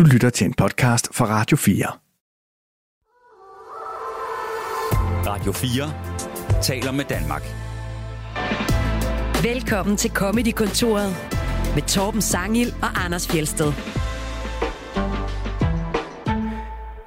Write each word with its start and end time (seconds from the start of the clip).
Du 0.00 0.04
lytter 0.04 0.30
til 0.30 0.46
en 0.46 0.54
podcast 0.54 1.14
fra 1.14 1.26
Radio 1.26 1.56
4. 1.56 1.86
Radio 5.26 5.52
4 5.52 6.62
taler 6.62 6.92
med 6.92 7.04
Danmark. 7.04 7.42
Velkommen 9.42 9.96
til 9.96 10.10
Comedy-kontoret 10.10 11.16
med 11.74 11.82
Torben 11.82 12.22
Sangil 12.22 12.74
og 12.82 13.04
Anders 13.04 13.28
Fjelsted. 13.28 13.72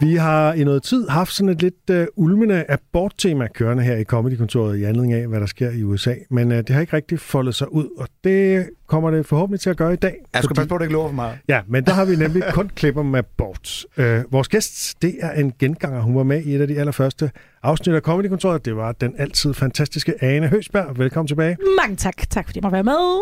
Vi 0.04 0.16
har 0.16 0.54
i 0.54 0.64
noget 0.64 0.84
tid 0.84 1.08
haft 1.08 1.34
sådan 1.34 1.50
et 1.50 1.62
lidt 1.62 1.90
uh, 1.92 2.26
ulmende 2.26 2.66
aborttema 2.70 3.48
kørende 3.48 3.84
her 3.84 3.96
i 3.96 4.04
Comedy-kontoret 4.04 4.78
i 4.78 4.84
anledning 4.84 5.14
af, 5.14 5.28
hvad 5.28 5.40
der 5.40 5.46
sker 5.46 5.72
i 5.72 5.84
USA. 5.84 6.14
Men 6.30 6.52
uh, 6.52 6.58
det 6.58 6.70
har 6.70 6.82
ikke 6.82 6.96
rigtig 6.96 7.20
foldet 7.20 7.56
sig 7.56 7.74
ud, 7.74 7.88
og 7.98 8.08
det 8.24 8.70
kommer 8.88 9.12
det 9.12 9.26
forhåbentlig 9.26 9.60
til 9.60 9.70
at 9.70 9.78
gøre 9.78 9.94
i 9.94 9.96
dag. 9.96 10.16
Jeg 10.34 10.44
skal 10.44 10.56
passe 10.56 10.70
på, 10.70 10.76
at 10.76 10.80
det 10.80 10.86
ikke 10.86 10.94
lover 10.94 11.08
for 11.08 11.16
meget. 11.16 11.38
Ja, 11.48 11.62
men 11.68 11.86
der 11.86 11.94
har 11.94 12.06
vi 12.06 12.16
nemlig 12.16 12.44
kun 12.54 12.72
klipper 12.76 13.04
med 13.04 13.20
abort. 13.20 13.86
Uh, 13.98 14.04
vores 14.34 14.48
gæst, 14.48 15.02
det 15.02 15.16
er 15.22 15.32
en 15.32 15.54
genganger. 15.60 16.02
Hun 16.02 16.16
var 16.16 16.24
med 16.24 16.44
i 16.44 16.56
et 16.56 16.62
af 16.62 16.68
de 16.68 16.80
allerførste 16.80 17.32
afsnit 17.64 17.96
af 17.96 18.02
Comedy-kontoret. 18.02 18.66
Det 18.66 18.76
var 18.76 18.92
den 18.92 19.16
altid 19.18 19.54
fantastiske 19.54 20.24
Ane 20.24 20.48
Høsberg. 20.48 21.00
Velkommen 21.00 21.28
tilbage. 21.28 21.58
Mange 21.82 21.96
tak. 21.96 22.30
Tak 22.30 22.46
fordi 22.46 22.58
jeg 22.58 22.64
må 22.64 22.70
være 22.70 22.84
med. 22.84 23.22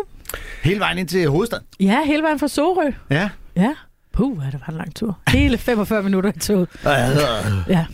Hele 0.62 0.80
vejen 0.80 0.98
ind 0.98 1.08
til 1.08 1.28
hovedstaden. 1.28 1.64
Ja, 1.80 2.04
hele 2.04 2.22
vejen 2.22 2.38
fra 2.38 2.48
Sorø. 2.48 2.90
Ja. 3.10 3.30
Ja. 3.56 3.74
Puh, 4.12 4.44
det 4.52 4.60
var 4.60 4.68
en 4.68 4.76
lang 4.76 4.94
tur. 4.94 5.18
Hele 5.28 5.58
45 5.58 6.02
minutter 6.08 6.32
i 6.36 6.38
toget. 6.38 6.68
Ja. 6.84 7.86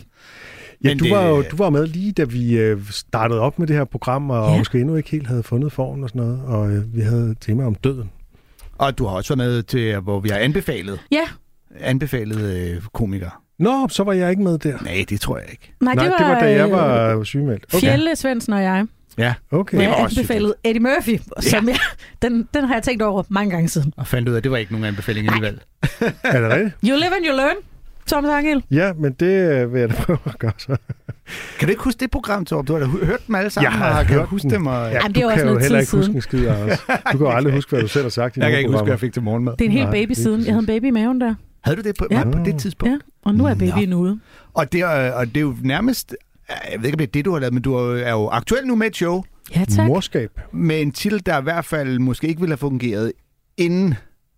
Ja, 0.83 0.93
du 0.93 1.03
det- 1.05 1.11
var 1.11 1.23
jo 1.27 1.43
du 1.51 1.55
var 1.55 1.69
med 1.69 1.87
lige 1.87 2.11
da 2.11 2.23
vi 2.23 2.57
øh, 2.57 2.81
startede 2.91 3.39
op 3.39 3.59
med 3.59 3.67
det 3.67 3.75
her 3.75 3.83
program, 3.85 4.29
og 4.29 4.51
Ja. 4.51 4.57
måske 4.57 4.79
endnu 4.79 4.95
ikke 4.95 5.09
helt 5.09 5.27
havde 5.27 5.43
fundet 5.43 5.71
formen 5.71 6.03
og 6.03 6.09
sådan 6.09 6.21
noget, 6.21 6.41
og 6.45 6.71
øh, 6.71 6.95
vi 6.95 7.01
havde 7.01 7.31
et 7.31 7.37
tema 7.41 7.65
om 7.65 7.75
døden. 7.75 8.09
Og 8.77 8.97
du 8.97 9.05
har 9.05 9.15
også 9.15 9.35
været 9.35 9.49
med 9.53 9.63
til, 9.63 9.99
hvor 9.99 10.19
vi 10.19 10.29
har 10.29 10.37
anbefalet, 10.37 10.99
Ja, 11.11 11.23
anbefalet 11.79 12.41
øh, 12.41 12.81
komikere. 12.93 13.31
Nå, 13.59 13.87
så 13.89 14.03
var 14.03 14.13
jeg 14.13 14.29
ikke 14.29 14.41
med 14.43 14.57
der. 14.57 14.77
Nej, 14.83 15.05
det 15.09 15.21
tror 15.21 15.37
jeg 15.37 15.47
ikke. 15.51 15.73
nej, 15.81 15.93
Nej, 15.95 16.03
det 16.03 16.11
var, 16.11 16.17
det 16.17 16.27
var 16.27 16.39
da 16.39 16.51
jeg 16.51 16.65
øh, 16.65 17.17
var 17.17 17.23
sygemeldt. 17.23 17.65
Okay. 17.73 17.79
Fjelle, 17.87 18.15
Svendsen 18.15 18.53
og 18.53 18.63
jeg. 18.63 18.85
Ja, 19.19 19.33
Okay. 19.51 19.75
Hvor 19.77 19.81
Det 19.81 19.89
var 19.89 19.95
jeg 19.95 20.03
også 20.05 20.19
anbefalede 20.19 20.53
Eddie 20.63 20.79
Murphy, 20.81 21.19
som 21.39 21.67
jeg, 21.67 21.77
den, 22.21 22.47
den 22.53 22.63
har 22.65 22.73
jeg 22.73 22.83
tænkt 22.83 23.01
over 23.01 23.23
mange 23.29 23.51
gange 23.51 23.69
siden. 23.69 23.93
og 23.97 24.07
fandt 24.07 24.29
ud 24.29 24.33
af, 24.33 24.37
at 24.37 24.43
det 24.43 24.51
var 24.51 24.57
ikke 24.57 24.71
nogen 24.71 24.85
anbefaling 24.85 25.27
alligevel. 25.27 25.59
Er 26.23 26.41
det 26.41 26.49
rigtigt? 26.51 26.75
You 26.83 26.95
live 26.97 27.15
and 27.15 27.25
you 27.29 27.35
learn, 27.35 27.55
Tom 28.07 28.25
Sangel. 28.25 28.63
Ja, 28.71 28.93
men 28.93 29.11
det 29.11 29.25
øh, 29.51 29.73
vil 29.73 29.79
jeg 29.79 29.89
da 29.89 29.93
prøve 29.95 30.19
at 30.25 30.39
gøre 30.39 30.51
så. 30.57 30.75
Kan 31.59 31.67
du 31.67 31.69
ikke 31.71 31.83
huske 31.83 31.99
det 31.99 32.11
program, 32.11 32.45
Torb? 32.45 32.67
Du 32.67 32.73
har 32.73 32.79
da 32.79 32.85
hørt 32.85 33.27
dem 33.27 33.35
alle 33.35 33.49
sammen, 33.49 33.71
Jeg 33.71 33.79
har 33.79 33.99
og 33.99 34.05
kan 34.05 34.15
hørt 34.15 34.27
huske 34.27 34.49
dem. 34.49 34.67
Og... 34.67 34.73
Ja, 34.73 34.93
Jamen, 34.95 35.15
det 35.15 35.15
du 35.15 35.27
er 35.27 35.31
også 35.31 35.35
kan 35.35 35.47
jo 35.47 35.53
noget 35.53 35.61
heller 35.61 35.79
tid 35.79 35.83
ikke 35.83 35.91
huske 35.97 36.05
siden. 36.05 36.15
en 36.15 36.21
skid, 36.21 36.47
Anders. 36.47 36.79
Du 37.11 37.17
kan 37.17 37.19
jo 37.27 37.31
aldrig 37.37 37.53
huske, 37.53 37.69
hvad 37.69 37.81
du 37.81 37.87
selv 37.87 38.03
har 38.03 38.09
sagt 38.09 38.37
i 38.37 38.39
Jeg 38.39 38.49
kan 38.49 38.59
ikke 38.59 38.71
huske, 38.71 38.83
hvad 38.83 38.91
jeg 38.93 38.99
fik 38.99 39.13
til 39.13 39.21
morgenmad. 39.23 39.53
Det 39.53 39.61
er 39.61 39.65
en 39.65 39.71
hel 39.71 39.83
Nej, 39.83 39.91
baby 39.91 40.11
siden. 40.11 40.39
Jeg 40.45 40.47
havde 40.53 40.59
en 40.59 40.65
baby 40.65 40.85
i 40.85 40.91
maven 40.91 41.21
der. 41.21 41.35
Havde 41.63 41.77
du 41.77 41.81
det 41.81 41.95
på, 41.99 42.07
Ja. 42.11 42.17
ja. 42.17 42.23
på 42.23 42.37
det 42.45 42.59
tidspunkt? 42.59 42.91
Ja, 42.93 42.97
og 43.29 43.35
nu 43.35 43.45
er 43.45 43.49
Nå. 43.53 43.59
babyen 43.59 43.93
ude. 43.93 44.19
Og, 44.53 44.71
det 44.71 44.81
er, 44.81 45.11
og 45.11 45.27
det 45.27 45.37
er 45.37 45.41
jo 45.41 45.55
nærmest... 45.63 46.15
Jeg 46.71 46.79
ved 46.79 46.85
ikke, 46.85 46.95
om 46.95 46.97
det 46.97 47.07
er 47.07 47.11
det, 47.11 47.25
du 47.25 47.31
har 47.33 47.39
lavet, 47.39 47.53
men 47.53 47.63
du 47.63 47.75
er 47.75 47.81
jo- 47.81 48.03
er 48.05 48.11
jo 48.11 48.27
aktuel 48.29 48.67
nu 48.67 48.75
med 48.75 48.87
et 48.87 48.95
show 48.95 49.23
Ja, 49.55 49.65
tak. 49.65 49.87
Morskab. 49.87 50.31
med 50.53 50.81
en 50.81 50.91
titel, 50.91 51.25
der 51.25 51.39
i 51.39 51.43
hvert 51.43 51.65
fald 51.65 51.99
måske 51.99 52.27
ikke 52.27 52.39
ville 52.39 52.51
have 52.51 52.57
fungeret 52.57 53.11
inden... 53.57 53.93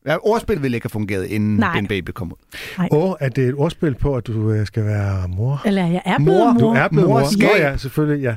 Ja, 0.05 0.15
ordspil 0.21 0.61
ville 0.63 0.77
ikke 0.77 0.85
have 0.85 0.89
fungeret, 0.89 1.25
inden 1.25 1.55
Nej. 1.57 1.75
den 1.75 1.87
baby 1.87 2.09
kom 2.09 2.31
ud. 2.33 2.87
Og 2.91 3.17
er 3.19 3.29
det 3.29 3.47
et 3.47 3.55
ordspil 3.55 3.95
på, 3.95 4.15
at 4.15 4.27
du 4.27 4.51
øh, 4.51 4.65
skal 4.67 4.85
være 4.85 5.27
mor? 5.27 5.61
Eller 5.65 5.85
jeg 5.87 6.01
er 6.05 6.17
blevet 6.17 6.39
Mor. 6.39 6.51
mor. 6.53 6.59
Du 6.59 6.67
er 6.69 6.87
blevet 6.87 7.09
mor. 7.09 7.19
Morskab. 7.19 7.49
Nå 7.49 7.55
ja, 7.57 7.77
selvfølgelig, 7.77 8.23
ja. 8.23 8.35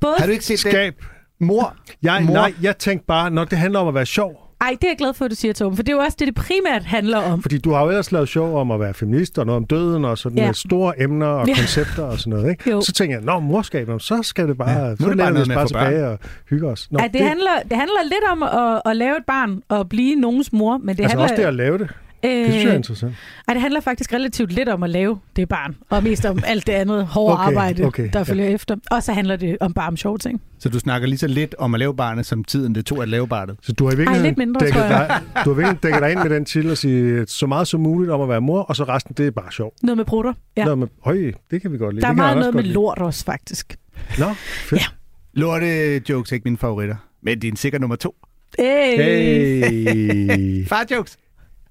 Både... 0.00 0.14
Har 0.18 0.26
du 0.26 0.32
ikke 0.32 0.44
set? 0.44 0.58
Skab. 0.58 0.94
Mor. 1.40 1.76
Jeg, 2.02 2.22
Mor. 2.24 2.32
nej, 2.34 2.54
jeg 2.62 2.78
tænkte 2.78 3.06
bare, 3.06 3.30
når 3.30 3.44
det 3.44 3.58
handler 3.58 3.80
om 3.80 3.88
at 3.88 3.94
være 3.94 4.06
sjov, 4.06 4.51
Ej, 4.62 4.70
det 4.80 4.84
er 4.84 4.88
jeg 4.90 4.96
glad 4.98 5.14
for, 5.14 5.24
at 5.24 5.30
du 5.30 5.36
siger, 5.36 5.52
Tom. 5.52 5.76
For 5.76 5.82
det 5.82 5.92
er 5.92 5.96
jo 5.96 6.02
også 6.02 6.16
det, 6.18 6.26
det 6.26 6.34
primært 6.34 6.82
handler 6.84 7.18
om. 7.18 7.42
Fordi 7.42 7.58
du 7.58 7.72
har 7.72 7.82
jo 7.82 7.88
ellers 7.88 8.12
lavet 8.12 8.28
sjov 8.28 8.58
om 8.60 8.70
at 8.70 8.80
være 8.80 8.94
feminist 8.94 9.38
og 9.38 9.46
noget 9.46 9.56
om 9.56 9.64
døden 9.66 10.04
og 10.04 10.18
sådan 10.18 10.38
Ja. 10.38 10.44
ja. 10.46 10.52
store 10.52 11.02
emner 11.02 11.26
og 11.26 11.48
Ja. 11.48 11.54
koncepter 11.54 12.02
og 12.02 12.18
sådan 12.18 12.30
noget. 12.30 12.50
Ikke? 12.50 12.70
Jo. 12.70 12.80
Så 12.80 12.92
tænker 12.92 13.16
jeg, 13.16 13.24
nå, 13.24 13.40
morskab, 13.40 13.88
så 13.98 14.22
skal 14.22 14.48
det 14.48 14.58
bare, 14.58 14.70
Ja, 14.70 14.90
nu 14.90 14.96
så 15.00 15.08
det 15.10 15.18
bare 15.18 15.32
noget 15.32 15.68
tilbage 15.68 16.06
og 16.08 16.18
hygge 16.50 16.68
os. 16.68 16.88
Nå, 16.90 16.98
Ej, 16.98 17.08
det, 17.12 17.20
handler, 17.20 17.50
det 17.70 17.76
handler 17.76 18.02
lidt 18.04 18.24
om 18.32 18.42
at, 18.42 18.82
at 18.90 18.96
lave 18.96 19.16
et 19.16 19.24
barn 19.26 19.62
og 19.68 19.88
blive 19.88 20.14
nogens 20.14 20.52
mor, 20.52 20.78
men 20.78 20.96
det 20.96 21.02
altså 21.02 21.08
handler... 21.08 21.22
også 21.22 21.34
det 21.36 21.48
at 21.48 21.54
lave 21.54 21.78
det. 21.78 21.90
Det 22.22 22.50
synes 22.50 22.64
jeg 22.64 22.72
er 22.72 22.76
interessant. 22.76 23.14
Ej, 23.48 23.54
det 23.54 23.60
handler 23.60 23.80
faktisk 23.80 24.12
relativt 24.12 24.52
lidt 24.52 24.68
om 24.68 24.82
at 24.82 24.90
lave 24.90 25.18
det 25.36 25.48
barn, 25.48 25.76
og 25.90 26.02
mest 26.02 26.24
om 26.24 26.42
alt 26.46 26.66
det 26.66 26.72
andet 26.72 27.06
hårde 27.06 27.34
Okay, 27.34 27.46
arbejde, 27.46 27.84
okay, 27.84 28.08
der 28.12 28.18
ja. 28.18 28.22
følger 28.22 28.46
efter. 28.46 28.76
Og 28.90 29.02
så 29.02 29.12
handler 29.12 29.36
det 29.36 29.56
om 29.60 29.72
bare 29.72 29.88
om 29.88 29.96
sjove 29.96 30.18
ting. 30.18 30.42
Så 30.58 30.68
du 30.68 30.78
snakker 30.78 31.08
lige 31.08 31.18
så 31.18 31.26
lidt 31.26 31.54
om 31.58 31.74
at 31.74 31.78
lave 31.78 31.96
barnet, 31.96 32.26
som 32.26 32.44
tiden 32.44 32.74
det 32.74 32.86
tog 32.86 33.02
at 33.02 33.08
lave 33.08 33.28
barnet. 33.28 33.56
Så 33.62 33.72
du 33.72 33.84
har 33.84 33.92
i 33.92 33.96
virkeligheden 33.96 34.26
lidt 34.26 34.38
mindre, 34.38 34.60
dækket, 34.60 34.74
tror 34.74 34.82
jeg. 34.84 35.20
dig, 35.34 35.44
du 35.44 35.50
har 35.50 35.56
virkelig 35.56 35.82
dækket 35.82 36.02
dig 36.02 36.10
ind 36.10 36.20
med 36.22 36.30
den 36.30 36.44
til 36.44 36.70
at 36.70 36.78
sige 36.78 37.26
så 37.26 37.46
meget 37.46 37.68
som 37.68 37.80
muligt 37.80 38.10
om 38.12 38.20
at 38.20 38.28
være 38.28 38.40
mor, 38.40 38.60
og 38.60 38.76
så 38.76 38.84
resten, 38.84 39.14
det 39.16 39.26
er 39.26 39.30
bare 39.30 39.52
sjov. 39.52 39.72
Noget 39.82 39.96
med 39.96 40.04
brutter. 40.04 40.32
Ja. 40.56 40.64
Noget 40.64 40.78
med, 40.78 40.86
høj, 41.04 41.32
det 41.50 41.62
kan 41.62 41.72
vi 41.72 41.78
godt 41.78 41.94
lide. 41.94 42.02
Der 42.02 42.08
er 42.08 42.12
meget 42.12 42.38
noget 42.38 42.54
med 42.54 42.62
lide. 42.62 42.74
lort 42.74 42.98
også, 42.98 43.24
faktisk. 43.24 43.76
Nå, 44.18 44.26
fedt. 44.34 44.82
Ja. 44.82 44.86
Lorte 45.34 45.96
jokes 46.10 46.30
er 46.30 46.34
ikke 46.34 46.44
mine 46.44 46.58
favoritter, 46.58 46.96
men 47.22 47.40
det 47.42 47.48
er 47.48 47.52
en 47.52 47.56
sikker 47.56 47.78
nummer 47.78 47.96
to. 47.96 48.14
Hey. 48.58 48.96
Hey. 48.96 50.66
Far 50.68 50.86
jokes. 50.90 51.16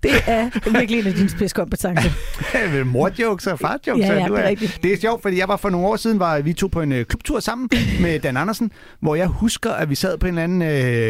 Det 0.04 0.12
er 0.28 0.50
virkelig 0.80 1.00
en 1.00 1.08
af 1.08 1.14
dine 1.14 1.30
spidskompetencer. 1.30 2.84
Mor 2.94 3.12
jokes 3.20 3.48
og 3.48 3.60
far 3.60 3.80
jokes. 3.88 4.06
Ja, 4.06 4.14
ja, 4.14 4.26
det 4.28 4.40
er 4.40 4.48
rigtigt. 4.48 4.80
Det 4.84 4.94
er 4.94 4.98
sjovt, 4.98 5.22
fordi 5.22 5.38
jeg 5.40 5.48
var 5.48 5.58
for 5.58 5.70
nogle 5.70 5.88
år 5.88 5.96
siden, 5.96 6.20
var 6.20 6.42
vi 6.42 6.54
to 6.54 6.68
på 6.68 6.82
en 6.82 6.92
øh, 6.92 7.06
klubtur 7.06 7.40
sammen 7.40 7.70
med 8.02 8.20
Dan 8.20 8.38
Andersen, 8.38 8.72
hvor 9.00 9.16
jeg 9.16 9.28
husker, 9.28 9.72
at 9.72 9.90
vi 9.90 9.96
sad 9.96 10.18
på 10.18 10.28
en 10.28 10.38
eller 10.38 10.44
anden 10.44 10.62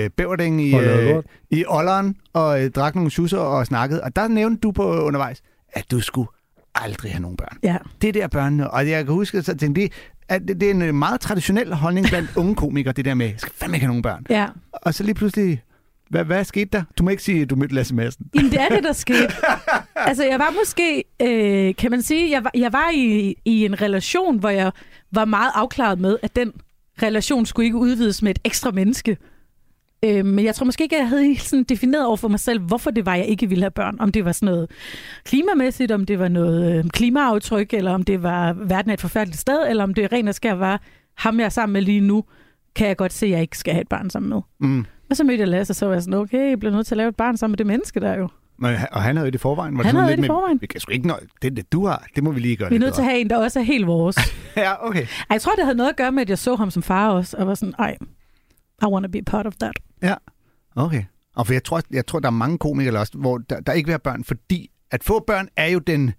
øh, 0.04 0.10
bæverding 0.10 0.62
i, 0.62 0.76
øh, 0.76 1.24
i 1.50 1.66
Olleren 1.68 2.16
og 2.34 2.64
øh, 2.64 2.70
drak 2.72 2.96
nogle 2.96 3.12
schusser 3.12 3.38
og 3.38 3.66
snakkede. 3.66 4.04
Og 4.04 4.16
der 4.16 4.28
nævnte 4.28 4.60
du 4.62 4.72
på 4.72 5.02
undervejs, 5.02 5.42
at 5.74 5.92
du 5.92 6.00
skulle 6.00 6.28
aldrig 6.76 7.12
have 7.12 7.22
nogen 7.22 7.38
børn. 7.38 7.58
Ja. 7.64 7.78
Det 8.02 8.14
der 8.14 8.28
børnene, 8.28 8.72
og 8.72 8.90
jeg 8.90 9.06
kan 9.06 9.14
huske, 9.14 9.38
at 9.38 9.48
jeg 9.48 9.58
tænkte, 9.58 9.82
det, 9.82 9.92
at 10.30 10.42
det, 10.48 10.60
det 10.62 10.68
er 10.68 10.72
en 10.74 10.82
øh, 10.82 10.94
meget 10.96 11.22
traditionel 11.22 11.74
holdning 11.74 12.08
blandt 12.08 12.30
unge 12.36 12.56
komikere, 12.56 12.94
det 12.94 13.06
der 13.06 13.14
med, 13.14 13.26
jeg 13.26 13.36
skal 13.38 13.54
fandme 13.56 13.76
ikke 13.78 13.84
have 13.86 13.90
nogen 13.90 14.02
børn. 14.02 14.26
ja. 14.30 14.48
Og 14.74 14.94
så 14.94 15.04
lige 15.04 15.16
pludselig, 15.16 15.62
hvad, 16.12 16.26
hvad 16.26 16.44
skete 16.44 16.70
der? 16.72 16.84
Du 16.98 17.04
må 17.04 17.10
ikke 17.10 17.24
sige, 17.24 17.42
at 17.42 17.50
du 17.50 17.56
mødte 17.56 17.76
Lasse 17.76 17.96
Madsen. 17.96 18.26
Jamen, 18.36 18.52
det 18.52 18.62
er 18.62 18.70
det, 18.70 18.84
der 18.84 18.94
skete. 19.06 19.34
Altså, 19.96 20.26
jeg 20.26 20.40
var 20.40 20.54
måske, 20.60 21.04
øh, 21.22 21.76
kan 21.76 21.92
man 21.92 22.02
sige, 22.02 22.32
jeg 22.32 22.44
var, 22.44 22.52
jeg 22.56 22.74
var 22.74 22.90
i, 22.94 23.36
i 23.46 23.66
en 23.66 23.82
relation, 23.82 24.38
hvor 24.38 24.50
jeg 24.50 24.72
var 25.12 25.26
meget 25.26 25.52
afklaret 25.56 26.00
med, 26.00 26.18
at 26.22 26.36
den 26.36 26.54
relation 27.04 27.46
skulle 27.46 27.66
ikke 27.66 27.78
udvides 27.78 28.22
med 28.22 28.32
et 28.32 28.40
ekstra 28.44 28.72
menneske. 28.72 29.18
Øh, 30.06 30.26
men 30.26 30.46
jeg 30.46 30.56
tror 30.56 30.66
måske 30.66 30.84
ikke, 30.84 30.96
at 30.96 31.00
jeg 31.00 31.10
havde 31.10 31.24
helt 31.24 31.42
sådan 31.42 31.64
defineret 31.64 32.06
over 32.06 32.18
for 32.18 32.28
mig 32.28 32.40
selv, 32.40 32.60
hvorfor 32.60 32.92
det 32.92 33.06
var, 33.06 33.16
jeg 33.16 33.26
ikke 33.26 33.50
ville 33.50 33.64
have 33.64 33.72
børn. 33.72 33.98
Om 34.00 34.12
det 34.12 34.26
var 34.26 34.32
sådan 34.32 34.46
noget 34.46 34.72
klimamæssigt, 35.24 35.92
om 35.92 36.06
det 36.06 36.20
var 36.20 36.28
noget 36.28 36.74
øh, 36.78 36.90
klimaaftryk, 36.90 37.74
eller 37.74 37.92
om 37.92 38.04
det 38.04 38.24
var 38.24 38.54
verden 38.54 38.90
er 38.90 38.94
et 38.94 39.02
forfærdeligt 39.02 39.40
sted, 39.40 39.70
eller 39.70 39.84
om 39.84 39.94
det 39.94 40.12
rent 40.12 40.30
og 40.30 40.36
skær 40.36 40.54
var 40.54 40.82
ham, 41.18 41.40
jeg 41.40 41.46
er 41.46 41.50
sammen 41.50 41.74
med 41.74 41.82
lige 41.82 42.02
nu, 42.02 42.24
kan 42.76 42.88
jeg 42.88 42.98
godt 42.98 43.14
se, 43.14 43.26
at 43.26 43.32
jeg 43.32 43.42
ikke 43.42 43.58
skal 43.58 43.74
have 43.74 43.82
et 43.82 43.88
barn 43.88 44.10
sammen 44.10 44.30
med. 44.30 44.42
Mm. 44.60 44.86
Og 45.12 45.18
så 45.18 45.24
mødte 45.24 45.40
jeg 45.40 45.48
Lasse, 45.48 45.72
og 45.72 45.76
så 45.76 45.86
var 45.86 45.94
jeg 45.94 46.02
sådan, 46.04 46.14
okay, 46.14 46.50
jeg 46.50 46.60
bliver 46.60 46.74
nødt 46.74 46.88
til 46.88 46.96
at 46.96 46.98
lave 46.98 47.10
et 47.10 47.16
barn 47.16 47.38
sammen 47.38 47.52
med 47.52 47.58
det 47.58 47.66
menneske 47.68 48.00
der 48.00 48.14
jo. 48.16 48.28
Men, 48.58 48.76
og 48.92 49.02
han 49.02 49.16
havde 49.16 49.28
jo 49.28 49.32
det 49.32 49.36
i 49.36 49.38
forvejen. 49.38 49.78
Var 49.78 49.84
Han 49.84 49.96
havde 49.96 50.08
lidt 50.08 50.18
det 50.18 50.18
i 50.18 50.22
med- 50.22 50.28
forvejen. 50.36 50.62
Vi 50.62 50.68
kan 50.68 50.80
sgu 50.80 50.92
ikke 50.92 51.08
nå, 51.08 51.16
det, 51.42 51.56
det 51.58 51.72
du 51.72 51.86
har, 51.86 52.06
det 52.16 52.24
må 52.24 52.32
vi 52.32 52.40
lige 52.40 52.56
gøre 52.56 52.70
Vi 52.70 52.76
er 52.76 52.80
nødt 52.80 52.94
til 52.94 53.02
at 53.02 53.08
have 53.08 53.20
en, 53.20 53.30
der 53.30 53.38
også 53.38 53.60
er 53.60 53.64
helt 53.64 53.88
vores. 53.88 54.16
Ja, 54.58 54.88
okay. 54.88 55.02
Ej, 55.02 55.08
jeg 55.30 55.42
tror, 55.42 55.52
det 55.56 55.64
havde 55.64 55.78
noget 55.78 55.90
at 55.90 55.96
gøre 55.98 56.12
med, 56.12 56.22
at 56.22 56.30
jeg 56.30 56.38
så 56.38 56.56
ham 56.56 56.72
som 56.72 56.84
far 56.84 57.10
også, 57.10 57.38
og 57.38 57.48
var 57.48 57.56
sådan, 57.56 57.74
ej, 57.80 57.98
I 58.82 58.86
want 58.86 59.04
to 59.06 59.12
be 59.12 59.22
part 59.22 59.48
of 59.48 59.54
that. 59.62 59.74
Ja, 60.04 60.14
okay. 60.76 61.04
Og 61.36 61.48
for 61.48 61.54
jeg 61.54 61.64
tror, 61.64 61.82
jeg 61.92 62.06
tror, 62.06 62.20
der 62.20 62.28
er 62.28 62.32
mange 62.32 62.58
komikere 62.58 63.00
også, 63.00 63.18
hvor 63.18 63.38
der, 63.38 63.60
der 63.60 63.74
ikke 63.74 63.88
vil 63.88 63.92
have 63.94 64.00
børn, 64.00 64.24
fordi 64.24 64.70
at 64.92 65.04
få 65.04 65.24
børn 65.28 65.48
er 65.58 65.68
jo 65.68 65.80
den, 65.80 66.14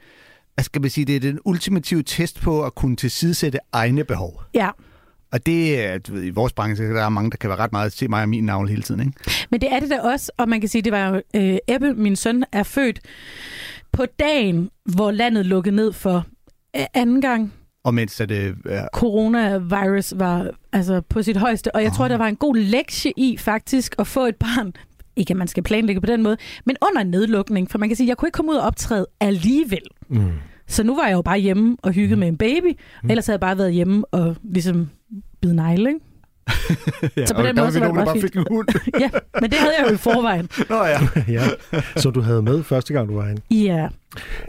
hvad 0.54 0.64
skal 0.64 0.80
man 0.80 0.90
sige, 0.90 1.04
det 1.04 1.16
er 1.16 1.20
den 1.20 1.38
ultimative 1.44 2.02
test 2.02 2.40
på 2.40 2.64
at 2.64 2.74
kunne 2.74 2.96
tilsidesætte 2.96 3.58
egne 3.72 4.04
behov. 4.04 4.42
Ja, 4.54 4.70
Og 5.32 5.46
det 5.46 5.84
er, 5.84 5.98
du 5.98 6.12
ved, 6.12 6.24
i 6.24 6.30
vores 6.30 6.52
branche, 6.52 6.84
der 6.84 7.02
er 7.04 7.08
mange, 7.08 7.30
der 7.30 7.36
kan 7.36 7.50
være 7.50 7.58
ret 7.58 7.72
meget 7.72 7.86
at 7.86 7.92
se 7.92 8.08
mig 8.08 8.22
og 8.22 8.28
min 8.28 8.44
navn 8.44 8.68
hele 8.68 8.82
tiden, 8.82 9.00
ikke? 9.00 9.12
men 9.50 9.60
det 9.60 9.72
er 9.72 9.80
det 9.80 9.90
da 9.90 9.98
også, 10.00 10.32
og 10.36 10.48
man 10.48 10.60
kan 10.60 10.68
sige, 10.68 10.82
det 10.82 10.92
var 10.92 11.08
jo, 11.08 11.22
øh, 11.36 11.56
Ebbe, 11.68 11.94
min 11.94 12.16
søn, 12.16 12.44
er 12.52 12.62
født 12.62 13.00
på 13.92 14.04
dagen, 14.18 14.70
hvor 14.84 15.10
landet 15.10 15.46
lukkede 15.46 15.76
ned 15.76 15.92
for 15.92 16.26
øh, 16.76 16.82
anden 16.94 17.20
gang. 17.20 17.52
Og 17.84 17.94
mens 17.94 18.20
at 18.20 18.28
det 18.28 18.54
er 18.68 18.88
Coronavirus 18.94 20.12
var 20.16 20.50
altså 20.72 21.00
på 21.00 21.22
sit 21.22 21.36
højeste, 21.36 21.74
og 21.74 21.82
jeg 21.82 21.92
tror, 21.92 22.04
Ah. 22.04 22.10
der 22.10 22.16
var 22.16 22.26
en 22.28 22.36
god 22.36 22.56
lektie 22.56 23.12
i 23.16 23.36
faktisk 23.36 23.94
at 23.98 24.06
få 24.06 24.26
et 24.26 24.36
barn, 24.36 24.72
ikke 25.16 25.30
at 25.30 25.36
man 25.36 25.48
skal 25.48 25.62
planlægge 25.62 26.00
på 26.00 26.06
den 26.06 26.22
måde, 26.22 26.36
men 26.66 26.76
under 26.88 27.02
nedlukning, 27.02 27.70
for 27.70 27.78
man 27.78 27.88
kan 27.88 27.96
sige, 27.96 28.08
jeg 28.08 28.16
kunne 28.16 28.28
ikke 28.28 28.36
komme 28.36 28.50
ud 28.52 28.56
og 28.56 28.66
optræde 28.66 29.06
alligevel. 29.20 29.82
Mm. 30.08 30.30
Så 30.68 30.82
nu 30.82 30.96
var 30.96 31.06
jeg 31.06 31.12
jo 31.12 31.22
bare 31.22 31.38
hjemme 31.38 31.76
og 31.82 31.92
hygget 31.92 32.18
med 32.18 32.28
en 32.28 32.36
baby. 32.36 32.78
Mm. 33.02 33.10
Ellers 33.10 33.26
havde 33.26 33.34
jeg 33.34 33.40
bare 33.40 33.58
været 33.58 33.72
hjemme 33.72 34.04
og 34.10 34.36
ligesom 34.42 34.88
bide 35.42 35.54
negle, 35.56 35.88
ikke? 35.88 36.00
ja, 37.16 37.26
Så 37.26 37.34
på 37.34 37.40
og 37.40 37.46
den 37.46 37.56
der 37.56 37.62
måde, 37.62 37.64
var 37.64 37.66
vi 37.66 37.72
så 37.72 37.80
var 37.80 37.86
nogen, 37.86 37.96
det 37.96 37.98
der 37.98 38.04
bare 38.04 38.04
bare 38.04 38.20
fik 38.20 38.36
en 38.36 38.46
hund. 38.50 38.68
Ja, 39.00 39.10
men 39.40 39.50
det 39.50 39.58
havde 39.58 39.72
jeg 39.78 39.86
jo 39.88 39.94
i 39.94 39.96
forvejen. 39.96 40.48
Nå 40.70 40.84
ja. 40.84 41.00
ja. 41.28 41.42
Så 41.96 42.10
du 42.10 42.20
havde 42.20 42.42
med 42.42 42.62
første 42.62 42.92
gang, 42.92 43.08
du 43.08 43.14
var 43.14 43.22
herinde. 43.22 43.42
Ja. 43.50 43.88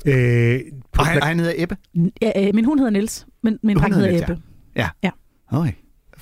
Øh, 0.06 0.62
på 0.94 1.00
Og 1.00 1.06
han, 1.06 1.24
han 1.24 1.40
hedder 1.40 1.54
Ebbe. 1.58 1.78
ja 2.22 2.48
øh, 2.48 2.56
min 2.56 2.66
hund 2.66 2.80
hedder 2.80 2.92
Niels, 2.92 3.26
men 3.44 3.60
min 3.64 3.76
Hun 3.78 3.82
dreng 3.82 3.96
hedder 3.96 4.10
hedder 4.12 4.28
Niels, 4.28 4.40
Ebbe. 4.78 4.92
Okay. 5.52 5.72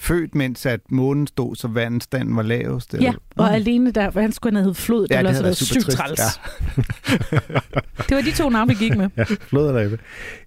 Født, 0.02 0.36
mens 0.36 0.66
at 0.66 0.80
månen 0.90 1.28
stod, 1.28 1.56
så 1.56 1.68
vandstanden 1.68 2.36
var 2.36 2.42
lavest. 2.42 2.96
Ja, 3.02 3.14
og 3.36 3.56
alene 3.56 3.92
der, 3.92 4.12
for 4.12 4.22
han 4.22 4.32
skulle 4.32 4.56
have 4.56 4.64
heddet 4.64 4.78
Flod, 4.78 5.08
det 5.08 5.16
Ja, 5.16 5.22
været 5.24 5.44
været 5.44 5.58
sygt 5.58 5.68
super 5.68 5.82
trist, 5.82 5.98
træls. 5.98 6.40
Det 8.10 8.16
var 8.16 8.22
de 8.22 8.32
to 8.32 8.50
navne, 8.50 8.70
vi 8.70 8.76
gik 8.86 8.98
med. 8.98 9.10
Ja, 9.18 9.24
flod 9.24 9.98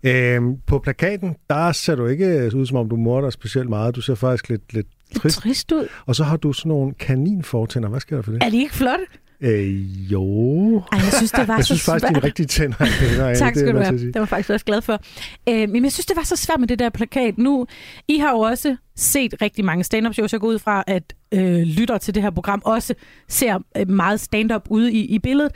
øhm, 0.03 0.57
På 0.67 0.79
plakaten, 0.79 1.37
der 1.51 1.73
ser 1.73 1.95
du 1.95 2.07
ikke 2.07 2.51
ud, 2.55 2.67
som 2.67 2.77
om 2.77 2.89
du 2.89 2.97
morder 2.97 3.31
specielt 3.31 3.69
meget. 3.69 3.97
Du 3.97 4.01
ser 4.01 4.15
faktisk 4.15 4.49
lidt, 4.49 4.73
lidt 4.73 4.87
Lidt 5.11 5.23
trist. 5.23 5.39
trist 5.39 5.73
ud. 5.73 5.89
Og 6.07 6.17
så 6.17 6.25
har 6.25 6.37
du 6.37 6.53
sådan 6.53 6.69
nogle 6.69 6.95
kaninfortænder. 6.95 7.89
Hvad 7.89 8.01
sker 8.01 8.17
der 8.17 8.23
for 8.23 8.33
det? 8.33 8.43
Er 8.43 8.51
de 8.51 8.61
ikke 8.61 8.75
flotte? 8.75 9.05
Øh, 9.45 10.13
jo. 10.13 10.79
Ej, 10.93 10.99
jeg 10.99 11.13
synes, 11.17 11.33
det 11.33 11.49
var 11.49 11.57
Jeg 11.59 11.65
så 11.65 11.67
synes 11.67 11.85
faktisk, 11.85 12.03
svært. 12.03 12.15
dine 12.15 12.25
rigtige 12.25 12.47
tænder 12.47 12.77
er 12.81 12.87
pænere. 13.01 13.31
af, 13.31 13.37
Tak 13.37 13.55
det 13.55 13.61
skal 13.61 13.73
du 13.75 13.79
nødt 13.79 13.87
til 13.89 13.99
have. 13.99 14.13
Det 14.13 14.21
var 14.21 14.27
faktisk 14.27 14.51
også 14.51 14.65
glad 14.65 14.83
for. 14.83 15.01
Øh, 15.49 15.69
men 15.69 15.85
jeg 15.85 15.93
synes, 15.93 16.07
det 16.07 16.17
var 16.17 16.23
så 16.23 16.37
svært 16.37 16.61
med 16.61 16.69
det 16.69 16.79
der 16.79 16.91
plakat. 16.91 17.39
Nu, 17.39 17.67
I 18.09 18.19
har 18.19 18.31
jo 18.31 18.39
også 18.39 18.77
set 18.97 19.35
rigtig 19.43 19.65
mange 19.65 19.85
stand-up 19.85 20.15
shows. 20.15 20.33
Jeg 20.33 20.41
går 20.41 20.49
ud 20.49 20.59
fra, 20.59 20.85
at 20.87 21.15
øh, 21.35 21.59
lytter 21.63 21.99
til 21.99 22.15
det 22.15 22.23
her 22.23 22.31
program 22.31 22.63
også 22.65 22.95
ser 23.29 23.59
øh, 23.77 23.91
meget 23.91 24.21
stand-up 24.21 24.67
ude 24.71 24.93
i, 24.93 25.05
i 25.05 25.19
billedet. 25.19 25.53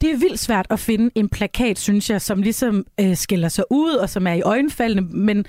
Det 0.00 0.10
er 0.10 0.16
vildt 0.16 0.38
svært 0.38 0.66
at 0.70 0.80
finde 0.80 1.10
en 1.14 1.28
plakat, 1.28 1.78
synes 1.78 2.10
jeg, 2.10 2.20
som 2.20 2.42
ligesom 2.42 2.84
øh, 3.00 3.16
skiller 3.16 3.48
sig 3.48 3.64
ud, 3.70 3.94
og 3.94 4.10
som 4.10 4.26
er 4.26 4.32
i 4.32 4.42
øjenfaldene, 4.42 5.00
men 5.00 5.44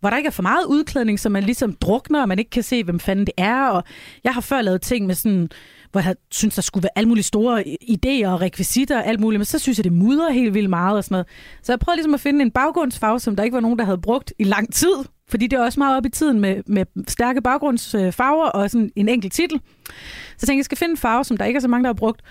hvor 0.00 0.10
der 0.10 0.16
ikke 0.16 0.26
er 0.26 0.30
for 0.30 0.42
meget 0.42 0.64
udklædning, 0.64 1.20
så 1.20 1.28
man 1.28 1.42
ligesom 1.42 1.76
drukner, 1.80 2.22
og 2.22 2.28
man 2.28 2.38
ikke 2.38 2.50
kan 2.50 2.62
se, 2.62 2.84
hvem 2.84 3.00
fanden 3.00 3.26
det 3.26 3.34
er. 3.36 3.66
Og 3.66 3.84
jeg 4.24 4.34
har 4.34 4.40
før 4.40 4.62
lavet 4.62 4.82
ting 4.82 5.06
med 5.06 5.14
sådan 5.14 5.50
hvor 5.92 6.00
jeg 6.00 6.14
synes, 6.30 6.54
der 6.54 6.62
skulle 6.62 6.82
være 6.82 6.98
alle 6.98 7.08
mulige 7.08 7.24
store 7.24 7.64
idéer 7.82 8.26
og 8.26 8.40
rekvisitter 8.40 8.98
og 8.98 9.06
alt 9.06 9.20
muligt, 9.20 9.38
men 9.38 9.44
så 9.44 9.58
synes 9.58 9.78
jeg, 9.78 9.84
det 9.84 9.92
mudrer 9.92 10.30
helt 10.30 10.54
vildt 10.54 10.70
meget 10.70 10.96
og 10.96 11.04
sådan 11.04 11.14
noget. 11.14 11.26
Så 11.62 11.72
jeg 11.72 11.78
prøvede 11.78 11.96
ligesom 11.96 12.14
at 12.14 12.20
finde 12.20 12.42
en 12.42 12.50
baggrundsfarve, 12.50 13.20
som 13.20 13.36
der 13.36 13.42
ikke 13.42 13.54
var 13.54 13.60
nogen, 13.60 13.78
der 13.78 13.84
havde 13.84 13.98
brugt 13.98 14.32
i 14.38 14.44
lang 14.44 14.74
tid, 14.74 14.94
fordi 15.28 15.46
det 15.46 15.56
er 15.56 15.62
også 15.62 15.80
meget 15.80 15.96
op 15.96 16.06
i 16.06 16.08
tiden 16.08 16.40
med, 16.40 16.62
med 16.66 16.86
stærke 17.08 17.42
baggrundsfarver 17.42 18.44
og 18.44 18.70
sådan 18.70 18.90
en 18.96 19.08
enkelt 19.08 19.32
titel. 19.32 19.60
Så 19.86 19.92
jeg 20.40 20.46
tænkte, 20.46 20.56
jeg 20.56 20.64
skal 20.64 20.78
finde 20.78 20.90
en 20.90 20.96
farve, 20.96 21.24
som 21.24 21.36
der 21.36 21.44
ikke 21.44 21.56
er 21.56 21.60
så 21.60 21.68
mange, 21.68 21.82
der 21.82 21.88
har 21.88 21.94
brugt. 21.94 22.22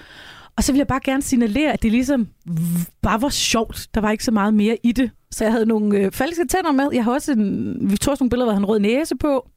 Og 0.57 0.63
så 0.63 0.71
vil 0.71 0.77
jeg 0.77 0.87
bare 0.87 0.99
gerne 1.03 1.21
signalere, 1.21 1.73
at 1.73 1.81
det 1.81 1.91
ligesom 1.91 2.27
bare 3.01 3.21
var 3.21 3.29
sjovt. 3.29 3.87
Der 3.93 4.01
var 4.01 4.11
ikke 4.11 4.23
så 4.23 4.31
meget 4.31 4.53
mere 4.53 4.77
i 4.83 4.91
det. 4.91 5.11
Så 5.31 5.43
jeg 5.43 5.53
havde 5.53 5.65
nogle 5.65 5.97
øh, 5.97 6.11
falske 6.11 6.47
tænder 6.47 6.71
med. 6.71 6.89
Jeg 6.93 7.03
har 7.03 7.11
også 7.11 7.31
en, 7.31 7.77
vi 7.91 7.97
tog 7.97 8.11
også 8.11 8.23
nogle 8.23 8.29
billeder, 8.29 8.45
hvor 8.45 8.53
han 8.53 8.65
rød 8.65 8.79
næse 8.79 9.15
på, 9.15 9.49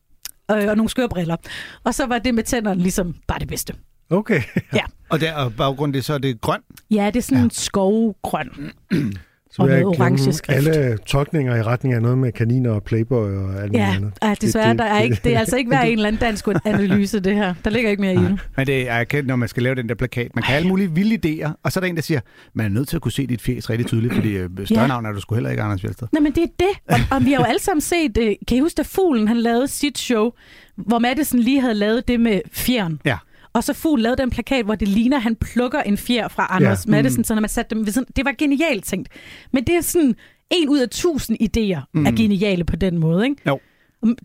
øh, 0.51 0.69
og 0.69 0.77
nogle 0.77 0.89
skøre 0.89 1.09
briller. 1.09 1.37
Og 1.85 1.95
så 1.95 2.07
var 2.07 2.19
det 2.19 2.35
med 2.35 2.43
tænderne 2.43 2.83
ligesom 2.83 3.15
bare 3.27 3.39
det 3.39 3.49
bedste. 3.49 3.75
Okay. 4.15 4.43
Og 5.11 5.21
der 5.21 5.33
og 5.35 5.53
baggrund 5.57 5.93
det, 5.95 6.05
så 6.05 6.15
er 6.15 6.19
det 6.19 6.41
grøn. 6.41 6.61
Ja, 6.91 7.07
det 7.07 7.17
er 7.17 7.21
sådan 7.21 7.39
ja. 7.39 7.45
en 7.45 7.51
skovgrøn. 7.51 8.49
Så 9.51 9.63
Og 9.63 9.69
vil 9.69 9.75
jeg 9.75 9.83
noget 9.83 10.01
orange 10.01 10.33
skrift. 10.33 10.69
alle 10.69 10.99
tolkninger 11.07 11.57
i 11.57 11.63
retning 11.63 11.95
af 11.95 12.03
noget 12.03 12.19
med 12.19 12.33
kaniner 12.33 12.71
og 12.71 12.83
playboy 12.83 13.29
og 13.37 13.63
alt 13.63 13.73
Ja, 13.73 13.93
andet. 13.97 14.13
ja 14.23 14.35
desværre, 14.41 14.71
det- 14.71 14.79
der 14.79 14.85
er 14.85 15.01
ikke, 15.01 15.21
det 15.25 15.35
er 15.35 15.39
altså 15.39 15.57
ikke 15.57 15.69
hver 15.69 15.83
en 15.91 15.93
eller 15.93 16.09
anden 16.09 16.21
dansk 16.21 16.49
analyse, 16.65 17.21
det 17.21 17.35
her. 17.35 17.55
Der 17.65 17.71
ligger 17.71 17.91
ikke 17.91 18.01
mere 18.01 18.15
i 18.15 18.17
det. 18.17 18.41
Men 18.57 18.67
det 18.67 18.91
er 18.91 19.05
kendt, 19.05 19.27
når 19.29 19.37
man 19.37 19.49
skal 19.49 19.63
lave 19.63 19.75
den 19.75 19.89
der 19.89 19.95
plakat. 19.95 20.31
Man 20.35 20.43
kan 20.43 20.47
have 20.49 20.57
alle 20.57 20.69
mulige 20.69 20.91
vilde 20.93 21.19
idéer, 21.47 21.53
og 21.63 21.73
så 21.73 21.79
er 21.79 21.81
der 21.81 21.89
en, 21.89 21.97
der 21.97 22.03
siger, 22.03 22.21
man 22.55 22.67
er 22.67 22.71
nødt 22.71 22.89
til 22.89 22.97
at 22.97 23.03
kunne 23.03 23.13
se 23.13 23.27
dit 23.27 23.43
fjes 23.43 23.71
rigtig 23.71 23.87
tydeligt, 23.87 24.15
fordi 24.15 24.31
øh, 24.33 24.51
større 24.65 24.81
Ja. 24.81 24.87
navn 24.87 25.07
er 25.07 25.13
du 25.13 25.21
sgu 25.21 25.35
heller 25.35 25.51
ikke, 25.51 25.63
Anders 25.63 25.81
Fjeldsted. 25.81 26.09
Nej, 26.13 26.21
men 26.21 26.33
det 26.33 26.43
er 26.43 26.47
det. 26.59 26.95
Og, 27.11 27.17
og 27.17 27.25
vi 27.25 27.33
har 27.33 27.39
jo 27.39 27.45
alle 27.45 27.61
sammen 27.63 27.81
set, 27.81 28.19
øh, 28.21 28.35
kan 28.49 28.57
I 28.57 28.61
huske, 28.61 28.77
da 28.77 28.83
Fuglen 28.87 29.29
han 29.29 29.37
lavede 29.37 29.69
sit 29.69 29.99
show, 29.99 30.31
hvor 30.77 30.99
Madison 30.99 31.41
lige 31.41 31.61
havde 31.61 31.75
lavet 31.75 32.09
det 32.09 32.21
med 32.21 32.41
fjern. 32.53 33.01
Ja. 33.05 33.17
Og 33.55 33.65
så 33.65 33.73
Fugl 33.73 34.01
lavede 34.03 34.23
den 34.23 34.31
plakat, 34.31 34.65
hvor 34.65 34.75
det 34.75 34.89
ligner, 34.89 35.17
at 35.17 35.23
han 35.23 35.37
plukker 35.37 35.81
en 35.81 35.97
fjer 35.99 36.29
fra 36.29 36.47
Anders 36.51 36.87
Ja. 36.87 36.91
ja. 36.91 36.97
Madison, 37.03 37.25
så 37.25 37.35
når 37.35 37.41
man 37.41 37.51
satte 37.51 37.75
dem 37.75 37.87
ved 37.87 37.93
sådan, 37.93 38.07
det 38.17 38.25
var 38.25 38.35
genialt 38.39 38.85
tænkt. 38.85 39.09
Men 39.53 39.65
det 39.65 39.75
er 39.75 39.81
sådan, 39.81 40.15
en 40.51 40.69
ud 40.69 40.79
af 40.79 40.89
tusind 40.89 41.37
idéer 41.43 41.81
mm. 41.95 42.07
er 42.07 42.11
geniale 42.17 42.65
på 42.65 42.77
den 42.77 42.99
måde, 42.99 43.25
ikke? 43.25 43.37
Jo. 43.47 43.61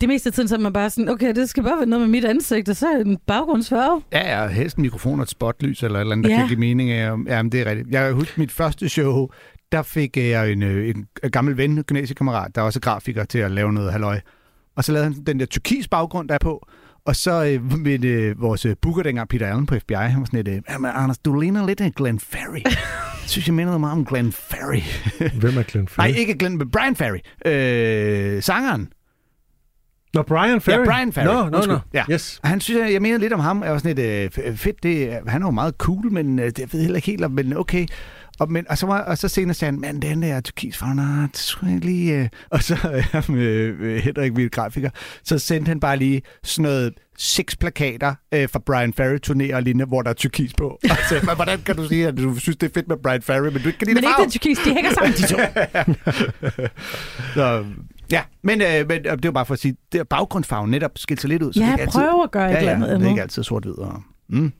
Det 0.01 0.09
meste 0.09 0.27
af 0.29 0.33
tiden 0.33 0.47
så 0.49 0.55
er 0.55 0.59
man 0.59 0.73
bare 0.73 0.89
sådan, 0.89 1.09
okay, 1.09 1.35
det 1.35 1.49
skal 1.49 1.63
bare 1.63 1.77
være 1.77 1.85
noget 1.85 2.01
med 2.01 2.09
mit 2.09 2.25
ansigt, 2.25 2.69
og 2.69 2.75
så 2.75 2.87
er 2.87 2.97
det 2.97 3.07
en 3.07 3.17
baggrundsfarve. 3.27 4.01
Ja, 4.11 4.41
ja, 4.43 4.47
helst 4.47 4.77
en 4.77 4.81
mikrofon 4.81 5.19
og 5.19 5.23
et 5.23 5.29
spotlys 5.29 5.83
eller 5.83 5.97
et 5.99 6.01
eller 6.01 6.11
andet, 6.11 6.25
der 6.25 6.31
Ja. 6.31 6.37
kan 6.39 6.47
give 6.47 6.59
mening 6.59 6.91
af. 6.91 7.09
Ja, 7.27 7.43
men 7.43 7.51
det 7.51 7.61
er 7.61 7.65
rigtigt. 7.65 7.89
Jeg 7.91 8.11
husker 8.11 8.33
mit 8.41 8.51
første 8.51 8.89
show, 8.89 9.27
der 9.71 9.81
fik 9.81 10.17
jeg 10.17 10.51
en, 10.51 10.63
øh, 10.63 10.89
en 11.23 11.31
gammel 11.31 11.57
ven, 11.57 11.71
en 11.71 11.83
gymnasiekammerat, 11.83 12.55
der 12.55 12.61
er 12.61 12.65
også 12.65 12.79
grafiker 12.81 13.23
til 13.23 13.39
at 13.39 13.51
lave 13.51 13.73
noget 13.73 13.91
halløj. 13.91 14.19
Og 14.75 14.83
så 14.83 14.91
lavede 14.91 15.03
han 15.13 15.23
den 15.27 15.39
der 15.39 15.45
turkis 15.45 15.87
baggrund, 15.87 16.27
der 16.29 16.35
er 16.35 16.39
på. 16.39 16.67
Og 17.05 17.15
så 17.15 17.43
øh, 17.45 17.77
med 17.79 18.03
øh, 18.05 18.41
vores 18.41 18.65
øh, 18.65 18.75
booker 18.81 19.03
dengang, 19.03 19.29
Peter 19.29 19.47
Allen 19.47 19.65
på 19.65 19.75
FBI, 19.79 19.93
han 19.95 20.19
var 20.19 20.25
sådan 20.25 20.43
lidt, 20.43 20.47
øh, 20.55 20.61
"Jamen, 20.69 20.91
Anders, 20.95 21.17
du 21.17 21.39
ligner 21.39 21.65
lidt 21.67 21.81
af 21.81 21.91
Glenn 21.95 22.19
Ferry. 22.19 22.61
Jeg 22.65 22.73
synes, 23.31 23.47
jeg 23.47 23.55
minder 23.55 23.77
meget 23.77 23.91
om 23.97 24.05
Glenn 24.05 24.31
Ferry. 24.31 24.81
Hvem 25.41 25.57
er 25.57 25.63
Glenn 25.63 25.87
Ferry? 25.87 26.07
Nej, 26.07 26.15
ikke 26.17 26.33
Glenn, 26.37 26.57
men 26.57 26.71
Brian 26.71 26.95
Ferry. 26.95 27.19
Øh, 27.45 28.43
sangeren. 28.43 28.89
Nå, 30.13 30.21
Brian 30.21 30.61
Ferry. 30.61 30.79
Ja, 30.79 30.85
Brian 30.85 31.13
Ferry. 31.13 31.25
Nå, 31.25 31.33
nå, 31.33 31.57
Undskyld. 31.57 31.75
nå. 31.75 31.79
Ja. 31.93 32.03
Yes. 32.11 32.39
Og 32.43 32.49
Han 32.49 32.61
synes, 32.61 32.79
jeg, 32.85 32.93
jeg 32.93 33.01
mener 33.01 33.17
lidt 33.17 33.33
om 33.33 33.39
ham. 33.39 33.63
Jeg 33.63 33.71
var 33.71 33.77
sådan 33.77 33.95
lidt 33.95 34.37
øh, 34.45 34.57
fedt. 34.57 34.83
Det, 34.83 35.19
han 35.27 35.41
er 35.41 35.47
jo 35.47 35.51
meget 35.51 35.73
cool, 35.77 36.11
men 36.11 36.39
øh, 36.39 36.45
det 36.45 36.59
jeg 36.59 36.67
ved 36.73 36.81
heller 36.81 36.95
ikke 36.95 37.05
helt, 37.05 37.23
om- 37.25 37.31
men 37.31 37.57
okay. 37.57 37.85
Og, 38.39 38.51
men, 38.51 38.65
og, 38.69 38.77
så, 38.77 38.85
var, 38.85 38.99
og 39.01 39.17
så 39.17 39.27
senere 39.27 39.53
sagde 39.53 39.71
han, 39.71 39.81
men 39.81 40.01
den 40.01 40.21
der 40.21 40.41
turkis 40.41 40.81
nej, 40.81 41.21
det 41.31 41.37
skulle 41.37 41.73
jeg 41.73 41.81
lige... 41.81 42.15
Øh. 42.19 42.29
Og 42.49 42.63
så 42.63 42.75
øh, 43.15 43.35
med 43.35 43.43
øh, 43.79 43.95
Henrik, 44.03 44.33
min 44.33 44.49
grafiker, 44.51 44.89
så 45.23 45.39
sendte 45.39 45.69
han 45.69 45.79
bare 45.79 45.97
lige 45.97 46.21
sådan 46.43 46.63
noget 46.63 46.93
seks 47.17 47.55
plakater 47.55 48.15
øh, 48.33 48.49
fra 48.49 48.59
Brian 48.59 48.93
Ferry 48.93 49.17
turnéer 49.27 49.55
og 49.55 49.63
lignende, 49.63 49.85
hvor 49.85 50.01
der 50.01 50.09
er 50.09 50.13
turkis 50.13 50.53
på. 50.53 50.67
Og 50.67 50.79
så, 50.89 50.95
sagde, 51.09 51.25
"Men 51.25 51.35
hvordan 51.35 51.61
kan 51.61 51.75
du 51.75 51.87
sige, 51.87 52.07
at 52.07 52.17
du 52.17 52.35
synes, 52.39 52.57
det 52.57 52.69
er 52.69 52.73
fedt 52.73 52.87
med 52.87 52.97
Brian 53.03 53.21
Ferry, 53.21 53.47
men 53.53 53.61
du 53.61 53.67
ikke 53.67 53.79
kan 53.79 53.87
lide 53.87 53.95
Men 53.95 54.03
det 54.03 54.09
ikke 54.09 54.21
den 54.23 54.31
turkis, 54.31 54.57
de 54.65 54.73
hænger 54.73 54.93
sammen, 54.93 55.13
de 55.13 55.27
to. 55.27 55.37
Så, 57.35 57.65
ja, 58.11 58.21
men, 58.43 58.61
øh, 58.61 58.87
men 58.87 59.03
det 59.03 59.23
var 59.23 59.31
bare 59.31 59.45
for 59.45 59.53
at 59.53 59.59
sige, 59.59 59.75
det 59.91 59.99
er 59.99 60.03
baggrundsfarven 60.03 60.71
netop 60.71 60.91
skilt 60.95 61.21
sig 61.21 61.27
lidt 61.29 61.43
ud. 61.43 61.53
Så 61.53 61.59
det 61.59 61.65
er 61.65 61.67
Ja, 61.67 61.73
ikke 61.73 61.81
altid, 61.81 61.99
prøv 61.99 62.23
at 62.23 62.31
gøre 62.31 62.49
et 62.49 62.53
ja, 62.53 62.59
eller 62.59 62.71
ja, 62.71 62.75
andet 62.75 62.99
det 62.99 63.05
er 63.05 63.09
ikke 63.09 63.21
altid 63.21 63.43
sort-hvid. 63.43 63.77
Og, 63.77 64.01
mm. 64.29 64.53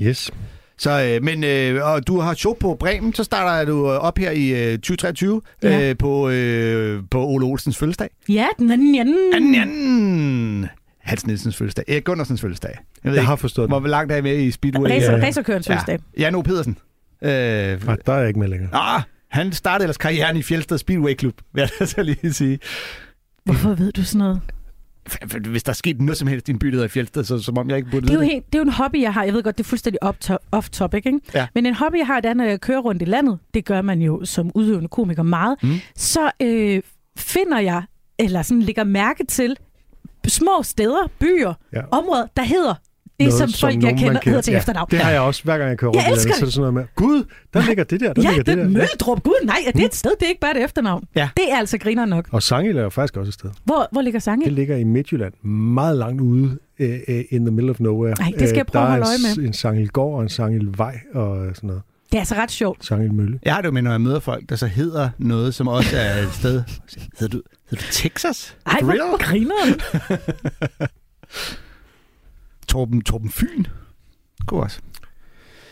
Yes. 0.00 0.30
Så, 0.78 1.02
øh, 1.02 1.24
men 1.24 1.44
øh, 1.44 1.84
og 1.92 2.06
du 2.06 2.20
har 2.20 2.34
show 2.34 2.52
på 2.60 2.76
Bremen, 2.80 3.14
så 3.14 3.24
starter 3.24 3.64
du 3.72 3.92
øh, 3.92 3.98
op 3.98 4.18
her 4.18 4.30
i 4.30 4.48
øh, 4.72 4.78
2023 4.78 5.40
Ja. 5.62 5.90
øh, 5.90 5.96
på, 5.98 6.28
øh, 6.28 7.02
på 7.10 7.26
Ole 7.26 7.46
Olsens 7.46 7.76
fødselsdag. 7.78 8.08
Ja, 8.28 8.46
den 8.58 8.70
anden, 8.70 8.94
anden. 9.00 9.34
Anden, 9.34 9.54
anden. 9.54 10.66
Hans 11.00 11.26
Nielsens 11.26 11.56
fødselsdag. 11.56 11.84
Erik 11.88 12.04
Gundersens 12.04 12.40
fødselsdag. 12.40 12.70
Jeg, 12.70 12.78
ved 13.04 13.12
Jeg 13.12 13.22
ikke, 13.22 13.26
har 13.28 13.36
forstået 13.36 13.68
Hvor 13.68 13.80
langt 13.86 14.12
er 14.12 14.16
jeg 14.16 14.22
med 14.24 14.38
i 14.38 14.50
Speedway? 14.50 14.90
Racer, 14.90 15.22
racerkørens 15.26 15.66
fødselsdag. 15.66 15.98
ja. 16.18 16.22
Jan 16.22 16.34
O. 16.34 16.42
Pedersen. 16.42 16.78
Øh, 17.22 17.30
Nej, 17.30 17.96
der 18.06 18.12
er 18.12 18.18
jeg 18.18 18.28
ikke 18.28 18.40
med 18.40 18.48
længere. 18.48 18.70
ah, 18.72 19.02
han 19.30 19.52
startede 19.52 19.84
ellers 19.84 19.96
karrieren 19.98 20.36
i 20.36 20.42
Fjeldsted 20.42 20.78
Speedway 20.78 21.18
Club, 21.18 21.34
vil 21.52 21.70
jeg 21.80 21.88
så 21.94 22.02
lige 22.02 22.32
sige. 22.32 22.58
Hvorfor 23.44 23.74
ved 23.74 23.92
du 23.92 24.04
sådan 24.04 24.18
noget? 24.18 24.40
Hvis 25.50 25.62
der 25.62 25.70
er 25.70 25.74
sket 25.74 26.00
noget 26.00 26.16
som 26.18 26.28
helst 26.28 26.48
i 26.48 26.52
en 26.52 26.58
by, 26.58 26.66
der 26.66 26.72
hedder 26.72 26.88
Fjeldsted, 26.88 27.24
så 27.24 27.38
som 27.38 27.58
om 27.58 27.68
jeg 27.70 27.76
ikke 27.78 27.90
burde 27.90 28.06
Det 28.06 28.10
er, 28.10 28.14
jo 28.14 28.20
det. 28.20 28.28
helt, 28.28 28.46
det 28.46 28.54
er 28.54 28.58
jo 28.58 28.62
en 28.64 28.72
hobby, 28.72 29.00
jeg 29.02 29.14
har. 29.14 29.24
Jeg 29.24 29.32
ved 29.34 29.42
godt, 29.42 29.58
det 29.58 29.64
er 29.64 29.68
fuldstændig 29.68 30.04
off- 30.04 30.36
off-topic, 30.56 31.02
ikke? 31.06 31.20
Ja. 31.34 31.46
Men 31.54 31.66
en 31.66 31.74
hobby, 31.74 31.96
jeg 31.96 32.06
har, 32.06 32.20
det 32.20 32.28
er, 32.28 32.34
når 32.34 32.44
jeg 32.44 32.60
kører 32.60 32.78
rundt 32.80 33.02
i 33.02 33.04
landet, 33.04 33.38
det 33.54 33.64
gør 33.64 33.82
man 33.82 34.02
jo 34.02 34.24
som 34.24 34.50
udøvende 34.54 34.88
komiker 34.88 35.22
meget, 35.22 35.56
Mm. 35.62 35.74
så 35.96 36.30
øh, 36.42 36.82
finder 37.18 37.58
jeg, 37.58 37.82
eller 38.18 38.42
sådan 38.42 38.62
lægger 38.62 38.84
mærke 38.84 39.24
til, 39.26 39.56
små 40.26 40.62
steder, 40.62 41.08
byer, 41.18 41.54
Ja. 41.72 41.80
områder, 41.90 42.26
der 42.36 42.42
hedder 42.42 42.74
det, 43.20 43.28
Noget, 43.28 43.34
som 43.34 43.48
folk, 43.60 43.74
jeg 43.74 43.80
nogen, 43.82 43.98
kender, 43.98 44.20
hedder 44.24 44.40
til 44.40 44.52
Ja, 44.52 44.58
efternavn. 44.58 44.88
Det 44.90 44.98
har 44.98 45.10
jeg 45.10 45.20
også, 45.20 45.42
hver 45.44 45.58
gang 45.58 45.70
jeg 45.70 45.78
kører 45.78 45.90
Jeg 45.94 45.96
rundt 45.96 46.06
i 46.06 46.10
landet, 46.10 46.24
elsker 46.24 46.34
så 46.34 46.40
er 46.40 46.44
det 46.46 46.54
sådan 46.54 46.72
noget 46.72 46.74
med, 46.74 46.84
Gud, 46.94 47.24
der 47.54 47.66
ligger 47.66 47.84
det 47.84 48.00
der, 48.00 48.12
der 48.12 48.22
Ja, 48.22 48.28
ligger 48.28 48.42
det 48.44 48.46
det 48.46 48.52
er 48.52 48.56
der. 48.56 48.62
Ja. 48.72 48.78
Møldrup. 48.78 49.22
Gud, 49.22 49.44
nej, 49.44 49.56
er 49.66 49.70
det 49.72 49.84
et 49.84 49.94
sted? 49.94 50.10
Det 50.20 50.24
er 50.24 50.28
ikke 50.28 50.40
bare 50.40 50.56
et 50.58 50.64
efternavn. 50.64 51.04
Ja. 51.14 51.28
Det 51.36 51.52
er 51.52 51.56
altså 51.56 51.78
griner 51.78 52.04
nok. 52.04 52.28
Og 52.32 52.42
Sangil 52.42 52.76
er 52.76 52.82
jo 52.82 52.90
faktisk 52.90 53.16
også 53.16 53.30
et 53.30 53.34
sted. 53.34 53.50
Hvor, 53.64 53.88
hvor 53.92 54.00
ligger 54.02 54.18
Det 54.18 54.24
Sange? 54.24 54.50
ligger 54.50 54.76
i 54.76 54.84
Midtjylland, 54.84 55.32
meget 55.44 55.98
langt 55.98 56.20
ude 56.20 56.58
uh, 56.80 56.86
in 57.30 57.44
the 57.46 57.50
middle 57.50 57.70
of 57.70 57.80
nowhere. 57.80 58.14
Ej, 58.20 58.32
det 58.38 58.48
skal 58.48 58.56
jeg 58.56 58.58
Øh, 58.58 58.64
prøve 58.72 58.82
at 58.84 58.88
holde 58.90 59.04
Der 59.04 59.10
øje 59.10 59.42
er 59.42 59.46
en, 59.46 59.52
Sangilgård 59.52 60.16
og 60.16 60.22
en 60.22 60.28
Sangilvej 60.28 61.00
og 61.14 61.46
sådan 61.54 61.66
noget. 61.68 61.82
Det 62.10 62.14
er 62.14 62.18
altså 62.18 62.34
ret 62.34 62.50
sjovt. 62.50 62.84
Sangilmølle. 62.86 63.38
Jeg 63.44 63.54
har 63.54 63.60
det 63.60 63.66
jo 63.68 63.72
med, 63.72 63.82
når 63.82 63.90
jeg 63.90 64.00
møder 64.00 64.20
folk, 64.20 64.44
der 64.48 64.56
så 64.56 64.66
hedder 64.66 65.08
noget, 65.18 65.54
som 65.54 65.68
også 65.68 65.96
er 65.96 66.22
et 66.22 66.32
sted. 66.32 66.62
Hedder 67.20 67.38
du, 67.38 67.42
hedder 67.70 67.84
du 67.86 67.92
Texas? 67.92 68.56
Ej, 68.66 68.80
hvor 68.82 69.18
griner 69.18 69.54
Torben, 72.76 73.00
Torben 73.02 73.30
Fyn. 73.30 73.64
God 74.46 74.60
også. 74.60 74.80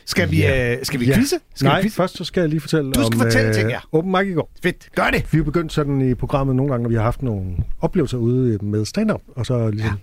Skal 0.06 0.30
vi, 0.30 0.36
Ja. 0.38 0.72
øh, 0.76 0.78
skal 0.84 1.00
vi 1.00 1.04
Ja. 1.06 1.14
quizze? 1.16 1.36
Skal 1.54 1.66
Nej, 1.68 1.78
vi 1.78 1.82
quizze? 1.82 1.96
først 1.96 2.16
så 2.16 2.24
skal 2.24 2.40
jeg 2.40 2.50
lige 2.50 2.60
fortælle 2.60 2.92
Du 2.92 3.00
skal 3.04 3.14
om 3.20 3.20
fortælle 3.20 3.54
ting, 3.54 3.70
ja. 3.70 3.78
Open 3.92 4.12
Mic 4.12 4.26
i 4.28 4.32
går. 4.32 4.50
Fedt. 4.62 4.88
Gør 4.96 5.10
det. 5.12 5.32
Vi 5.32 5.38
er 5.38 5.42
begyndt 5.42 5.72
sådan 5.72 6.10
i 6.10 6.14
programmet 6.14 6.56
nogle 6.56 6.72
gange, 6.72 6.82
når 6.82 6.88
vi 6.88 6.94
har 6.94 7.02
haft 7.02 7.22
nogle 7.22 7.56
oplevelser 7.80 8.18
ude 8.18 8.58
med 8.62 8.84
stand-up, 8.84 9.20
og 9.36 9.46
så 9.46 9.70
ligesom, 9.70 9.98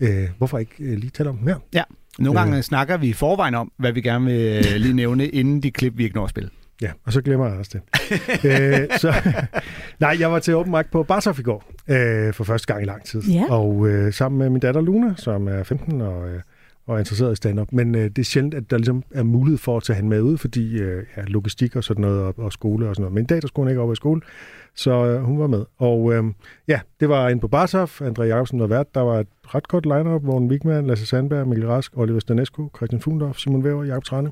ja. 0.00 0.22
øh, 0.22 0.28
hvorfor 0.38 0.58
ikke 0.58 0.72
øh, 0.80 0.98
lige 0.98 1.10
tale 1.10 1.28
om 1.30 1.36
dem 1.38 1.46
her? 1.48 1.56
Ja. 1.74 1.82
Nogle 2.18 2.40
Øh. 2.40 2.46
gange 2.46 2.62
snakker 2.62 2.96
vi 2.96 3.08
i 3.08 3.12
forvejen 3.12 3.54
om, 3.54 3.72
hvad 3.78 3.92
vi 3.92 4.00
gerne 4.00 4.24
vil 4.24 4.64
øh, 4.72 4.76
lige 4.80 4.94
nævne, 4.94 5.28
inden 5.28 5.62
de 5.62 5.70
klip, 5.70 5.92
vi 5.98 6.04
ikke 6.04 6.16
når 6.16 6.24
at 6.24 6.30
spille. 6.30 6.50
Ja, 6.82 6.90
og 7.04 7.12
så 7.12 7.22
glemmer 7.22 7.46
jeg 7.46 7.56
også 7.58 7.78
det. 7.78 8.44
øh, 8.44 8.98
så, 8.98 9.14
nej, 10.00 10.16
jeg 10.20 10.32
var 10.32 10.38
til 10.38 10.54
Open 10.54 10.72
Mic 10.72 10.86
på 10.92 11.02
Barsof 11.02 11.38
i 11.38 11.42
går, 11.42 11.64
øh, 11.88 12.32
for 12.34 12.44
første 12.44 12.72
gang 12.72 12.82
i 12.82 12.86
lang 12.86 13.04
tid. 13.04 13.22
Ja. 13.22 13.44
Og 13.50 13.88
øh, 13.88 14.12
sammen 14.12 14.38
med 14.38 14.50
min 14.50 14.60
datter 14.60 14.80
Luna, 14.80 15.14
som 15.16 15.48
er 15.48 15.62
15, 15.62 16.00
og, 16.00 16.28
øh, 16.28 16.40
og 16.86 16.94
er 16.94 16.98
interesseret 16.98 17.32
i 17.32 17.36
stand-up. 17.36 17.72
Men 17.72 17.94
øh, 17.94 18.04
det 18.04 18.18
er 18.18 18.22
sjældent, 18.24 18.54
at 18.54 18.70
der 18.70 18.76
ligesom 18.76 19.02
er 19.14 19.22
mulighed 19.22 19.58
for 19.58 19.76
at 19.76 19.82
tage 19.82 19.96
hende 19.96 20.10
med 20.10 20.20
ud, 20.20 20.38
fordi 20.38 20.78
øh, 20.78 21.04
ja, 21.16 21.22
logistik 21.26 21.76
og 21.76 21.84
sådan 21.84 22.00
noget, 22.00 22.20
og, 22.20 22.34
og 22.38 22.52
skole 22.52 22.88
og 22.88 22.94
sådan 22.94 23.02
noget. 23.02 23.14
Men 23.14 23.24
i 23.24 23.26
dag, 23.26 23.42
der 23.42 23.48
skulle 23.48 23.64
hun 23.64 23.68
ikke 23.68 23.80
op 23.82 23.92
i 23.92 23.96
skole, 23.96 24.20
så 24.74 25.06
øh, 25.06 25.22
hun 25.22 25.38
var 25.38 25.46
med. 25.46 25.64
Og 25.78 26.12
øh, 26.14 26.24
ja, 26.68 26.80
det 27.00 27.08
var 27.08 27.28
inde 27.28 27.40
på 27.40 27.48
Barshof, 27.48 28.02
André 28.02 28.22
Jacobsen 28.22 28.60
var 28.60 28.66
vært. 28.66 28.94
Der 28.94 29.00
var 29.00 29.18
et 29.20 29.26
ret 29.54 29.68
godt 29.68 29.86
line-up, 29.86 30.22
Morten 30.22 30.48
Wigman, 30.50 30.86
Lasse 30.86 31.06
Sandberg, 31.06 31.48
Mikkel 31.48 31.66
Rask, 31.66 31.92
Oliver 31.96 32.20
Stanescu, 32.20 32.70
Christian 32.76 33.00
Fundorf, 33.00 33.38
Simon 33.38 33.64
Væver, 33.64 33.84
Jakob 33.84 34.04
Trane. 34.04 34.30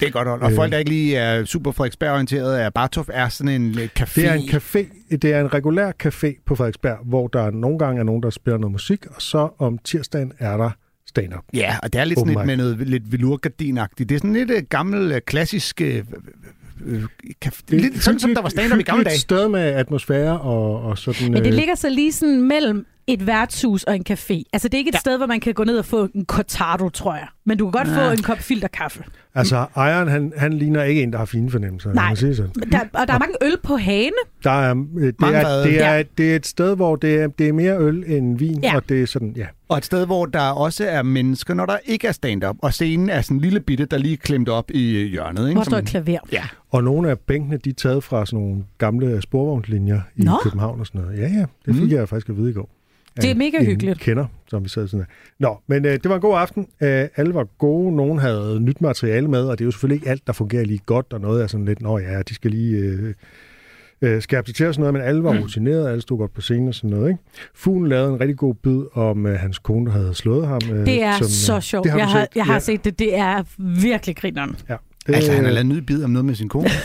Det 0.00 0.06
er 0.06 0.10
godt 0.10 0.28
hold. 0.28 0.42
Og 0.42 0.50
Øh. 0.50 0.56
folk, 0.56 0.72
der 0.72 0.78
ikke 0.78 0.90
lige 0.90 1.16
er 1.16 1.44
super 1.44 1.72
Frederiksberg-orienteret, 1.72 2.62
er 2.62 2.70
Bartov 2.70 3.04
er 3.08 3.28
sådan 3.28 3.62
en 3.62 3.78
øh, 3.78 3.88
café. 4.00 4.20
Det 4.20 4.26
er 4.26 4.32
en 4.32 4.48
café, 4.48 5.16
det 5.16 5.24
er 5.24 5.40
en 5.40 5.54
regulær 5.54 5.92
café 6.04 6.42
på 6.46 6.54
Frederiksberg, 6.54 6.98
hvor 7.04 7.28
der 7.28 7.50
nogle 7.50 7.78
gange 7.78 8.00
er 8.00 8.04
nogen, 8.04 8.22
der 8.22 8.30
spiller 8.30 8.58
noget 8.58 8.72
musik, 8.72 9.06
og 9.06 9.22
så 9.22 9.48
om 9.58 9.78
tirsdagen 9.78 10.32
er 10.38 10.56
der 10.56 10.70
stand-up. 11.08 11.44
Ja, 11.54 11.76
og 11.82 11.92
det 11.92 12.00
er 12.00 12.04
lidt 12.04 12.18
Open 12.18 12.34
sådan 12.34 12.46
lidt 12.48 12.58
med 12.58 12.64
noget 12.64 12.88
lidt 12.88 13.12
velurgardinagtigt. 13.12 14.08
Det 14.08 14.14
er 14.14 14.18
sådan 14.18 14.32
lidt 14.32 14.50
uh, 14.50 14.56
gammel, 14.68 15.12
uh, 15.12 15.18
klassisk... 15.26 15.82
Uh, 15.84 16.92
uh, 16.92 17.02
caf- 17.44 17.62
lidt 17.68 18.02
sådan, 18.02 18.20
som 18.20 18.34
der 18.34 18.42
var 18.42 18.48
stand-up 18.48 18.78
i 18.78 18.82
gamle 18.82 19.04
dage. 19.04 19.18
sted 19.18 19.48
med 19.48 19.60
atmosfære 19.60 20.40
og, 20.40 20.82
og 20.82 20.98
sådan... 20.98 21.32
Men 21.32 21.44
det 21.44 21.50
øh, 21.50 21.54
ligger 21.54 21.74
så 21.74 21.88
lige 21.88 22.12
sådan 22.12 22.42
mellem 22.42 22.86
et 23.08 23.26
værtshus 23.26 23.82
og 23.84 23.96
en 23.96 24.04
café. 24.10 24.42
Altså, 24.52 24.68
det 24.68 24.74
er 24.74 24.78
ikke 24.78 24.88
et 24.88 24.94
ja. 24.94 24.98
sted, 24.98 25.16
hvor 25.16 25.26
man 25.26 25.40
kan 25.40 25.54
gå 25.54 25.64
ned 25.64 25.78
og 25.78 25.84
få 25.84 26.08
en 26.14 26.24
cortado, 26.26 26.88
tror 26.88 27.14
jeg. 27.14 27.26
Men 27.46 27.58
du 27.58 27.70
kan 27.70 27.72
godt 27.84 27.88
Ja. 27.98 28.08
få 28.08 28.12
en 28.12 28.22
kop 28.22 28.38
filterkaffe. 28.38 29.04
Altså, 29.34 29.66
ejeren, 29.76 30.08
han, 30.08 30.32
han 30.36 30.52
ligner 30.52 30.82
ikke 30.82 31.02
en, 31.02 31.12
der 31.12 31.18
har 31.18 31.24
fine 31.24 31.50
fornemmelser. 31.50 31.92
Nej. 31.92 32.14
sige 32.14 32.36
sådan. 32.36 32.52
Der, 32.72 32.80
og 32.92 33.08
der 33.08 33.14
er 33.14 33.18
mange 33.18 33.34
øl 33.42 33.56
på 33.62 33.76
hane. 33.76 34.10
Der 34.44 34.50
er, 34.50 34.74
øh, 34.98 35.06
det, 35.06 35.14
er, 35.22 35.62
det, 35.62 35.84
er, 35.84 35.94
Ja. 35.96 36.02
det 36.18 36.32
er 36.32 36.36
et 36.36 36.46
sted, 36.46 36.76
hvor 36.76 36.96
det 36.96 37.14
er, 37.14 37.26
det 37.26 37.48
er 37.48 37.52
mere 37.52 37.78
øl 37.78 38.04
end 38.06 38.38
vin, 38.38 38.60
Ja. 38.62 38.76
og 38.76 38.88
det 38.88 39.02
er 39.02 39.06
sådan, 39.06 39.32
ja. 39.36 39.46
Og 39.68 39.78
et 39.78 39.84
sted, 39.84 40.06
hvor 40.06 40.26
der 40.26 40.40
også 40.40 40.84
er 40.88 41.02
mennesker, 41.02 41.54
når 41.54 41.66
der 41.66 41.76
ikke 41.84 42.06
er 42.06 42.12
stand-up. 42.12 42.56
Og 42.62 42.72
scenen 42.74 43.10
er 43.10 43.20
sådan 43.20 43.36
en 43.36 43.40
lille 43.40 43.60
bitte, 43.60 43.84
der 43.84 43.98
lige 43.98 44.12
er 44.12 44.16
klemt 44.16 44.48
op 44.48 44.70
i 44.70 44.96
øh, 44.96 45.06
hjørnet. 45.10 45.48
Ikke? 45.48 45.54
Hvor 45.56 45.64
står 45.64 45.76
et 45.76 45.86
klaver. 45.86 46.18
Ja. 46.32 46.42
Og 46.70 46.84
nogle 46.84 47.10
af 47.10 47.18
bænkene, 47.18 47.56
de 47.56 47.70
er 47.70 47.74
taget 47.74 48.04
fra 48.04 48.26
sådan 48.26 48.38
nogle 48.44 48.64
gamle 48.78 49.22
sporvognslinjer 49.22 50.00
i 50.16 50.22
Nå. 50.22 50.32
København 50.42 50.80
og 50.80 50.86
sådan 50.86 51.00
noget. 51.00 51.18
Ja, 51.18 51.22
ja, 51.28 51.44
det 51.66 51.74
fik 51.74 51.82
Mm. 51.84 51.90
jeg 51.90 52.08
faktisk 52.08 52.28
at 52.28 52.36
vide 52.36 52.50
i 52.50 52.52
går. 52.52 52.70
Det 53.22 53.30
er 53.30 53.34
mega 53.34 53.56
en 53.58 53.66
hyggeligt. 53.66 54.00
kender, 54.00 54.26
som 54.50 54.64
vi 54.64 54.68
sad 54.68 54.88
sådan 54.88 55.00
her. 55.00 55.06
Nå, 55.48 55.58
men 55.66 55.84
øh, 55.84 55.92
det 55.92 56.08
var 56.08 56.14
en 56.14 56.20
god 56.20 56.38
aften. 56.38 56.66
Øh, 56.82 57.04
alle 57.16 57.34
var 57.34 57.44
gode. 57.58 57.96
Nogen 57.96 58.18
havde 58.18 58.60
nyt 58.60 58.80
materiale 58.80 59.28
med, 59.28 59.44
og 59.44 59.58
det 59.58 59.64
er 59.64 59.66
jo 59.66 59.70
selvfølgelig 59.70 59.96
ikke 59.96 60.08
alt, 60.10 60.26
der 60.26 60.32
fungerer 60.32 60.64
lige 60.64 60.80
godt, 60.86 61.06
og 61.12 61.20
noget 61.20 61.42
er 61.42 61.46
sådan 61.46 61.66
lidt, 61.66 61.80
nå 61.82 61.98
ja, 61.98 62.22
de 62.22 62.34
skal 62.34 62.50
lige 62.50 62.76
øh, 62.78 63.14
øh, 64.02 64.22
skærpe 64.22 64.46
sig 64.46 64.54
til 64.56 64.66
og 64.66 64.74
sådan 64.74 64.80
noget, 64.80 64.94
men 64.94 65.02
alle 65.02 65.22
var 65.22 65.38
rutinerede, 65.42 65.90
alle 65.90 66.02
stod 66.02 66.18
godt 66.18 66.34
på 66.34 66.40
scenen 66.40 66.68
og 66.68 66.74
sådan 66.74 66.90
noget. 66.90 67.08
Ikke? 67.10 67.22
Fuglen 67.54 67.88
lavede 67.88 68.12
en 68.12 68.20
rigtig 68.20 68.36
god 68.36 68.54
bid 68.54 68.82
om 68.94 69.26
øh, 69.26 69.38
hans 69.38 69.58
kone, 69.58 69.86
der 69.86 69.92
havde 69.92 70.14
slået 70.14 70.46
ham. 70.46 70.60
Øh, 70.72 70.86
Det 70.86 71.02
er 71.02 71.12
som, 71.16 71.24
øh, 71.24 71.28
så 71.30 71.60
sjovt. 71.60 71.84
Det 71.84 71.92
har 71.92 71.98
jeg, 71.98 72.08
har, 72.08 72.20
set. 72.20 72.28
jeg 72.36 72.44
har 72.44 72.52
ja. 72.52 72.58
set 72.58 72.84
det. 72.84 72.98
Det 72.98 73.16
er 73.18 73.42
virkelig 73.82 74.16
grineren. 74.16 74.56
Ja. 74.68 74.76
Altså, 75.08 75.32
han 75.32 75.40
har 75.44 75.48
Øh, 75.50 75.54
lavet 75.54 75.64
en 75.64 75.68
ny 75.68 75.78
bid 75.78 76.04
om 76.04 76.10
noget 76.10 76.24
med 76.24 76.34
sin 76.34 76.48
kone. 76.48 76.68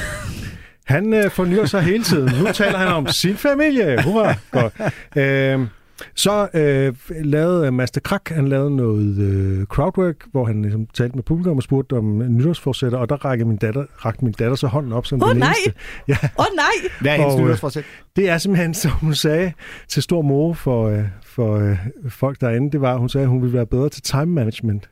Han 0.85 1.13
øh, 1.13 1.31
fornyer 1.31 1.65
sig 1.65 1.81
hele 1.81 2.03
tiden. 2.03 2.31
Nu 2.39 2.51
taler 2.53 2.77
han 2.77 2.87
om 2.87 3.07
sin 3.07 3.35
familie. 3.35 4.03
Hurra. 4.03 4.35
Godt. 4.51 4.73
Øh, 5.15 5.67
så 6.15 6.47
øh, 6.53 6.93
lavede 7.25 7.67
øh, 7.67 7.73
Master 7.73 8.01
Krak, 8.01 8.29
han 8.29 8.47
lavede 8.47 8.75
noget 8.75 9.17
øh, 9.17 9.65
crowdwork, 9.65 10.15
hvor 10.31 10.45
han 10.45 10.61
ligesom, 10.61 10.87
talte 10.93 11.15
med 11.15 11.23
publikum 11.23 11.57
og 11.57 11.63
spurgte 11.63 11.93
om 11.93 12.23
nytårsforsætter, 12.27 12.97
og 12.97 13.09
der 13.09 13.25
rakte 13.25 13.45
min 13.45 13.57
datter, 13.57 13.85
rakte 14.05 14.25
min 14.25 14.33
datter 14.33 14.55
så 14.55 14.67
hånden 14.67 14.93
op 14.93 15.05
som 15.05 15.23
Åh, 15.23 15.29
den 15.29 15.37
nej! 15.37 15.47
eneste. 15.47 15.73
Ja, 16.07 16.17
Åh 16.23 16.45
oh, 16.45 16.45
nej! 16.55 16.91
Hvad 17.01 17.11
er 17.11 17.15
hendes 17.15 17.33
Og, 17.33 17.39
øh, 17.39 17.45
nytårsforsæt? 17.45 17.83
det 18.15 18.29
er 18.29 18.37
simpelthen, 18.37 18.73
som 18.83 18.91
hun 18.91 19.15
sagde 19.15 19.53
til 19.87 20.03
stor 20.03 20.21
mor 20.21 20.53
for, 20.53 20.89
øh, 20.89 21.03
for 21.25 21.55
øh, 21.55 21.77
folk 22.09 22.41
derinde, 22.41 22.71
det 22.71 22.81
var, 22.81 22.97
hun 22.97 23.09
sagde, 23.09 23.23
at 23.23 23.29
hun 23.29 23.41
ville 23.41 23.53
være 23.53 23.65
bedre 23.65 23.89
til 23.89 24.01
time 24.01 24.25
management. 24.25 24.89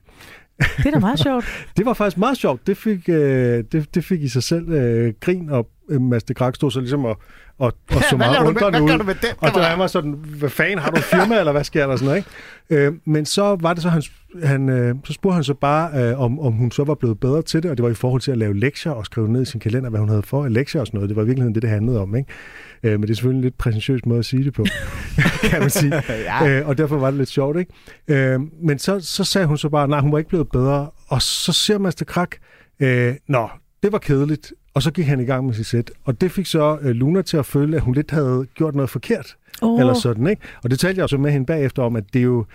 Det 0.78 0.86
er 0.86 0.92
da 0.92 1.00
meget 1.00 1.20
sjovt. 1.28 1.46
Det 1.78 1.86
var 1.86 1.94
faktisk 1.94 2.18
meget 2.18 2.38
sjovt. 2.38 2.68
Det 2.68 2.78
fik, 2.78 3.10
øh, 3.10 3.64
det, 3.72 3.96
det 3.96 4.06
fik 4.06 4.22
i 4.22 4.28
sig 4.28 4.44
selv 4.44 4.70
øh, 4.70 5.14
grin, 5.20 5.50
og 5.50 5.68
øh, 5.90 6.02
Master 6.02 6.34
Krak 6.34 6.56
stod 6.56 6.72
så 6.72 6.80
ligesom 6.80 7.06
og, 7.06 7.18
og, 7.62 7.74
og 7.92 8.04
så 8.10 8.16
Hvad 8.16 8.28
meget 8.28 8.38
undrende 8.48 8.80
hvad 8.80 8.88
gør 8.88 8.94
ud. 8.94 9.00
du 9.00 9.04
med 9.06 9.16
den, 9.16 9.30
Og 9.38 9.52
der 9.54 9.64
han 9.64 9.80
var 9.80 9.88
sådan, 9.88 10.12
hvad 10.12 10.50
fanden, 10.50 10.80
har 10.80 10.92
du 10.92 10.98
et 10.98 11.04
firma, 11.04 11.40
eller 11.40 11.52
hvad 11.52 11.64
sker 11.64 11.88
der? 11.88 11.96
Sådan 11.96 12.06
noget, 12.06 12.18
ikke? 12.70 12.86
Øh, 12.86 12.94
men 13.06 13.26
så 13.26 13.58
var 13.60 13.74
det 13.74 13.84
så, 13.84 13.90
han, 13.90 14.04
han, 14.44 14.70
øh, 14.70 14.96
så 15.06 15.14
spurgte 15.14 15.34
han 15.34 15.44
så 15.44 15.54
bare, 15.54 16.04
øh, 16.04 16.20
om, 16.20 16.40
om 16.40 16.54
hun 16.54 16.72
så 16.72 16.84
var 16.84 16.96
blevet 16.96 17.20
bedre 17.20 17.42
til 17.42 17.64
det, 17.64 17.72
og 17.72 17.78
det 17.78 17.84
var 17.84 17.90
i 17.90 17.94
forhold 17.94 18.22
til 18.22 18.32
at 18.32 18.38
lave 18.38 18.60
lektier 18.60 18.92
og 18.92 19.06
skrive 19.06 19.30
ned 19.32 19.42
i 19.42 19.46
sin 19.46 19.60
kalender, 19.60 19.90
hvad 19.90 20.00
hun 20.00 20.10
havde 20.10 20.24
for 20.24 20.46
af 20.46 20.54
lektier 20.54 20.82
og 20.82 20.88
sådan 20.88 20.98
noget. 20.98 21.10
Det 21.10 21.16
var 21.16 21.24
i 21.24 21.26
virkeligheden 21.26 21.56
det, 21.56 21.62
det 21.62 21.70
handlede 21.70 22.02
om, 22.02 22.16
ikke? 22.16 22.30
Øh, 22.84 22.92
men 22.92 23.02
det 23.02 23.10
er 23.10 23.16
selvfølgelig 23.16 23.38
en 23.40 23.44
lidt 23.44 23.58
præsentøs 23.58 24.06
måde 24.06 24.20
at 24.20 24.26
sige 24.26 24.44
det 24.44 24.54
på, 24.54 24.66
kan 25.50 25.60
man 25.60 25.70
sige. 25.70 25.94
Ja. 26.10 26.60
Øh, 26.60 26.68
og 26.68 26.78
derfor 26.78 26.98
var 26.98 27.10
det 27.10 27.18
lidt 27.18 27.30
sjovt, 27.30 27.58
ikke? 27.60 27.74
Øh, 28.08 28.40
men 28.64 28.80
så, 28.80 29.00
så 29.00 29.24
sagde 29.24 29.48
hun 29.48 29.58
så 29.58 29.70
bare, 29.70 29.88
nej, 29.88 30.00
hun 30.00 30.12
var 30.12 30.18
ikke 30.18 30.30
blevet 30.30 30.48
bedre. 30.54 30.90
Og 31.08 31.22
så 31.22 31.54
ser 31.54 31.78
Master 31.78 32.06
Krak, 32.06 32.36
øh, 32.80 33.14
nå, 33.28 33.50
det 33.84 33.92
var 33.92 33.98
kedeligt. 33.98 34.54
Og 34.74 34.82
så 34.82 34.92
gik 34.92 35.06
han 35.06 35.20
i 35.20 35.24
gang 35.24 35.46
med 35.46 35.54
sit 35.54 35.66
sæt. 35.66 35.92
Og 36.04 36.22
det 36.22 36.32
fik 36.32 36.46
så 36.46 36.78
øh, 36.82 36.90
Luna 36.90 37.22
til 37.22 37.38
at 37.38 37.46
føle, 37.46 37.76
at 37.76 37.82
hun 37.82 37.94
lidt 37.94 38.12
havde 38.12 38.48
gjort 38.56 38.76
noget 38.76 38.90
forkert. 38.90 39.36
Oh. 39.62 39.80
Eller 39.80 39.94
sådan, 39.94 40.28
ikke? 40.28 40.42
Og 40.64 40.72
det 40.72 40.80
talte 40.80 40.98
jeg 40.98 41.04
også 41.04 41.18
med 41.18 41.32
hende 41.32 41.46
bagefter 41.46 41.84
om, 41.84 41.96
at 41.96 42.04
det 42.14 42.20
er 42.20 42.24
jo, 42.24 42.46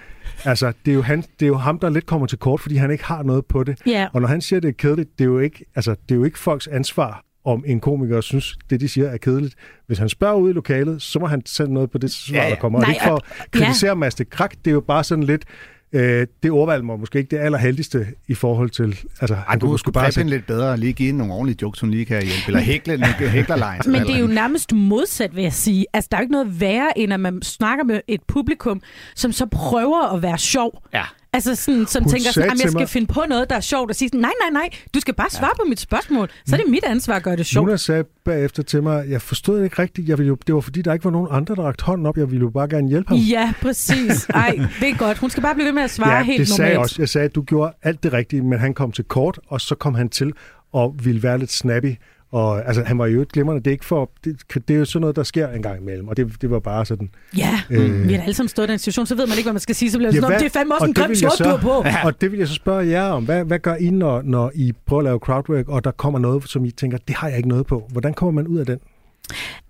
altså, 0.44 0.72
det 0.84 0.90
er 0.90 0.94
jo, 0.94 1.02
han, 1.02 1.24
det 1.40 1.46
er 1.46 1.48
jo 1.48 1.56
ham, 1.56 1.78
der 1.78 1.90
lidt 1.90 2.06
kommer 2.06 2.26
til 2.26 2.38
kort, 2.38 2.60
fordi 2.60 2.76
han 2.76 2.90
ikke 2.90 3.04
har 3.04 3.22
noget 3.22 3.46
på 3.46 3.64
det. 3.64 3.78
Ja. 3.86 4.08
Og 4.12 4.20
når 4.20 4.28
han 4.28 4.40
siger, 4.40 4.56
at 4.56 4.62
det 4.62 4.68
er 4.68 4.72
kedeligt, 4.72 5.18
det 5.18 5.24
er 5.24 5.28
jo 5.28 5.38
ikke, 5.38 5.64
altså, 5.74 5.90
det 5.90 6.14
er 6.14 6.18
jo 6.18 6.24
ikke 6.24 6.38
folks 6.38 6.66
ansvar, 6.66 7.22
om 7.44 7.64
en 7.66 7.80
komiker 7.80 8.20
synes, 8.20 8.58
det 8.70 8.80
de 8.80 8.88
siger 8.88 9.08
er 9.08 9.16
kedeligt. 9.16 9.54
Hvis 9.86 9.98
han 9.98 10.08
spørger 10.08 10.34
ud 10.34 10.50
i 10.50 10.52
lokalet, 10.52 11.02
så 11.02 11.18
må 11.18 11.26
han 11.26 11.42
sætte 11.46 11.72
noget 11.72 11.90
på 11.90 11.98
det 11.98 12.10
svar, 12.10 12.38
Ja, 12.38 12.50
der 12.50 12.56
kommer. 12.56 12.78
Og 12.78 12.82
Nej, 12.82 12.94
det 12.94 13.00
er 13.00 13.14
ikke 13.14 13.22
for 13.22 13.42
at 13.42 13.50
kritisere 13.50 13.90
ja. 13.90 13.94
Master 13.94 14.24
Krak, 14.30 14.54
det 14.64 14.70
er 14.70 14.74
jo 14.74 14.80
bare 14.80 15.04
sådan 15.04 15.24
lidt, 15.24 15.44
øh, 15.92 16.26
det 16.42 16.50
ordvalg 16.50 16.88
var 16.88 16.96
måske 16.96 17.18
ikke 17.18 17.36
det 17.36 17.42
allerheldigste 17.42 18.06
i 18.28 18.34
forhold 18.34 18.70
til, 18.70 18.98
altså, 19.20 19.34
Ej, 19.34 19.56
du 19.56 19.66
måske 19.66 19.80
sgu 19.80 19.90
bare 19.90 20.12
sætte, 20.12 20.30
lidt 20.30 20.46
bedre 20.46 20.70
og 20.70 20.78
lige 20.78 20.92
give 20.92 21.12
nogle 21.12 21.32
ordentlige 21.32 21.58
jokes, 21.62 21.80
hun 21.80 21.90
lige 21.90 22.04
kan 22.04 22.22
hjælpe. 22.22 22.42
Eller 22.46 22.60
hækle, 22.60 23.06
hæklerlejen. 23.06 23.82
Men 23.86 24.02
det 24.02 24.14
er 24.14 24.18
jo 24.18 24.26
nærmest 24.26 24.72
modsat, 24.72 25.36
vil 25.36 25.42
jeg 25.42 25.52
sige. 25.52 25.86
Altså, 25.92 26.08
der 26.10 26.16
er 26.16 26.20
jo 26.20 26.22
ikke 26.22 26.32
noget 26.32 26.60
værre, 26.60 26.98
end 26.98 27.12
at 27.12 27.20
man 27.20 27.42
snakker 27.42 27.84
med 27.84 28.00
et 28.08 28.20
publikum, 28.26 28.80
som 29.14 29.32
så 29.32 29.46
prøver 29.46 30.14
at 30.14 30.22
være 30.22 30.38
sjov. 30.38 30.82
Ja. 30.94 31.04
Altså 31.36 31.54
sådan, 31.54 31.86
som 31.86 32.02
Hun 32.02 32.12
tænker 32.12 32.30
sådan, 32.32 32.50
at 32.50 32.60
jeg 32.62 32.68
skal 32.70 32.78
mig- 32.80 32.88
finde 32.88 33.06
på 33.06 33.22
noget, 33.28 33.50
der 33.50 33.56
er 33.56 33.60
sjovt, 33.60 33.90
og 33.90 33.96
sige 33.96 34.08
sådan, 34.08 34.20
nej, 34.20 34.30
nej, 34.40 34.50
nej, 34.62 34.68
du 34.94 35.00
skal 35.00 35.14
bare 35.14 35.30
svare 35.30 35.50
ja. 35.58 35.62
på 35.62 35.68
mit 35.68 35.80
spørgsmål. 35.80 36.28
Så 36.46 36.56
er 36.56 36.60
det 36.60 36.70
mit 36.70 36.84
ansvar 36.84 37.14
at 37.14 37.22
gøre 37.22 37.36
det 37.36 37.46
sjovt. 37.46 37.66
Luna 37.66 37.76
sagde 37.76 38.04
bagefter 38.24 38.62
til 38.62 38.82
mig, 38.82 39.04
jeg 39.08 39.22
forstod 39.22 39.58
det 39.58 39.64
ikke 39.64 39.82
rigtigt, 39.82 40.08
jeg 40.08 40.18
ville 40.18 40.28
jo, 40.28 40.36
det 40.46 40.54
var 40.54 40.60
fordi, 40.60 40.82
der 40.82 40.92
ikke 40.92 41.04
var 41.04 41.10
nogen 41.10 41.28
andre, 41.30 41.54
der 41.54 41.62
rakte 41.62 41.84
hånden 41.84 42.06
op, 42.06 42.16
jeg 42.18 42.30
ville 42.30 42.40
jo 42.44 42.50
bare 42.50 42.68
gerne 42.68 42.88
hjælpe 42.88 43.08
ham. 43.08 43.18
Ja, 43.18 43.52
præcis. 43.62 44.26
Ej, 44.34 44.58
det 44.80 44.88
er 44.90 44.96
godt. 44.98 45.18
Hun 45.18 45.30
skal 45.30 45.42
bare 45.42 45.54
blive 45.54 45.66
ved 45.66 45.72
med 45.72 45.82
at 45.82 45.90
svare 45.90 46.16
ja, 46.16 46.22
helt 46.22 46.38
det 46.38 46.48
sagde 46.48 46.60
normalt. 46.60 46.72
jeg 46.72 46.80
også. 46.80 46.96
Jeg 46.98 47.08
sagde, 47.08 47.24
at 47.24 47.34
du 47.34 47.42
gjorde 47.42 47.72
alt 47.82 48.02
det 48.02 48.12
rigtige, 48.12 48.42
men 48.42 48.58
han 48.58 48.74
kom 48.74 48.92
til 48.92 49.04
kort, 49.04 49.38
og 49.48 49.60
så 49.60 49.74
kom 49.74 49.94
han 49.94 50.08
til 50.08 50.32
og 50.72 50.94
ville 51.02 51.22
være 51.22 51.38
lidt 51.38 51.52
snappy. 51.52 51.94
Og 52.36 52.66
altså, 52.66 52.82
han 52.82 52.98
var 52.98 53.06
jo 53.06 53.20
ikke 53.20 53.32
glimrende. 53.32 53.60
Det 53.62 53.66
er, 53.66 53.72
ikke 53.72 53.84
for, 53.84 54.10
det, 54.24 54.36
det 54.68 54.74
er 54.74 54.78
jo 54.78 54.84
sådan 54.84 55.00
noget, 55.00 55.16
der 55.16 55.22
sker 55.22 55.48
en 55.48 55.62
gang 55.62 55.80
imellem. 55.80 56.08
Og 56.08 56.16
det, 56.16 56.42
det 56.42 56.50
var 56.50 56.58
bare 56.60 56.86
sådan... 56.86 57.10
Ja, 57.36 57.60
Øh. 57.70 58.00
øh... 58.00 58.08
vi 58.08 58.12
har 58.12 58.22
alle 58.22 58.34
sammen 58.34 58.48
stået 58.48 58.68
i 58.68 58.70
den 58.70 58.78
situation, 58.78 59.06
så 59.06 59.14
ved 59.14 59.26
man 59.26 59.32
ikke, 59.38 59.46
hvad 59.46 59.52
man 59.52 59.60
skal 59.60 59.74
sige. 59.74 59.90
Så 59.90 59.98
bliver 59.98 60.10
det 60.10 60.16
Ja, 60.16 60.20
sådan, 60.20 60.30
hvad- 60.32 60.38
"Nå, 60.40 60.44
det 60.44 60.54
er 60.54 60.58
fandme 60.58 60.74
også 60.74 60.84
og 60.84 60.88
en 60.88 60.94
grim 60.94 61.14
skjort, 61.14 61.38
du 61.38 61.44
har 61.48 61.56
på. 61.56 61.82
Ja. 61.88 62.06
Og 62.06 62.20
det 62.20 62.30
vil 62.32 62.38
jeg 62.38 62.48
så 62.48 62.54
spørge 62.54 62.88
jer 62.88 63.02
om. 63.08 63.24
Hvad, 63.24 63.44
hvad 63.44 63.58
gør 63.58 63.74
I, 63.74 63.90
når, 63.90 64.22
når 64.22 64.52
I 64.54 64.72
prøver 64.86 65.00
at 65.00 65.04
lave 65.04 65.18
crowdwork, 65.18 65.68
og 65.68 65.84
der 65.84 65.90
kommer 65.90 66.18
noget, 66.18 66.48
som 66.48 66.64
I 66.64 66.70
tænker, 66.70 66.98
det 67.08 67.16
har 67.16 67.28
jeg 67.28 67.36
ikke 67.36 67.48
noget 67.48 67.66
på? 67.66 67.88
Hvordan 67.92 68.14
kommer 68.14 68.32
man 68.32 68.46
ud 68.46 68.58
af 68.58 68.66
den? 68.66 68.78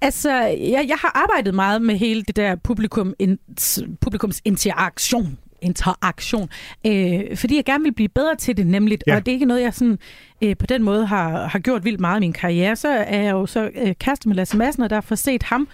Altså, 0.01 0.31
jeg, 0.47 0.85
jeg 0.89 0.97
har 1.01 1.23
arbejdet 1.25 1.55
meget 1.55 1.83
med 1.83 1.97
hele 1.97 2.23
det 2.23 2.37
der 2.37 2.57
publikum, 2.65 3.15
in, 3.19 3.39
publikums 4.01 4.41
interaktion 4.45 5.39
interaktion, 5.63 6.49
øh, 6.87 7.37
fordi 7.37 7.57
jeg 7.57 7.65
gerne 7.65 7.85
vil 7.85 7.95
blive 7.95 8.09
bedre 8.09 8.37
til 8.37 8.57
det 8.57 8.67
nemlig, 8.67 8.99
Ja. 9.07 9.17
og 9.17 9.27
det 9.27 9.33
er 9.33 9.35
ikke 9.35 9.47
noget, 9.47 9.63
jeg 9.63 9.75
sådan, 9.75 9.99
øh, 10.43 10.57
på 10.57 10.67
den 10.67 10.83
måde 10.83 11.07
har, 11.07 11.47
har 11.47 11.59
gjort 11.59 11.85
vildt 11.85 12.01
meget 12.01 12.19
i 12.19 12.21
min 12.21 12.33
karriere. 12.33 12.77
Så 12.77 12.89
er 12.89 13.23
jeg 13.23 13.33
jo 13.33 13.47
så 13.47 13.71
øh, 13.75 13.95
kæreste 14.01 14.29
med 14.29 14.37
Lasse 14.37 14.57
Madsen, 14.57 14.83
og 14.83 14.91
der 14.91 15.01
har 15.09 15.15
set 15.15 15.43
ham 15.43 15.69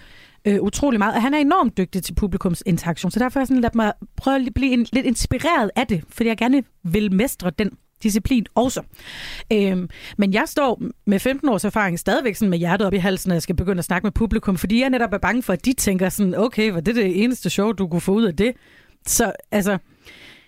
øh, 0.45 0.61
utrolig 0.61 0.99
meget, 0.99 1.15
og 1.15 1.21
han 1.21 1.33
er 1.33 1.37
enormt 1.37 1.77
dygtig 1.77 2.03
til 2.03 2.13
publikums 2.15 2.63
interaktion, 2.65 3.11
så 3.11 3.19
derfor 3.19 3.39
har 3.39 3.41
jeg 3.41 3.47
sådan 3.47 3.71
mig 3.75 3.93
prøve 4.17 4.35
at 4.47 4.53
blive 4.55 4.71
en, 4.73 4.85
lidt 4.93 5.05
inspireret 5.05 5.71
af 5.75 5.87
det, 5.87 6.03
fordi 6.09 6.29
jeg 6.29 6.37
gerne 6.37 6.63
vil 6.83 7.13
mestre 7.13 7.51
den 7.59 7.71
disciplin 8.03 8.45
også. 8.55 8.81
Øhm, 9.53 9.89
men 10.17 10.33
jeg 10.33 10.43
står 10.45 10.81
med 11.05 11.19
15 11.19 11.49
års 11.49 11.65
erfaring 11.65 11.99
stadigvæk 11.99 12.35
sådan 12.35 12.49
med 12.49 12.57
hjertet 12.57 12.87
op 12.87 12.93
i 12.93 12.97
halsen, 12.97 13.29
når 13.29 13.35
jeg 13.35 13.41
skal 13.41 13.55
begynde 13.55 13.79
at 13.79 13.85
snakke 13.85 14.05
med 14.05 14.11
publikum, 14.11 14.57
fordi 14.57 14.81
jeg 14.81 14.89
netop 14.89 15.13
er 15.13 15.17
bange 15.17 15.43
for, 15.43 15.53
at 15.53 15.65
de 15.65 15.73
tænker 15.73 16.09
sådan, 16.09 16.35
okay, 16.35 16.69
var 16.69 16.79
det 16.79 16.95
det 16.95 17.23
eneste 17.23 17.49
show, 17.49 17.71
du 17.71 17.87
kunne 17.87 18.01
få 18.01 18.11
ud 18.11 18.23
af 18.23 18.35
det? 18.35 18.53
Så 19.07 19.31
altså, 19.51 19.77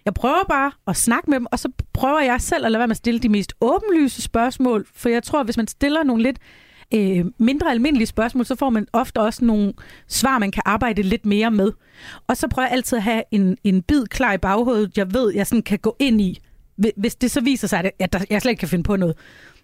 jeg 0.06 0.14
prøver 0.14 0.44
bare 0.50 0.72
at 0.88 0.96
snakke 0.96 1.30
med 1.30 1.40
dem, 1.40 1.46
og 1.52 1.60
så 1.60 1.70
prøver 1.94 2.20
jeg 2.20 2.42
selv 2.42 2.66
at 2.66 2.72
lade 2.72 2.80
være 2.80 2.88
med 2.88 2.94
at 2.94 2.98
stille 2.98 3.20
de 3.20 3.30
mest 3.30 3.54
åbenlyse 3.62 4.22
spørgsmål, 4.22 4.86
for 4.96 5.10
jeg 5.10 5.24
tror, 5.24 5.40
at 5.40 5.46
hvis 5.46 5.58
man 5.58 5.68
stiller 5.68 6.04
nogle 6.04 6.24
lidt 6.24 6.38
øh, 6.94 7.26
mindre 7.38 7.72
almindelige 7.72 8.08
spørgsmål, 8.08 8.46
så 8.46 8.56
får 8.56 8.70
man 8.70 8.88
ofte 8.94 9.20
også 9.22 9.46
nogle 9.46 9.74
svar, 10.08 10.40
man 10.40 10.52
kan 10.52 10.64
arbejde 10.66 11.02
lidt 11.02 11.26
mere 11.26 11.52
med. 11.52 11.72
Og 12.28 12.38
så 12.38 12.48
prøver 12.48 12.68
jeg 12.68 12.74
altid 12.74 12.98
at 12.98 13.04
have 13.04 13.24
en, 13.32 13.58
en 13.64 13.82
bid 13.82 14.06
klar 14.06 14.34
i 14.34 14.38
baghovedet, 14.38 14.98
jeg 14.98 15.14
ved, 15.14 15.34
jeg 15.34 15.48
sådan 15.48 15.64
kan 15.64 15.80
gå 15.80 15.96
ind 16.00 16.22
i. 16.22 16.40
Hvi- 16.82 16.92
Hvis 16.98 17.16
det 17.16 17.32
så 17.32 17.42
viser 17.42 17.68
sig, 17.68 17.80
at 17.80 17.92
jeg, 18.00 18.10
at 18.16 18.26
jeg 18.30 18.42
slet 18.42 18.50
ikke 18.52 18.60
kan 18.60 18.70
finde 18.70 18.84
på 18.84 18.96
noget, 18.96 19.16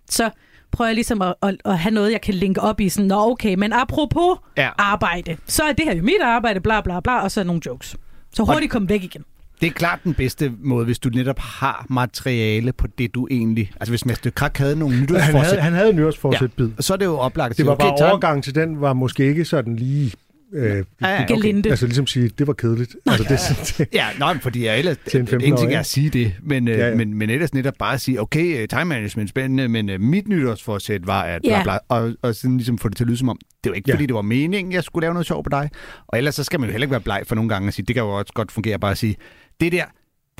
så 0.09 0.29
prøver 0.71 0.87
jeg 0.89 0.95
ligesom 0.95 1.21
at, 1.21 1.33
at, 1.41 1.55
at 1.65 1.79
have 1.79 1.93
noget, 1.93 2.11
jeg 2.11 2.21
kan 2.21 2.33
linke 2.33 2.61
op 2.61 2.79
i. 2.81 2.89
Sådan, 2.89 3.07
Nå 3.07 3.31
okay, 3.31 3.55
men 3.55 3.73
apropos 3.73 4.37
Ja. 4.57 4.69
arbejde, 4.77 5.37
så 5.45 5.63
er 5.63 5.71
det 5.73 5.85
her 5.85 5.95
jo 5.95 6.03
mit 6.03 6.21
arbejde, 6.23 6.59
bla 6.59 6.81
bla 6.81 6.99
bla, 6.99 7.21
og 7.21 7.31
så 7.31 7.43
nogle 7.43 7.61
jokes. 7.65 7.95
Så 8.33 8.43
hurtigt 8.43 8.71
komme 8.71 8.89
væk 8.89 9.03
igen. 9.03 9.23
Det 9.61 9.67
er 9.67 9.71
klart 9.71 9.99
den 10.03 10.13
bedste 10.13 10.51
måde, 10.63 10.85
hvis 10.85 10.99
du 10.99 11.09
netop 11.09 11.39
har 11.39 11.85
materiale 11.89 12.71
på 12.73 12.87
det, 12.97 13.13
du 13.15 13.27
egentlig... 13.31 13.71
Altså 13.79 13.91
hvis 13.91 14.05
Master 14.05 14.29
Krak 14.29 14.57
havde 14.57 14.75
nogle 14.75 14.95
Han 14.95 15.03
nytårsforsæt, 15.03 15.41
havde, 15.49 15.61
han 15.61 15.73
havde 15.73 15.89
en 15.89 15.95
nyårsforsæt-bid. 15.95 16.69
så 16.79 16.93
er 16.93 16.97
det 16.97 17.05
jo 17.05 17.17
oplagt 17.17 17.57
Det 17.57 17.65
var 17.65 17.71
okay, 17.71 17.83
bare 17.85 17.97
tag- 17.97 18.09
overgang 18.11 18.43
til 18.43 18.55
den, 18.55 18.81
var 18.81 18.93
måske 18.93 19.25
ikke 19.25 19.45
sådan 19.45 19.75
lige... 19.75 20.11
Øh, 20.53 20.63
Ja, 21.01 21.07
ja, 21.07 21.23
okay. 21.23 21.35
Gelinde. 21.35 21.69
Altså 21.69 21.85
ligesom 21.85 22.07
sige, 22.07 22.29
det 22.37 22.47
var 22.47 22.53
kedeligt. 22.53 22.95
Altså, 23.05 23.25
det, 23.29 23.39
sådan- 23.39 23.63
det, 23.77 23.87
Ja, 23.93 24.07
nej, 24.19 24.33
men 24.33 24.41
fordi 24.41 24.65
jeg 24.65 24.79
ellers, 24.79 24.97
Til 25.09 25.19
en 25.19 25.25
det, 25.25 25.31
det, 25.31 25.37
15-årig, 25.37 25.51
en 25.51 25.57
ting 25.57 25.73
er 25.73 25.79
at 25.79 25.85
sige 25.85 26.09
det, 26.09 26.33
men, 26.43 26.67
ja, 26.67 26.73
Ja, 26.73 26.79
ja. 26.79 26.89
ja. 26.89 26.95
Men, 26.95 27.13
men 27.13 27.29
ellers 27.29 27.53
netop 27.53 27.73
bare 27.79 27.93
at 27.93 28.01
sige, 28.01 28.21
okay, 28.21 28.61
øh, 28.61 28.67
time 28.67 28.85
management 28.85 29.29
spændende, 29.29 29.67
men 29.67 29.89
uh, 29.89 29.99
mit 30.01 30.27
nytårsforsæt 30.27 31.07
var 31.07 31.21
at 31.23 31.41
bla, 31.43 31.57
Ja. 31.57 31.63
bla, 31.63 31.77
og, 31.89 32.13
og 32.21 32.35
sådan 32.35 32.57
ligesom 32.57 32.77
få 32.77 32.89
det 32.89 32.97
til 32.97 33.03
at 33.03 33.07
lyde 33.07 33.17
som 33.17 33.29
om, 33.29 33.37
det 33.63 33.69
var 33.69 33.75
ikke 33.75 33.89
Ja. 33.89 33.93
fordi, 33.95 34.05
det 34.05 34.15
var 34.15 34.21
meningen, 34.21 34.73
jeg 34.73 34.83
skulle 34.83 35.03
lave 35.03 35.13
noget 35.13 35.27
sjov 35.27 35.43
på 35.43 35.49
dig. 35.49 35.69
Og 36.07 36.17
ellers 36.17 36.35
så 36.35 36.43
skal 36.43 36.59
man 36.59 36.69
jo 36.69 36.71
heller 36.71 36.85
ikke 36.85 36.91
være 36.91 37.01
bleg 37.01 37.21
for 37.25 37.35
nogle 37.35 37.49
gange 37.49 37.67
at 37.67 37.73
sige, 37.73 37.85
det 37.85 37.95
kan 37.95 38.03
jo 38.03 38.09
også 38.09 38.33
godt 38.33 38.51
fungere 38.51 38.79
bare 38.79 38.91
at 38.91 38.97
sige, 38.97 39.15
det 39.61 39.71
der, 39.71 39.83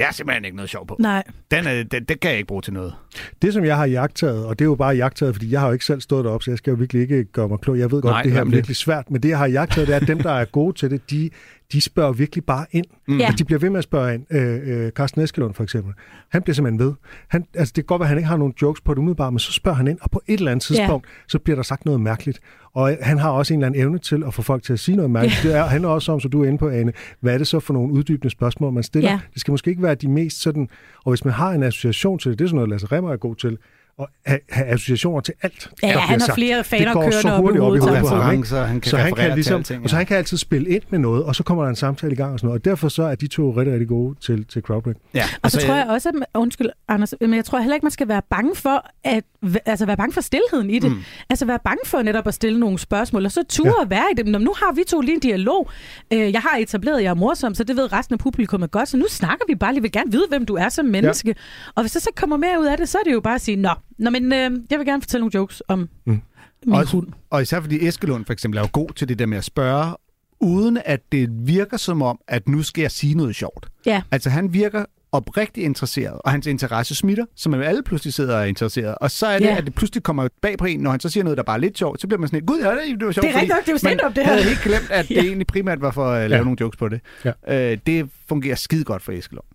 det 0.02 0.08
er 0.08 0.12
simpelthen 0.12 0.46
ikke 0.46 0.58
noget 0.58 0.70
sjov 0.70 0.88
på. 0.88 0.96
Nej. 1.00 1.24
Den, 1.52 1.68
er, 1.68 1.84
den, 1.84 2.04
den 2.04 2.18
kan 2.18 2.32
jeg 2.32 2.38
ikke 2.38 2.48
bruge 2.48 2.62
til 2.62 2.74
noget. 2.74 2.94
det, 3.42 3.54
som 3.54 3.66
jeg 3.66 3.78
har 3.78 3.86
jagtaget, 3.86 4.46
og 4.46 4.60
det 4.60 4.66
er 4.66 4.70
jo 4.70 4.76
bare 4.76 4.96
jagtaget, 4.96 5.36
fordi 5.36 5.52
jeg 5.52 5.60
har 5.60 5.68
jo 5.68 5.74
ikke 5.74 5.86
selv 5.86 6.02
stået 6.02 6.26
deroppe, 6.26 6.44
så 6.44 6.52
jeg 6.52 6.58
skal 6.58 6.72
jo 6.72 6.78
virkelig 6.78 7.02
ikke 7.02 7.24
gøre 7.24 7.48
mig 7.48 7.60
klog. 7.60 7.80
Jeg 7.80 7.92
ved 7.92 8.02
godt, 8.02 8.14
Nej, 8.14 8.22
det 8.22 8.32
her 8.32 8.40
er 8.40 8.46
virkelig 8.46 8.76
svært, 8.76 9.12
men 9.12 9.24
det, 9.24 9.30
jeg 9.30 9.38
har 9.38 9.48
jagtaget, 9.48 9.88
det 9.88 9.96
er, 9.96 10.00
at 10.00 10.08
dem, 10.08 10.20
der 10.20 10.32
er 10.32 10.46
gode 10.46 10.78
til 10.78 10.90
det, 10.92 11.12
de, 11.12 11.30
de 11.72 11.82
spørger 11.82 12.12
virkelig 12.12 12.46
bare 12.46 12.66
ind. 12.72 12.86
Mm. 13.08 13.18
Ja. 13.18 13.26
Altså, 13.26 13.38
de 13.38 13.46
bliver 13.46 13.60
ved 13.60 13.70
med 13.70 13.78
at 13.78 13.84
spørge 13.84 14.14
ind. 14.14 14.26
Øh, 14.32 14.86
øh, 14.86 14.92
Carsten 14.92 15.22
Eskelund 15.22 15.54
for 15.54 15.64
eksempel. 15.64 15.94
Han 16.30 16.42
bliver 16.42 16.56
simpelthen 16.56 16.80
ved. 16.80 16.94
Han, 17.28 17.46
altså, 17.54 17.74
det 17.76 17.84
kan 17.84 17.88
godt 17.88 18.00
være, 18.00 18.06
at 18.06 18.10
han 18.10 18.18
ikke 18.18 18.28
har 18.28 18.38
nogen 18.38 18.54
jokes 18.62 18.82
på 18.82 18.94
det 18.94 19.00
umiddelbart, 19.00 19.34
men 19.34 19.40
så 19.40 19.52
spørger 19.52 19.76
han 19.76 19.88
ind, 19.88 19.98
og 20.02 20.12
på 20.12 20.22
et 20.28 20.38
eller 20.38 20.52
andet 20.52 20.64
tidspunkt, 20.64 21.08
ja. 21.08 21.12
så 21.28 21.40
bliver 21.40 21.56
der 21.56 21.64
sagt 21.64 21.86
noget 21.86 22.02
mærkeligt. 22.02 22.40
Og 22.74 22.98
han 23.02 23.18
har 23.18 23.30
også 23.30 23.54
en 23.54 23.60
eller 23.60 23.68
anden 23.68 23.82
evne 23.82 24.00
til 24.00 24.24
at 24.28 24.34
få 24.34 24.42
folk 24.42 24.64
til 24.64 24.74
at 24.74 24.80
sige 24.80 24.96
noget 24.96 25.12
mærkeligt. 25.12 25.44
Ja. 25.44 25.50
Det 25.50 25.58
er, 25.58 25.64
handler 25.64 25.90
også 25.90 26.12
om, 26.12 26.20
så 26.20 26.28
du 26.28 26.44
er 26.44 26.48
inde 26.48 26.58
på, 26.58 26.70
Ane, 26.70 26.94
hvad 27.20 27.34
er 27.34 27.38
det 27.38 27.48
så 27.48 27.60
for 27.60 27.74
nogle 27.74 27.94
uddybende 27.94 28.30
spørgsmål, 28.30 28.74
man 28.74 28.84
stiller? 28.84 29.10
Ja. 29.10 29.20
Det 29.34 29.42
skal 29.42 29.52
måske 29.52 29.70
ikke 29.70 29.84
være 29.84 29.96
de 29.96 30.08
mest 30.08 30.42
sådan... 30.42 30.70
Og 31.06 31.12
hvis 31.12 31.26
man 31.26 31.34
har 31.34 31.52
en 31.52 31.64
association 31.64 32.20
til 32.20 32.32
det, 32.32 32.40
det 32.40 32.46
er 32.46 32.50
sådan 32.50 32.56
noget, 32.56 32.70
Lasse 32.70 32.88
Remmer 32.88 33.12
er 33.12 33.18
god 33.18 33.36
til, 33.36 33.58
at 34.00 34.06
have, 34.26 34.40
have 34.50 34.68
associationer 34.68 35.22
til 35.22 35.34
alt, 35.42 35.70
Ja, 35.84 35.88
der 35.88 35.98
han 36.00 36.20
har 36.20 36.26
sagt. 36.26 36.36
flere 36.38 36.58
Det 36.58 36.66
faner 36.66 36.94
går 36.94 37.12
så 37.12 37.22
kørende 37.22 37.34
op 37.38 37.56
i 37.56 37.58
hurtigt 37.58 37.64
op 37.64 37.76
i 37.76 37.80
hovedet. 37.80 38.02
på 38.02 38.08
ham? 38.16 38.20
Referencer, 38.20 38.64
han 38.64 38.82
kan 38.82 38.90
så 38.90 38.98
han 38.98 39.06
kan 39.06 39.14
referere 39.14 39.30
til 39.30 39.36
ligesom, 39.36 39.56
alting, 39.56 39.84
og 39.84 39.90
så 39.90 39.96
ja. 39.96 39.98
han 39.98 40.06
kan 40.06 40.18
altid 40.18 40.38
spille 40.38 40.70
ind 40.70 40.82
med 40.90 41.00
noget, 41.00 41.24
og 41.24 41.36
så 41.36 41.44
kommer 41.44 41.64
der 41.64 41.70
en 41.70 41.76
samtale 41.76 42.12
i 42.14 42.16
gang 42.16 42.34
og 42.34 42.40
sådan 42.40 42.48
noget. 42.48 42.60
Og 42.60 42.66
derfor 42.66 42.90
så 42.90 43.04
er 43.04 43.16
de 43.16 43.28
to 43.28 43.52
rigtig, 43.52 43.74
rigtig 43.74 43.88
gode 43.88 44.16
til, 44.22 44.46
til 44.46 44.62
crowdwork. 44.62 44.96
Ja, 45.14 45.24
Og 45.42 45.52
så 45.52 45.62
tror 45.62 45.74
jeg 45.76 45.88
også, 45.88 46.10
at, 46.10 46.16
undskyld, 46.34 46.68
Anders, 46.88 47.14
men 47.22 47.34
jeg 47.34 47.46
tror 47.46 47.60
heller 47.60 47.76
ikke, 47.76 47.86
man 47.86 47.92
skal 47.92 48.08
være 48.08 48.22
bange 48.30 48.56
for 48.56 48.86
at, 49.04 49.24
altså 49.66 49.86
være 49.86 49.98
bange 49.98 50.14
for 50.14 50.22
stillheden 50.22 50.70
i 50.70 50.80
det. 50.80 50.92
Mm. 50.92 50.98
Altså 51.30 51.46
være 51.46 51.60
bange 51.64 51.80
for 51.86 52.02
netop 52.02 52.28
at 52.28 52.34
stille 52.34 52.60
nogle 52.60 52.80
spørgsmål, 52.80 53.26
og 53.26 53.32
så 53.32 53.44
ture 53.50 53.68
ja. 53.78 53.82
at 53.84 53.90
være 53.90 54.06
i 54.14 54.16
det. 54.18 54.26
Nå, 54.28 54.38
nu 54.38 54.54
har 54.58 54.74
vi 54.74 54.84
to 54.88 55.02
lige 55.02 55.14
en 55.16 55.20
dialog. 55.20 55.70
Øh, 56.14 56.32
Jeg 56.34 56.42
har 56.42 56.58
etableret, 56.58 56.98
at 56.98 57.04
jeg 57.04 57.10
er 57.10 57.14
morsom, 57.14 57.56
så 57.56 57.64
det 57.64 57.76
ved 57.76 57.94
resten 57.94 58.14
af 58.14 58.20
publikummet 58.20 58.72
godt, 58.72 58.90
så 58.90 58.98
nu 58.98 59.06
snakker 59.10 59.46
vi 59.48 59.56
bare 59.56 59.74
lige. 59.74 59.82
Vi 59.82 59.86
vil 59.86 59.92
gerne 59.92 60.12
vide, 60.12 60.26
hvem 60.30 60.46
du 60.46 60.56
er 60.56 60.70
som 60.70 60.86
menneske. 60.86 61.28
Ja. 61.28 61.34
Og 61.76 61.84
hvis 61.84 61.92
der 61.92 62.00
så 62.00 62.10
kommer 62.16 62.38
mere 62.38 62.60
ud 62.62 62.66
af 62.66 62.78
det, 62.78 62.90
så 62.90 62.98
er 62.98 63.04
det 63.04 63.12
jo 63.14 63.20
bare 63.22 63.36
at 63.36 63.42
sige, 63.42 63.56
nå, 63.56 63.70
nå 64.02 64.10
men 64.10 64.34
øh, 64.34 64.52
jeg 64.72 64.80
vil 64.80 64.86
gerne 64.88 65.02
fortælle 65.02 65.22
nogle 65.22 65.32
jokes 65.36 65.64
om 65.68 65.90
mm. 66.06 66.22
min 66.66 66.76
Også- 66.76 66.92
hund. 66.92 67.08
Og 67.30 67.42
især 67.42 67.62
fordi 67.62 67.88
Eskelund 67.88 68.26
for 68.26 68.34
eksempel 68.34 68.58
er 68.58 68.62
jo 68.62 68.70
god 68.72 68.90
til 68.90 69.10
det 69.10 69.20
der 69.20 69.26
med 69.26 69.38
at 69.38 69.44
spørge, 69.44 69.96
uden 70.40 70.80
at 70.86 71.02
det 71.12 71.30
virker 71.48 71.78
som 71.78 72.02
om, 72.02 72.20
at 72.28 72.48
nu 72.50 72.64
skal 72.64 72.82
jeg 72.82 72.92
sige 72.92 73.16
noget 73.16 73.36
sjovt. 73.36 73.68
Ja. 73.86 74.02
Altså 74.12 74.30
han 74.30 74.54
virker 74.54 74.86
oprigtigt 75.14 75.66
interesseret, 75.66 76.20
og 76.26 76.32
hans 76.32 76.48
interesse 76.48 76.96
smitter, 76.96 77.26
så 77.36 77.50
man 77.50 77.62
alle 77.62 77.84
pludselig 77.84 78.14
sidder 78.14 78.36
og 78.36 78.42
er 78.42 78.46
interesseret. 78.46 78.96
Og 79.02 79.12
så 79.12 79.28
er 79.28 79.40
det, 79.40 79.46
Ja. 79.46 79.58
at 79.58 79.66
det 79.66 79.76
pludselig 79.76 80.04
kommer 80.04 80.28
bag 80.42 80.58
på 80.58 80.66
en, 80.66 80.80
når 80.80 80.92
han 80.92 81.00
så 81.00 81.10
siger 81.10 81.24
noget, 81.24 81.38
der 81.38 81.44
bare 81.44 81.56
er 81.56 81.60
lidt 81.60 81.78
sjovt, 81.78 82.02
så 82.02 82.08
bliver 82.08 82.20
man 82.20 82.28
sådan 82.28 82.38
lidt, 82.40 82.48
gud, 82.48 82.60
ja, 82.62 82.70
det 82.70 83.06
var 83.06 83.12
sjovt. 83.12 83.28
Det 83.28 83.36
er 83.36 83.40
rigtigt 83.40 83.50
nok, 83.50 83.60
det 83.62 83.68
er 83.68 83.74
jo 83.74 83.78
stand-up, 83.78 84.16
det 84.16 84.26
her. 84.26 84.32
havde 84.34 84.44
helt 84.48 84.62
glemt, 84.62 84.92
at 84.92 85.08
det 85.10 85.16
Ja. 85.16 85.22
egentlig 85.22 85.48
primært 85.48 85.82
var 85.82 85.92
for 85.92 86.06
at 86.12 86.30
lave 86.30 86.38
Ja. 86.38 86.44
nogle 86.44 86.58
jokes 86.62 86.78
på 86.78 86.90
det. 86.90 87.02
Ja. 87.26 87.72
Øh, 87.72 87.78
det 87.86 88.10
fungerer 88.30 88.56
skide 88.56 88.84
godt 88.84 89.02
for 89.02 89.12
Eskelund. 89.12 89.46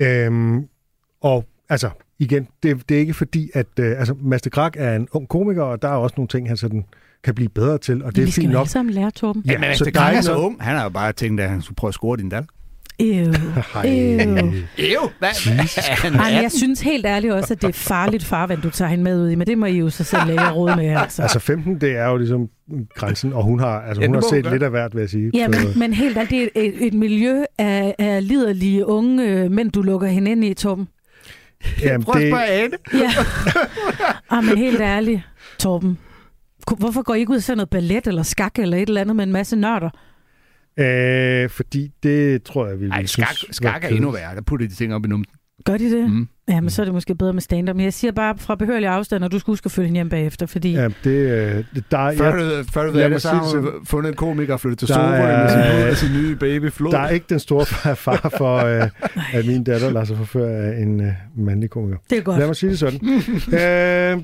Øhm, 0.00 0.68
og 1.20 1.44
altså, 1.68 1.90
igen, 2.22 2.46
det, 2.62 2.88
det 2.88 2.94
er 2.94 2.98
ikke 3.00 3.14
fordi, 3.14 3.50
at 3.54 3.66
øh, 3.80 3.98
altså, 3.98 4.14
Master 4.22 4.50
Krak 4.50 4.74
er 4.78 4.96
en 4.96 5.08
ung 5.12 5.28
komiker, 5.28 5.62
og 5.62 5.82
der 5.82 5.88
er 5.88 5.92
også 5.92 6.14
nogle 6.16 6.28
ting, 6.28 6.48
han 6.48 6.56
sådan 6.56 6.84
kan 7.24 7.34
blive 7.34 7.48
bedre 7.48 7.78
til, 7.78 8.04
og 8.04 8.16
det 8.16 8.22
vi 8.22 8.28
er 8.28 8.32
skal 8.32 8.40
fint 8.42 8.52
jo 8.52 8.58
nok. 8.58 8.60
alle 8.60 8.70
sammen 8.70 8.94
lære, 8.94 9.10
Torben. 9.10 9.42
Ja, 9.46 9.58
men 9.58 9.74
så 9.76 9.84
det 9.84 9.94
der 9.94 10.00
er 10.00 10.20
så 10.20 10.36
ung. 10.36 10.56
Han 10.60 10.76
har 10.76 10.82
jo 10.82 10.88
bare 10.88 11.12
tænkt, 11.12 11.40
at 11.40 11.50
han 11.50 11.62
skulle 11.62 11.76
prøve 11.76 11.88
at 11.88 11.94
score 11.94 12.16
din 12.16 12.28
dal. 12.28 12.46
Ew. 13.00 13.32
Ew, 13.84 14.52
Ew. 14.78 15.08
hvad? 15.18 15.28
Jeg 16.42 16.50
synes 16.54 16.80
helt 16.80 17.06
ærligt 17.06 17.32
også, 17.32 17.54
at 17.54 17.62
det 17.62 17.68
er 17.68 17.72
farligt 17.72 18.24
farvand, 18.24 18.62
du 18.62 18.70
tager 18.70 18.88
hende 18.88 19.04
med 19.04 19.22
ud 19.22 19.30
i, 19.30 19.34
men 19.34 19.46
det 19.46 19.58
må 19.58 19.66
I 19.66 19.78
jo 19.78 19.90
så 19.90 20.04
selv 20.04 20.26
lægge 20.26 20.50
råd 20.50 20.76
med. 20.76 20.88
Altså. 20.88 21.22
Altså 21.22 21.38
15, 21.38 21.80
det 21.80 21.96
er 21.96 22.08
jo 22.08 22.16
ligesom 22.16 22.48
grænsen, 22.94 23.32
og 23.32 23.44
hun 23.44 23.60
har, 23.60 23.80
altså, 23.80 24.00
Ja, 24.00 24.06
hun 24.06 24.14
har 24.14 24.24
set 24.30 24.50
lidt 24.50 24.62
af 24.62 24.70
hvert, 24.70 24.94
vil 24.94 25.00
jeg 25.00 25.10
sige. 25.10 25.30
Ja, 25.34 25.48
men, 25.48 25.58
men 25.78 25.92
helt 25.92 26.16
ærligt, 26.16 26.30
det 26.30 26.42
er 26.42 26.68
et, 26.68 26.86
et 26.86 26.94
miljø 26.94 27.42
af, 27.58 27.94
af 27.98 28.28
liderlige 28.28 28.86
unge 28.86 29.24
øh, 29.28 29.50
mænd, 29.50 29.70
du 29.72 29.82
lukker 29.82 30.06
hende 30.08 30.30
ind 30.30 30.44
i, 30.44 30.54
Torben. 30.54 30.88
Jamen, 31.82 32.04
Prøv 32.04 32.14
at 32.14 32.22
det, 32.22 32.30
spørge 32.30 32.46
Ane. 32.46 32.76
Ja. 32.94 33.10
ah, 34.36 34.44
men 34.44 34.58
helt 34.58 34.80
ærligt, 34.80 35.20
Torben. 35.58 35.98
Hvorfor 36.78 37.02
går 37.02 37.14
I 37.14 37.18
ikke 37.20 37.30
ud 37.30 37.36
og 37.36 37.42
ser 37.42 37.54
noget 37.54 37.70
ballet 37.70 38.06
eller 38.06 38.22
skak 38.22 38.58
eller 38.58 38.76
et 38.76 38.88
eller 38.88 39.00
andet 39.00 39.16
med 39.16 39.24
en 39.24 39.32
masse 39.32 39.56
nørder? 39.56 39.90
øh, 40.76 41.50
fordi 41.50 41.90
det 42.02 42.42
tror 42.42 42.66
jeg, 42.66 42.80
vi 42.80 42.86
Ej, 42.86 43.06
skak, 43.06 43.36
skak 43.50 43.84
er 43.84 43.88
endnu 43.88 44.10
værre. 44.10 44.34
Der 44.34 44.40
putter 44.42 44.68
de 44.68 44.74
ting 44.74 44.94
op 44.94 45.04
i 45.04 45.08
numsen. 45.08 45.34
Gør 45.64 45.76
de 45.76 45.90
det? 45.98 46.10
Mm. 46.10 46.28
Ja, 46.48 46.60
men 46.60 46.70
så 46.70 46.82
er 46.82 46.84
det 46.84 46.94
måske 46.94 47.14
bedre 47.14 47.32
med 47.32 47.42
stand-up. 47.42 47.76
Men 47.76 47.84
jeg 47.84 47.92
siger 47.92 48.12
bare 48.12 48.38
fra 48.38 48.54
behørlig 48.54 48.88
afstand, 48.88 49.24
og 49.24 49.32
du 49.32 49.38
skal 49.38 49.50
huske 49.52 49.66
at 49.66 49.70
følge 49.72 49.86
hende 49.86 49.98
hjem 49.98 50.08
bagefter, 50.08 50.46
fordi... 50.46 50.72
Ja, 50.72 50.88
det, 51.04 51.10
øh, 51.10 51.64
der, 51.90 52.12
Før 52.16 52.36
jeg, 52.36 52.58
du, 52.64 52.72
før 52.72 52.86
du 52.86 52.92
ved 52.92 53.10
det, 53.10 53.22
så 53.22 53.28
har 53.28 53.56
hun 53.60 53.68
fundet 53.86 54.10
en 54.10 54.16
komiker 54.16 54.52
og 54.52 54.60
flyttet 54.60 54.78
til 54.88 54.96
er- 54.96 55.84
med 55.86 55.96
sin, 55.96 56.08
sin 56.08 56.18
nye 56.22 56.36
baby 56.36 56.70
Flo. 56.70 56.90
der 56.90 56.98
er 56.98 57.08
ikke 57.08 57.26
den 57.28 57.38
store 57.38 57.66
far, 57.96 58.32
for, 58.38 58.56
øh, 58.56 58.88
at 59.34 59.46
min 59.46 59.64
datter 59.64 59.90
lader 59.90 60.04
sig 60.04 60.16
forføre 60.16 60.50
af 60.50 60.82
en 60.82 61.00
øh, 61.00 61.12
mandlig 61.36 61.70
komiker. 61.70 61.98
Det 62.10 62.18
er 62.18 62.22
godt. 62.22 62.38
Lad 62.38 62.46
mig 62.46 62.56
sige 62.56 62.70
det 62.70 62.78
sådan. 62.78 63.00
øh, 63.60 64.22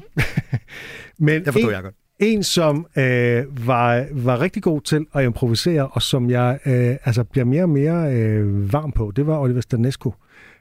men 1.18 1.44
Det 1.44 1.53
forstår 1.53 1.68
en, 1.68 1.74
jeg 1.74 1.83
godt. 1.83 1.94
en, 2.18 2.42
som 2.42 2.87
øh, 2.96 3.66
var, 3.66 4.05
var 4.12 4.40
rigtig 4.40 4.62
god 4.62 4.81
til 4.81 5.07
at 5.14 5.24
improvisere, 5.24 5.87
og 5.88 6.03
som 6.03 6.31
jeg 6.31 6.59
øh, 6.66 6.96
altså 7.05 7.24
bliver 7.24 7.44
mere 7.44 7.62
og 7.62 7.68
mere 7.70 8.12
øh, 8.14 8.72
varm 8.72 8.92
på, 8.92 9.12
det 9.16 9.27
var 9.27 9.38
Oliver 9.38 9.61
Stanesco. 9.61 10.14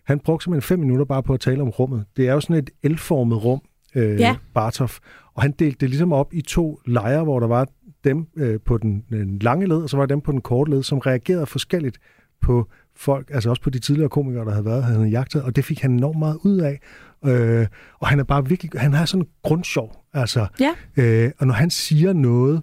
Han 0.07 0.19
brugte 0.19 0.43
simpelthen 0.43 0.67
fem 0.67 0.79
minutter 0.79 1.05
bare 1.05 1.23
på 1.23 1.33
at 1.33 1.39
tale 1.39 1.61
om 1.61 1.69
rummet. 1.69 2.05
Det 2.17 2.27
er 2.27 2.33
jo 2.33 2.39
sådan 2.39 2.55
et 2.83 2.91
L-formet 2.91 3.43
rum, 3.43 3.61
øh, 3.95 4.19
Ja. 4.19 4.35
Bartov. 4.53 4.89
Og 5.33 5.41
han 5.41 5.51
delte 5.51 5.77
det 5.79 5.89
ligesom 5.89 6.13
op 6.13 6.33
i 6.33 6.41
to 6.41 6.79
lejre, 6.85 7.23
hvor 7.23 7.39
der 7.39 7.47
var 7.47 7.67
dem 8.03 8.27
øh, 8.37 8.59
på 8.65 8.77
den, 8.77 9.03
den 9.09 9.39
lange 9.39 9.67
led, 9.67 9.77
og 9.77 9.89
så 9.89 9.97
var 9.97 10.05
der 10.05 10.15
dem 10.15 10.21
på 10.21 10.31
den 10.31 10.41
korte 10.41 10.71
led, 10.71 10.83
som 10.83 10.97
reagerede 10.97 11.45
forskelligt 11.45 11.97
på 12.41 12.67
folk, 12.95 13.29
altså 13.33 13.49
også 13.49 13.61
på 13.61 13.69
de 13.69 13.79
tidligere 13.79 14.09
komikere, 14.09 14.45
der 14.45 14.51
havde 14.51 14.65
været, 14.65 14.83
han 14.83 14.95
havde 14.95 15.09
jagtet, 15.09 15.43
og 15.43 15.55
det 15.55 15.65
fik 15.65 15.81
han 15.81 15.91
enormt 15.91 16.19
meget 16.19 16.37
ud 16.43 16.57
af. 16.57 16.79
Øh, 17.25 17.67
og 17.99 18.07
han 18.07 18.19
er 18.19 18.23
bare 18.23 18.47
virkelig, 18.47 18.71
han 18.75 18.93
har 18.93 19.05
sådan 19.05 19.21
en 19.21 19.27
grundsjov, 19.43 20.03
altså. 20.13 20.47
Ja. 20.59 21.03
Øh, 21.03 21.31
og 21.37 21.47
når 21.47 21.53
han 21.53 21.69
siger 21.69 22.13
noget, 22.13 22.55
øh, 22.55 22.61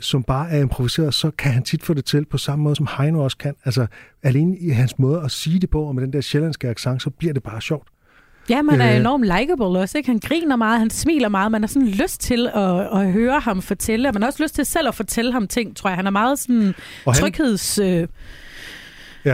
som 0.00 0.22
bare 0.22 0.50
er 0.50 0.60
improviseret, 0.60 1.14
så 1.14 1.30
kan 1.38 1.52
han 1.52 1.62
tit 1.62 1.82
få 1.82 1.94
det 1.94 2.04
til 2.04 2.24
på 2.24 2.38
samme 2.38 2.62
måde, 2.62 2.76
som 2.76 2.88
Heino 2.98 3.24
også 3.24 3.36
kan. 3.36 3.54
Altså 3.64 3.86
alene 4.22 4.56
i 4.58 4.68
hans 4.68 4.98
måde 4.98 5.20
at 5.24 5.30
sige 5.30 5.58
det 5.60 5.70
på, 5.70 5.82
og 5.82 5.94
med 5.94 6.02
den 6.02 6.12
der 6.12 6.20
sjællandske 6.20 6.68
accent, 6.68 7.02
så 7.02 7.10
bliver 7.10 7.32
det 7.34 7.42
bare 7.42 7.60
sjovt. 7.60 7.88
Ja, 8.50 8.62
man 8.62 8.80
er 8.80 8.90
Øh. 8.90 8.96
enormt 9.00 9.24
likable 9.24 9.66
også. 9.66 9.98
Ikke? 9.98 10.10
Han 10.10 10.18
griner 10.18 10.56
meget, 10.56 10.78
han 10.78 10.90
smiler 10.90 11.28
meget. 11.28 11.52
Man 11.52 11.62
har 11.62 11.68
sådan 11.68 11.88
lyst 11.88 12.20
til 12.20 12.48
at, 12.54 12.80
at 13.00 13.12
høre 13.12 13.40
ham 13.40 13.62
fortælle, 13.62 14.08
og 14.08 14.14
man 14.14 14.22
har 14.22 14.26
også 14.26 14.42
lyst 14.42 14.54
til 14.54 14.64
selv 14.66 14.88
at 14.88 14.94
fortælle 14.94 15.32
ham 15.32 15.48
ting, 15.48 15.76
tror 15.76 15.90
jeg. 15.90 15.96
Han 15.96 16.06
er 16.06 16.10
meget 16.10 16.38
sådan 16.38 16.74
han, 17.06 17.14
tryghedsgivende. 17.14 18.08
ja, 19.24 19.32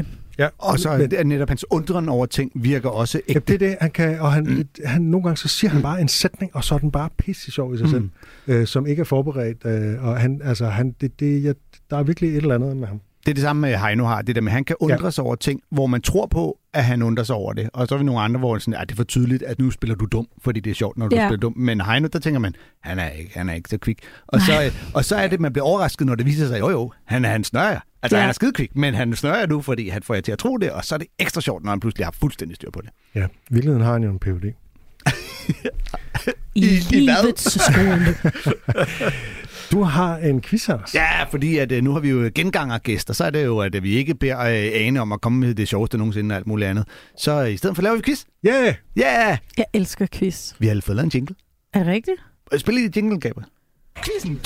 Øh, 0.00 0.04
ja, 0.38 0.48
Og 0.58 0.78
så 0.78 0.96
men- 0.96 1.12
er 1.14 1.24
netop 1.24 1.48
hans 1.48 1.64
undren 1.70 2.08
over 2.08 2.26
ting 2.26 2.52
virker 2.54 2.88
også 2.88 3.20
Ja, 3.28 3.32
ægte. 3.34 3.52
det 3.52 3.62
er 3.62 3.68
det, 3.68 3.76
han 3.80 3.90
kan, 3.90 4.20
og 4.20 4.32
han, 4.32 4.44
mm. 4.44 4.68
han, 4.84 5.02
nogle 5.02 5.24
gange 5.24 5.36
så 5.36 5.48
siger 5.48 5.70
han 5.70 5.82
bare 5.82 6.00
en 6.00 6.08
sætning, 6.08 6.56
og 6.56 6.64
så 6.64 6.74
er 6.74 6.78
den 6.78 6.90
bare 6.90 7.10
pisse 7.18 7.52
sjov 7.52 7.74
i 7.74 7.78
sig 7.78 7.88
selv, 7.88 8.08
øh, 8.46 8.66
som 8.66 8.86
ikke 8.86 9.00
er 9.00 9.04
forberedt, 9.04 9.64
øh, 9.66 10.04
og 10.04 10.20
han, 10.20 10.40
altså, 10.44 10.66
han, 10.66 10.94
det, 11.00 11.20
det, 11.20 11.44
ja, 11.44 11.52
der 11.90 11.96
er 11.98 12.02
virkelig 12.02 12.30
et 12.30 12.36
eller 12.36 12.54
andet 12.54 12.76
med 12.76 12.88
ham. 12.88 13.00
Det 13.26 13.30
er 13.32 13.34
det 13.34 13.42
samme 13.42 13.60
med 13.60 13.76
Heino 13.76 14.04
har. 14.04 14.22
Det 14.22 14.34
der 14.36 14.40
med, 14.42 14.50
at 14.50 14.54
han 14.54 14.64
kan 14.64 14.76
undre 14.80 15.04
Ja. 15.04 15.10
sig 15.10 15.24
over 15.24 15.34
ting, 15.34 15.60
hvor 15.70 15.86
man 15.86 16.00
tror 16.02 16.26
på, 16.26 16.58
at 16.74 16.84
han 16.84 17.02
undrer 17.02 17.24
sig 17.24 17.36
over 17.36 17.52
det. 17.52 17.70
Og 17.72 17.88
så 17.88 17.94
er 17.94 17.98
vi 17.98 18.04
nogle 18.04 18.20
andre, 18.20 18.38
hvor 18.38 18.58
sådan, 18.58 18.74
at 18.74 18.88
det 18.88 18.92
er 18.92 18.96
for 18.96 19.04
tydeligt, 19.04 19.42
at 19.42 19.58
nu 19.58 19.70
spiller 19.70 19.94
du 19.96 20.06
dum, 20.12 20.26
fordi 20.44 20.60
det 20.60 20.70
er 20.70 20.74
sjovt, 20.74 20.98
når 20.98 21.08
du 21.08 21.16
Ja. 21.16 21.26
spiller 21.28 21.40
dum. 21.40 21.52
Men 21.56 21.80
Heino, 21.80 22.08
der 22.12 22.18
tænker 22.18 22.40
man, 22.40 22.54
han 22.82 22.98
er 22.98 23.08
ikke, 23.08 23.30
han 23.38 23.48
er 23.48 23.54
ikke 23.54 23.68
så 23.68 23.78
kvik. 23.78 23.98
Og 24.26 24.40
så, 24.40 24.62
øh, 24.64 24.72
og 24.94 25.04
så 25.04 25.16
er 25.16 25.28
det, 25.28 25.40
man 25.40 25.52
bliver 25.52 25.64
overrasket, 25.66 26.06
når 26.06 26.14
det 26.14 26.26
viser 26.26 26.46
sig, 26.46 26.60
jo 26.60 26.70
jo, 26.70 26.92
han, 27.04 27.24
er- 27.24 27.28
han 27.28 27.44
snører. 27.44 27.80
Altså, 28.02 28.16
Ja. 28.16 28.20
han 28.20 28.28
er 28.28 28.32
skidekvik, 28.32 28.76
men 28.76 28.94
han 28.94 29.16
snører 29.16 29.46
nu, 29.46 29.62
fordi 29.62 29.88
han 29.88 30.02
får 30.02 30.14
jer 30.14 30.20
til 30.20 30.32
at 30.32 30.38
tro 30.38 30.56
det, 30.56 30.70
og 30.70 30.84
så 30.84 30.94
er 30.94 30.98
det 30.98 31.06
ekstra 31.18 31.40
sjovt, 31.40 31.64
når 31.64 31.70
han 31.70 31.80
pludselig 31.80 32.06
har 32.06 32.14
fuldstændig 32.20 32.56
styr 32.56 32.70
på 32.70 32.80
det. 32.80 32.90
Ja, 33.14 33.24
i 33.26 33.28
virkeligheden 33.50 33.82
har 33.84 33.92
han 33.92 34.02
jo 34.02 34.10
en 34.10 34.18
PhD. 34.18 34.44
I, 36.54 36.64
I- 36.92 37.00
livets 37.00 37.64
skole. 37.64 38.16
Du 39.72 39.82
har 39.82 40.16
en 40.16 40.40
quiz, 40.42 40.68
Anders. 40.68 40.94
Ja, 40.94 41.24
fordi 41.24 41.58
at, 41.58 41.72
øh, 41.72 41.82
nu 41.84 41.92
har 41.92 42.00
vi 42.00 42.08
jo 42.10 42.30
gengangergæster, 42.34 43.14
så 43.14 43.24
er 43.24 43.30
det 43.30 43.44
jo, 43.44 43.58
at 43.58 43.74
øh, 43.74 43.82
vi 43.82 43.90
ikke 43.96 44.14
beder 44.14 44.38
øh, 44.40 44.70
Ane 44.86 45.00
om 45.00 45.12
at 45.12 45.20
komme 45.20 45.38
med 45.40 45.54
det 45.54 45.68
sjoveste 45.68 45.98
nogensinde 45.98 46.32
og 46.32 46.36
alt 46.36 46.46
muligt 46.46 46.68
andet. 46.70 46.84
Så 47.18 47.40
i 47.42 47.56
stedet 47.56 47.76
for 47.76 47.82
laver 47.82 47.96
vi 47.96 48.02
quiz. 48.02 48.24
Yeah! 48.46 48.74
Ja! 48.96 49.26
Yeah! 49.28 49.38
Jeg 49.56 49.64
elsker 49.72 50.06
quiz. 50.12 50.52
Vi 50.58 50.66
har 50.66 50.80
fået 50.84 50.96
lavet 50.96 51.04
en 51.04 51.10
jingle. 51.14 51.34
Er 51.74 51.78
det 51.78 51.86
rigtigt? 51.88 52.16
Spil 52.56 52.74
lige 52.74 52.92
jingle, 52.96 53.20
Gabriel. 53.20 53.46
Quizzen. 54.00 54.40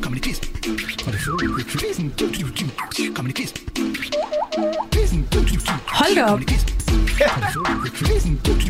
Comedy 0.00 0.20
Quiz. 0.20 0.38
Quizzen. 1.76 2.12
Comedy 3.14 3.32
Quiz. 3.32 3.52
Quizzen. 4.90 5.26
Hold 5.86 6.14
da 6.14 6.32
op. 6.32 6.40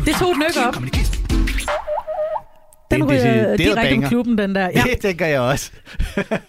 Det 0.03 0.15
tog 0.15 0.31
et 0.31 0.37
nyk 0.37 0.55
op. 0.55 0.75
Den 2.91 3.01
Det 3.01 3.05
er 3.05 3.11
ryger 3.11 3.23
decideret 3.23 3.59
direkte 3.59 3.89
banger. 3.89 4.09
klubben, 4.09 4.37
den 4.37 4.55
der. 4.55 4.69
Ja. 4.75 4.83
Det 4.91 4.99
tænker 5.01 5.25
jeg 5.25 5.39
også. 5.39 5.71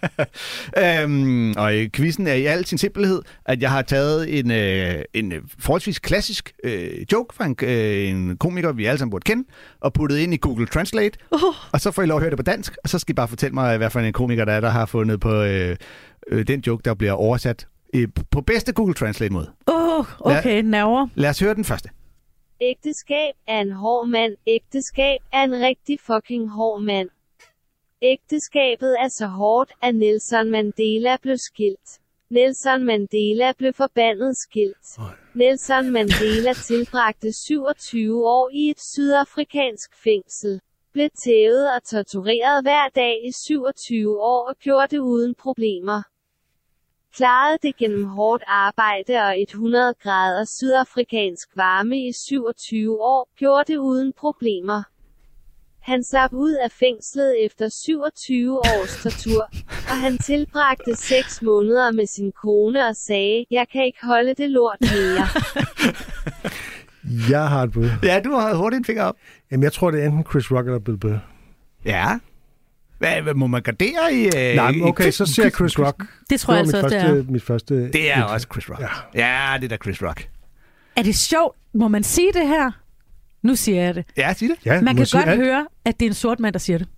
øhm, 1.03 1.53
og 1.57 1.73
quizzen 1.93 2.27
er 2.27 2.33
i 2.35 2.45
al 2.47 2.67
sin 2.67 2.79
simpelhed, 2.79 3.23
at 3.47 3.63
jeg 3.63 3.71
har 3.71 3.83
taget 3.83 4.39
en, 4.39 4.51
øh, 4.51 4.95
en 5.15 5.33
øh, 5.33 5.39
forholdsvis 5.59 5.99
klassisk 5.99 6.53
øh, 6.65 6.89
joke 7.13 7.35
fra 7.35 7.45
en, 7.45 7.57
øh, 7.63 8.09
en 8.09 8.37
komiker, 8.37 8.73
vi 8.73 8.85
alle 8.85 8.99
sammen 8.99 9.11
burde 9.11 9.25
kende, 9.25 9.45
og 9.81 9.93
puttet 9.93 10.19
ind 10.19 10.35
i 10.35 10.37
Google 10.37 10.67
Translate, 10.67 11.19
Uh, 11.33 11.41
og 11.73 11.81
så 11.81 11.91
får 11.91 12.03
I 12.03 12.07
lov 12.07 12.17
at 12.17 12.23
høre 12.23 12.31
det 12.31 12.39
på 12.39 12.43
dansk, 12.43 12.77
og 12.85 12.89
så 12.89 12.99
skal 12.99 13.13
I 13.13 13.15
bare 13.15 13.29
fortælle 13.29 13.55
mig, 13.55 13.77
hvad 13.77 13.91
for 13.91 14.01
en 14.01 14.13
komiker 14.13 14.45
der 14.45 14.53
er, 14.53 14.61
der 14.61 14.71
har 14.71 14.87
fundet 14.87 15.21
på 15.21 15.43
øh, 15.43 15.77
øh, 16.31 16.47
den 16.47 16.61
joke, 16.67 16.83
der 16.85 16.95
bliver 16.95 17.13
oversat 17.13 17.67
øh, 17.95 18.09
på 18.31 18.41
bedste 18.41 18.73
Google 18.73 18.95
Translate-måde. 18.95 19.51
uh, 19.71 20.05
okay, 20.21 20.63
nerver. 20.65 21.07
Lad 21.15 21.31
os 21.31 21.41
høre 21.41 21.55
den 21.55 21.65
første. 21.65 21.89
Ægteskab 22.63 23.35
er 23.47 23.61
en 23.61 23.73
hård 23.73 24.09
mand. 24.09 24.37
Ægteskab 24.47 25.21
er 25.33 25.43
en 25.43 25.53
rigtig 25.53 26.01
fucking 26.01 26.51
hård 26.51 26.83
mand. 26.83 27.09
Ægteskabet 28.03 28.97
er 29.01 29.09
så 29.09 29.27
hårdt, 29.27 29.73
at 29.83 29.95
Nelson 29.95 30.51
Mandela 30.51 31.17
blev 31.23 31.37
skilt. 31.37 32.01
Nelson 32.31 32.85
Mandela 32.85 33.53
blev 33.59 33.73
forbandet 33.73 34.37
skilt. 34.37 34.87
Nelson 35.35 35.91
Mandela 35.91 36.53
tilbragte 36.53 37.33
27 37.33 38.27
år 38.27 38.51
i 38.53 38.71
et 38.71 38.81
sydafrikansk 38.81 39.91
fængsel. 40.05 40.61
Blev 40.93 41.09
tævet 41.25 41.75
og 41.75 41.83
tortureret 41.85 42.65
hver 42.65 42.89
dag 42.95 43.15
i 43.29 43.33
27 43.47 44.23
år 44.23 44.49
og 44.49 44.57
gjorde 44.59 44.89
det 44.97 44.99
uden 44.99 45.35
problemer 45.35 46.10
klarede 47.17 47.59
det 47.63 47.77
gennem 47.77 48.05
hårdt 48.05 48.43
arbejde 48.47 49.15
og 49.17 49.41
100 49.41 49.95
grader 50.03 50.45
sydafrikansk 50.45 51.49
varme 51.57 51.97
i 52.09 52.13
27 52.13 53.03
år, 53.03 53.29
gjorde 53.39 53.73
det 53.73 53.79
uden 53.79 54.13
problemer. 54.19 54.83
Han 55.81 56.05
slap 56.05 56.33
ud 56.33 56.53
af 56.53 56.71
fængslet 56.71 57.45
efter 57.45 57.69
27 57.69 58.59
års 58.59 59.03
tortur, 59.03 59.43
og 59.91 59.97
han 60.05 60.19
tilbragte 60.19 60.97
6 60.97 61.43
måneder 61.43 61.93
med 61.93 62.07
sin 62.07 62.33
kone 62.43 62.87
og 62.87 62.97
sagde, 62.97 63.47
jeg 63.51 63.67
kan 63.73 63.85
ikke 63.85 63.99
holde 64.03 64.35
det 64.35 64.51
lort 64.51 64.79
mere. 64.81 65.27
Jeg 67.31 67.49
har 67.49 67.63
et 67.63 67.73
bud. 67.73 67.89
Ja, 68.03 68.21
du 68.25 68.31
har 68.31 68.55
hurtigt 68.55 68.79
en 68.79 68.85
finger 68.85 69.05
op. 69.05 69.17
Jamen, 69.51 69.65
jeg 69.65 69.73
tror, 69.73 69.91
det 69.91 70.03
er 70.03 70.07
enten 70.07 70.25
Chris 70.31 70.53
Rock 70.53 70.67
eller 70.67 70.79
Bill 70.79 70.99
Burr. 70.99 71.19
Ja. 71.85 72.19
Hvad, 73.01 73.23
hvad 73.23 73.35
må 73.35 73.47
man 73.47 73.63
gardere 73.63 74.15
i? 74.15 74.25
Øh, 74.25 74.57
Nej, 74.57 74.71
i 74.71 74.81
okay, 74.83 75.05
quiz- 75.05 75.11
så 75.11 75.27
ser 75.27 75.43
jeg 75.43 75.53
Chris 75.53 75.79
Rock. 75.79 76.05
Det 76.31 76.41
tror 76.41 76.55
jeg 76.55 76.61
altså 76.61 76.89
det 76.89 76.97
er. 77.03 77.25
mit 77.29 77.43
første... 77.43 77.91
Det 77.93 78.13
er 78.13 78.23
også 78.23 78.47
Chris 78.53 78.71
Rock. 78.71 78.81
Ja. 78.81 78.89
Ja, 79.15 79.57
det 79.59 79.65
er 79.65 79.69
da 79.69 79.77
Chris 79.85 80.03
Rock. 80.03 80.29
Er 80.97 81.03
det 81.03 81.15
sjovt? 81.17 81.57
Må 81.75 81.89
man 81.89 82.03
sige 82.03 82.33
det 82.33 82.49
her? 82.49 82.71
Nu 83.43 83.57
siger 83.57 83.83
jeg 83.83 83.95
det. 83.95 84.05
Ja, 84.17 84.33
sig 84.35 84.49
det. 84.49 84.57
Ja, 84.65 84.81
Man 84.81 84.97
kan 84.97 85.07
godt 85.13 85.29
alt. 85.29 85.41
høre, 85.41 85.67
at 85.85 86.01
det 86.01 86.07
er 86.07 86.11
en 86.11 86.15
sort 86.15 86.41
mand, 86.41 86.53
der 86.53 86.59
siger 86.59 86.79
det. 86.79 86.89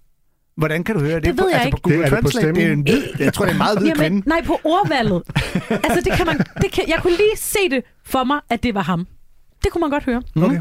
Hvordan 0.57 0.85
kan 0.85 0.95
du 0.95 1.01
høre 1.01 1.15
det? 1.15 1.25
Det 1.25 1.39
ved 1.39 1.49
jeg 1.51 1.55
altså 1.55 1.67
ikke. 1.67 1.77
På 1.77 1.81
Google 1.83 1.99
Det- 1.99 2.13
er 2.13 2.15
det 2.17 2.25
på 2.25 2.31
Translate, 2.31 2.55
det 2.55 2.67
er 2.67 2.73
en 2.73 2.87
jeg 3.19 3.33
tror, 3.35 3.45
det 3.45 3.51
er 3.51 3.55
en 3.55 3.59
meget 3.59 3.79
hvid 3.79 3.89
Jamen, 3.89 4.01
kvinde. 4.01 4.29
nej, 4.29 4.43
på 4.47 4.61
ordvalget. 4.65 5.23
altså, 5.71 6.01
det 6.05 6.13
kan 6.13 6.27
man, 6.27 6.39
det 6.39 6.73
kan, 6.73 6.85
jeg 6.89 6.99
kunne 7.03 7.17
lige 7.17 7.37
se 7.37 7.59
det 7.71 7.83
for 8.05 8.25
mig, 8.25 8.41
at 8.51 8.63
det 8.63 8.75
var 8.75 8.83
ham. 8.83 9.07
Det 9.65 9.73
kunne 9.73 9.81
man 9.81 9.91
godt 9.91 10.05
høre. 10.05 10.23
Okay. 10.37 10.59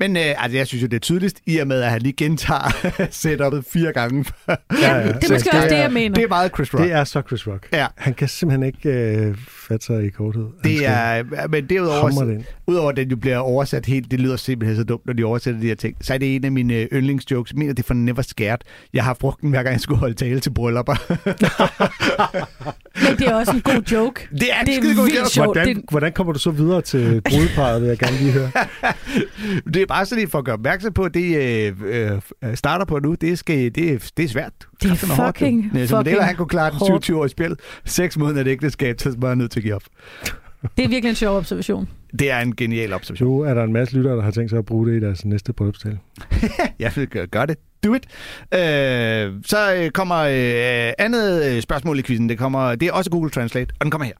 Men 0.00 0.16
øh, 0.16 0.22
altså, 0.42 0.56
jeg 0.58 0.66
synes 0.66 0.82
jo, 0.82 0.86
det 0.88 0.96
er 0.96 1.00
tydeligst, 1.00 1.40
i 1.46 1.58
og 1.58 1.66
med, 1.66 1.82
at 1.82 1.90
han 1.90 2.02
lige 2.02 2.12
gentager 2.12 2.68
setup'et 3.22 3.62
fire 3.72 3.92
gange. 3.92 4.24
Ja, 4.82 4.96
ja. 4.96 5.06
Det 5.06 5.14
er 5.14 5.26
Så 5.26 5.32
måske 5.32 5.50
også 5.52 5.68
det, 5.68 5.76
jeg 5.76 5.92
mener. 5.92 6.14
Det 6.14 6.24
er 6.24 6.28
meget 6.28 6.52
Chris 6.54 6.74
Rock. 6.74 6.84
Det 6.84 6.92
er 6.92 7.04
så 7.04 7.22
Chris 7.28 7.46
Rock. 7.46 7.68
Ja. 7.72 7.86
Han 7.96 8.14
kan 8.14 8.28
simpelthen 8.28 8.66
ikke 8.66 8.88
øh, 8.90 9.36
fatte 9.70 9.86
sig 9.86 10.04
i 10.06 10.08
korthed. 10.08 10.42
Han 10.64 10.72
Det 10.72 10.86
er, 10.86 11.48
men 11.48 11.64
derudover, 11.70 12.24
det 12.24 12.44
udover 12.66 12.90
at 12.90 12.96
den 12.96 13.08
jo 13.10 13.16
bliver 13.16 13.36
oversat 13.38 13.86
helt, 13.86 14.10
det 14.10 14.20
lyder 14.20 14.36
simpelthen 14.36 14.76
så 14.76 14.84
dumt, 14.84 15.06
når 15.06 15.12
de 15.12 15.24
oversætter 15.24 15.60
de 15.60 15.66
her 15.66 15.74
ting, 15.74 15.96
så 16.00 16.14
er 16.14 16.18
det 16.18 16.36
en 16.36 16.44
af 16.44 16.52
mine 16.52 16.74
yndlingsjokes. 16.92 17.52
Jeg 17.52 17.58
mener, 17.58 17.72
det 17.72 17.82
er 17.82 17.86
fra 17.86 17.94
Never 17.94 18.22
Scared. 18.22 18.58
Jeg 18.94 19.04
har 19.04 19.14
brugt 19.14 19.40
den, 19.40 19.50
hver 19.50 19.62
gang 19.62 19.72
jeg 19.72 19.80
skulle 19.80 19.98
holde 19.98 20.14
tale 20.14 20.40
til 20.40 20.50
bryllupper. 20.50 20.94
Men 23.08 23.16
det 23.18 23.26
er 23.28 23.34
også 23.34 23.52
en 23.52 23.60
god 23.60 23.82
joke. 23.92 24.28
det 24.32 24.52
er 24.52 24.60
en 24.60 24.66
Det 24.66 24.76
er 24.76 24.80
skidegod 24.80 25.04
vildt 25.04 25.36
joke. 25.36 25.46
Hvordan, 25.46 25.76
det- 25.76 25.84
hvordan 25.90 26.12
kommer 26.12 26.32
du 26.32 26.38
så 26.38 26.50
videre 26.50 26.82
til 26.82 27.22
brudeparret, 27.30 27.80
vil 27.82 27.88
jeg 27.88 27.98
gerne 27.98 28.16
lige 28.16 28.32
høre. 28.32 28.50
Det 29.74 29.82
er 29.82 29.86
bare 29.86 30.06
sådan, 30.06 30.28
for 30.28 30.38
at 30.38 30.44
gøre 30.44 30.54
opmærksom 30.54 30.92
på, 30.92 31.02
at 31.02 31.14
det 31.14 31.36
øh, 31.36 31.72
øh, 32.44 32.56
starter 32.56 32.84
på 32.84 32.98
nu, 32.98 33.14
det, 33.14 33.38
skal, 33.38 33.74
det, 33.74 33.92
er, 33.92 33.98
det 34.16 34.24
er 34.24 34.28
svært. 34.28 34.52
Det 34.58 34.84
er 34.84 34.88
Kraften 34.88 35.10
hårdt, 35.10 35.38
fucking, 35.38 35.64
jo. 35.64 35.70
Nelson 35.72 35.96
Mandela, 35.96 36.14
fucking 36.16 36.26
han 36.26 36.36
kunne 36.36 36.48
klare 36.48 36.70
den 36.70 36.78
hårdt. 36.78 37.04
27 37.04 37.18
år 37.20 37.24
i 37.24 37.28
spil. 37.28 37.56
Seks 37.84 38.18
måneder 38.18 38.38
af 38.40 38.44
et 38.44 38.50
ægteskab, 38.50 39.00
så 39.00 39.14
var 39.18 39.28
jeg 39.28 39.36
nødt 39.36 39.50
til 39.50 39.59
at 39.60 39.64
give 39.64 39.74
op. 39.74 39.82
Det 40.76 40.84
er 40.84 40.88
virkelig 40.88 41.08
en 41.08 41.14
sjov 41.14 41.36
observation. 41.36 41.88
Det 42.18 42.30
er 42.30 42.38
en 42.38 42.56
genial 42.56 42.92
observation. 42.92 43.28
Nu 43.28 43.40
er 43.40 43.54
der 43.54 43.64
en 43.64 43.72
masse 43.72 43.96
lyttere, 43.96 44.16
der 44.16 44.22
har 44.22 44.30
tænkt 44.30 44.50
sig 44.50 44.58
at 44.58 44.66
bruge 44.66 44.88
det 44.88 44.96
i 44.96 45.00
deres 45.00 45.24
næste 45.24 45.52
bryllupstale. 45.52 45.98
Jeg 46.78 46.92
vil 46.96 47.08
gøre, 47.08 47.26
gør 47.26 47.46
det. 47.46 47.58
Do 47.84 47.94
it. 47.94 48.06
Øh, 48.54 49.42
så 49.46 49.74
øh, 49.74 49.90
kommer 49.90 50.16
øh, 50.16 50.92
andet 50.98 51.44
øh, 51.44 51.62
spørgsmål 51.62 51.98
i 51.98 52.02
quizzen. 52.02 52.28
Det, 52.28 52.38
kommer, 52.38 52.74
det 52.74 52.88
er 52.88 52.92
også 52.92 53.10
Google 53.10 53.30
Translate, 53.30 53.72
og 53.80 53.84
den 53.84 53.90
kommer 53.90 54.06
her. 54.06 54.14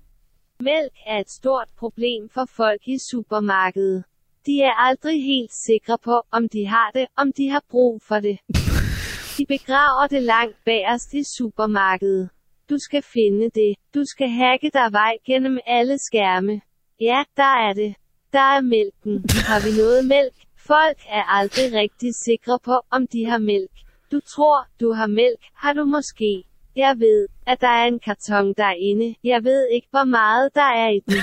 Mælk 0.60 0.92
er 1.06 1.18
et 1.18 1.30
stort 1.30 1.68
problem 1.78 2.28
for 2.34 2.48
folk 2.56 2.80
i 2.86 2.98
supermarkedet. 2.98 4.04
De 4.46 4.62
er 4.62 4.72
aldrig 4.88 5.24
helt 5.24 5.52
sikre 5.52 5.98
på, 6.04 6.22
om 6.30 6.48
de 6.48 6.66
har 6.66 6.90
det, 6.94 7.06
om 7.16 7.32
de 7.36 7.50
har 7.50 7.62
brug 7.70 8.02
for 8.08 8.20
det. 8.20 8.38
De 9.38 9.46
begraver 9.46 10.06
det 10.06 10.22
langt 10.22 10.56
bagerst 10.64 11.14
i 11.14 11.24
supermarkedet. 11.24 12.28
Du 12.70 12.78
skal 12.78 13.02
finde 13.02 13.50
det. 13.50 13.74
Du 13.94 14.04
skal 14.04 14.28
hacke 14.28 14.70
dig 14.74 14.92
vej 14.92 15.16
gennem 15.26 15.58
alle 15.66 15.98
skærme. 15.98 16.60
Ja, 17.00 17.24
der 17.36 17.68
er 17.68 17.72
det. 17.72 17.94
Der 18.32 18.56
er 18.56 18.60
mælken. 18.60 19.24
Har 19.48 19.60
vi 19.64 19.82
noget 19.82 20.04
mælk? 20.04 20.34
Folk 20.56 20.98
er 21.08 21.22
aldrig 21.22 21.72
rigtig 21.72 22.14
sikre 22.14 22.58
på, 22.64 22.80
om 22.90 23.06
de 23.06 23.26
har 23.26 23.38
mælk. 23.38 23.70
Du 24.12 24.20
tror, 24.20 24.66
du 24.80 24.92
har 24.92 25.06
mælk, 25.06 25.40
har 25.54 25.72
du 25.72 25.84
måske. 25.84 26.44
Jeg 26.76 26.98
ved, 26.98 27.28
at 27.46 27.60
der 27.60 27.68
er 27.68 27.86
en 27.86 27.98
karton 27.98 28.54
derinde. 28.56 29.14
Jeg 29.24 29.44
ved 29.44 29.68
ikke, 29.68 29.88
hvor 29.90 30.04
meget 30.04 30.54
der 30.54 30.70
er 30.82 30.88
i 30.88 31.00
den. 31.00 31.20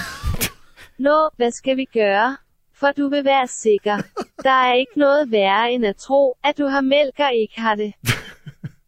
Nå, 0.97 1.29
hvad 1.38 1.51
skal 1.51 1.77
vi 1.77 1.86
gøre? 1.86 2.38
For 2.73 2.91
du 2.91 3.10
vil 3.10 3.25
være 3.25 3.47
sikker. 3.47 3.97
Der 4.43 4.49
er 4.49 4.73
ikke 4.73 4.99
noget 4.99 5.31
værre 5.31 5.71
end 5.71 5.86
at 5.86 5.95
tro, 5.95 6.38
at 6.43 6.57
du 6.57 6.65
har 6.65 6.81
mælk 6.81 7.19
og 7.19 7.33
ikke 7.36 7.62
har 7.62 7.75
det. 7.75 7.93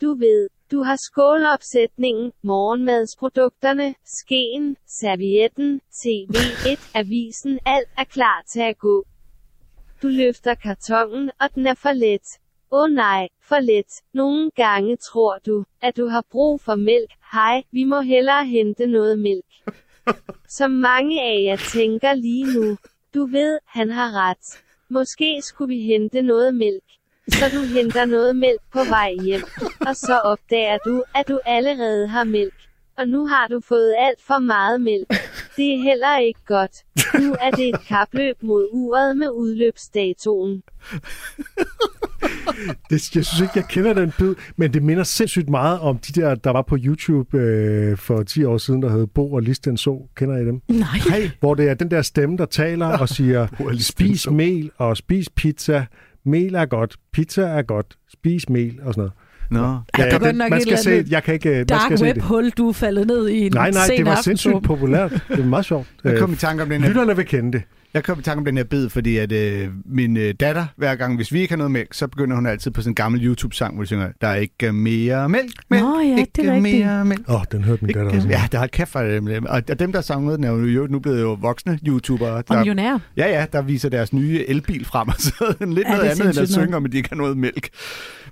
Du 0.02 0.13
ved, 0.13 0.50
du 0.71 0.84
har 0.84 0.95
skålopsætningen, 0.95 2.32
morgenmadsprodukterne, 2.41 3.95
skeen, 4.05 4.77
servietten, 4.88 5.82
TV1, 5.93 6.91
avisen, 6.95 7.60
alt 7.65 7.89
er 7.97 8.03
klar 8.03 8.43
til 8.47 8.60
at 8.60 8.77
gå. 8.77 9.05
Du 10.01 10.08
løfter 10.08 10.55
kartongen, 10.55 11.32
og 11.41 11.55
den 11.55 11.67
er 11.67 11.73
for 11.73 11.91
let. 11.91 12.27
Åh 12.71 12.84
oh 12.84 12.89
nej, 12.89 13.27
for 13.41 13.60
let. 13.60 14.03
Nogle 14.13 14.51
gange 14.51 14.97
tror 14.97 15.38
du, 15.45 15.63
at 15.82 15.97
du 15.97 16.08
har 16.08 16.23
brug 16.32 16.62
for 16.62 16.75
mælk. 16.75 17.12
Hej, 17.32 17.63
vi 17.71 17.84
må 17.84 18.01
hellere 18.01 18.45
hente 18.45 18.88
noget 18.88 19.19
mælk. 19.19 19.45
Som 20.58 20.71
mange 20.71 21.21
af 21.21 21.43
jer 21.43 21.58
tænker 21.73 22.13
lige 22.13 22.45
nu. 22.60 22.77
Du 23.13 23.25
ved, 23.25 23.60
han 23.65 23.89
har 23.89 24.29
ret. 24.29 24.63
Måske 24.89 25.41
skulle 25.41 25.75
vi 25.75 25.82
hente 25.82 26.21
noget 26.21 26.55
mælk. 26.55 26.84
Så 27.32 27.46
du 27.54 27.62
henter 27.62 28.06
noget 28.06 28.36
mælk 28.36 28.62
på 28.74 28.84
vej 28.84 29.15
hjem. 29.24 29.42
Og 29.88 29.96
så 29.96 30.20
opdager 30.24 30.78
du, 30.86 31.04
at 31.15 31.28
du 31.28 31.39
allerede 31.46 32.08
har 32.08 32.24
mælk. 32.24 32.54
Og 32.98 33.08
nu 33.08 33.28
har 33.28 33.48
du 33.48 33.62
fået 33.68 33.94
alt 34.00 34.22
for 34.28 34.39
meget 34.39 34.82
mælk. 34.82 35.08
Det 35.58 35.74
er 35.74 35.84
heller 35.84 36.18
ikke 36.18 36.39
godt. 36.46 36.72
Nu 37.22 37.36
er 37.42 37.52
det 37.52 37.70
et 37.70 37.82
kapløb 37.88 38.44
mod 38.44 38.68
uret 38.72 39.18
med 39.18 39.30
udløbsdatoen. 39.30 40.63
Det, 42.89 43.15
jeg 43.15 43.26
synes 43.26 43.42
ikke, 43.42 43.52
jeg 43.56 43.65
kender 43.70 43.94
den 43.94 44.13
bid, 44.18 44.36
men 44.56 44.74
det 44.74 44.84
minder 44.84 45.04
sindssygt 45.04 45.50
meget 45.50 45.80
om 45.80 45.98
de 45.98 46.22
der, 46.22 46.36
der 46.36 46.50
var 46.50 46.62
på 46.62 46.78
YouTube 46.80 47.38
øh, 47.38 47.98
for 47.98 48.24
10 48.24 48.44
år 48.44 48.58
siden, 48.58 48.82
der 48.82 48.89
hed 48.89 49.08
Bo 49.08 49.34
og 49.34 49.42
Listen 49.42 49.78
Så. 49.78 50.08
Kender 50.15 50.38
I 50.38 50.46
dem? 50.46 50.62
Nej. 50.68 50.88
Hej. 51.10 51.30
Hvor 51.39 51.56
det 51.56 51.70
er 51.70 51.74
den 51.74 51.92
der 51.92 52.02
stemme, 52.02 52.38
der 52.38 52.46
taler 52.46 52.98
og 52.98 53.10
siger, 53.10 53.48
spis 53.80 54.30
mel 54.30 54.72
og 54.78 54.98
spis 54.98 55.30
pizza. 55.30 55.86
Mel 56.23 56.55
er 56.55 56.65
godt, 56.65 56.95
pizza 57.12 57.41
er 57.41 57.62
godt, 57.62 57.97
spis 58.08 58.49
mel 58.49 58.79
og 58.82 58.93
sådan 58.93 59.01
noget. 59.01 59.13
Nå. 59.50 59.78
det 59.98 60.14
er 60.14 60.20
godt 60.20 60.36
nok 60.36 60.50
man 60.50 60.62
skal 60.62 60.78
se, 60.78 61.06
jeg 61.10 61.24
kan 61.24 61.34
ikke, 61.34 61.64
Dark 61.64 61.92
web-hul, 61.92 62.50
du 62.50 62.70
er 62.70 62.74
faldet 62.74 63.08
ned 63.08 63.30
i 63.30 63.46
en 63.46 63.52
Nej, 63.54 63.72
nej, 63.72 63.88
sen 63.88 63.98
det 63.98 64.06
var 64.06 64.22
sindssygt 64.24 64.64
populært. 64.72 65.12
Det 65.12 65.38
var 65.38 65.46
meget 65.46 65.66
sjovt. 65.66 65.88
Jeg 66.04 66.18
kom 66.18 66.30
Øh, 66.30 66.36
i 66.36 66.40
tanke 66.40 66.64
om 66.64 66.70
den 66.70 66.82
her. 66.82 66.88
Lytterne 66.90 67.16
vil 67.16 67.26
kende 67.26 67.52
det. 67.52 67.62
Jeg 67.94 68.04
kom 68.04 68.20
i 68.20 68.22
tanke 68.22 68.40
om 68.40 68.46
den 68.46 68.58
her 68.58 68.64
bid, 68.64 68.90
fordi 68.90 69.18
at 69.18 69.32
øh, 69.32 69.68
min 69.86 70.18
øh, 70.18 70.34
datter, 70.40 70.66
hver 70.78 70.96
gang, 70.96 71.16
hvis 71.16 71.34
vi 71.34 71.40
ikke 71.42 71.52
har 71.52 71.58
noget 71.58 71.72
mælk, 71.72 71.94
så 71.94 72.08
begynder 72.08 72.36
hun 72.36 72.46
altid 72.46 72.72
på 72.72 72.82
sådan 72.82 72.92
en 72.92 72.96
gammel 72.96 73.26
YouTube-sang, 73.26 73.74
hvor 73.76 73.84
de 73.84 73.88
synger, 73.88 74.08
der 74.22 74.28
er 74.28 74.36
ikke 74.36 74.72
mere 74.72 75.30
mælk, 75.30 75.52
mælk, 75.70 75.84
Nå 75.84 76.00
ja, 76.00 76.18
ikke 76.18 76.32
det 76.36 76.46
er 76.46 76.54
rigtigt. 76.56 76.86
mere 76.86 77.06
mælk. 77.06 77.30
Åh, 77.30 77.36
oh, 77.36 77.42
den 77.52 77.64
hørte 77.64 77.86
min 77.86 77.96
datter 77.96 78.12
også. 78.16 78.28
Ja, 78.28 78.42
der 78.52 78.58
har 78.58 78.68
kæft 78.68 78.90
for 78.90 79.00
det. 79.02 79.48
Og 79.48 79.62
og 79.70 79.80
dem, 79.80 79.92
der 79.92 80.02
sang 80.02 80.26
med 80.26 80.34
den, 80.38 80.44
er 80.44 80.52
jo 80.52 80.88
nu 80.90 81.00
blevet 81.00 81.22
jo 81.22 81.34
voksne 81.42 81.80
YouTubere. 81.88 82.32
Og 82.32 82.48
Der, 82.48 82.56
millionær. 82.58 82.98
ja, 83.18 83.40
ja, 83.40 83.46
der 83.54 83.62
viser 83.62 83.90
deres 83.90 84.14
nye 84.14 84.44
elbil 84.48 84.86
frem, 84.86 85.08
og 85.14 85.16
så 85.18 85.56
det 85.60 85.70
lidt 85.70 85.88
Ja, 85.88 85.96
noget 85.96 86.04
det 86.04 86.10
andet, 86.22 86.30
end 86.36 86.40
at 86.44 86.50
synge 86.50 86.76
om, 86.78 86.86
at 86.86 86.92
de 86.92 86.98
ikke 86.98 87.10
har 87.10 87.16
noget 87.16 87.38
mælk. 87.38 87.70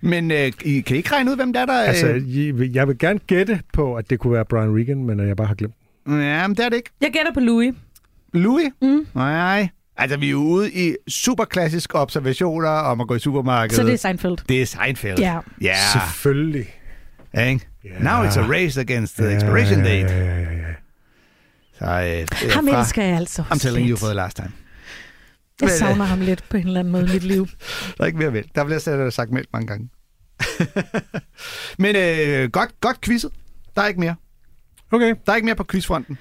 Men 0.02 0.32
øh, 0.32 0.52
I, 0.66 0.80
kan 0.82 0.98
I 0.98 1.02
ikke 1.08 1.16
regne 1.16 1.32
ud, 1.32 1.36
hvem 1.36 1.54
der 1.54 1.60
er, 1.60 1.66
der... 1.66 1.82
Øh, 1.82 1.88
Altså, 1.88 2.08
jeg- 2.08 2.76
jeg 2.76 2.88
vil 2.88 3.00
gerne 3.00 3.20
gætte 3.20 3.60
på, 3.74 3.96
at 3.96 4.10
det 4.10 4.20
kunne 4.20 4.34
være 4.34 4.46
Brian 4.46 4.76
Regan, 4.78 5.04
men 5.04 5.20
at 5.20 5.28
jeg 5.28 5.36
bare 5.36 5.48
har 5.48 5.56
glemt. 5.56 5.76
ja, 6.08 6.48
men 6.48 6.58
det 6.58 6.66
er 6.66 6.70
det 6.70 6.76
ikke. 6.78 6.90
Jeg 7.02 7.12
gætter 7.14 7.34
på 7.34 7.40
Louis. 7.40 7.76
Louis? 8.34 8.68
Mm. 8.82 9.08
Nej. 9.16 9.68
Altså, 9.98 10.18
vi 10.18 10.28
er 10.28 10.32
jo 10.32 10.38
ude 10.38 10.72
i 10.72 10.96
superklassiske 11.08 11.96
observationer 11.96 12.70
om 12.70 13.02
at 13.02 13.08
gå 13.08 13.16
i 13.16 13.20
supermarkedet. 13.20 13.76
Så 13.76 13.84
det 13.84 13.94
er 13.94 13.98
Seinfeld. 13.98 14.38
det 14.50 14.62
er 14.62 14.66
Seinfeld. 14.66 15.20
Ja. 15.20 15.40
Ja. 15.62 15.76
Selvfølgelig. 15.94 16.66
ja. 17.34 17.46
Ikke? 17.50 17.68
Ja. 17.84 17.90
Now 18.00 18.24
it's 18.30 18.40
a 18.40 18.50
race 18.52 18.82
against 18.82 19.16
the 19.18 19.36
expiration 19.36 19.80
date. 19.80 20.14
Ja, 20.14 20.26
ja, 20.26 20.36
ja, 20.42 20.42
ja. 20.42 20.74
Så, 21.80 21.86
øh, 21.86 22.28
det 22.48 22.52
Ham 22.54 22.68
fra- 22.68 22.80
elsker 22.80 23.04
jeg 23.04 23.18
altså. 23.18 23.42
I'm 23.42 23.60
telling 23.60 23.90
you 23.90 23.98
for 23.98 24.08
the 24.08 24.16
last 24.16 24.36
time. 24.36 24.52
Jeg 25.62 25.68
øh, 25.70 25.72
savner 25.72 26.06
ham 26.06 26.20
lidt 26.22 26.44
på 26.50 26.58
en 26.58 26.68
eller 26.68 26.80
anden 26.80 26.92
måde 26.92 27.04
i 27.10 27.14
mit 27.14 27.24
liv. 27.24 27.48
Der 27.98 28.04
er 28.04 28.06
ikke 28.06 28.20
mere 28.20 28.32
mælk. 28.32 28.48
Der 28.56 28.64
bliver 28.66 28.80
slet 28.80 29.14
sagt 29.14 29.32
mælk 29.32 29.48
mange 29.54 29.68
gange. 29.68 29.90
Men 31.84 31.96
øh, 31.96 32.50
godt, 32.52 32.82
godt 32.82 33.02
quizet. 33.02 33.32
Der 33.76 33.82
er 33.82 33.88
ikke 33.88 34.00
mere. 34.00 34.16
Okay. 34.92 35.16
Der 35.26 35.32
er 35.32 35.36
ikke 35.36 35.46
mere 35.46 35.56
på 35.56 35.66
quizfronten. 35.72 36.18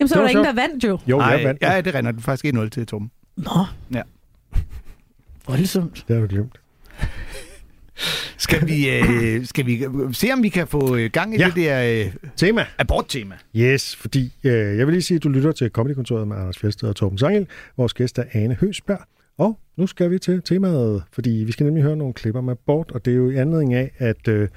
Jamen, 0.00 0.08
så 0.08 0.14
var 0.14 0.20
var 0.22 0.26
der 0.26 0.30
ingen, 0.30 0.44
sjovt. 0.44 0.56
der 0.56 0.62
vandt 0.62 0.84
jo. 0.84 0.98
Jo, 1.06 1.18
Ej, 1.20 1.26
jeg 1.26 1.44
vandt. 1.44 1.62
Ja, 1.62 1.80
det 1.80 1.94
render 1.94 2.12
den 2.12 2.20
faktisk 2.22 2.54
1-0 2.54 2.68
til 2.68 2.86
Torben. 2.86 3.10
Nå. 3.36 3.66
Ja. 3.94 4.02
Voldsomt. 5.48 6.04
Det 6.08 6.16
har 6.16 6.22
du 6.22 6.28
glemt. 6.28 6.60
Skal 8.38 8.66
vi, 8.68 8.90
øh, 8.90 9.46
skal 9.46 9.66
vi 9.66 9.84
se, 10.12 10.32
om 10.32 10.42
vi 10.42 10.48
kan 10.48 10.66
få 10.66 10.96
øh, 10.96 11.10
gang 11.12 11.34
i 11.34 11.38
Ja. 11.38 11.46
det 11.46 11.56
der 11.56 12.04
øh, 12.06 12.12
Tema. 12.36 12.66
aborttema? 12.78 13.34
Yes, 13.56 13.96
fordi 13.96 14.32
øh, 14.44 14.52
jeg 14.78 14.86
vil 14.86 14.92
lige 14.92 15.02
sige, 15.02 15.16
at 15.16 15.22
du 15.22 15.28
lytter 15.28 15.52
til 15.52 15.70
Comedykontoret 15.70 16.28
med 16.28 16.36
Anders 16.36 16.58
Fjelsted 16.58 16.88
og 16.88 16.96
Torben 16.96 17.18
Sangel. 17.18 17.46
Vores 17.76 17.94
gæst 17.94 18.18
er 18.18 18.24
Ane 18.32 18.54
Høsberg. 18.54 19.00
Og 19.38 19.58
nu 19.76 19.86
skal 19.86 20.10
vi 20.10 20.18
til 20.18 20.42
temaet, 20.42 21.02
fordi 21.12 21.30
vi 21.30 21.52
skal 21.52 21.66
nemlig 21.66 21.82
høre 21.82 21.96
nogle 21.96 22.14
klipper 22.14 22.40
med 22.40 22.52
abort, 22.52 22.90
og 22.90 23.04
det 23.04 23.12
er 23.12 23.16
jo 23.16 23.30
i 23.30 23.36
anledning 23.36 23.74
af, 23.74 23.90
at 23.98 24.28
øh, 24.28 24.48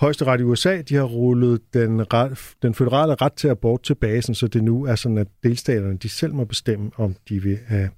højesteret 0.00 0.40
i 0.40 0.42
USA, 0.42 0.82
de 0.82 0.94
har 0.94 1.04
rullet 1.04 1.60
den, 1.74 2.12
ret, 2.12 2.54
den 2.62 2.74
føderale 2.74 3.14
ret 3.14 3.32
til 3.32 3.48
abort 3.48 3.82
tilbage, 3.82 4.22
så 4.22 4.46
det 4.46 4.64
nu 4.64 4.84
er 4.84 4.94
sådan, 4.94 5.18
at 5.18 5.28
delstaterne 5.42 5.96
de 5.96 6.08
selv 6.08 6.34
må 6.34 6.44
bestemme, 6.44 6.90
om 6.96 7.14
de 7.28 7.42
vil 7.42 7.58
have 7.66 7.88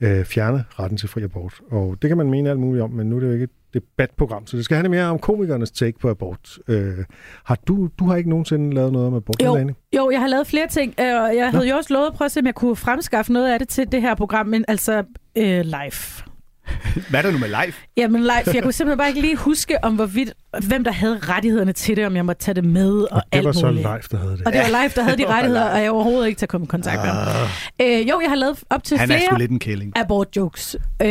øh, 0.00 0.24
fjerne 0.24 0.64
retten 0.78 0.98
til 0.98 1.08
fri 1.08 1.22
abort. 1.22 1.60
Og 1.70 1.96
det 2.02 2.08
kan 2.08 2.16
man 2.16 2.30
mene 2.30 2.50
alt 2.50 2.58
muligt 2.58 2.82
om, 2.82 2.90
men 2.90 3.06
nu 3.06 3.16
er 3.16 3.20
det 3.20 3.26
jo 3.26 3.32
ikke 3.32 3.44
et 3.44 3.50
debatprogram, 3.74 4.46
så 4.46 4.56
det 4.56 4.64
skal 4.64 4.74
handle 4.74 4.90
mere 4.90 5.04
om 5.04 5.18
komikernes 5.18 5.70
take 5.70 5.98
på 5.98 6.10
abort. 6.10 6.58
Øh, 6.68 7.04
har 7.44 7.58
du, 7.68 7.88
du 7.98 8.06
har 8.06 8.16
ikke 8.16 8.30
nogensinde 8.30 8.74
lavet 8.74 8.92
noget 8.92 9.06
om 9.06 9.14
abort, 9.14 9.42
Jo. 9.42 9.56
Lene? 9.56 9.74
Jo, 9.96 10.10
jeg 10.10 10.20
har 10.20 10.28
lavet 10.28 10.46
flere 10.46 10.68
ting, 10.68 10.94
øh, 11.00 11.22
og 11.22 11.36
jeg 11.36 11.50
havde 11.50 11.68
jo 11.68 11.76
også 11.76 11.92
lovet 11.94 12.06
at 12.06 12.12
prøve 12.14 12.26
at 12.26 12.32
se, 12.32 12.40
om 12.40 12.46
jeg 12.46 12.54
kunne 12.54 12.76
fremskaffe 12.76 13.32
noget 13.32 13.52
af 13.52 13.58
det 13.58 13.68
til 13.68 13.92
det 13.92 14.00
her 14.00 14.14
program, 14.14 14.46
men 14.46 14.64
altså 14.68 15.04
øh, 15.36 15.60
live. 15.64 16.22
Hvad 17.10 17.20
er 17.20 17.22
der 17.22 17.30
nu 17.30 17.38
med 17.38 17.48
live? 17.48 17.72
Jamen 17.96 18.20
live, 18.22 18.44
for 18.44 18.50
jeg 18.54 18.62
kunne 18.62 18.72
simpelthen 18.72 18.98
bare 18.98 19.08
ikke 19.08 19.20
lige 19.20 19.36
huske, 19.36 19.84
om 19.84 19.94
hvorvidt, 19.94 20.32
hvem 20.66 20.84
der 20.84 20.92
havde 20.92 21.18
rettigheden 21.18 21.74
til 21.74 21.96
det, 21.96 22.06
om 22.06 22.16
jeg 22.16 22.24
måtte 22.26 22.42
tage 22.42 22.54
det 22.54 22.64
med 22.64 22.92
og, 22.92 23.08
Og 23.12 23.22
det 23.32 23.38
alt 23.38 23.46
var 23.46 23.52
så 23.52 23.66
muligt. 23.66 23.82
live, 23.82 24.00
der 24.10 24.16
havde 24.16 24.32
det. 24.36 24.46
Og 24.46 24.52
det 24.52 24.60
var 24.60 24.68
live, 24.82 24.90
der 24.94 25.02
havde 25.02 25.18
de 25.18 25.26
rettigheder, 25.34 25.64
og 25.70 25.82
jeg 25.82 25.90
overhovedet 25.90 26.26
ikke 26.28 26.38
til 26.38 26.44
at 26.44 26.48
komme 26.50 26.64
i 26.64 26.68
kontakt 26.68 27.00
med 27.02 27.10
ham. 27.10 27.48
Øh, 27.82 28.08
jo, 28.08 28.20
jeg 28.20 28.30
har 28.30 28.36
lavet 28.36 28.58
op 28.70 28.84
til 28.84 28.98
Han 28.98 29.10
er 29.10 29.18
flere 29.18 29.38
lidt 29.38 29.50
en 29.50 29.58
kælling. 29.58 29.92
abort 29.96 30.36
jokes. 30.36 30.76
Øh, 31.02 31.08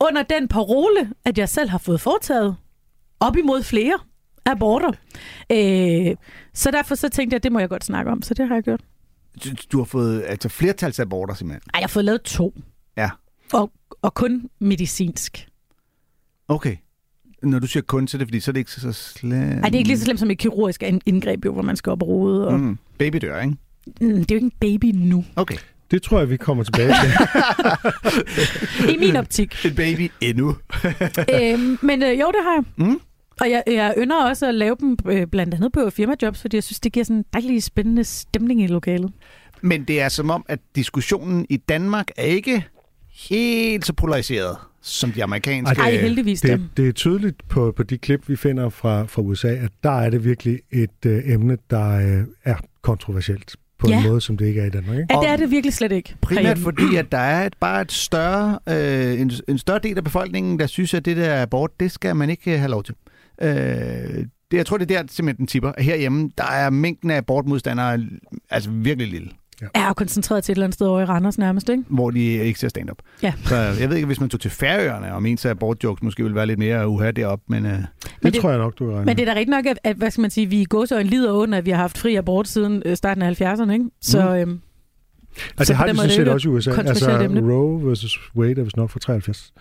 under 0.00 0.22
den 0.30 0.48
parole, 0.48 1.10
at 1.24 1.38
jeg 1.38 1.48
selv 1.48 1.70
har 1.70 1.78
fået 1.78 2.00
foretaget 2.00 2.56
op 3.20 3.36
imod 3.36 3.62
flere 3.62 3.98
aborter. 4.46 4.92
Øh, 5.52 6.16
så 6.54 6.70
derfor 6.70 6.94
så 6.94 7.08
tænkte 7.08 7.34
jeg, 7.34 7.36
at 7.38 7.42
det 7.42 7.52
må 7.52 7.58
jeg 7.58 7.68
godt 7.68 7.84
snakke 7.84 8.10
om, 8.10 8.22
så 8.22 8.34
det 8.34 8.48
har 8.48 8.54
jeg 8.54 8.62
gjort. 8.64 8.80
Du, 9.44 9.50
du 9.72 9.78
har 9.78 9.84
fået 9.84 10.24
altså, 10.26 10.48
flertalsaborter, 10.48 11.34
simpelthen. 11.34 11.62
Ej, 11.74 11.78
jeg 11.78 11.84
har 11.84 11.88
fået 11.88 12.04
lavet 12.04 12.22
to. 12.22 12.54
Ja. 12.96 13.10
Og, 13.52 13.72
og 14.02 14.14
kun 14.14 14.48
medicinsk. 14.58 15.48
Okay. 16.48 16.76
Når 17.42 17.58
du 17.58 17.66
siger 17.66 17.82
kun, 17.82 18.08
så 18.08 18.16
er 18.16 18.18
det 18.18 18.28
fordi, 18.28 18.40
så 18.40 18.50
er 18.50 18.52
det 18.52 18.60
ikke 18.60 18.70
så, 18.70 18.80
så 18.80 18.92
slemt. 18.92 19.34
Ej, 19.42 19.60
det 19.60 19.74
er 19.74 19.78
ikke 19.78 19.88
lige 19.88 19.98
så 19.98 20.04
slemt 20.04 20.20
som 20.20 20.30
et 20.30 20.38
kirurgisk 20.38 20.82
in- 20.82 21.00
indgreb, 21.06 21.44
jo, 21.44 21.52
hvor 21.52 21.62
man 21.62 21.76
skal 21.76 21.90
op 21.90 22.02
og 22.02 22.08
rode. 22.08 22.48
Og... 22.48 22.60
Mm. 22.60 22.66
Mm. 22.66 22.78
Babydør, 22.98 23.40
ikke? 23.40 23.56
Det 24.00 24.06
er 24.10 24.16
jo 24.30 24.34
ikke 24.34 24.38
en 24.44 24.52
baby 24.60 24.84
nu. 24.94 25.24
Okay. 25.36 25.56
Det 25.90 26.02
tror 26.02 26.18
jeg, 26.18 26.30
vi 26.30 26.36
kommer 26.36 26.64
tilbage 26.64 26.92
til. 27.02 27.10
I 28.94 28.96
min 28.98 29.16
optik. 29.16 29.64
En 29.64 29.74
baby 29.74 30.10
endnu. 30.20 30.56
øhm, 31.34 31.78
men 31.82 32.02
øh, 32.02 32.20
jo, 32.20 32.26
det 32.26 32.40
har 32.44 32.54
jeg. 32.54 32.64
Mm. 32.76 33.00
Og 33.40 33.50
jeg, 33.50 33.62
jeg 33.66 33.94
ynder 33.98 34.24
også 34.24 34.46
at 34.48 34.54
lave 34.54 34.76
dem 34.80 34.96
øh, 35.06 35.26
blandt 35.26 35.54
andet 35.54 35.72
på 35.72 35.90
firmajobs, 35.90 36.40
fordi 36.40 36.56
jeg 36.56 36.64
synes, 36.64 36.80
det 36.80 36.92
giver 36.92 37.04
sådan 37.04 37.16
en 37.16 37.24
dejlig 37.32 37.62
spændende 37.62 38.04
stemning 38.04 38.62
i 38.62 38.66
lokalet. 38.66 39.12
Men 39.60 39.84
det 39.84 40.00
er 40.00 40.08
som 40.08 40.30
om, 40.30 40.44
at 40.48 40.58
diskussionen 40.76 41.46
i 41.50 41.56
Danmark 41.56 42.06
er 42.16 42.22
ikke 42.24 42.64
helt 43.30 43.86
så 43.86 43.92
polariseret 43.92 44.56
som 44.84 45.12
de 45.12 45.22
amerikanske. 45.24 45.80
Ej, 45.80 45.90
heldigvis 45.96 46.40
det, 46.40 46.50
dem. 46.50 46.68
det 46.76 46.88
er 46.88 46.92
tydeligt 46.92 47.48
på, 47.48 47.72
på 47.76 47.82
de 47.82 47.98
klip, 47.98 48.28
vi 48.28 48.36
finder 48.36 48.68
fra, 48.68 49.04
fra 49.04 49.22
USA, 49.22 49.48
at 49.48 49.70
der 49.82 49.90
er 50.00 50.10
det 50.10 50.24
virkelig 50.24 50.60
et 50.70 51.06
øh, 51.06 51.22
emne, 51.24 51.56
der 51.70 51.90
øh, 52.18 52.24
er 52.44 52.54
kontroversielt 52.82 53.56
på 53.78 53.88
Ja. 53.88 54.02
en 54.02 54.08
måde, 54.08 54.20
som 54.20 54.36
det 54.36 54.46
ikke 54.46 54.60
er 54.60 54.64
i 54.66 54.70
Danmark. 54.70 54.98
Ikke? 54.98 55.06
Ja, 55.14 55.20
det 55.20 55.28
er 55.28 55.36
det 55.36 55.50
virkelig 55.50 55.74
slet 55.74 55.92
ikke. 55.92 56.14
Primært 56.20 56.44
herhjemme. 56.44 56.62
fordi, 56.62 56.96
at 56.96 57.12
der 57.12 57.18
er 57.18 57.46
et, 57.46 57.54
bare 57.60 57.80
et 57.82 57.92
større, 57.92 58.58
øh, 58.68 59.20
en, 59.20 59.30
en 59.48 59.58
større 59.58 59.78
del 59.78 59.96
af 59.98 60.04
befolkningen, 60.04 60.58
der 60.58 60.66
synes, 60.66 60.94
at 60.94 61.04
det 61.04 61.16
der 61.16 61.42
abort, 61.42 61.70
det 61.80 61.90
skal 61.92 62.16
man 62.16 62.30
ikke 62.30 62.58
have 62.58 62.70
lov 62.70 62.82
til. 62.82 62.94
Øh, 63.42 63.48
det, 64.50 64.56
jeg 64.58 64.66
tror, 64.66 64.76
det 64.78 64.90
er 64.90 65.02
der 65.02 65.08
simpelthen 65.10 65.36
den 65.38 65.46
tipper. 65.46 65.72
Herhjemme, 65.78 66.30
der 66.38 66.44
er 66.44 66.70
mængden 66.70 67.10
af 67.10 67.16
abortmodstandere 67.16 68.00
altså 68.50 68.70
virkelig 68.70 69.08
lille, 69.12 69.28
er 69.74 69.86
jo 69.88 69.92
koncentreret 69.92 70.44
til 70.44 70.52
et 70.52 70.56
eller 70.56 70.64
andet 70.66 70.74
sted 70.74 70.86
over 70.86 71.00
i 71.00 71.04
Randers 71.04 71.38
nærmest, 71.38 71.68
ikke? 71.68 71.82
hvor 71.88 72.10
de 72.10 72.20
ikke 72.20 72.58
ser 72.60 72.68
stand-up. 72.68 72.96
Ja. 73.22 73.32
Så 73.44 73.56
jeg 73.56 73.88
ved 73.88 73.96
ikke, 73.96 74.06
hvis 74.06 74.20
man 74.20 74.28
tog 74.28 74.40
til 74.40 74.50
Færøerne, 74.50 75.14
og 75.14 75.22
mente, 75.22 75.48
at 75.48 75.50
abortjokes 75.50 76.02
måske 76.02 76.22
ville 76.22 76.34
være 76.36 76.46
lidt 76.46 76.58
mere 76.58 76.88
uha 76.88 77.10
deroppe, 77.10 77.44
men... 77.48 77.66
Øh, 77.66 77.72
Det, 77.72 77.86
Men 78.22 78.32
det 78.32 78.40
tror 78.40 78.50
jeg 78.50 78.58
nok, 78.58 78.78
du 78.78 78.84
kan 78.84 78.94
regne 78.94 79.06
Men 79.06 79.16
det 79.16 79.22
er 79.28 79.32
da 79.32 79.38
rigtigt 79.38 79.50
nok, 79.50 79.66
at, 79.66 79.78
at 79.84 79.96
hvad 79.96 80.10
skal 80.10 80.22
man 80.22 80.30
sige, 80.30 80.46
vi 80.46 80.60
i 80.60 80.64
gåsøjne 80.64 81.08
lider 81.08 81.32
under, 81.32 81.58
at 81.58 81.66
vi 81.66 81.70
har 81.70 81.78
haft 81.78 81.98
fri 81.98 82.14
abort 82.14 82.48
siden 82.48 82.82
øh, 82.86 82.96
starten 82.96 83.22
af 83.22 83.40
70'erne, 83.40 83.72
ikke? 83.72 83.84
Så, 84.00 84.22
Mm. 84.28 84.34
øhm, 84.34 84.60
Altså, 85.58 85.64
så 85.64 85.72
det 85.72 85.76
har 85.76 85.86
de 85.86 85.96
sådan 85.96 86.10
set 86.10 86.28
også 86.28 86.48
i 86.48 86.52
USA. 86.52 86.70
Altså. 86.70 87.10
Roe 87.50 87.86
versus 87.88 88.18
Wade 88.36 88.60
er 88.60 88.64
vist 88.64 88.76
nok 88.76 88.90
fra 88.90 89.00
73. 89.00 89.52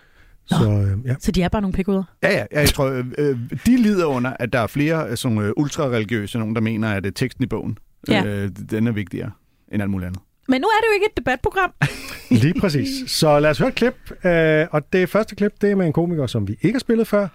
Nå. 0.51 0.57
Så 0.57 0.71
øh, 0.71 1.05
ja. 1.05 1.15
så 1.19 1.31
de 1.31 1.41
er 1.43 1.49
bare 1.49 1.61
nogle 1.61 1.73
pikuder. 1.73 2.03
ja, 2.23 2.29
ja, 2.37 2.45
jeg 2.61 2.69
tror, 2.69 2.85
øh, 2.85 3.05
øh, 3.17 3.37
de 3.65 3.77
lider 3.77 4.05
under, 4.05 4.33
at 4.39 4.53
der 4.53 4.59
er 4.59 4.67
flere 4.67 5.09
øh, 5.09 5.17
sådan, 5.17 5.37
øh, 5.37 5.51
ultrareligiøse, 5.57 6.39
nogen, 6.39 6.55
der 6.55 6.61
mener, 6.61 6.89
at 6.93 7.05
øh, 7.05 7.11
teksten 7.15 7.43
i 7.43 7.47
bogen, 7.47 7.77
Ja. 8.09 8.23
øh, 8.25 8.49
den 8.69 8.87
er 8.87 8.91
vigtigere 8.91 9.31
end 9.71 9.81
alt 9.81 9.91
muligt 9.91 10.07
andet. 10.07 10.21
Men 10.47 10.61
nu 10.61 10.67
er 10.67 10.81
det 10.81 10.87
jo 10.87 10.93
ikke 10.93 11.05
et 11.11 11.17
debatprogram. 11.17 11.73
Lige 12.43 12.53
præcis. 12.61 13.11
Så 13.11 13.39
lad 13.39 13.49
os 13.49 13.57
høre 13.59 13.69
et 13.69 13.75
klip. 13.75 14.25
Øh, 14.25 14.67
og 14.71 14.93
det 14.93 15.09
første 15.09 15.35
klip, 15.35 15.51
det 15.61 15.71
er 15.71 15.75
med 15.75 15.85
en 15.85 15.93
komiker, 15.93 16.27
som 16.27 16.47
vi 16.47 16.55
ikke 16.61 16.75
har 16.75 16.79
spillet 16.79 17.07
før, 17.07 17.27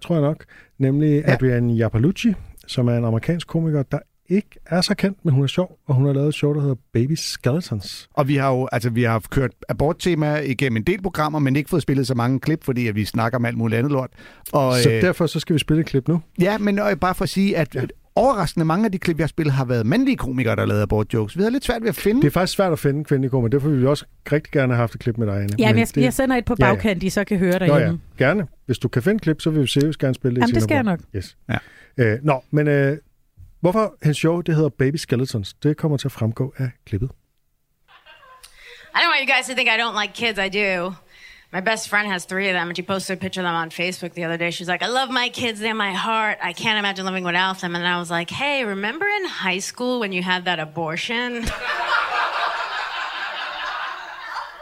tror 0.00 0.14
jeg 0.14 0.22
nok. 0.22 0.44
Nemlig 0.78 1.08
Ja. 1.10 1.16
ja. 1.30 1.32
Adrian 1.34 1.70
Japalucci, 1.70 2.34
som 2.66 2.88
er 2.88 2.96
en 2.96 3.04
amerikansk 3.04 3.46
komiker, 3.46 3.82
der 3.82 3.98
ikke 4.30 4.48
er 4.66 4.80
så 4.80 4.94
kendt, 4.94 5.18
men 5.24 5.34
hun 5.34 5.42
er 5.42 5.46
sjov, 5.46 5.78
og 5.86 5.94
hun 5.94 6.06
har 6.06 6.12
lavet 6.12 6.28
et 6.28 6.34
show, 6.34 6.54
der 6.54 6.60
hedder 6.60 6.74
Baby 6.92 7.12
Skeletons. 7.12 8.08
Og 8.14 8.28
vi 8.28 8.36
har 8.36 8.50
jo 8.50 8.68
altså, 8.72 8.90
vi 8.90 9.02
har 9.02 9.22
kørt 9.30 9.50
aborttema 9.68 10.36
igennem 10.38 10.76
en 10.76 10.82
del 10.82 11.02
programmer, 11.02 11.38
men 11.38 11.56
ikke 11.56 11.70
fået 11.70 11.82
spillet 11.82 12.06
så 12.06 12.14
mange 12.14 12.40
klip, 12.40 12.64
fordi 12.64 12.86
at 12.88 12.94
vi 12.94 13.04
snakker 13.04 13.38
om 13.38 13.44
alt 13.44 13.56
muligt 13.58 13.78
andet 13.78 13.92
lort. 13.92 14.10
Og, 14.52 14.74
Så 14.76 14.90
øh, 14.90 15.02
derfor 15.02 15.26
så 15.26 15.40
skal 15.40 15.54
vi 15.54 15.58
spille 15.58 15.80
et 15.80 15.86
klip 15.86 16.08
nu. 16.08 16.20
Ja, 16.40 16.58
men 16.58 16.78
øh, 16.78 16.96
bare 16.96 17.14
for 17.14 17.22
at 17.22 17.28
sige, 17.28 17.56
at 17.56 17.74
ja. 17.74 17.82
overraskende 18.16 18.64
mange 18.66 18.84
af 18.84 18.92
de 18.92 18.98
klip, 18.98 19.18
jeg 19.18 19.22
har 19.24 19.28
spillet, 19.28 19.52
har 19.54 19.64
været 19.64 19.86
mandlige 19.86 20.16
komikere, 20.16 20.54
der 20.56 20.60
har 20.62 20.66
lavet 20.66 20.82
abortjokes. 20.82 21.38
Vi 21.38 21.42
har 21.42 21.50
lidt 21.50 21.64
svært 21.64 21.82
ved 21.82 21.88
at 21.88 21.94
finde. 21.96 22.20
Det 22.22 22.26
er 22.26 22.30
faktisk 22.32 22.56
svært 22.56 22.72
at 22.72 22.78
finde 22.78 23.04
kvindelige 23.04 23.30
komikere, 23.30 23.58
derfor 23.58 23.68
vil 23.68 23.80
vi 23.80 23.86
også 23.86 24.04
rigtig 24.32 24.52
gerne 24.52 24.72
have 24.72 24.80
haft 24.80 24.94
et 24.94 25.00
klip 25.00 25.18
med 25.18 25.26
dig, 25.26 25.34
Anne. 25.36 25.48
Ja, 25.58 25.68
men 25.72 25.78
jeg, 25.78 25.88
det, 25.94 26.02
jeg 26.02 26.12
sender 26.12 26.36
et 26.36 26.44
på 26.44 26.54
Ja, 26.58 26.66
ja. 26.66 26.72
bagkant, 26.74 27.02
I 27.02 27.08
så 27.10 27.24
kan 27.24 27.38
høre 27.38 27.52
Nå 27.52 27.58
derhjemme. 27.58 28.00
ja, 28.20 28.24
gerne. 28.24 28.46
Hvis 28.66 28.78
du 28.78 28.88
kan 28.88 29.02
finde 29.02 29.18
klip, 29.18 29.40
så 29.40 29.50
vil 29.50 29.62
vi 29.62 29.66
seriøst 29.66 29.98
gerne 29.98 30.14
spille 30.14 30.34
det. 30.34 30.40
i 30.40 30.42
Jamen, 30.42 30.54
det 30.54 30.62
skal 30.62 30.74
jeg 30.74 30.82
nok. 30.84 31.00
Yes. 31.16 31.36
Ja. 31.48 31.56
Øh, 31.98 32.18
nå, 32.22 32.42
men 32.50 32.68
øh, 32.68 32.96
hvorfor 33.60 33.96
hans 34.02 34.16
show, 34.16 34.40
det 34.40 34.54
hedder 34.54 34.68
Baby 34.68 34.96
Skeletons, 34.96 35.52
det 35.52 35.76
kommer 35.76 35.96
til 35.96 36.08
at 36.08 36.12
fremgå 36.12 36.54
af 36.58 36.70
klippet. 36.86 37.10
I 38.94 38.98
don't 38.98 39.10
want 39.10 39.20
you 39.20 39.34
guys 39.34 39.46
to 39.46 39.54
think 39.54 39.68
I 39.68 39.78
don't 39.78 39.94
like 40.00 40.14
kids. 40.14 40.38
I 40.38 40.48
do. 40.48 40.94
My 41.52 41.60
best 41.60 41.88
friend 41.88 42.08
has 42.08 42.24
three 42.26 42.48
of 42.48 42.54
them, 42.54 42.68
and 42.68 42.76
she 42.76 42.82
posted 42.82 43.18
a 43.18 43.20
picture 43.20 43.40
of 43.40 43.44
them 43.44 43.54
on 43.54 43.70
Facebook 43.70 44.14
the 44.14 44.24
other 44.24 44.36
day. 44.36 44.50
She's 44.50 44.68
like, 44.68 44.84
I 44.84 44.88
love 44.88 45.10
my 45.10 45.28
kids. 45.30 45.58
They're 45.58 45.74
my 45.74 45.92
heart. 45.92 46.38
I 46.40 46.52
can't 46.52 46.78
imagine 46.78 47.04
living 47.04 47.24
without 47.24 47.60
them. 47.60 47.74
And 47.74 47.84
I 47.84 47.98
was 47.98 48.08
like, 48.08 48.30
hey, 48.30 48.64
remember 48.64 49.06
in 49.06 49.24
high 49.24 49.58
school 49.58 49.98
when 49.98 50.12
you 50.12 50.22
had 50.22 50.44
that 50.44 50.60
abortion? 50.60 51.44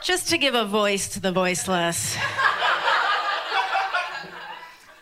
Just 0.02 0.30
to 0.30 0.38
give 0.38 0.54
a 0.54 0.64
voice 0.64 1.08
to 1.10 1.20
the 1.20 1.30
voiceless. 1.30 2.16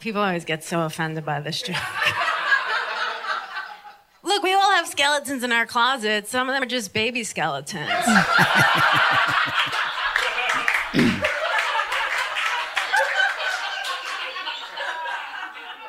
People 0.01 0.23
always 0.23 0.45
get 0.45 0.65
so 0.65 0.81
offended 0.83 1.25
by 1.25 1.41
this 1.41 1.63
joke. 1.63 1.77
Look, 4.27 4.43
we 4.43 4.53
all 4.53 4.73
have 4.73 4.89
skeletons 4.89 5.45
in 5.45 5.53
our 5.53 5.67
closets. 5.67 6.31
Some 6.31 6.49
of 6.49 6.55
them 6.55 6.65
are 6.65 6.67
just 6.67 6.93
baby 6.93 7.23
skeletons. 7.23 7.89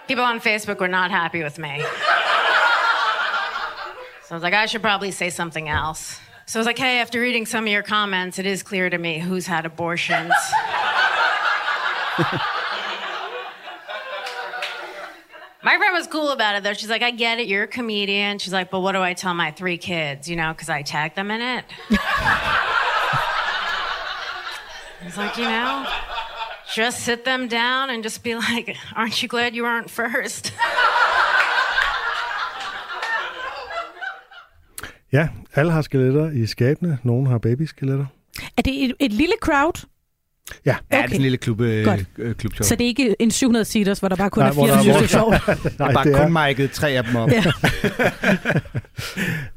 People 0.07 0.23
on 0.23 0.39
Facebook 0.39 0.79
were 0.79 0.87
not 0.87 1.09
happy 1.09 1.41
with 1.41 1.57
me. 1.57 1.81
So 4.25 4.29
I 4.29 4.33
was 4.35 4.43
like, 4.43 4.53
I 4.53 4.67
should 4.67 4.83
probably 4.83 5.09
say 5.09 5.31
something 5.31 5.67
else. 5.67 6.19
So 6.45 6.59
I 6.59 6.61
was 6.61 6.67
like, 6.67 6.77
hey, 6.77 6.99
after 6.99 7.19
reading 7.19 7.47
some 7.47 7.63
of 7.63 7.71
your 7.71 7.81
comments, 7.81 8.37
it 8.37 8.45
is 8.45 8.61
clear 8.61 8.87
to 8.87 8.99
me 8.99 9.17
who's 9.17 9.47
had 9.47 9.65
abortions. 9.65 10.31
My 15.63 15.77
friend 15.77 15.93
was 15.93 16.07
cool 16.07 16.26
about 16.37 16.55
it 16.55 16.63
though. 16.63 16.73
She's 16.73 16.89
like, 16.89 17.01
I 17.01 17.11
get 17.11 17.39
it, 17.39 17.47
you're 17.47 17.63
a 17.63 17.67
comedian. 17.67 18.37
She's 18.39 18.53
like, 18.53 18.69
but 18.69 18.81
what 18.81 18.91
do 18.93 19.01
I 19.01 19.13
tell 19.13 19.33
my 19.33 19.51
three 19.51 19.77
kids, 19.77 20.29
you 20.29 20.35
know, 20.35 20.51
because 20.53 20.69
I 20.69 20.83
tagged 20.83 21.15
them 21.15 21.31
in 21.31 21.41
it? 21.41 21.65
I 25.01 25.05
was 25.05 25.17
like, 25.17 25.37
you 25.37 25.49
know, 25.55 25.85
just 26.75 26.99
sit 27.05 27.25
them 27.25 27.47
down 27.47 27.89
and 27.89 28.03
just 28.03 28.23
be 28.23 28.35
like, 28.35 28.77
aren't 28.95 29.21
you 29.21 29.27
glad 29.27 29.55
you 29.55 29.65
aren't 29.65 29.89
first? 29.89 30.51
Ja, 35.11 35.27
alle 35.55 35.71
har 35.71 35.81
skeletter 35.81 36.31
i 36.31 36.47
skabene. 36.47 36.97
Nogle 37.03 37.27
har 37.29 37.37
babyskeletter. 37.37 38.05
Er 38.57 38.61
det 38.61 38.83
et, 38.83 38.93
et 38.99 39.11
lille 39.11 39.35
crowd? 39.41 39.87
Ja. 40.65 40.71
Ja, 40.71 40.75
det 40.75 40.83
er 40.89 40.97
Okay. 40.97 41.07
sådan 41.07 41.15
en 41.15 41.21
lille 41.21 41.37
klub, 41.37 41.61
øh, 41.61 41.85
Godt. 41.85 42.05
øh, 42.17 42.35
klubshow. 42.35 42.65
Så 42.65 42.75
det 42.75 42.83
er 42.83 42.87
ikke 42.87 43.15
en 43.21 43.31
700 43.31 43.65
seaters, 43.65 43.99
hvor 43.99 44.09
der 44.09 44.15
bare 44.15 44.29
kun 44.29 44.41
Nej, 44.41 44.49
er 44.49 44.53
hvor 44.53 44.65
der 44.67 44.73
er- 44.73 44.83
24 44.83 45.21
hvor- 45.21 45.37
stykker 45.37 45.55
sjov. 45.55 45.71
Nej, 45.79 45.93
bare 45.93 46.03
det 46.03 46.15
kun 46.15 46.37
er, 46.37 46.67
mic'et 46.67 46.73
tre 46.73 46.89
af 46.89 47.03
dem 47.03 47.15
op. 47.15 47.29
Ja. 47.31 47.43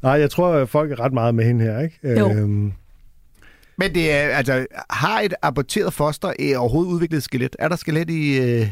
nej, 0.03 0.11
jeg 0.11 0.31
tror, 0.31 0.53
at 0.53 0.69
folk 0.69 0.91
er 0.91 0.99
ret 0.99 1.13
meget 1.13 1.35
med 1.35 1.45
hende 1.45 1.65
her. 1.65 1.79
Ikke? 1.79 2.19
Jo. 2.19 2.31
Øhm, 2.31 2.73
Men 3.77 3.93
det 3.95 4.11
er, 4.11 4.17
altså, 4.17 4.65
har 4.89 5.19
et 5.21 5.33
aborteret 5.41 5.93
foster 5.93 6.33
øh, 6.39 6.61
overhovedet 6.61 6.91
udviklet 6.91 7.17
et 7.17 7.23
skelet? 7.23 7.55
Er 7.59 7.67
der 7.67 7.75
skelet 7.75 8.09
i 8.09 8.37
øh, 8.39 8.67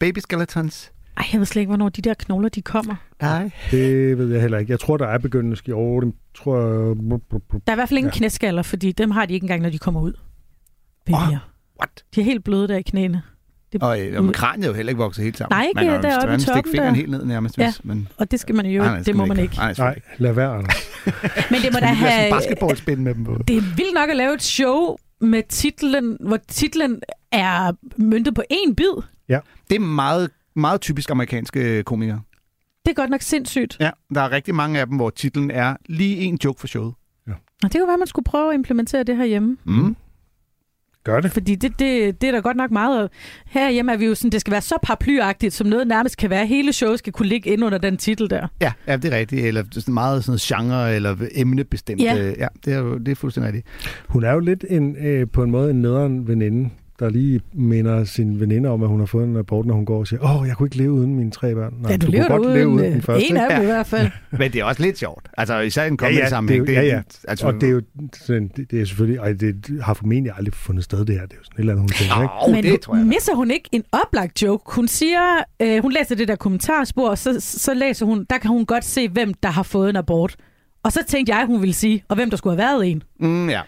baby 0.00 0.18
skeletons? 0.18 0.92
Ej, 1.16 1.24
jeg 1.32 1.38
ved 1.38 1.46
slet 1.46 1.60
ikke, 1.60 1.68
hvornår 1.70 1.88
de 1.88 2.02
der 2.02 2.14
knogler, 2.14 2.48
de 2.48 2.62
kommer. 2.62 2.94
Nej. 3.22 3.50
det 3.70 4.18
ved 4.18 4.32
jeg 4.32 4.40
heller 4.40 4.58
ikke. 4.58 4.72
Jeg 4.72 4.80
tror, 4.80 4.96
der 4.96 5.06
er 5.06 5.18
begyndende 5.18 5.56
ski 5.56 5.72
over 5.72 6.00
dem. 6.00 6.12
Tror 6.34 6.56
jeg... 6.58 6.96
Der 7.66 7.66
er 7.66 7.72
i 7.72 7.74
hvert 7.74 7.88
fald 7.88 7.98
ingen 7.98 8.12
Ja. 8.14 8.18
knæskaller, 8.18 8.62
fordi 8.62 8.92
dem 8.92 9.10
har 9.10 9.26
de 9.26 9.34
ikke 9.34 9.44
engang, 9.44 9.62
når 9.62 9.70
de 9.70 9.78
kommer 9.78 10.00
ud. 10.00 10.12
Babyer. 11.06 11.49
What? 11.82 12.04
De 12.14 12.20
er 12.20 12.24
helt 12.24 12.44
bløde 12.44 12.68
der 12.68 12.76
i 12.76 12.82
knæene. 12.82 13.22
Det, 13.72 13.82
Og, 13.82 14.00
øh, 14.00 14.26
og 14.26 14.34
kraniet 14.34 14.64
er 14.64 14.68
jo 14.68 14.74
heller 14.74 14.90
ikke 14.90 15.02
vokset 15.02 15.24
helt 15.24 15.38
sammen. 15.38 15.56
Nej, 15.56 15.62
ikke 15.64 15.74
Man 15.74 15.84
kan 15.84 15.94
jo 15.94 16.02
deroppe 16.02 16.34
i 16.34 16.40
stadig 16.40 16.40
stikke 16.40 16.54
toppen 16.56 16.70
fingeren 16.72 16.94
der. 16.94 17.00
helt 17.00 17.10
ned 17.10 17.24
nærmest. 17.24 17.58
Ja. 17.58 17.64
Hvis, 17.66 17.84
men, 17.84 18.08
og 18.16 18.30
det 18.30 18.40
skal 18.40 18.54
man 18.54 18.66
jo, 18.66 18.82
Nej, 18.82 18.90
nej, 18.94 19.02
det 19.02 19.16
må 19.16 19.26
man 19.26 19.28
man 19.28 19.36
ikke. 19.38 19.52
ikke. 19.52 19.56
Nej, 19.58 19.74
Nej, 19.78 20.00
lad 20.18 20.32
være, 20.32 20.54
Anders. 20.54 20.74
Men 21.50 21.60
det 21.60 21.72
må 21.72 21.78
da 21.80 21.86
have... 21.86 22.32
basketballspænd 22.32 23.00
med 23.00 23.14
dem 23.14 23.24
på. 23.24 23.38
Det 23.48 23.56
er 23.56 23.60
vildt 23.60 23.94
nok 23.94 24.10
at 24.10 24.16
lave 24.16 24.34
et 24.34 24.42
show 24.42 24.96
med 25.20 25.42
titlen, 25.48 26.16
hvor 26.20 26.38
titlen 26.48 27.00
er 27.32 27.72
møntet 27.96 28.34
på 28.34 28.42
én 28.52 28.74
bid. 28.74 29.02
Det 29.68 29.76
er 29.76 29.80
meget, 29.80 30.30
meget 30.56 30.80
typisk 30.80 31.10
amerikanske 31.10 31.82
komikere. 31.82 32.20
Det 32.84 32.90
er 32.90 32.94
godt 32.94 33.10
nok 33.10 33.20
sindssygt. 33.22 33.76
Ja, 33.80 33.90
der 34.14 34.20
er 34.20 34.30
rigtig 34.32 34.54
mange 34.54 34.80
af 34.80 34.86
dem, 34.86 34.96
hvor 34.96 35.10
titlen 35.10 35.50
er 35.50 35.76
lige 35.86 36.16
en 36.16 36.38
joke 36.44 36.60
for 36.60 36.66
showet. 36.66 36.94
Og 37.62 37.72
det 37.72 37.72
kunne 37.72 37.86
være, 37.86 37.94
at 37.94 37.98
man 37.98 38.06
skulle 38.06 38.24
prøve 38.24 38.48
at 38.50 38.54
implementere 38.54 39.02
det 39.02 39.16
her 39.16 39.24
hjemme. 39.24 39.56
Mm. 39.64 39.96
Gør 41.04 41.20
det. 41.20 41.32
Fordi 41.32 41.54
det, 41.54 41.78
det, 41.78 42.20
det 42.20 42.28
er 42.28 42.32
da 42.32 42.38
godt 42.38 42.56
nok 42.56 42.70
meget... 42.70 43.08
Herhjemme 43.46 43.92
er 43.92 43.96
vi 43.96 44.06
jo 44.06 44.14
sådan, 44.14 44.30
det 44.30 44.40
skal 44.40 44.50
være 44.50 44.60
så 44.60 44.74
paraplyagtigt, 44.82 45.54
som 45.54 45.66
noget 45.66 45.86
nærmest 45.86 46.16
kan 46.16 46.30
være. 46.30 46.46
Hele 46.46 46.72
showet 46.72 46.98
skal 46.98 47.12
kunne 47.12 47.28
ligge 47.28 47.50
ind 47.50 47.64
under 47.64 47.78
den 47.78 47.96
titel 47.96 48.30
der. 48.30 48.46
Ja, 48.60 48.72
ja, 48.86 48.96
det 48.96 49.12
er 49.14 49.18
rigtigt. 49.18 49.46
Eller 49.46 49.64
sådan 49.72 49.94
meget 49.94 50.24
sådan 50.24 50.38
genre 50.42 50.94
eller 50.96 51.16
emnebestemt. 51.34 52.02
Ja. 52.02 52.14
Ja 52.38 52.46
det, 52.64 52.72
er, 52.74 52.78
jo- 52.78 52.98
det 52.98 53.08
er 53.08 53.14
fuldstændig 53.16 53.52
rigtigt. 53.54 53.66
Hun 54.08 54.24
er 54.24 54.32
jo 54.32 54.38
lidt 54.40 54.64
en, 54.70 54.96
øh, 55.06 55.26
på 55.32 55.42
en 55.42 55.50
måde 55.50 55.70
en 55.70 55.82
nederen 55.82 56.28
veninde, 56.28 56.70
der 57.00 57.10
lige 57.10 57.40
minder 57.52 58.04
sin 58.04 58.40
veninde 58.40 58.68
om, 58.68 58.82
at 58.82 58.88
hun 58.88 58.98
har 58.98 59.06
fået 59.06 59.24
en 59.28 59.38
rapport, 59.38 59.66
når 59.66 59.74
hun 59.74 59.84
går 59.84 59.98
og 59.98 60.06
siger, 60.06 60.36
åh, 60.40 60.46
jeg 60.48 60.56
kunne 60.56 60.66
ikke 60.66 60.76
leve 60.76 60.92
uden 60.92 61.14
mine 61.16 61.30
tre 61.30 61.54
børn. 61.54 61.74
Nej, 61.82 61.90
ja, 61.90 61.96
du, 61.96 62.06
kunne 62.06 62.12
lever 62.16 62.28
godt 62.28 62.42
uden, 62.42 62.54
leve 62.54 62.68
uden 62.68 62.86
øh, 62.86 62.92
den 62.92 63.02
første. 63.02 63.30
En 63.30 63.36
af 63.36 63.44
ikke? 63.44 63.54
dem 63.54 63.62
i 63.62 63.66
hvert 63.66 63.86
fald. 63.86 64.10
Men 64.38 64.52
det 64.52 64.60
er 64.60 64.64
også 64.64 64.82
lidt 64.82 64.98
sjovt. 64.98 65.28
Altså 65.38 65.58
især 65.60 65.84
i 65.84 65.88
en 65.88 65.92
Ja, 65.92 65.96
comedy 65.96 66.14
ja, 66.14 66.18
det 66.18 66.24
er 66.24 66.28
sammenhæng. 66.28 66.68
jo, 66.68 66.72
ja, 66.72 66.82
ja. 66.82 67.02
Altså, 67.28 67.46
Og 67.46 67.54
det 67.54 67.62
er 67.62 67.70
jo 67.70 67.82
sådan, 68.14 68.50
det, 68.56 68.70
det 68.70 68.80
er 68.80 68.84
selvfølgelig, 68.84 69.20
og 69.20 69.40
det 69.40 69.78
har 69.82 69.94
formentlig 69.94 70.32
aldrig 70.36 70.54
fundet 70.54 70.84
sted, 70.84 71.04
det 71.04 71.14
her. 71.14 71.22
Det 71.26 71.32
er 71.32 71.36
jo 71.38 71.44
sådan 71.44 71.54
et 71.56 71.60
eller 71.60 71.72
andet, 71.72 71.82
hun 71.82 71.88
tænker, 71.88 72.22
ikke? 72.22 72.34
Åh, 72.46 72.52
Men 72.54 72.64
det 72.64 72.80
tror 72.80 72.96
jeg. 72.96 73.06
misser 73.06 73.34
hun 73.34 73.50
ikke 73.50 73.68
en 73.72 73.82
oplagt 73.92 74.42
joke? 74.42 74.74
Hun 74.74 74.88
siger, 74.88 75.20
øh, 75.62 75.82
hun 75.82 75.92
læser 75.92 76.14
det 76.14 76.28
der 76.28 76.36
kommentarspor, 76.36 77.08
og 77.08 77.18
så, 77.18 77.36
så 77.40 77.74
læser 77.74 78.06
hun, 78.06 78.26
der 78.30 78.38
kan 78.38 78.50
hun 78.50 78.66
godt 78.66 78.84
se, 78.84 79.08
hvem 79.08 79.34
der 79.34 79.48
har 79.48 79.62
fået 79.62 79.90
en 79.90 79.96
abort. 79.96 80.36
Og 80.82 80.92
så 80.92 81.00
tænkte 81.08 81.34
jeg, 81.36 81.46
hun 81.46 81.60
ville 81.60 81.72
sige, 81.74 82.04
og 82.08 82.16
hvem 82.16 82.30
der 82.30 82.36
skulle 82.36 82.56
have 82.62 82.68
været 82.72 82.90
en. 82.90 83.02
Mm, 83.20 83.48
ja. 83.48 83.60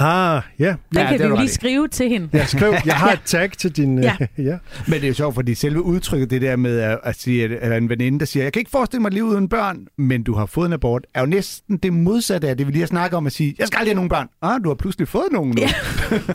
Ah, 0.00 0.42
ja. 0.58 0.66
Den 0.68 0.76
Ja, 0.94 1.00
ja, 1.04 1.12
det 1.12 1.20
kan 1.20 1.30
vi 1.30 1.36
lige 1.36 1.44
i. 1.44 1.48
skrive 1.48 1.88
til 1.88 2.08
hende. 2.08 2.28
Jeg 2.32 2.48
skrev, 2.48 2.74
jeg 2.86 2.94
har 2.94 3.12
et 3.12 3.20
tag 3.36 3.50
til 3.52 3.76
din... 3.76 3.98
Ja. 4.02 4.16
Ja. 4.20 4.26
ja. 4.50 4.58
Men 4.86 4.94
det 4.94 5.04
er 5.04 5.08
jo 5.08 5.14
sjovt, 5.14 5.34
fordi 5.34 5.54
selve 5.54 5.82
udtrykket, 5.82 6.30
det 6.30 6.42
der 6.42 6.56
med 6.56 6.78
at, 6.78 6.98
at 7.04 7.16
sige, 7.20 7.58
at, 7.58 7.82
en 7.82 7.88
veninde, 7.88 8.18
der 8.18 8.24
siger, 8.26 8.42
jeg 8.44 8.52
kan 8.52 8.60
ikke 8.60 8.70
forestille 8.70 9.00
mig 9.02 9.08
et 9.08 9.14
liv 9.14 9.24
uden 9.24 9.48
børn, 9.48 9.86
men 9.98 10.22
du 10.22 10.34
har 10.34 10.46
fået 10.46 10.66
en 10.66 10.72
abort, 10.72 11.06
er 11.14 11.20
jo 11.20 11.26
næsten 11.26 11.76
det 11.76 11.92
modsatte 11.92 12.48
af 12.48 12.56
det, 12.56 12.66
vi 12.66 12.72
lige 12.72 12.80
har 12.82 12.86
snakket 12.86 13.16
om 13.16 13.26
at 13.26 13.32
sige, 13.32 13.54
jeg 13.58 13.66
skal 13.66 13.78
aldrig 13.78 13.90
have 13.90 13.94
nogen 13.94 14.08
børn. 14.08 14.28
Ah, 14.42 14.60
du 14.64 14.68
har 14.68 14.74
pludselig 14.74 15.08
fået 15.08 15.28
nogen 15.32 15.48
nu. 15.56 15.62
Ja. 15.62 15.68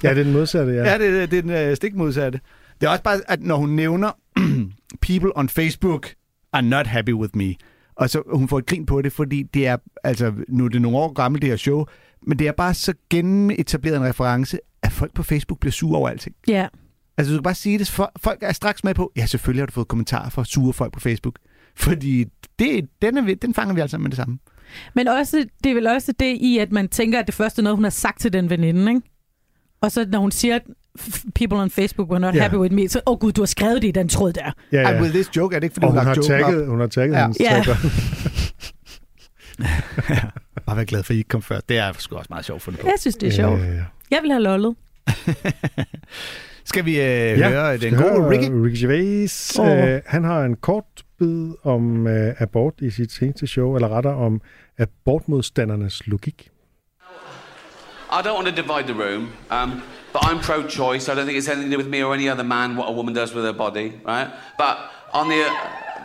ja, 0.03 0.09
det 0.09 0.19
er 0.19 0.23
den 0.23 0.33
modsatte, 0.33 0.73
ja. 0.73 0.83
Ja, 0.91 0.97
det, 0.97 1.13
det, 1.13 1.31
det 1.31 1.37
er 1.37 1.41
den 1.41 1.69
øh, 1.69 1.75
stik 1.75 1.95
modsatte. 1.95 2.39
Det 2.81 2.87
er 2.87 2.91
også 2.91 3.03
bare, 3.03 3.19
at 3.27 3.41
når 3.41 3.55
hun 3.55 3.69
nævner, 3.69 4.11
people 5.07 5.37
on 5.37 5.49
Facebook 5.49 6.09
are 6.53 6.61
not 6.61 6.87
happy 6.87 7.13
with 7.13 7.37
me, 7.37 7.53
og 7.95 8.09
så 8.09 8.21
hun 8.33 8.47
får 8.47 8.57
et 8.59 8.65
grin 8.65 8.85
på 8.85 9.01
det, 9.01 9.13
fordi 9.13 9.43
det 9.53 9.67
er, 9.67 9.77
altså 10.03 10.33
nu 10.49 10.65
er 10.65 10.69
det 10.69 10.81
nogle 10.81 10.97
år 10.97 11.13
gammelt 11.13 11.41
det 11.41 11.49
her 11.49 11.57
show, 11.57 11.85
men 12.27 12.39
det 12.39 12.47
er 12.47 12.51
bare 12.51 12.73
så 12.73 12.93
gennemetableret 13.09 13.97
en 13.97 14.03
reference, 14.03 14.57
at 14.83 14.91
folk 14.91 15.13
på 15.13 15.23
Facebook 15.23 15.59
bliver 15.59 15.71
sure 15.71 15.97
over 15.97 16.09
alting. 16.09 16.35
Ja. 16.47 16.67
Altså 17.17 17.33
du 17.33 17.37
kan 17.37 17.43
bare 17.43 17.55
sige 17.55 17.79
det, 17.79 17.87
folk 18.19 18.37
er 18.41 18.51
straks 18.53 18.83
med 18.83 18.93
på, 18.93 19.11
ja 19.15 19.25
selvfølgelig 19.25 19.61
har 19.61 19.65
du 19.65 19.71
fået 19.71 19.87
kommentarer 19.87 20.29
fra 20.29 20.45
sure 20.45 20.73
folk 20.73 20.93
på 20.93 20.99
Facebook, 20.99 21.35
fordi 21.75 22.25
det, 22.59 22.89
den, 23.01 23.17
er, 23.17 23.35
den 23.41 23.53
fanger 23.53 23.75
vi 23.75 23.81
altså 23.81 23.97
med 23.97 24.09
det 24.09 24.17
samme. 24.17 24.37
Men 24.95 25.07
også, 25.07 25.45
det 25.63 25.69
er 25.69 25.73
vel 25.75 25.87
også 25.87 26.13
det 26.19 26.37
i, 26.41 26.57
at 26.57 26.71
man 26.71 26.87
tænker, 26.87 27.19
at 27.19 27.25
det 27.27 27.35
første 27.35 27.59
er 27.59 27.63
noget, 27.63 27.77
hun 27.77 27.83
har 27.83 27.91
sagt 27.91 28.19
til 28.21 28.33
den 28.33 28.49
veninde, 28.49 28.91
ikke? 28.91 29.01
Og 29.81 29.91
så 29.91 30.05
når 30.11 30.19
hun 30.19 30.31
siger, 30.31 30.59
people 31.35 31.57
on 31.57 31.69
Facebook 31.69 32.09
were 32.09 32.19
not 32.19 32.35
Ja. 32.35 32.41
happy 32.41 32.55
with 32.55 32.73
me, 32.75 32.89
så, 32.89 33.01
åh 33.07 33.11
oh, 33.13 33.19
gud, 33.19 33.31
du 33.31 33.41
har 33.41 33.45
skrevet 33.45 33.81
det 33.81 33.87
i 33.87 33.91
den 33.91 34.09
tråd 34.09 34.33
der. 34.33 34.51
ja, 34.71 34.81
Ja. 34.81 34.97
I 34.97 35.01
will 35.01 35.13
this 35.13 35.35
joke, 35.37 35.55
er 35.55 35.59
det 35.59 35.63
ikke 35.65 35.73
fordi, 35.73 35.85
Og 35.85 35.91
hun, 35.91 35.97
hun 35.99 36.07
har 36.07 36.15
joken 36.15 36.29
tagget, 36.29 36.67
hun 36.67 36.79
har 36.79 36.87
tagget 36.87 37.15
Ja. 37.39 37.63
hendes 37.63 37.67
Ja. 39.59 40.21
Bare 40.65 40.75
være 40.75 40.85
glad 40.85 41.03
for, 41.03 41.11
at 41.11 41.15
I 41.15 41.17
ikke 41.17 41.27
kom 41.27 41.41
før. 41.41 41.59
Det 41.69 41.77
er 41.77 41.93
sgu 41.97 42.15
også 42.15 42.27
meget 42.29 42.45
sjovt 42.45 42.61
fundet 42.61 42.81
på. 42.81 42.87
Jeg 42.87 42.99
synes, 42.99 43.15
det 43.15 43.27
er 43.27 43.31
sjovt. 43.31 43.59
Ja, 43.59 43.65
ja, 43.65 43.73
ja. 43.73 43.83
Jeg 44.11 44.19
vil 44.21 44.31
have 44.31 44.43
lollet. 44.43 44.75
Skal 46.65 46.85
vi 46.85 46.91
øh, 46.91 47.39
ja, 47.39 47.49
høre 47.49 47.77
den 47.77 47.95
gode 47.95 48.29
Ricky? 48.29 48.49
Ricky 48.51 48.81
Gervais. 48.81 49.59
Åh. 49.59 49.67
Øh, 49.67 50.01
han 50.05 50.23
har 50.23 50.43
en 50.43 50.55
kort 50.55 50.83
bid 51.19 51.53
om 51.63 52.07
øh, 52.07 52.33
abort 52.39 52.73
i 52.81 52.89
sit 52.89 53.11
seneste 53.11 53.47
show, 53.47 53.75
eller 53.75 53.97
rettere 53.97 54.15
om 54.15 54.41
abortmodstandernes 54.77 56.07
logik. 56.07 56.49
I 58.11 58.21
don't 58.21 58.35
want 58.35 58.47
to 58.47 58.55
divide 58.61 58.87
the 58.93 58.97
room, 59.03 59.23
um, 59.51 59.81
but 60.13 60.21
I'm 60.21 60.39
pro-choice. 60.39 61.11
I 61.11 61.15
don't 61.15 61.25
think 61.25 61.37
it's 61.39 61.51
anything 61.51 61.71
to 61.71 61.77
do 61.77 61.83
with 61.83 61.89
me 61.89 62.05
or 62.05 62.13
any 62.13 62.29
other 62.29 62.43
man 62.43 62.77
what 62.77 62.87
a 62.89 62.93
woman 62.93 63.15
does 63.15 63.33
with 63.35 63.45
her 63.45 63.57
body, 63.65 63.87
right? 64.05 64.27
But 64.57 64.75
on 65.13 65.29
the 65.29 65.41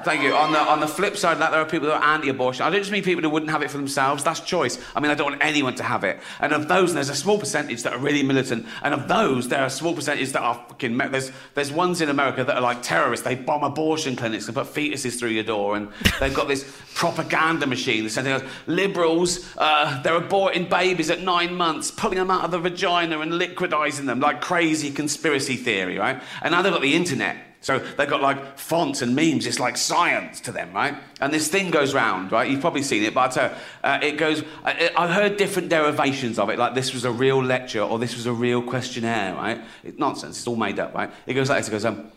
thank 0.04 0.22
you 0.22 0.34
on 0.34 0.52
the 0.52 0.58
on 0.58 0.80
the 0.80 0.88
flip 0.88 1.16
side 1.16 1.32
of 1.32 1.38
that, 1.40 1.50
there 1.50 1.60
are 1.60 1.66
people 1.66 1.88
that 1.88 2.02
are 2.02 2.14
anti-abortion. 2.14 2.64
I 2.64 2.70
don't 2.70 2.80
just 2.80 2.90
mean 2.90 3.02
people 3.02 3.22
who 3.22 3.30
wouldn't 3.30 3.50
have 3.50 3.62
it 3.62 3.70
for 3.70 3.76
themselves. 3.76 4.24
That's 4.24 4.40
choice. 4.40 4.78
I 4.94 5.00
mean, 5.00 5.10
I 5.10 5.14
don't 5.14 5.30
want 5.30 5.42
anyone 5.42 5.74
to 5.76 5.82
have 5.82 6.04
it. 6.04 6.20
And 6.40 6.52
of 6.52 6.68
those, 6.68 6.94
there's 6.94 7.08
a 7.08 7.14
small 7.14 7.38
percentage 7.38 7.82
that 7.82 7.92
are 7.92 7.98
really 7.98 8.22
militant, 8.22 8.66
and 8.82 8.94
of 8.94 9.08
those, 9.08 9.48
there 9.48 9.60
are 9.60 9.66
a 9.66 9.70
small 9.70 9.94
percentage 9.94 10.32
that 10.32 10.42
are 10.42 10.54
fucking. 10.68 10.96
There's 10.96 11.32
there's 11.54 11.72
ones 11.72 12.00
in 12.00 12.08
America 12.08 12.44
that 12.44 12.56
are 12.56 12.62
like 12.62 12.82
terrorists. 12.82 13.24
They 13.24 13.34
bomb 13.34 13.62
abortion 13.62 14.16
clinics 14.16 14.46
and 14.46 14.54
put 14.54 14.66
fetuses 14.66 15.18
through 15.18 15.30
your 15.30 15.44
door, 15.44 15.76
and 15.76 15.88
they've 16.20 16.34
got 16.34 16.48
this 16.48 16.70
propaganda 16.94 17.66
machine 17.66 18.02
that's 18.02 18.14
sending 18.14 18.32
us 18.32 18.42
liberals. 18.66 19.46
Uh, 19.56 20.02
they're 20.02 20.20
aborting 20.20 20.68
babies 20.68 21.10
at 21.10 21.20
nine 21.20 21.54
months, 21.54 21.90
pulling 21.90 22.18
them 22.18 22.30
out 22.30 22.44
of 22.44 22.50
the 22.50 22.58
vagina 22.58 23.20
and 23.20 23.32
liquidizing 23.32 24.06
them 24.06 24.20
like 24.20 24.40
crazy 24.40 24.90
conspiracy 24.90 25.56
theory, 25.56 25.98
right? 25.98 26.22
And 26.42 26.52
now 26.52 26.62
they've 26.62 26.72
got 26.72 26.82
the 26.82 26.94
internet. 26.94 27.47
So 27.68 27.80
they've 27.80 28.08
got 28.08 28.22
like 28.22 28.56
fonts 28.56 29.02
and 29.02 29.14
memes. 29.14 29.44
It's 29.44 29.60
like 29.60 29.76
science 29.76 30.40
to 30.40 30.52
them, 30.52 30.72
right? 30.72 30.94
And 31.20 31.30
this 31.30 31.48
thing 31.48 31.70
goes 31.70 31.92
round, 31.92 32.32
right? 32.32 32.50
You've 32.50 32.62
probably 32.62 32.80
seen 32.80 33.02
it, 33.02 33.12
but 33.12 33.36
you, 33.36 33.42
uh, 33.84 33.98
it 34.00 34.16
goes. 34.16 34.42
I, 34.64 34.90
I've 34.96 35.10
heard 35.10 35.36
different 35.36 35.68
derivations 35.68 36.38
of 36.38 36.48
it, 36.48 36.58
like 36.58 36.74
this 36.74 36.94
was 36.94 37.04
a 37.04 37.12
real 37.12 37.44
lecture 37.44 37.82
or 37.82 37.98
this 37.98 38.16
was 38.16 38.24
a 38.24 38.32
real 38.32 38.62
questionnaire, 38.62 39.34
right? 39.34 39.60
It's 39.84 39.98
nonsense. 39.98 40.38
It's 40.38 40.46
all 40.46 40.56
made 40.56 40.78
up, 40.78 40.94
right? 40.94 41.10
It 41.26 41.34
goes 41.34 41.50
like 41.50 41.58
this. 41.58 41.68
It 41.68 41.72
goes, 41.72 41.84
um, 41.84 42.10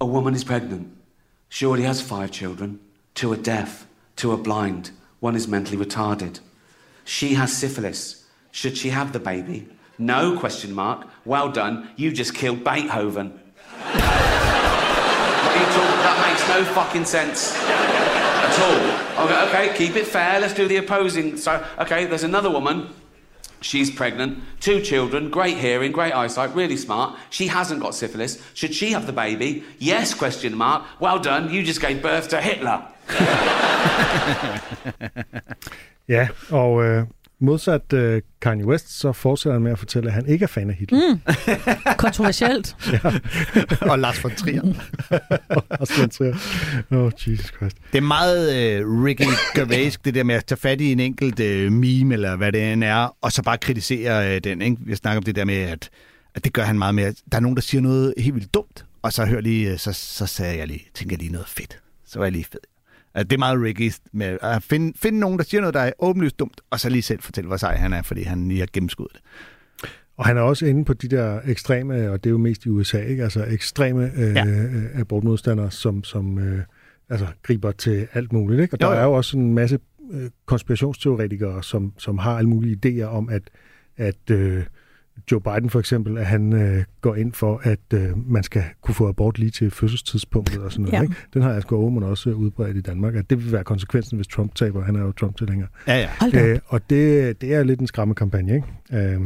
a 0.00 0.06
woman 0.06 0.34
is 0.34 0.44
pregnant. 0.44 0.96
She 1.48 1.66
already 1.66 1.82
has 1.82 2.00
five 2.00 2.30
children. 2.30 2.78
Two 3.16 3.32
are 3.32 3.36
deaf. 3.36 3.88
Two 4.14 4.30
are 4.30 4.38
blind. 4.38 4.92
One 5.18 5.34
is 5.34 5.48
mentally 5.48 5.84
retarded. 5.84 6.38
She 7.04 7.34
has 7.34 7.52
syphilis. 7.52 8.24
Should 8.52 8.76
she 8.76 8.90
have 8.90 9.12
the 9.12 9.18
baby? 9.18 9.66
No 9.98 10.38
question 10.38 10.72
mark. 10.72 11.08
Well 11.24 11.50
done. 11.50 11.90
You 11.96 12.12
just 12.12 12.36
killed 12.36 12.62
Beethoven. 12.62 13.40
That 15.58 16.18
makes 16.28 16.48
no 16.48 16.64
fucking 16.74 17.04
sense. 17.04 17.56
at 18.46 18.58
all. 18.60 19.24
Okay, 19.24 19.48
okay, 19.48 19.76
keep 19.76 19.96
it 19.96 20.06
fair. 20.06 20.40
Let's 20.40 20.54
do 20.54 20.68
the 20.68 20.76
opposing. 20.76 21.36
So, 21.36 21.64
okay, 21.78 22.04
there's 22.06 22.24
another 22.24 22.50
woman. 22.50 22.88
She's 23.62 23.90
pregnant, 23.90 24.38
two 24.60 24.80
children, 24.82 25.30
great 25.30 25.56
hearing, 25.56 25.90
great 25.90 26.12
eyesight, 26.14 26.54
really 26.54 26.76
smart. 26.76 27.18
She 27.30 27.46
hasn't 27.48 27.80
got 27.80 27.94
syphilis. 27.94 28.40
Should 28.54 28.74
she 28.74 28.92
have 28.92 29.06
the 29.06 29.12
baby? 29.12 29.64
Yes, 29.78 30.14
question 30.14 30.54
mark. 30.54 30.84
Well 31.00 31.18
done, 31.18 31.50
you 31.50 31.62
just 31.62 31.80
gave 31.80 32.02
birth 32.02 32.28
to 32.28 32.40
Hitler. 32.40 32.82
Ja, 36.08 36.28
og 36.50 36.84
øh, 36.84 37.06
modsat 37.40 37.92
øh, 37.92 38.22
Kanye 38.40 38.66
West, 38.66 39.00
så 39.00 39.12
fortsætter 39.12 39.54
han 39.54 39.62
med 39.62 39.72
at 39.72 39.78
fortælle, 39.78 40.08
at 40.08 40.14
han 40.14 40.26
ikke 40.26 40.42
er 40.42 40.46
fan 40.46 40.70
af 40.70 40.76
Hitler. 40.76 40.98
Mm. 41.12 41.20
Kontroversielt. 42.04 42.76
og 43.80 43.98
Lars 43.98 44.24
von 44.24 44.34
Trier. 44.34 44.62
og 45.80 45.86
Sven 45.86 46.10
Trier. 46.10 46.34
Oh, 46.90 47.12
Jesus 47.26 47.46
Christ. 47.56 47.76
Det 47.92 47.98
er 47.98 48.02
meget 48.02 48.56
øh, 48.56 49.04
Ricky 49.04 49.22
Gervais, 49.54 49.98
det 50.04 50.14
der 50.14 50.24
med 50.24 50.34
at 50.34 50.44
tage 50.44 50.58
fat 50.58 50.80
i 50.80 50.92
en 50.92 51.00
enkelt 51.00 51.40
øh, 51.40 51.72
meme, 51.72 52.14
eller 52.14 52.36
hvad 52.36 52.52
det 52.52 52.72
end 52.72 52.84
er, 52.84 53.16
og 53.20 53.32
så 53.32 53.42
bare 53.42 53.58
kritisere 53.58 54.34
øh, 54.34 54.40
den. 54.44 54.62
Ikke? 54.62 54.76
Jeg 54.88 54.96
snakker 54.96 55.18
om 55.18 55.24
det 55.24 55.36
der 55.36 55.44
med, 55.44 55.56
at, 55.56 55.90
at 56.34 56.44
det 56.44 56.52
gør 56.52 56.62
han 56.62 56.78
meget 56.78 56.94
mere. 56.94 57.14
Der 57.32 57.36
er 57.36 57.40
nogen, 57.40 57.56
der 57.56 57.62
siger 57.62 57.80
noget 57.80 58.14
helt 58.18 58.34
vildt 58.34 58.54
dumt, 58.54 58.84
og 59.02 59.12
så 59.12 59.24
hør 59.24 59.40
lige, 59.40 59.72
øh, 59.72 59.78
så, 59.78 59.92
så 59.92 60.26
sagde 60.26 60.58
jeg 60.58 60.66
lige, 60.66 60.86
tænker 60.94 61.16
jeg 61.16 61.20
lige 61.20 61.32
noget 61.32 61.48
fedt. 61.48 61.78
Så 62.06 62.18
var 62.18 62.26
jeg 62.26 62.32
lige 62.32 62.44
fed. 62.44 62.60
Altså, 63.16 63.28
det 63.28 63.32
er 63.36 63.38
meget 63.38 63.62
Ricky 63.62 63.92
med 64.12 64.38
at 64.42 64.62
finde, 64.62 64.92
finde 64.98 65.18
nogen, 65.18 65.38
der 65.38 65.44
siger 65.44 65.60
noget, 65.60 65.74
der 65.74 65.80
er 65.80 65.92
åbenlyst 65.98 66.38
dumt, 66.38 66.60
og 66.70 66.80
så 66.80 66.88
lige 66.88 67.02
selv 67.02 67.20
fortælle, 67.22 67.48
hvor 67.48 67.56
sej 67.56 67.76
han 67.76 67.92
er, 67.92 68.02
fordi 68.02 68.22
han 68.22 68.48
lige 68.48 68.60
har 68.60 68.68
gennemskuddet 68.72 69.12
det. 69.14 69.22
Og 70.16 70.26
han 70.26 70.36
er 70.36 70.40
også 70.40 70.66
inde 70.66 70.84
på 70.84 70.94
de 70.94 71.08
der 71.08 71.40
ekstreme, 71.46 72.10
og 72.10 72.24
det 72.24 72.30
er 72.30 72.32
jo 72.32 72.38
mest 72.38 72.64
i 72.64 72.68
USA, 72.68 73.00
ikke? 73.02 73.22
altså 73.22 73.44
ekstreme 73.44 74.10
øh, 74.16 74.34
Ja. 74.34 74.44
ja. 74.46 75.00
abortmodstandere, 75.00 75.70
som, 75.70 76.04
som 76.04 76.38
øh, 76.38 76.62
altså, 77.08 77.26
griber 77.42 77.72
til 77.72 78.08
alt 78.12 78.32
muligt. 78.32 78.62
Ikke? 78.62 78.74
Og 78.74 78.80
der 78.80 78.86
Jo, 78.86 78.92
jo. 78.92 78.98
er 78.98 79.04
jo 79.04 79.12
også 79.12 79.38
en 79.38 79.54
masse 79.54 79.78
øh, 80.12 80.30
konspirationsteoretikere, 80.46 81.62
som, 81.62 81.92
som 81.98 82.18
har 82.18 82.38
alle 82.38 82.50
mulige 82.50 82.78
idéer 82.86 83.06
om, 83.06 83.28
at, 83.28 83.42
at 83.96 84.30
øh, 84.30 84.62
Joe 85.32 85.40
Biden 85.40 85.70
for 85.70 85.80
eksempel, 85.80 86.18
at 86.18 86.26
han 86.26 86.52
øh, 86.52 86.84
går 87.00 87.14
ind 87.14 87.32
for, 87.32 87.60
at 87.62 87.78
øh, 87.94 88.30
man 88.30 88.42
skal 88.42 88.62
kunne 88.80 88.94
få 88.94 89.08
abort 89.08 89.38
lige 89.38 89.50
til 89.50 89.70
fødselstidspunktet 89.70 90.62
og 90.62 90.72
sådan 90.72 90.84
noget. 90.84 90.98
Ja. 90.98 91.02
Ikke? 91.02 91.14
Den 91.34 91.42
har 91.42 91.50
Asger 91.50 91.76
Aumund 91.76 92.04
også 92.04 92.30
øh, 92.30 92.36
udbredt 92.36 92.76
i 92.76 92.80
Danmark, 92.80 93.14
at 93.14 93.30
det 93.30 93.44
vil 93.44 93.52
være 93.52 93.64
konsekvensen, 93.64 94.16
hvis 94.16 94.26
Trump 94.26 94.54
taber. 94.54 94.84
Han 94.84 94.96
er 94.96 95.00
jo 95.00 95.12
Trump-tilhænger. 95.12 95.66
Ja, 95.86 96.08
ja. 96.32 96.46
Øh, 96.46 96.58
og 96.66 96.90
det, 96.90 97.40
det 97.40 97.54
er 97.54 97.62
lidt 97.62 97.80
en 97.80 97.86
skræmmekampagne, 97.86 98.54
ikke? 98.54 98.66
Øh, 98.92 99.20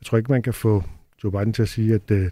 jeg 0.00 0.06
tror 0.06 0.18
ikke, 0.18 0.32
man 0.32 0.42
kan 0.42 0.54
få 0.54 0.84
Joe 1.24 1.32
Biden 1.32 1.52
til 1.52 1.62
at 1.62 1.68
sige, 1.68 1.94
at 1.94 2.10
øh, 2.10 2.30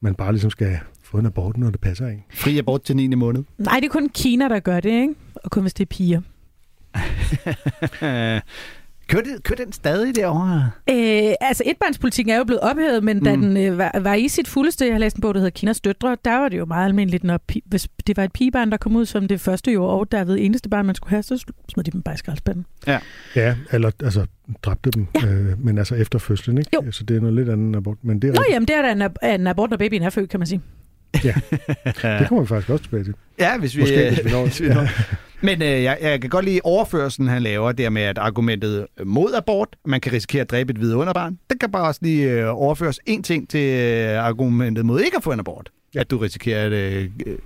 man 0.00 0.14
bare 0.14 0.32
ligesom 0.32 0.50
skal 0.50 0.78
få 1.02 1.18
en 1.18 1.26
abort, 1.26 1.56
når 1.56 1.70
det 1.70 1.80
passer 1.80 2.06
en. 2.06 2.22
Fri 2.34 2.58
abort 2.58 2.82
til 2.82 2.96
9. 2.96 3.14
måned. 3.14 3.44
Nej, 3.58 3.80
det 3.80 3.84
er 3.84 3.90
kun 3.92 4.08
Kina, 4.08 4.48
der 4.48 4.60
gør 4.60 4.80
det, 4.80 4.90
ikke? 4.90 5.14
Og 5.34 5.50
kun 5.50 5.62
hvis 5.62 5.74
det 5.74 5.84
er 5.84 5.88
piger. 5.88 6.20
kører, 9.12 9.22
det, 9.22 9.42
kører 9.44 9.64
den 9.64 9.72
stadig 9.72 10.16
derovre? 10.16 10.70
Øh, 10.90 11.34
altså, 11.40 11.62
etbarnspolitikken 11.66 12.34
er 12.34 12.38
jo 12.38 12.44
blevet 12.44 12.60
ophævet, 12.60 13.04
men 13.04 13.16
mm. 13.18 13.24
da 13.24 13.30
den 13.30 13.56
øh, 13.56 13.78
var, 13.78 13.98
var 14.00 14.14
i 14.14 14.28
sit 14.28 14.48
fuldeste, 14.48 14.84
jeg 14.86 14.94
har 14.94 14.98
læst 14.98 15.16
en 15.16 15.20
bog, 15.20 15.34
der 15.34 15.40
hedder 15.40 15.50
Kinas 15.50 15.80
døtre, 15.80 16.16
der 16.24 16.36
var 16.36 16.48
det 16.48 16.58
jo 16.58 16.64
meget 16.64 16.84
almindeligt, 16.84 17.24
når 17.24 17.38
pi- 17.52 17.60
hvis 17.66 17.88
det 18.06 18.16
var 18.16 18.24
et 18.24 18.32
pigebarn, 18.32 18.70
der 18.70 18.76
kom 18.76 18.96
ud 18.96 19.06
som 19.06 19.28
det 19.28 19.40
første 19.40 19.72
jo, 19.72 19.84
og 19.84 20.12
derved 20.12 20.36
eneste 20.40 20.68
barn, 20.68 20.86
man 20.86 20.94
skulle 20.94 21.10
have, 21.10 21.22
så 21.22 21.44
smed 21.72 21.84
de 21.84 21.90
dem 21.90 22.02
bare 22.02 22.14
i 22.14 22.18
skraldespanden. 22.18 22.66
Ja, 23.36 23.54
eller 23.72 23.90
altså 24.02 24.26
dræbte 24.62 24.90
dem, 24.90 25.06
Ja. 25.22 25.28
øh, 25.28 25.64
men 25.64 25.78
altså 25.78 25.94
efter 25.94 26.18
fødslen, 26.18 26.58
ikke? 26.58 26.70
Jo. 26.74 26.92
Så 26.92 27.04
det 27.04 27.16
er 27.16 27.20
noget 27.20 27.34
lidt 27.36 27.48
andet 27.48 27.76
abort. 27.76 27.98
Men 28.02 28.22
det 28.22 28.30
er 28.30 28.34
Nå 28.34 28.44
jamen, 28.50 28.68
det 28.68 28.76
er 28.76 28.82
da 28.82 28.92
en, 28.92 29.02
ab- 29.02 29.34
en 29.34 29.46
abort, 29.46 29.70
når 29.70 29.76
babyen 29.76 30.02
er 30.02 30.10
født, 30.10 30.30
kan 30.30 30.40
man 30.40 30.46
sige. 30.46 30.60
Det 31.12 32.28
kommer 32.28 32.40
vi 32.40 32.46
faktisk 32.46 32.70
også 32.70 32.84
tilbage 32.84 33.04
til. 33.04 33.14
Ja, 33.38 33.58
hvis 33.58 33.76
vi, 33.76 33.80
Måske, 33.80 34.08
hvis 34.08 34.24
vi 34.24 34.30
når. 34.30 34.42
hvis 34.46 34.60
vi 34.60 34.68
når. 34.68 34.88
Men 35.44 35.62
øh, 35.62 35.68
jeg, 35.82 35.98
jeg 36.02 36.20
kan 36.20 36.30
godt 36.30 36.44
lide 36.44 36.60
overførelsen, 36.64 37.28
han 37.28 37.42
laver, 37.42 37.72
der 37.72 37.90
med, 37.90 38.02
at 38.02 38.18
argumentet 38.18 38.86
mod 39.04 39.34
abort, 39.34 39.68
man 39.84 40.00
kan 40.00 40.12
risikere 40.12 40.40
at 40.40 40.50
dræbe 40.50 40.70
et 40.72 40.80
vidunderbarn, 40.80 41.38
den 41.50 41.58
kan 41.58 41.70
bare 41.70 41.86
også 41.86 42.00
lige 42.02 42.30
øh, 42.30 42.48
overføres 42.48 43.00
en 43.06 43.22
ting 43.22 43.48
til 43.48 43.80
øh, 43.80 44.24
argumentet 44.24 44.86
mod 44.86 45.00
ikke 45.00 45.16
at 45.16 45.22
få 45.22 45.32
en 45.32 45.38
abort. 45.40 45.70
Ja. 45.94 46.00
At 46.00 46.10
du 46.10 46.18
risikerer 46.18 46.66
at 46.66 46.72
øh, 46.72 47.10
øh, 47.26 47.38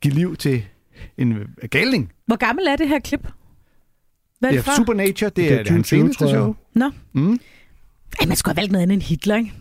give 0.00 0.14
liv 0.14 0.36
til 0.36 0.62
en 1.18 1.32
øh, 1.32 1.68
galning. 1.70 2.12
Hvor 2.26 2.36
gammel 2.36 2.66
er 2.66 2.76
det 2.76 2.88
her 2.88 2.98
klip? 2.98 3.20
Hvad 4.38 4.50
er 4.50 4.54
Det 4.54 4.64
det 4.64 4.68
er 4.68 4.72
fra? 4.72 4.76
Supernature, 4.76 5.28
det, 5.30 5.36
Det 5.36 5.44
det 5.44 5.52
er 5.52 5.58
er, 5.58 5.62
det 5.62 5.68
er 5.68 5.72
hans 5.72 5.88
2020, 5.88 6.00
seneste 6.00 6.28
show. 6.28 6.54
Nå. 6.74 6.90
Mm. 7.12 7.40
Ej, 8.20 8.26
man 8.26 8.36
skulle 8.36 8.54
have 8.54 8.60
valgt 8.60 8.72
noget 8.72 8.82
andet 8.82 8.94
end 8.94 9.02
Hitler, 9.02 9.36
ikke? 9.36 9.52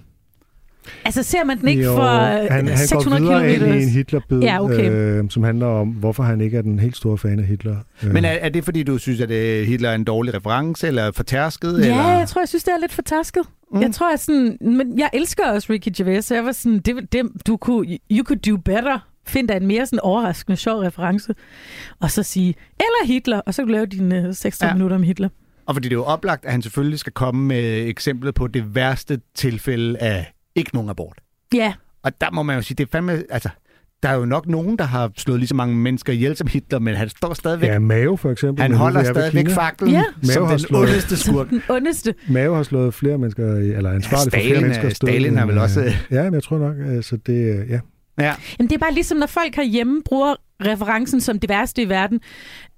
Altså, 1.05 1.23
ser 1.23 1.43
man 1.43 1.59
den 1.59 1.67
ikke 1.67 1.83
Jo, 1.83 1.95
for 1.95 2.07
han, 2.07 2.51
han 2.51 2.65
går 2.65 2.75
600 2.75 3.21
videre 3.23 3.53
ind 3.53 3.63
i 3.63 3.83
en 3.83 3.89
km? 3.89 3.89
Hitlerbid, 3.89 4.39
Ja, 4.39 4.63
okay. 4.63 4.91
øh, 4.91 5.29
som 5.29 5.43
handler 5.43 5.65
om, 5.67 5.87
hvorfor 5.87 6.23
han 6.23 6.41
ikke 6.41 6.57
er 6.57 6.61
den 6.61 6.79
helt 6.79 6.97
store 6.97 7.17
fan 7.17 7.39
af 7.39 7.45
Hitler. 7.45 7.75
Øh, 8.03 8.13
Men 8.13 8.25
er, 8.25 8.29
er 8.29 8.49
det, 8.49 8.63
fordi 8.65 8.83
du 8.83 8.97
synes, 8.97 9.21
at 9.21 9.31
øh, 9.31 9.67
Hitler 9.67 9.89
er 9.89 9.95
en 9.95 10.03
dårlig 10.03 10.33
reference, 10.33 10.87
eller 10.87 11.11
fortærsket? 11.11 11.79
Ja, 11.79 11.85
eller? 11.85 12.17
jeg 12.17 12.27
tror, 12.27 12.41
jeg 12.41 12.49
synes, 12.49 12.63
det 12.63 12.73
er 12.73 12.77
lidt 12.79 12.91
fortasket. 12.93 13.43
Mm. 13.73 13.81
Jeg 13.81 13.91
tror, 13.93 14.13
at 14.13 14.19
sådan... 14.19 14.57
Men 14.61 14.99
jeg 14.99 15.09
elsker 15.13 15.45
også 15.51 15.67
Ricky 15.73 15.89
Gervais, 15.97 16.25
så 16.25 16.35
jeg 16.35 16.45
var 16.45 16.51
sådan... 16.51 16.79
Det, 16.79 17.13
det, 17.13 17.25
du 17.47 17.57
kunne, 17.57 17.97
you 18.11 18.23
could 18.23 18.39
do 18.39 18.57
better. 18.57 18.99
Find 19.27 19.47
da 19.47 19.55
en 19.57 19.67
mere 19.67 19.85
sådan 19.85 19.99
overraskende, 19.99 20.57
sjov 20.57 20.79
reference. 20.79 21.35
Og 21.99 22.11
så 22.11 22.23
sige, 22.23 22.55
eller 22.79 23.13
Hitler, 23.13 23.39
og 23.39 23.53
så 23.53 23.61
kan 23.61 23.67
du 23.67 23.71
lave 23.73 23.85
dine 23.85 24.27
øh, 24.27 24.33
6 24.33 24.61
Ja. 24.61 24.67
ja. 24.67 24.73
minutter 24.73 24.95
om 24.95 25.03
Hitler. 25.03 25.29
Og 25.65 25.75
fordi 25.75 25.87
det 25.89 25.93
er 25.93 25.97
jo 25.97 26.03
oplagt, 26.03 26.45
at 26.45 26.51
han 26.51 26.61
selvfølgelig 26.61 26.99
skal 26.99 27.13
komme 27.13 27.45
med 27.47 27.87
eksemplet 27.87 28.35
på 28.35 28.47
det 28.47 28.75
værste 28.75 29.19
tilfælde 29.35 29.97
af 29.99 30.33
ikke 30.59 30.71
nogen 30.73 30.89
abort. 30.89 31.17
Ja, 31.53 31.73
Og 32.03 32.21
der 32.21 32.31
må 32.31 32.43
man 32.43 32.55
jo 32.55 32.61
sige, 32.61 32.75
det 32.75 32.83
er 32.83 32.87
fandme, 32.91 33.23
altså, 33.29 33.49
der 34.03 34.09
er 34.09 34.13
jo 34.15 34.25
nok 34.25 34.47
nogen, 34.47 34.77
der 34.77 34.83
har 34.83 35.11
slået 35.17 35.39
lige 35.39 35.47
så 35.47 35.55
mange 35.55 35.75
mennesker 35.75 36.13
ihjel 36.13 36.35
som 36.35 36.47
Hitler, 36.47 36.79
men 36.79 36.95
han 36.95 37.09
står 37.09 37.33
stadigvæk. 37.33 37.69
Ja, 37.69 37.79
Mao 37.79 38.15
for 38.15 38.31
eksempel. 38.31 38.61
han 38.61 38.73
holder 38.73 38.99
er 38.99 39.03
stadigvæk 39.03 39.49
faklen 39.49 39.89
Ja. 39.91 40.03
som 40.23 40.43
har 40.43 40.49
den 40.49 40.59
slået- 40.59 40.89
ondeste 40.89 41.17
skurk. 41.17 41.49
den 41.49 41.61
ondeste. 41.69 42.15
Mao 42.29 42.53
har 42.55 42.63
slået 42.63 42.93
flere 42.93 43.17
mennesker, 43.17 43.53
eller 43.55 43.89
er 43.89 43.95
ansvarlig 43.95 44.33
Ja, 44.33 44.37
for 44.37 44.41
flere 44.41 44.43
Stalin, 44.45 44.61
mennesker. 44.61 44.85
øh, 44.85 44.91
Stalin 44.91 45.37
har 45.37 45.45
vel 45.45 45.57
også- 45.57 45.93
Ja, 46.11 46.23
men 46.23 46.33
jeg 46.33 46.43
tror 46.43 46.57
nok, 46.57 46.75
øh, 46.77 47.03
så 47.03 47.17
det, 47.25 47.33
øh, 47.59 47.69
ja. 47.69 47.79
Ja. 48.19 48.33
Jamen, 48.59 48.69
det 48.69 48.71
er 48.75 48.79
bare 48.79 48.93
ligesom, 48.93 49.17
når 49.17 49.27
folk 49.27 49.55
herhjemme 49.55 50.01
bruger 50.05 50.35
referencen 50.65 51.21
som 51.21 51.39
det 51.39 51.49
værste 51.49 51.81
i 51.81 51.89
verden, 51.89 52.19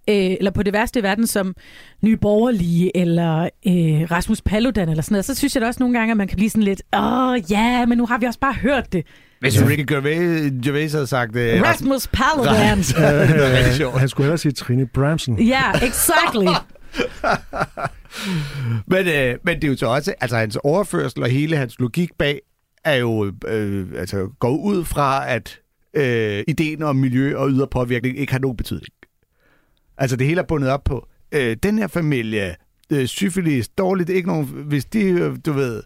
øh, 0.09 0.15
eller 0.15 0.51
på 0.51 0.63
det 0.63 0.73
værste 0.73 0.99
i 0.99 1.03
verden 1.03 1.27
som 1.27 1.55
Nye 2.01 2.17
Borgerlige, 2.17 2.97
eller 2.97 3.43
øh, 3.43 4.11
Rasmus 4.11 4.41
Paludan, 4.41 4.89
eller 4.89 5.03
sådan 5.03 5.13
noget, 5.13 5.25
så 5.25 5.35
synes 5.35 5.55
jeg 5.55 5.61
da 5.61 5.67
også 5.67 5.83
nogle 5.83 5.99
gange, 5.99 6.11
at 6.11 6.17
man 6.17 6.27
kan 6.27 6.35
blive 6.35 6.49
sådan 6.49 6.63
lidt, 6.63 6.81
åh 6.95 7.51
ja, 7.51 7.85
men 7.85 7.97
nu 7.97 8.05
har 8.05 8.17
vi 8.17 8.25
også 8.25 8.39
bare 8.39 8.53
hørt 8.53 8.93
det. 8.93 9.05
Hvis 9.39 9.61
Ricky 9.61 9.93
Gervais, 9.93 10.51
Gervais 10.63 10.93
havde 10.93 11.07
sagt... 11.07 11.35
Øh, 11.35 11.61
Rasmus 11.61 12.07
Paludan. 12.07 12.83
sjovt. 13.77 13.99
Han 13.99 14.09
skulle 14.09 14.25
hellere 14.25 14.37
sige 14.37 14.51
Trine 14.51 14.87
Bramsen. 14.87 15.39
Ja, 15.39 15.71
exactly. 15.71 16.47
Men, 18.87 19.07
øh, 19.07 19.35
men 19.43 19.55
det 19.55 19.63
er 19.63 19.67
jo 19.67 19.77
så 19.77 19.85
også, 19.85 20.13
altså 20.21 20.37
hans 20.37 20.57
overførsel 20.63 21.23
og 21.23 21.29
hele 21.29 21.57
hans 21.57 21.79
logik 21.79 22.09
bag, 22.19 22.41
er 22.83 22.95
jo, 22.95 23.31
øh, 23.47 23.87
altså 23.97 24.29
går 24.39 24.57
ud 24.57 24.85
fra, 24.85 25.29
at 25.29 25.59
øh, 25.93 26.43
ideen 26.47 26.83
om 26.83 26.95
miljø 26.95 27.37
og 27.37 27.49
ydre 27.49 27.67
påvirkning 27.67 28.17
ikke 28.17 28.31
har 28.31 28.39
nogen 28.39 28.57
betydning. 28.57 28.93
Altså 30.01 30.15
det 30.15 30.27
hele 30.27 30.41
er 30.41 30.45
bundet 30.45 30.69
op 30.69 30.83
på, 30.83 31.07
øh, 31.31 31.57
den 31.63 31.77
her 31.77 31.87
familie, 31.87 32.55
øh, 32.91 33.05
syfilis, 33.05 33.69
dårligt, 33.69 34.09
ikke 34.09 34.27
nogen, 34.27 34.45
hvis 34.45 34.85
de, 34.85 34.99
øh, 34.99 35.37
du 35.45 35.51
ved, 35.51 35.83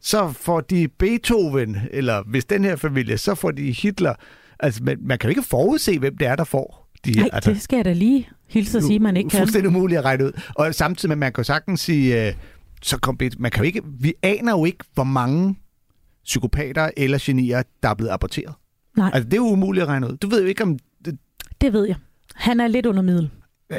så 0.00 0.32
får 0.32 0.60
de 0.60 0.88
Beethoven, 0.88 1.76
eller 1.90 2.22
hvis 2.26 2.44
den 2.44 2.64
her 2.64 2.76
familie, 2.76 3.18
så 3.18 3.34
får 3.34 3.50
de 3.50 3.72
Hitler. 3.72 4.14
Altså 4.60 4.82
man, 4.84 4.98
man 5.00 5.18
kan 5.18 5.28
jo 5.28 5.30
ikke 5.30 5.42
forudse, 5.42 5.98
hvem 5.98 6.16
det 6.16 6.28
er, 6.28 6.36
der 6.36 6.44
får 6.44 6.90
de 7.04 7.12
Nej, 7.12 7.28
altså, 7.32 7.50
det 7.50 7.62
skal 7.62 7.76
jeg 7.76 7.84
da 7.84 7.92
lige 7.92 8.28
hilse 8.48 8.78
og 8.78 8.82
sige, 8.82 8.98
man 8.98 9.16
ikke 9.16 9.30
kan. 9.30 9.38
fuldstændig 9.38 9.68
umuligt 9.68 9.98
at 9.98 10.04
regne 10.04 10.24
ud. 10.24 10.32
Og 10.54 10.74
samtidig 10.74 11.08
med, 11.08 11.14
at 11.14 11.18
man 11.18 11.32
kan 11.32 11.40
jo 11.40 11.44
sagtens 11.44 11.80
sige, 11.80 12.28
øh, 12.28 12.34
så 12.82 12.98
kom, 12.98 13.18
man 13.38 13.50
kan 13.50 13.62
jo 13.62 13.66
ikke, 13.66 13.82
vi 14.00 14.14
aner 14.22 14.52
jo 14.52 14.64
ikke, 14.64 14.84
hvor 14.94 15.04
mange 15.04 15.56
psykopater 16.24 16.90
eller 16.96 17.18
genier, 17.20 17.62
der 17.82 17.88
er 17.88 17.94
blevet 17.94 18.10
aborteret. 18.10 18.54
Nej. 18.96 19.10
Altså, 19.14 19.24
det 19.24 19.32
er 19.32 19.36
jo 19.36 19.46
umuligt 19.46 19.82
at 19.82 19.88
regne 19.88 20.06
ud. 20.12 20.16
Du 20.16 20.28
ved 20.28 20.42
jo 20.42 20.48
ikke, 20.48 20.62
om... 20.62 20.78
Det, 21.04 21.18
Det 21.60 21.72
ved 21.72 21.86
jeg. 21.86 21.96
Han 22.34 22.60
er 22.60 22.66
lidt 22.66 22.86
under 22.86 23.02
middel. 23.02 23.30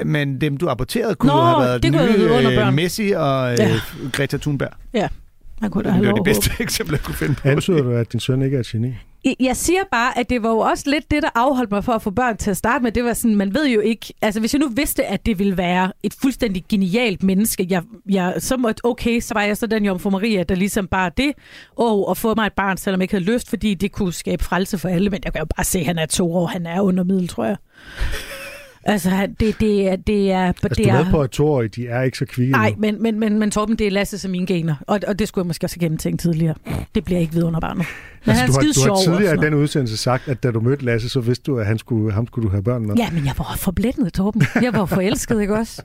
Men 0.06 0.42
dem, 0.42 0.58
du 0.58 0.70
aborterede, 0.70 1.16
kunne 1.16 1.32
Nå, 1.34 1.40
jo 1.40 1.46
have 1.46 1.60
været 1.60 1.84
det 1.84 1.92
kunne 1.92 2.02
have 2.02 2.18
nye 2.18 2.26
været 2.26 2.38
under 2.38 2.52
øh, 2.52 2.58
børn. 2.58 2.76
Messi 2.76 3.12
og 3.16 3.52
øh, 3.52 3.60
Ja. 3.60 3.80
Greta 4.12 4.38
Thunberg. 4.38 4.70
Man 5.62 5.72
kunne 5.72 5.84
da 5.84 5.90
Det 5.90 5.94
have 5.96 6.06
er 6.06 6.10
lov 6.10 6.18
det 6.18 6.24
bedste 6.24 6.52
eksempel, 6.64 6.94
jeg 6.94 7.02
kunne 7.04 7.16
finde 7.16 7.36
på. 7.36 7.48
Antyder 7.48 7.82
du, 7.82 7.92
at 7.92 8.12
din 8.12 8.20
søn 8.20 8.42
ikke 8.42 8.56
er 8.56 8.60
et 8.60 8.66
geni? 8.68 8.94
Jeg 9.40 9.58
siger 9.58 9.80
bare, 9.92 10.18
at 10.18 10.30
det 10.30 10.44
var 10.44 10.50
jo 10.50 10.58
også 10.58 10.90
lidt 10.90 11.12
det, 11.12 11.24
der 11.24 11.30
afholdt 11.36 11.72
mig 11.72 11.84
for 11.84 11.94
at 11.94 12.02
få 12.02 12.12
børn 12.12 12.38
til 12.38 12.50
at 12.52 12.58
starte 12.58 12.84
med. 12.84 12.92
Det 12.92 13.04
var 13.04 13.14
sådan, 13.14 13.36
man 13.36 13.54
ved 13.54 13.68
jo 13.70 13.80
ikke... 13.80 14.14
Altså, 14.22 14.40
hvis 14.40 14.54
jeg 14.54 14.60
nu 14.60 14.68
vidste, 14.70 15.06
at 15.06 15.26
det 15.26 15.40
ville 15.40 15.58
være 15.58 15.92
et 16.04 16.14
fuldstændig 16.22 16.64
genialt 16.70 17.24
menneske, 17.24 17.68
jeg, 17.70 17.84
jeg, 18.10 18.34
så 18.40 18.58
måtte, 18.58 18.86
okay, 18.86 19.20
så 19.20 19.34
var 19.34 19.42
jeg 19.42 19.58
så 19.58 19.68
den 19.68 19.86
jomfru 19.86 20.10
Maria, 20.10 20.44
der 20.44 20.56
ligesom 20.56 20.88
bare 20.88 21.12
det, 21.18 21.32
og 21.76 22.12
at 22.12 22.18
få 22.18 22.36
mig 22.36 22.46
et 22.48 22.54
barn, 22.54 22.78
selvom 22.78 23.00
jeg 23.02 23.04
ikke 23.04 23.14
havde 23.14 23.34
lyst, 23.36 23.50
fordi 23.50 23.74
det 23.74 23.92
kunne 23.92 24.14
skabe 24.14 24.44
frelse 24.44 24.78
for 24.78 24.90
alle. 24.90 25.10
Men 25.10 25.20
jeg 25.26 25.34
kan 25.34 25.40
jo 25.40 25.46
bare 25.58 25.64
se, 25.64 25.80
at 25.80 25.86
han 25.86 25.98
er 25.98 26.06
to 26.06 26.34
år, 26.36 26.46
han 26.48 26.66
er 26.66 26.82
under 26.82 27.04
middel, 27.04 27.28
tror 27.28 27.46
jeg. 27.46 27.58
Altså, 28.86 29.28
det, 29.40 29.60
det, 29.60 29.88
er, 29.88 29.96
det 29.96 30.32
er... 30.32 30.48
Altså, 30.48 30.68
det 30.68 30.78
du 30.78 30.84
er 30.84 30.94
er 30.94 31.12
på, 31.12 31.22
at 31.22 31.30
toårige, 31.30 31.70
de 31.70 31.88
er 31.88 32.02
ikke 32.02 32.18
så 32.18 32.26
kvikke 32.26 32.52
Nej, 32.52 32.74
men, 32.78 33.02
men, 33.02 33.20
men, 33.20 33.40
men 33.40 33.52
Torben, 33.52 33.76
det 33.76 33.88
er 33.88 33.92
Lasse 33.92 34.18
som 34.18 34.32
mine 34.32 34.46
gener. 34.46 34.76
Og, 34.88 35.00
og 35.08 35.20
det 35.20 35.28
skulle 35.28 35.44
jeg 35.44 35.48
måske 35.48 35.66
også 35.66 35.76
have 35.76 35.86
gennemtænkt 35.86 36.22
tidligere. 36.22 36.56
Det 36.96 37.04
bliver 37.06 37.20
ikke 37.20 37.34
vidunderbarnet. 37.34 37.86
Men 38.26 38.30
Altså, 38.30 38.44
han 38.44 38.52
du, 38.52 38.54
er 38.54 38.82
har, 38.82 38.88
du 38.88 38.94
har 38.94 39.04
tidligere 39.04 39.36
i 39.36 39.46
den 39.46 39.54
udsendelse 39.54 39.98
sagt, 39.98 40.28
at 40.28 40.44
da 40.44 40.52
du 40.52 40.60
mødte 40.60 40.86
Lasse, 40.86 41.10
så 41.10 41.20
vidste 41.20 41.44
du, 41.44 41.58
at 41.60 41.66
han 41.66 41.78
skulle, 41.78 42.14
ham 42.14 42.28
skulle 42.28 42.46
du 42.46 42.52
have 42.52 42.64
børn 42.64 42.86
med. 42.88 42.96
Ja, 42.96 43.10
men 43.12 43.26
jeg 43.26 43.34
var 43.38 43.56
forblændet, 43.58 44.14
Torben. 44.14 44.44
Jeg 44.62 44.74
var 44.74 44.86
forelsket, 44.86 45.42
ikke 45.42 45.56
også? 45.56 45.82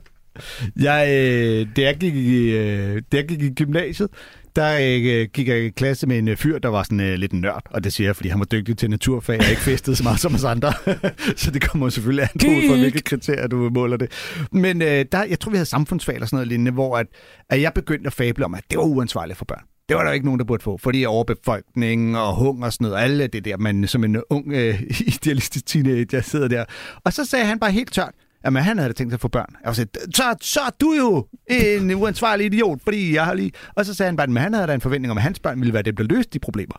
Jeg, 0.79 1.07
øh, 1.09 1.67
da, 1.75 1.81
jeg 1.81 1.97
gik 1.99 2.15
i, 2.15 2.49
øh, 2.49 3.01
da 3.11 3.17
jeg 3.17 3.27
gik 3.27 3.41
i 3.41 3.49
gymnasiet, 3.53 4.09
der 4.55 4.77
øh, 4.81 5.27
gik 5.33 5.47
jeg 5.47 5.57
i 5.59 5.69
klasse 5.69 6.07
med 6.07 6.17
en 6.17 6.27
øh, 6.27 6.37
fyr, 6.37 6.59
der 6.59 6.69
var 6.69 6.83
sådan 6.83 6.99
øh, 6.99 7.15
lidt 7.15 7.31
en 7.31 7.41
nørd. 7.41 7.63
Og 7.69 7.83
det 7.83 7.93
siger 7.93 8.07
jeg, 8.07 8.15
fordi 8.15 8.29
han 8.29 8.39
var 8.39 8.45
dygtig 8.45 8.77
til 8.77 8.89
naturfag 8.89 9.39
og 9.39 9.49
ikke 9.49 9.61
festede 9.61 9.95
så 9.95 10.03
meget 10.03 10.19
som 10.19 10.35
os 10.35 10.43
andre. 10.43 10.73
så 11.41 11.51
det 11.51 11.61
kommer 11.61 11.89
selvfølgelig 11.89 12.23
an 12.23 12.39
på, 12.39 12.45
Geek. 12.45 12.79
hvilke 12.79 13.01
kriterier 13.01 13.47
du 13.47 13.69
måler 13.73 13.97
det. 13.97 14.11
Men 14.51 14.81
øh, 14.81 15.05
der, 15.11 15.23
jeg 15.23 15.39
tror, 15.39 15.49
vi 15.49 15.57
havde 15.57 15.69
samfundsfag 15.69 16.15
eller 16.15 16.25
sådan 16.25 16.37
noget 16.37 16.47
lignende, 16.47 16.71
hvor 16.71 16.97
at, 16.97 17.05
at 17.49 17.61
jeg 17.61 17.73
begyndte 17.73 18.07
at 18.07 18.13
fable 18.13 18.45
om, 18.45 18.55
at 18.55 18.63
det 18.69 18.77
var 18.77 18.83
uansvarligt 18.83 19.37
for 19.37 19.45
børn. 19.45 19.63
Det 19.89 19.97
var 19.97 20.03
der 20.03 20.11
ikke 20.11 20.25
nogen, 20.25 20.39
der 20.39 20.45
burde 20.45 20.63
få, 20.63 20.77
fordi 20.77 21.05
overbefolkning 21.05 22.17
og 22.17 22.35
hunger 22.35 22.65
og 22.65 22.73
sådan 22.73 22.85
noget, 22.85 22.95
og 22.95 23.03
alle 23.03 23.27
det 23.27 23.45
der, 23.45 23.57
man 23.57 23.87
som 23.87 24.03
en 24.03 24.21
ung 24.29 24.53
øh, 24.53 24.81
idealistisk 25.15 25.65
teenager 25.65 26.21
sidder 26.21 26.47
der. 26.47 26.65
Og 27.03 27.13
så 27.13 27.25
sagde 27.25 27.45
han 27.45 27.59
bare 27.59 27.71
helt 27.71 27.93
tørt, 27.93 28.13
Jamen, 28.45 28.63
han 28.63 28.77
havde 28.77 28.89
da 28.89 28.93
tænkt 28.93 29.11
sig 29.11 29.15
at 29.17 29.21
få 29.21 29.27
børn. 29.27 29.49
Jeg 29.61 29.67
var 29.67 29.73
sådan, 29.73 29.89
så, 30.15 30.35
så 30.41 30.59
er 30.59 30.69
du 30.81 30.93
jo 30.93 31.27
en 31.47 31.91
uansvarlig 31.95 32.45
idiot, 32.45 32.79
fordi 32.83 33.13
jeg 33.15 33.25
har 33.25 33.33
lige... 33.33 33.51
Og 33.75 33.85
så 33.85 33.93
sagde 33.93 34.07
han 34.07 34.15
bare, 34.15 34.27
at 34.35 34.41
han 34.41 34.53
havde 34.53 34.67
da 34.67 34.73
en 34.73 34.81
forventning 34.81 35.11
om, 35.11 35.17
at 35.17 35.23
hans 35.23 35.39
børn 35.39 35.59
ville 35.59 35.73
være 35.73 35.83
dem, 35.83 35.95
der 35.95 36.03
løste 36.03 36.29
de 36.33 36.39
problemer. 36.39 36.75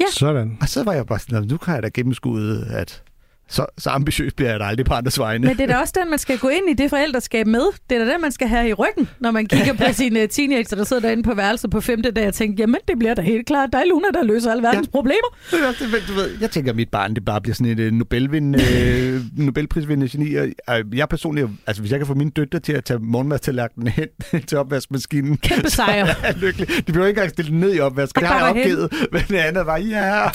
Ja. 0.00 0.04
Sådan. 0.10 0.58
Og 0.60 0.68
så 0.68 0.82
var 0.84 0.92
jeg 0.92 1.06
bare 1.06 1.18
sådan, 1.18 1.40
"Nå, 1.42 1.46
nu 1.48 1.56
kan 1.56 1.74
jeg 1.74 1.82
da 1.82 1.88
gennemskue, 1.94 2.64
at 2.70 3.02
så, 3.48 3.66
så 3.78 3.90
ambitiøs 3.90 4.32
bliver 4.32 4.50
jeg 4.50 4.60
da 4.60 4.64
aldrig 4.64 4.86
på 4.86 4.94
andres 4.94 5.18
vegne. 5.18 5.46
Men 5.46 5.56
det 5.56 5.62
er 5.62 5.66
da 5.66 5.80
også 5.82 5.94
den, 6.02 6.10
man 6.10 6.18
skal 6.18 6.38
gå 6.38 6.48
ind 6.48 6.70
i 6.70 6.82
det 6.82 6.90
forældreskab 6.90 7.46
med. 7.46 7.62
Det 7.90 8.00
er 8.00 8.04
da 8.04 8.12
den, 8.12 8.20
man 8.20 8.32
skal 8.32 8.48
have 8.48 8.68
i 8.68 8.72
ryggen, 8.72 9.08
når 9.20 9.30
man 9.30 9.46
kigger 9.46 9.72
på 9.72 9.84
sine 10.02 10.26
teenager, 10.26 10.76
der 10.76 10.84
sidder 10.84 11.02
derinde 11.02 11.22
på 11.22 11.34
værelset 11.34 11.70
på 11.70 11.80
femte 11.80 12.10
dag 12.10 12.28
og 12.28 12.34
tænker, 12.34 12.62
jamen 12.62 12.80
det 12.88 12.98
bliver 12.98 13.14
da 13.14 13.22
helt 13.22 13.46
klart 13.46 13.72
dig, 13.72 13.82
Luna, 13.88 14.06
der 14.14 14.22
løser 14.22 14.50
alle 14.50 14.62
verdens 14.62 14.86
ja. 14.86 14.90
problemer. 14.90 15.36
Det 15.50 15.62
er 15.62 15.68
også 15.68 15.84
det, 15.84 16.04
du 16.08 16.12
ved, 16.14 16.30
jeg 16.40 16.50
tænker, 16.50 16.72
at 16.72 16.76
mit 16.76 16.88
barn 16.90 17.14
det 17.14 17.24
bare 17.24 17.40
bliver 17.40 17.54
sådan 17.54 17.72
et 17.72 17.80
øh, 17.80 17.92
Nobelvindende, 17.92 18.58
øh, 18.76 19.20
Nobelprisvindende 19.36 20.08
geni. 20.08 20.34
Og, 20.34 20.78
øh, 20.78 20.84
jeg 20.98 21.08
personligt, 21.08 21.48
altså 21.66 21.82
hvis 21.82 21.92
jeg 21.92 22.00
kan 22.00 22.06
få 22.06 22.14
mine 22.14 22.30
døtre 22.30 22.58
til 22.60 22.72
at 22.72 22.84
tage 22.84 22.98
morgenmadstallerkenen 22.98 23.88
hen 23.88 24.08
til 24.46 24.58
opvaskemaskinen, 24.58 25.36
Kæmpe 25.36 25.70
sejr. 25.70 26.06
så 26.06 26.12
er 26.22 26.26
jeg 26.26 26.36
lykkelig. 26.36 26.68
De 26.68 26.82
behøver 26.92 27.06
ikke 27.06 27.18
engang 27.18 27.30
stille 27.30 27.50
den 27.50 27.60
ned 27.60 27.74
i 27.74 27.80
opvasken. 27.80 28.20
Det 28.20 28.28
har 28.28 28.46
jeg 28.46 28.54
bare 28.54 28.62
hen. 28.64 28.78
opgivet. 28.78 29.10
Men 29.12 29.22
det 29.28 29.36
andet 29.36 29.66
var, 29.66 29.76
ja, 29.76 30.30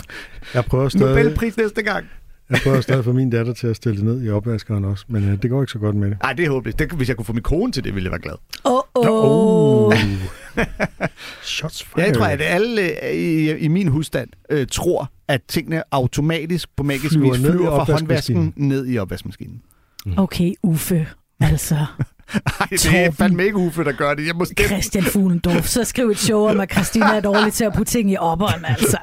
Jeg 0.53 0.65
prøver 0.65 0.89
stadig, 0.89 1.07
Nobelpris 1.15 1.57
næste 1.57 1.81
gang. 1.81 2.05
Jeg 2.49 2.59
prøver 2.63 2.81
stadig 2.81 2.99
at 2.99 3.05
få 3.05 3.11
min 3.11 3.29
datter 3.29 3.53
til 3.53 3.67
at 3.67 3.75
stille 3.75 3.97
det 3.97 4.05
ned 4.05 4.23
i 4.23 4.29
opvaskeren 4.29 4.85
også, 4.85 5.05
men 5.07 5.29
øh, 5.29 5.41
det 5.41 5.49
går 5.49 5.61
ikke 5.61 5.71
så 5.71 5.79
godt 5.79 5.95
med 5.95 6.09
det. 6.09 6.17
Nej, 6.21 6.33
det 6.33 6.45
er 6.45 6.49
håbløst. 6.49 6.79
Det, 6.79 6.91
hvis 6.91 7.07
jeg 7.07 7.17
kunne 7.17 7.25
få 7.25 7.33
min 7.33 7.43
kone 7.43 7.71
til 7.71 7.83
det, 7.83 7.95
ville 7.95 8.05
jeg 8.05 8.11
være 8.11 8.21
glad. 8.21 8.35
Åh, 8.65 8.79
oh, 8.95 9.87
oh. 9.87 9.93
Shots 11.43 11.83
fired. 11.83 12.05
Jeg 12.05 12.15
tror, 12.15 12.25
at 12.25 12.41
alle 12.41 13.05
øh, 13.05 13.13
i, 13.13 13.57
i 13.57 13.67
min 13.67 13.87
husstand 13.87 14.29
øh, 14.49 14.67
tror, 14.71 15.11
at 15.27 15.41
tingene 15.47 15.83
automatisk 15.91 16.69
på 16.75 16.83
magisk 16.83 17.13
Flyver 17.13 17.33
vis 17.33 17.41
flyver 17.41 17.85
fra 17.85 17.93
håndvasken 17.93 18.53
ned 18.55 18.87
i 18.87 18.97
opvaskemaskinen. 18.97 19.61
Okay, 20.17 20.53
Uffe. 20.63 21.07
Altså, 21.39 21.75
Ej, 22.33 22.67
det 22.71 22.85
er 22.85 23.11
fandme 23.11 23.43
ikke 23.43 23.57
Uffe, 23.57 23.83
der 23.83 23.91
gør 23.91 24.13
det. 24.13 24.27
Jeg 24.27 24.35
må 24.35 24.45
stemme. 24.45 24.67
Christian 24.67 25.03
Fuglendorf, 25.03 25.65
så 25.65 25.83
skriv 25.83 26.09
et 26.09 26.17
show 26.17 26.47
om, 26.49 26.59
at 26.59 26.71
Christina 26.71 27.05
er 27.15 27.19
dårlig 27.19 27.53
til 27.53 27.63
at 27.63 27.73
putte 27.73 27.91
ting 27.91 28.11
i 28.11 28.17
opperen, 28.17 28.65
altså. 28.65 28.97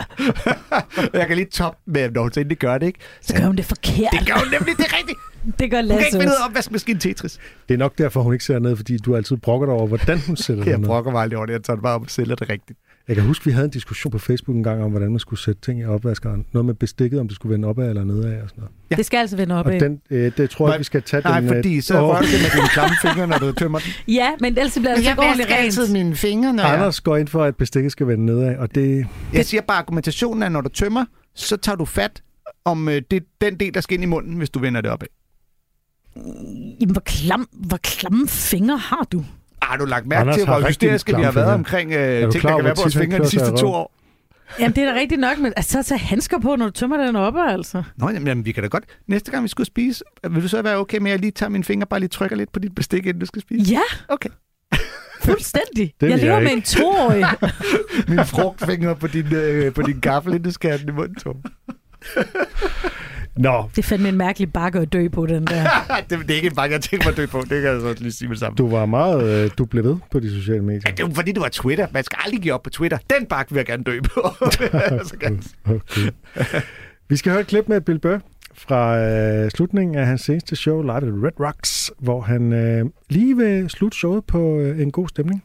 Jeg 1.18 1.26
kan 1.26 1.36
lige 1.36 1.48
toppe 1.52 1.78
med, 1.86 2.10
når 2.10 2.22
hun 2.22 2.32
så 2.32 2.40
endelig 2.40 2.58
gør 2.58 2.78
det, 2.78 2.86
ikke? 2.86 2.98
Så 3.22 3.34
gør 3.36 3.46
hun 3.46 3.56
det 3.56 3.64
forkert. 3.64 4.08
Det 4.18 4.26
gør 4.26 4.34
hun 4.34 4.48
nemlig, 4.52 4.76
det 4.76 4.86
er 4.86 4.96
rigtigt. 4.98 5.18
Det 5.60 5.70
gør 5.70 5.76
Hun 5.78 5.88
kan 5.88 5.96
Lasse 5.96 6.06
ikke 6.06 6.12
finde 6.22 6.26
ud 6.32 6.36
af 6.44 6.48
opvaskemaskinen 6.48 7.00
Tetris. 7.00 7.38
Det 7.68 7.74
er 7.74 7.78
nok 7.78 7.98
derfor, 7.98 8.22
hun 8.22 8.32
ikke 8.32 8.44
ser 8.44 8.58
ned, 8.58 8.76
fordi 8.76 8.98
du 8.98 9.16
altid 9.16 9.36
brokker 9.36 9.66
dig 9.66 9.74
over, 9.74 9.86
hvordan 9.86 10.18
hun 10.26 10.36
sætter 10.36 10.64
det 10.64 10.70
Jeg 10.70 10.78
ned. 10.78 10.86
brokker 10.86 11.10
mig 11.10 11.22
aldrig 11.22 11.36
over 11.36 11.46
det. 11.46 11.52
Jeg 11.52 11.62
tager 11.62 11.74
det 11.76 11.82
bare 11.82 11.94
op 11.94 12.02
og 12.02 12.10
sælger 12.10 12.34
det 12.34 12.48
rigtigt. 12.50 12.78
Jeg 13.08 13.16
kan 13.16 13.24
huske, 13.24 13.44
vi 13.44 13.50
havde 13.50 13.64
en 13.64 13.70
diskussion 13.70 14.10
på 14.10 14.18
Facebook 14.18 14.56
en 14.56 14.62
gang 14.62 14.82
om, 14.82 14.90
hvordan 14.90 15.10
man 15.10 15.18
skulle 15.18 15.40
sætte 15.40 15.60
ting 15.60 15.80
i 15.80 15.84
opvaskeren. 15.84 16.46
Noget 16.52 16.66
med 16.66 16.74
bestikket, 16.74 17.20
om 17.20 17.28
det 17.28 17.34
skulle 17.34 17.52
vende 17.52 17.68
opad 17.68 17.88
eller 17.88 18.04
nedad 18.04 18.42
og 18.42 18.48
sådan 18.48 18.60
noget. 18.60 18.72
Ja. 18.90 18.96
Det 18.96 19.06
skal 19.06 19.18
altså 19.18 19.36
vende 19.36 19.54
op 19.54 19.66
Og 19.66 19.72
den, 19.72 20.00
øh, 20.10 20.32
det 20.36 20.50
tror 20.50 20.70
jeg, 20.70 20.78
vi 20.78 20.84
skal 20.84 21.02
tage 21.02 21.22
Nej, 21.22 21.40
den... 21.40 21.48
øh, 21.48 21.56
fordi 21.56 21.80
så 21.80 22.00
åh, 22.00 22.08
rører 22.08 22.20
du 22.20 22.26
det 22.26 22.40
med 22.42 22.50
dine 22.60 22.68
klamme 22.68 22.96
fingre, 23.02 23.26
når 23.26 23.38
du 23.38 23.52
tømmer 23.52 23.78
den. 23.78 23.88
Ja, 24.14 24.30
men 24.40 24.58
ellers 24.58 24.74
bliver 24.74 24.94
det 24.94 25.04
så 25.04 25.14
ordentligt 25.18 25.50
rent. 25.50 25.92
mine 25.92 26.16
fingre, 26.16 26.52
når 26.52 26.62
Anders 26.62 27.00
går 27.00 27.16
ind 27.16 27.28
for, 27.28 27.44
at 27.44 27.56
bestikket 27.56 27.92
skal 27.92 28.06
vende 28.06 28.26
nedad, 28.26 28.56
og 28.56 28.74
det... 28.74 29.06
Jeg 29.32 29.46
siger 29.46 29.60
bare, 29.60 29.78
argumentationen 29.78 30.42
er, 30.42 30.48
når 30.48 30.60
du 30.60 30.68
tømmer, 30.68 31.04
så 31.34 31.56
tager 31.56 31.76
du 31.76 31.84
fat 31.84 32.22
om 32.64 32.88
øh, 32.88 33.02
det, 33.10 33.24
den 33.40 33.60
del, 33.60 33.74
der 33.74 33.80
skal 33.80 33.94
ind 33.94 34.02
i 34.02 34.06
munden, 34.06 34.36
hvis 34.36 34.50
du 34.50 34.58
vender 34.58 34.80
det 34.80 34.90
opad. 34.90 35.08
Jamen, 36.80 36.92
hvor, 36.92 37.02
klam, 37.04 37.48
hvor 37.52 37.78
klamme 37.82 38.28
fingre 38.28 38.78
har 38.78 39.06
du? 39.12 39.24
Har 39.62 39.76
du 39.76 39.84
lagt 39.84 40.06
mærke 40.06 40.20
Anders 40.20 40.36
til, 40.36 40.46
har 40.46 40.58
hvor 40.58 40.68
hysteriske 40.68 41.16
vi 41.16 41.22
har 41.22 41.32
været 41.32 41.54
omkring 41.54 41.92
øh, 41.92 42.20
ting, 42.20 42.40
klar 42.40 42.50
der 42.50 42.56
kan 42.56 42.64
være 42.64 42.74
på 42.74 42.80
vores 42.80 42.96
fingre 42.96 43.18
de 43.18 43.28
sidste 43.28 43.56
to 43.56 43.72
år? 43.72 43.92
Jamen, 44.58 44.76
det 44.76 44.84
er 44.84 44.92
da 44.92 44.98
rigtigt 45.00 45.20
nok, 45.20 45.38
men 45.38 45.52
altså, 45.56 45.82
så 45.82 45.88
tage 45.88 45.98
handsker 45.98 46.38
på, 46.38 46.56
når 46.56 46.66
du 46.66 46.72
tømmer 46.72 46.96
den 46.96 47.16
op, 47.16 47.34
altså. 47.36 47.82
Nå, 47.96 48.10
jamen, 48.10 48.26
jamen, 48.28 48.44
vi 48.44 48.52
kan 48.52 48.62
da 48.62 48.68
godt. 48.68 48.84
Næste 49.06 49.30
gang, 49.30 49.42
vi 49.42 49.48
skal 49.48 49.64
spise, 49.64 50.04
vil 50.30 50.42
du 50.42 50.48
så 50.48 50.62
være 50.62 50.76
okay 50.76 50.98
med, 50.98 51.10
at 51.10 51.12
jeg 51.12 51.20
lige 51.20 51.30
tager 51.30 51.50
mine 51.50 51.64
fingre, 51.64 51.86
bare 51.86 52.00
lige 52.00 52.08
trykker 52.08 52.36
lidt 52.36 52.52
på 52.52 52.58
dit 52.58 52.74
bestik, 52.74 53.06
inden 53.06 53.20
du 53.20 53.26
skal 53.26 53.42
spise? 53.42 53.72
Ja, 53.72 53.80
Okay. 54.08 54.28
fuldstændig. 55.24 55.94
Det 56.00 56.10
jeg 56.10 56.18
lever 56.18 56.34
jeg 56.34 56.42
med 56.42 56.52
en 56.52 56.62
toårig. 56.62 57.24
Mine 58.08 58.24
frugtfingre 58.26 58.96
på 58.96 59.06
din, 59.06 59.34
øh, 59.34 59.72
på 59.74 59.82
din 59.82 60.00
gaffel, 60.00 60.32
inden 60.32 60.44
du 60.44 60.50
skal 60.50 60.70
have 60.70 60.80
den 60.80 60.88
i 60.88 60.92
munden. 60.92 61.16
Nå, 63.36 63.64
Det 63.76 63.78
er 63.78 63.82
fandme 63.82 64.08
en 64.08 64.16
mærkelig 64.16 64.52
bakke 64.52 64.78
at 64.78 64.92
dø 64.92 65.08
på, 65.08 65.26
den 65.26 65.46
der. 65.46 65.64
det, 66.10 66.18
det, 66.18 66.30
er 66.30 66.34
ikke 66.34 66.48
en 66.48 66.54
bange, 66.54 66.72
jeg 66.74 66.82
tænker 66.82 67.06
mig 67.06 67.10
at 67.10 67.16
dø 67.16 67.26
på. 67.26 67.40
Det 67.40 67.48
kan 67.48 67.64
jeg 67.64 67.80
så 67.80 67.94
lige 67.98 68.12
sige 68.12 68.28
med 68.28 68.36
sammen. 68.36 68.56
du 68.56 68.68
var 68.68 68.86
meget... 68.86 69.44
Øh, 69.44 69.50
du 69.58 69.64
blev 69.64 69.84
ved 69.84 69.96
på 70.10 70.20
de 70.20 70.30
sociale 70.30 70.62
medier. 70.62 70.80
Ja, 70.86 70.90
det 70.90 71.00
er 71.00 71.08
jo 71.08 71.14
fordi, 71.14 71.32
det 71.32 71.42
var 71.42 71.48
Twitter. 71.48 71.86
Man 71.92 72.04
skal 72.04 72.18
aldrig 72.24 72.42
give 72.42 72.54
op 72.54 72.62
på 72.62 72.70
Twitter. 72.70 72.98
Den 73.10 73.26
bakke 73.26 73.52
vil 73.52 73.58
jeg 73.58 73.66
gerne 73.66 73.84
dø 73.84 74.00
på. 74.14 74.20
Okay. 75.66 76.10
Vi 77.08 77.16
skal 77.16 77.32
høre 77.32 77.40
et 77.40 77.46
klip 77.46 77.68
med 77.68 77.80
Bill 77.80 77.98
Burr 77.98 78.20
fra 78.54 78.98
øh, 78.98 79.50
slutningen 79.50 79.98
af 79.98 80.06
hans 80.06 80.20
seneste 80.20 80.56
show, 80.56 80.82
Live 80.82 80.96
at 80.96 81.02
Red 81.02 81.40
Rocks, 81.46 81.90
hvor 81.98 82.20
han 82.20 82.52
øh, 82.52 82.84
lige 83.10 83.36
vil 83.36 83.70
slutte 83.70 83.98
showet 83.98 84.24
på 84.24 84.58
øh, 84.58 84.80
en 84.80 84.90
god 84.92 85.08
stemning. 85.08 85.44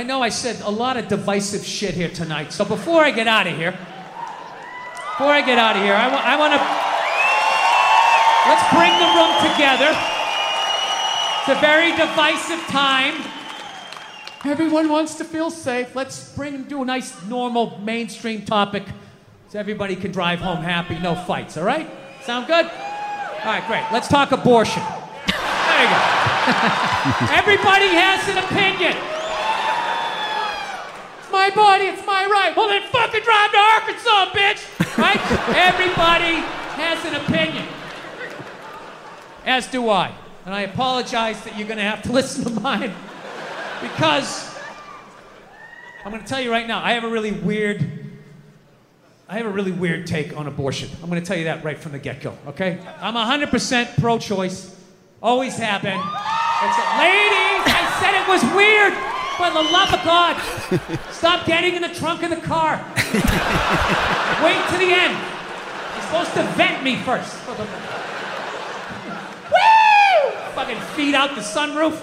I 0.00 0.04
know 0.04 0.24
I 0.24 0.30
said 0.30 0.56
a 0.66 0.70
lot 0.70 0.96
of 0.96 1.08
divisive 1.08 1.64
shit 1.64 1.94
here 1.94 2.08
tonight. 2.08 2.52
So 2.52 2.64
before 2.64 3.08
I 3.08 3.10
get 3.10 3.26
out 3.28 3.46
of 3.46 3.58
here, 3.58 3.72
before 5.12 5.32
I 5.32 5.42
get 5.44 5.58
out 5.58 5.76
of 5.76 5.82
here, 5.82 5.94
I, 5.94 6.08
wa- 6.08 6.22
I 6.24 6.36
want 6.36 6.52
to 6.56 6.60
let's 8.48 8.64
bring 8.72 8.92
the 8.98 9.10
room 9.12 9.32
together. 9.52 9.92
It's 11.40 11.48
a 11.48 11.60
very 11.60 11.90
divisive 11.92 12.60
time. 12.68 13.14
Everyone 14.44 14.88
wants 14.88 15.14
to 15.16 15.24
feel 15.24 15.50
safe. 15.50 15.94
Let's 15.94 16.32
bring 16.34 16.54
and 16.54 16.68
do 16.68 16.82
a 16.82 16.84
nice, 16.84 17.22
normal, 17.26 17.78
mainstream 17.80 18.44
topic, 18.44 18.84
so 19.48 19.58
everybody 19.58 19.94
can 19.96 20.12
drive 20.12 20.40
home 20.40 20.62
happy. 20.62 20.98
No 20.98 21.14
fights. 21.14 21.56
All 21.56 21.64
right? 21.64 21.88
Sound 22.24 22.46
good? 22.46 22.66
All 22.66 23.52
right, 23.52 23.64
great. 23.66 23.84
Let's 23.92 24.08
talk 24.08 24.32
abortion. 24.32 24.82
There 24.82 25.82
you 25.82 25.88
go. 25.90 26.00
everybody 27.36 27.88
has 27.94 28.28
an 28.28 28.38
opinion. 28.38 28.96
My 31.42 31.50
body, 31.50 31.86
it's 31.86 32.06
my 32.06 32.24
right. 32.24 32.56
Well, 32.56 32.68
then 32.68 32.82
fucking 32.82 33.20
drive 33.20 33.50
to 33.50 33.58
Arkansas, 33.58 34.26
bitch! 34.26 34.96
Right? 34.96 35.18
Everybody 35.56 36.36
has 36.76 37.04
an 37.04 37.16
opinion. 37.16 37.66
As 39.44 39.66
do 39.66 39.88
I. 39.88 40.14
And 40.46 40.54
I 40.54 40.60
apologize 40.60 41.42
that 41.42 41.58
you're 41.58 41.66
gonna 41.66 41.82
have 41.82 42.00
to 42.02 42.12
listen 42.20 42.44
to 42.44 42.60
mine. 42.60 42.94
Because 43.80 44.56
I'm 46.04 46.12
gonna 46.12 46.22
tell 46.22 46.40
you 46.40 46.48
right 46.48 46.68
now, 46.68 46.80
I 46.80 46.92
have 46.92 47.02
a 47.02 47.08
really 47.08 47.32
weird 47.32 47.90
I 49.28 49.38
have 49.38 49.46
a 49.46 49.50
really 49.50 49.72
weird 49.72 50.06
take 50.06 50.36
on 50.36 50.46
abortion. 50.46 50.90
I'm 51.02 51.08
gonna 51.08 51.22
tell 51.22 51.36
you 51.36 51.44
that 51.44 51.64
right 51.64 51.76
from 51.76 51.90
the 51.90 51.98
get-go, 51.98 52.38
okay? 52.46 52.78
I'm 53.00 53.14
100% 53.14 54.00
pro-choice. 54.00 54.76
Always 55.20 55.56
have 55.56 55.82
been. 55.82 55.98
It's 55.98 56.78
a, 56.78 56.86
ladies, 57.00 57.66
I 57.66 57.98
said 57.98 58.14
it 58.14 58.28
was 58.28 58.44
weird. 58.54 59.11
For 59.36 59.50
the 59.50 59.62
love 59.62 59.92
of 59.94 60.04
God, 60.04 60.36
stop 61.10 61.46
getting 61.46 61.74
in 61.74 61.82
the 61.82 61.88
trunk 61.88 62.22
of 62.22 62.30
the 62.30 62.36
car. 62.36 62.84
Wait 64.44 64.68
to 64.68 64.78
the 64.78 64.92
end. 64.92 65.16
You're 65.94 66.02
supposed 66.02 66.34
to 66.34 66.42
vent 66.56 66.82
me 66.84 66.96
first. 66.96 67.34
Woo! 67.48 67.56
Fucking 70.54 70.80
feed 70.94 71.14
out 71.14 71.34
the 71.34 71.40
sunroof. 71.40 71.98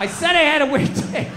I 0.00 0.06
said 0.06 0.36
I 0.36 0.42
had 0.42 0.62
a 0.62 0.66
weird 0.66 0.94
take. 0.94 1.28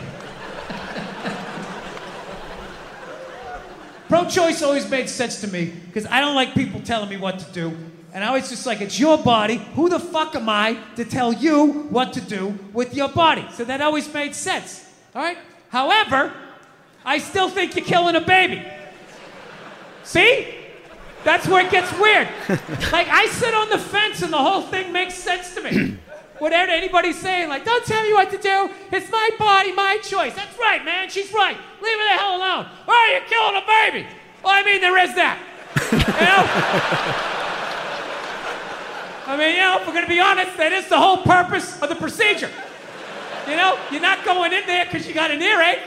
Pro 4.08 4.26
choice 4.26 4.62
always 4.64 4.90
made 4.90 5.10
sense 5.10 5.42
to 5.42 5.48
me 5.48 5.74
because 5.88 6.06
I 6.06 6.22
don't 6.22 6.36
like 6.36 6.54
people 6.54 6.80
telling 6.82 7.10
me 7.10 7.18
what 7.18 7.40
to 7.40 7.52
do. 7.52 7.76
And 8.18 8.26
I 8.26 8.32
was 8.32 8.50
just 8.50 8.66
like, 8.66 8.82
it's 8.82 9.00
your 9.00 9.16
body. 9.20 9.58
Who 9.76 9.90
the 9.90 10.00
fuck 10.00 10.34
am 10.34 10.50
I 10.50 10.80
to 10.96 11.06
tell 11.06 11.32
you 11.32 11.86
what 11.92 12.14
to 12.14 12.22
do 12.22 12.58
with 12.74 12.96
your 12.96 13.10
body? 13.10 13.46
So 13.54 13.64
that 13.66 13.80
always 13.80 14.12
made 14.12 14.34
sense. 14.34 14.90
All 15.14 15.22
right? 15.22 15.38
However, 15.70 16.34
I 17.06 17.20
still 17.20 17.48
think 17.48 17.76
you're 17.76 17.86
killing 17.86 18.16
a 18.16 18.22
baby. 18.22 18.66
See? 20.04 20.48
That's 21.24 21.48
where 21.48 21.64
it 21.64 21.70
gets 21.70 21.92
weird. 22.00 22.28
like 22.92 23.08
I 23.08 23.28
sit 23.28 23.54
on 23.54 23.70
the 23.70 23.78
fence 23.78 24.24
and 24.24 24.34
the 24.34 24.40
whole 24.40 24.64
thing 24.64 24.92
makes 24.92 25.14
sense 25.14 25.54
to 25.54 25.62
me. 25.62 26.00
Whatever 26.40 26.72
anybody's 26.72 27.20
saying, 27.20 27.50
like, 27.50 27.66
don't 27.66 27.86
tell 27.86 28.02
me 28.02 28.14
what 28.14 28.32
to 28.32 28.40
do. 28.40 28.72
It's 28.92 29.12
my 29.12 29.30
body, 29.38 29.74
my 29.74 30.00
choice. 30.02 30.34
That's 30.34 30.58
right, 30.58 30.84
man. 30.84 31.12
She's 31.12 31.32
right. 31.32 31.56
Leave 31.84 31.98
her 32.00 32.16
the 32.16 32.18
hell 32.18 32.38
alone. 32.38 32.66
Why 32.86 32.96
are 32.96 33.12
you're 33.20 33.30
killing 33.30 33.62
a 33.62 33.66
baby. 33.68 34.08
Well, 34.44 34.54
I 34.56 34.64
mean, 34.64 34.82
there 34.82 34.98
is 34.98 35.14
that. 35.14 35.38
You 35.92 37.22
know? 37.30 37.34
I 39.28 39.36
mean, 39.36 39.56
you 39.56 39.62
know, 39.62 39.78
if 39.82 39.86
we're 39.86 39.92
going 39.92 40.06
to 40.06 40.10
be 40.10 40.22
honest, 40.22 40.56
that 40.56 40.72
is 40.72 40.88
the 40.88 40.98
whole 40.98 41.18
purpose 41.18 41.82
of 41.82 41.90
the 41.90 41.96
procedure. 41.96 42.50
You 43.46 43.58
know, 43.58 43.78
you're 43.92 44.02
not 44.02 44.24
going 44.24 44.54
in 44.54 44.66
there 44.66 44.86
because 44.86 45.06
you 45.06 45.14
got 45.14 45.32
an 45.32 45.42
earache. 45.42 45.82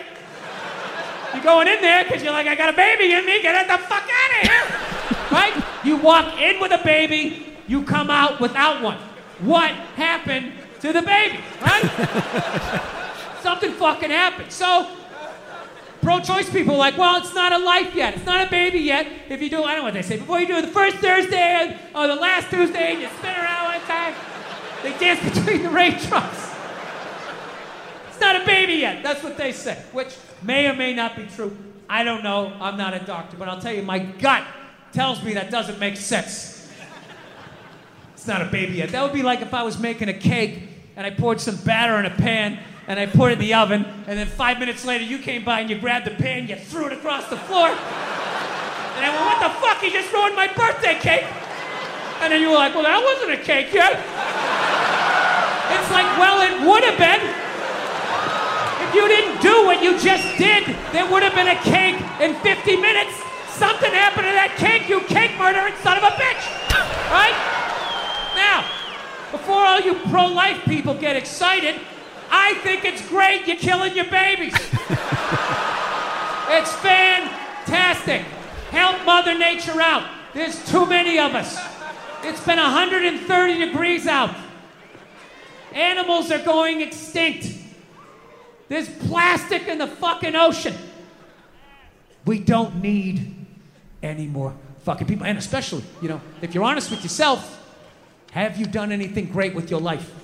You're 1.32 1.43
going 1.43 1.66
in 1.66 1.80
there 1.80 2.05
because 2.05 2.22
you're 2.22 2.32
like, 2.32 2.47
I 2.47 2.55
got 2.55 2.68
a 2.68 2.76
baby 2.76 3.14
in 3.14 3.24
me. 3.24 3.41
Get 3.41 3.66
the 3.66 3.78
fuck 3.78 4.05
out 4.05 4.43
of 4.43 4.49
here. 4.49 5.26
right? 5.32 5.64
You 5.84 5.97
walk 5.97 6.38
in 6.38 6.61
with 6.61 6.72
a 6.72 6.84
baby, 6.84 7.47
you 7.66 7.82
come 7.82 8.11
out 8.11 8.41
without 8.41 8.82
one. 8.82 8.99
What 9.41 9.70
happened 9.97 10.53
to 10.80 10.93
the 10.93 11.01
baby? 11.01 11.41
Right? 11.62 12.82
Something 13.43 13.72
fucking 13.72 14.11
happened. 14.11 14.53
So, 14.53 14.86
pro-choice 16.03 16.51
people 16.51 16.77
like, 16.77 16.97
well, 16.97 17.17
it's 17.17 17.35
not 17.35 17.53
a 17.53 17.59
life 17.59 17.95
yet. 17.95 18.15
It's 18.17 18.27
not 18.27 18.47
a 18.47 18.51
baby 18.51 18.79
yet. 18.79 19.07
If 19.29 19.43
you 19.43 19.51
do, 19.51 19.63
I 19.63 19.73
don't 19.75 19.79
know 19.79 19.85
what 19.85 19.95
they 19.95 20.03
say. 20.03 20.17
Before 20.17 20.41
you 20.41 20.47
do 20.47 20.57
it 20.57 20.63
the 20.63 20.69
first 20.69 20.97
Thursday 20.97 21.79
or 21.95 22.07
the 22.07 22.17
last 22.17 22.51
Tuesday, 22.51 22.93
and 22.93 23.03
you 23.03 23.09
spin 23.19 23.35
around 23.35 23.65
one 23.67 23.81
time, 23.87 24.15
they 24.83 24.99
dance 24.99 25.35
between 25.35 25.63
the 25.63 25.71
raindrops. 25.71 26.51
It's 28.09 28.21
not 28.21 28.41
a 28.41 28.45
baby 28.45 28.75
yet. 28.75 29.03
That's 29.03 29.23
what 29.23 29.37
they 29.37 29.53
say, 29.53 29.83
which 29.93 30.17
may 30.43 30.69
or 30.69 30.75
may 30.75 30.95
not 30.95 31.17
be 31.17 31.27
true. 31.27 31.57
I 31.89 32.05
don't 32.05 32.23
know. 32.23 32.57
I'm 32.61 32.77
not 32.77 32.95
a 32.95 33.01
doctor, 33.01 33.37
but 33.37 33.49
I'll 33.49 33.61
tell 33.61 33.75
you, 33.75 33.83
my 33.83 33.99
gut 33.99 34.47
tells 34.93 35.23
me 35.23 35.35
that 35.35 35.51
doesn't 35.51 35.79
make 35.79 35.97
sense. 35.97 36.69
It's 38.15 38.27
not 38.27 38.43
a 38.43 38.47
baby 38.47 38.75
yet. 38.75 38.91
That 38.91 39.03
would 39.03 39.15
be 39.15 39.23
like 39.23 39.41
if 39.41 39.55
I 39.55 39.63
was 39.63 39.79
making 39.79 40.09
a 40.09 40.15
cake 40.15 40.69
and 40.95 41.07
I 41.07 41.11
poured 41.11 41.41
some 41.41 41.57
batter 41.57 41.99
in 41.99 42.05
a 42.05 42.15
pan 42.15 42.59
and 42.91 42.99
I 42.99 43.07
put 43.07 43.30
it 43.30 43.34
in 43.34 43.38
the 43.38 43.55
oven, 43.55 43.86
and 44.09 44.18
then 44.18 44.26
five 44.26 44.59
minutes 44.59 44.84
later 44.84 45.05
you 45.05 45.18
came 45.18 45.45
by 45.45 45.61
and 45.61 45.70
you 45.70 45.78
grabbed 45.78 46.07
the 46.07 46.11
pan, 46.11 46.49
you 46.49 46.57
threw 46.57 46.86
it 46.86 46.93
across 46.93 47.28
the 47.30 47.36
floor, 47.36 47.68
and 47.68 47.78
I 49.07 49.09
went, 49.14 49.24
"What 49.30 49.38
the 49.47 49.51
fuck? 49.62 49.80
You 49.84 49.93
just 49.93 50.12
ruined 50.12 50.34
my 50.34 50.49
birthday 50.49 50.99
cake!" 50.99 51.24
And 52.20 52.32
then 52.32 52.43
you 52.43 52.51
were 52.51 52.57
like, 52.57 52.74
"Well, 52.74 52.82
that 52.82 53.01
wasn't 53.01 53.30
a 53.30 53.45
cake 53.45 53.72
yet." 53.72 53.95
It's 55.70 55.91
like, 55.93 56.18
well, 56.18 56.43
it 56.43 56.66
would 56.66 56.82
have 56.82 56.99
been. 56.99 57.22
If 58.82 58.93
you 58.93 59.07
didn't 59.07 59.41
do 59.41 59.64
what 59.66 59.80
you 59.80 59.97
just 59.97 60.26
did, 60.36 60.66
there 60.91 61.07
would 61.07 61.22
have 61.22 61.34
been 61.34 61.47
a 61.47 61.61
cake 61.62 61.95
in 62.18 62.34
50 62.43 62.74
minutes. 62.74 63.14
Something 63.51 63.93
happened 63.93 64.26
to 64.26 64.32
that 64.34 64.57
cake, 64.59 64.88
you 64.88 64.99
cake 65.03 65.38
murdering 65.38 65.74
son 65.84 65.97
of 65.97 66.03
a 66.03 66.11
bitch. 66.18 66.43
Right? 67.07 67.38
Now, 68.34 68.64
before 69.30 69.64
all 69.64 69.78
you 69.78 69.95
pro-life 70.11 70.64
people 70.64 70.95
get 70.95 71.14
excited, 71.14 71.78
I 72.31 72.55
think 72.62 72.85
it's 72.85 73.07
great 73.09 73.47
you're 73.47 73.57
killing 73.57 73.97
your 73.97 74.07
babies. 74.07 74.55
it's 76.49 76.72
fantastic. 76.76 78.22
Help 78.70 79.05
Mother 79.05 79.37
Nature 79.37 79.81
out. 79.81 80.09
There's 80.33 80.64
too 80.70 80.87
many 80.87 81.18
of 81.18 81.35
us. 81.35 81.59
It's 82.22 82.45
been 82.45 82.59
130 82.59 83.66
degrees 83.66 84.07
out. 84.07 84.35
Animals 85.72 86.31
are 86.31 86.43
going 86.43 86.81
extinct. 86.83 87.49
There's 88.68 88.89
plastic 88.89 89.66
in 89.66 89.78
the 89.78 89.87
fucking 89.87 90.37
ocean. 90.37 90.74
We 92.24 92.39
don't 92.39 92.81
need 92.81 93.35
any 94.03 94.26
more 94.26 94.55
fucking 94.85 95.07
people. 95.07 95.26
And 95.26 95.39
especially, 95.39 95.85
you 96.01 96.09
know, 96.09 96.20
if 96.43 96.55
you're 96.55 96.64
honest 96.64 96.91
with 96.91 97.03
yourself, 97.03 97.57
have 98.33 98.57
you 98.59 98.66
done 98.66 98.93
anything 98.93 99.26
great 99.26 99.55
with 99.55 99.70
your 99.70 99.81
life? 99.81 100.20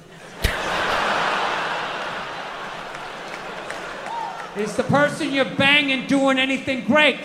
Is 4.56 4.74
the 4.74 4.84
person 4.84 5.32
you're 5.32 5.44
banging 5.44 6.06
doing 6.06 6.38
anything 6.38 6.84
great? 6.86 7.18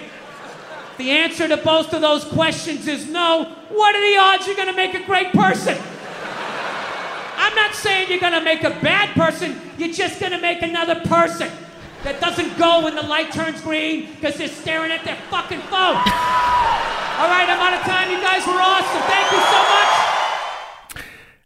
The 0.98 1.12
answer 1.12 1.48
to 1.48 1.58
both 1.58 1.94
of 1.94 2.02
those 2.02 2.26
questions 2.26 2.88
is 2.88 3.08
no. 3.08 3.56
What 3.70 3.96
are 3.96 4.02
the 4.02 4.18
odds 4.18 4.48
you're 4.48 4.58
gonna 4.58 4.76
make 4.76 4.94
a 4.94 5.06
great 5.06 5.32
person? 5.32 5.78
I'm 7.38 7.56
not 7.56 7.74
saying 7.74 8.10
you're 8.10 8.20
gonna 8.20 8.44
make 8.44 8.64
a 8.64 8.70
bad 8.70 9.16
person, 9.16 9.60
you're 9.78 9.94
just 9.94 10.20
gonna 10.20 10.40
make 10.40 10.62
another 10.62 11.00
person 11.02 11.50
that 12.04 12.20
doesn't 12.20 12.58
go 12.58 12.84
when 12.84 12.96
the 12.96 13.02
light 13.02 13.32
turns 13.32 13.62
green 13.62 14.14
because 14.14 14.36
they're 14.36 14.48
staring 14.48 14.92
at 14.92 15.04
their 15.06 15.18
fucking 15.30 15.62
phone. 15.62 15.96
All 15.96 17.30
right, 17.30 17.48
I'm 17.48 17.60
out 17.60 17.74
of 17.74 17.82
time. 17.82 18.12
You 18.12 18.20
guys 18.20 18.46
were 18.46 18.60
awesome. 18.60 19.02
Thank 19.08 19.32
you 19.32 19.40
so 19.40 19.60
much. 19.70 19.81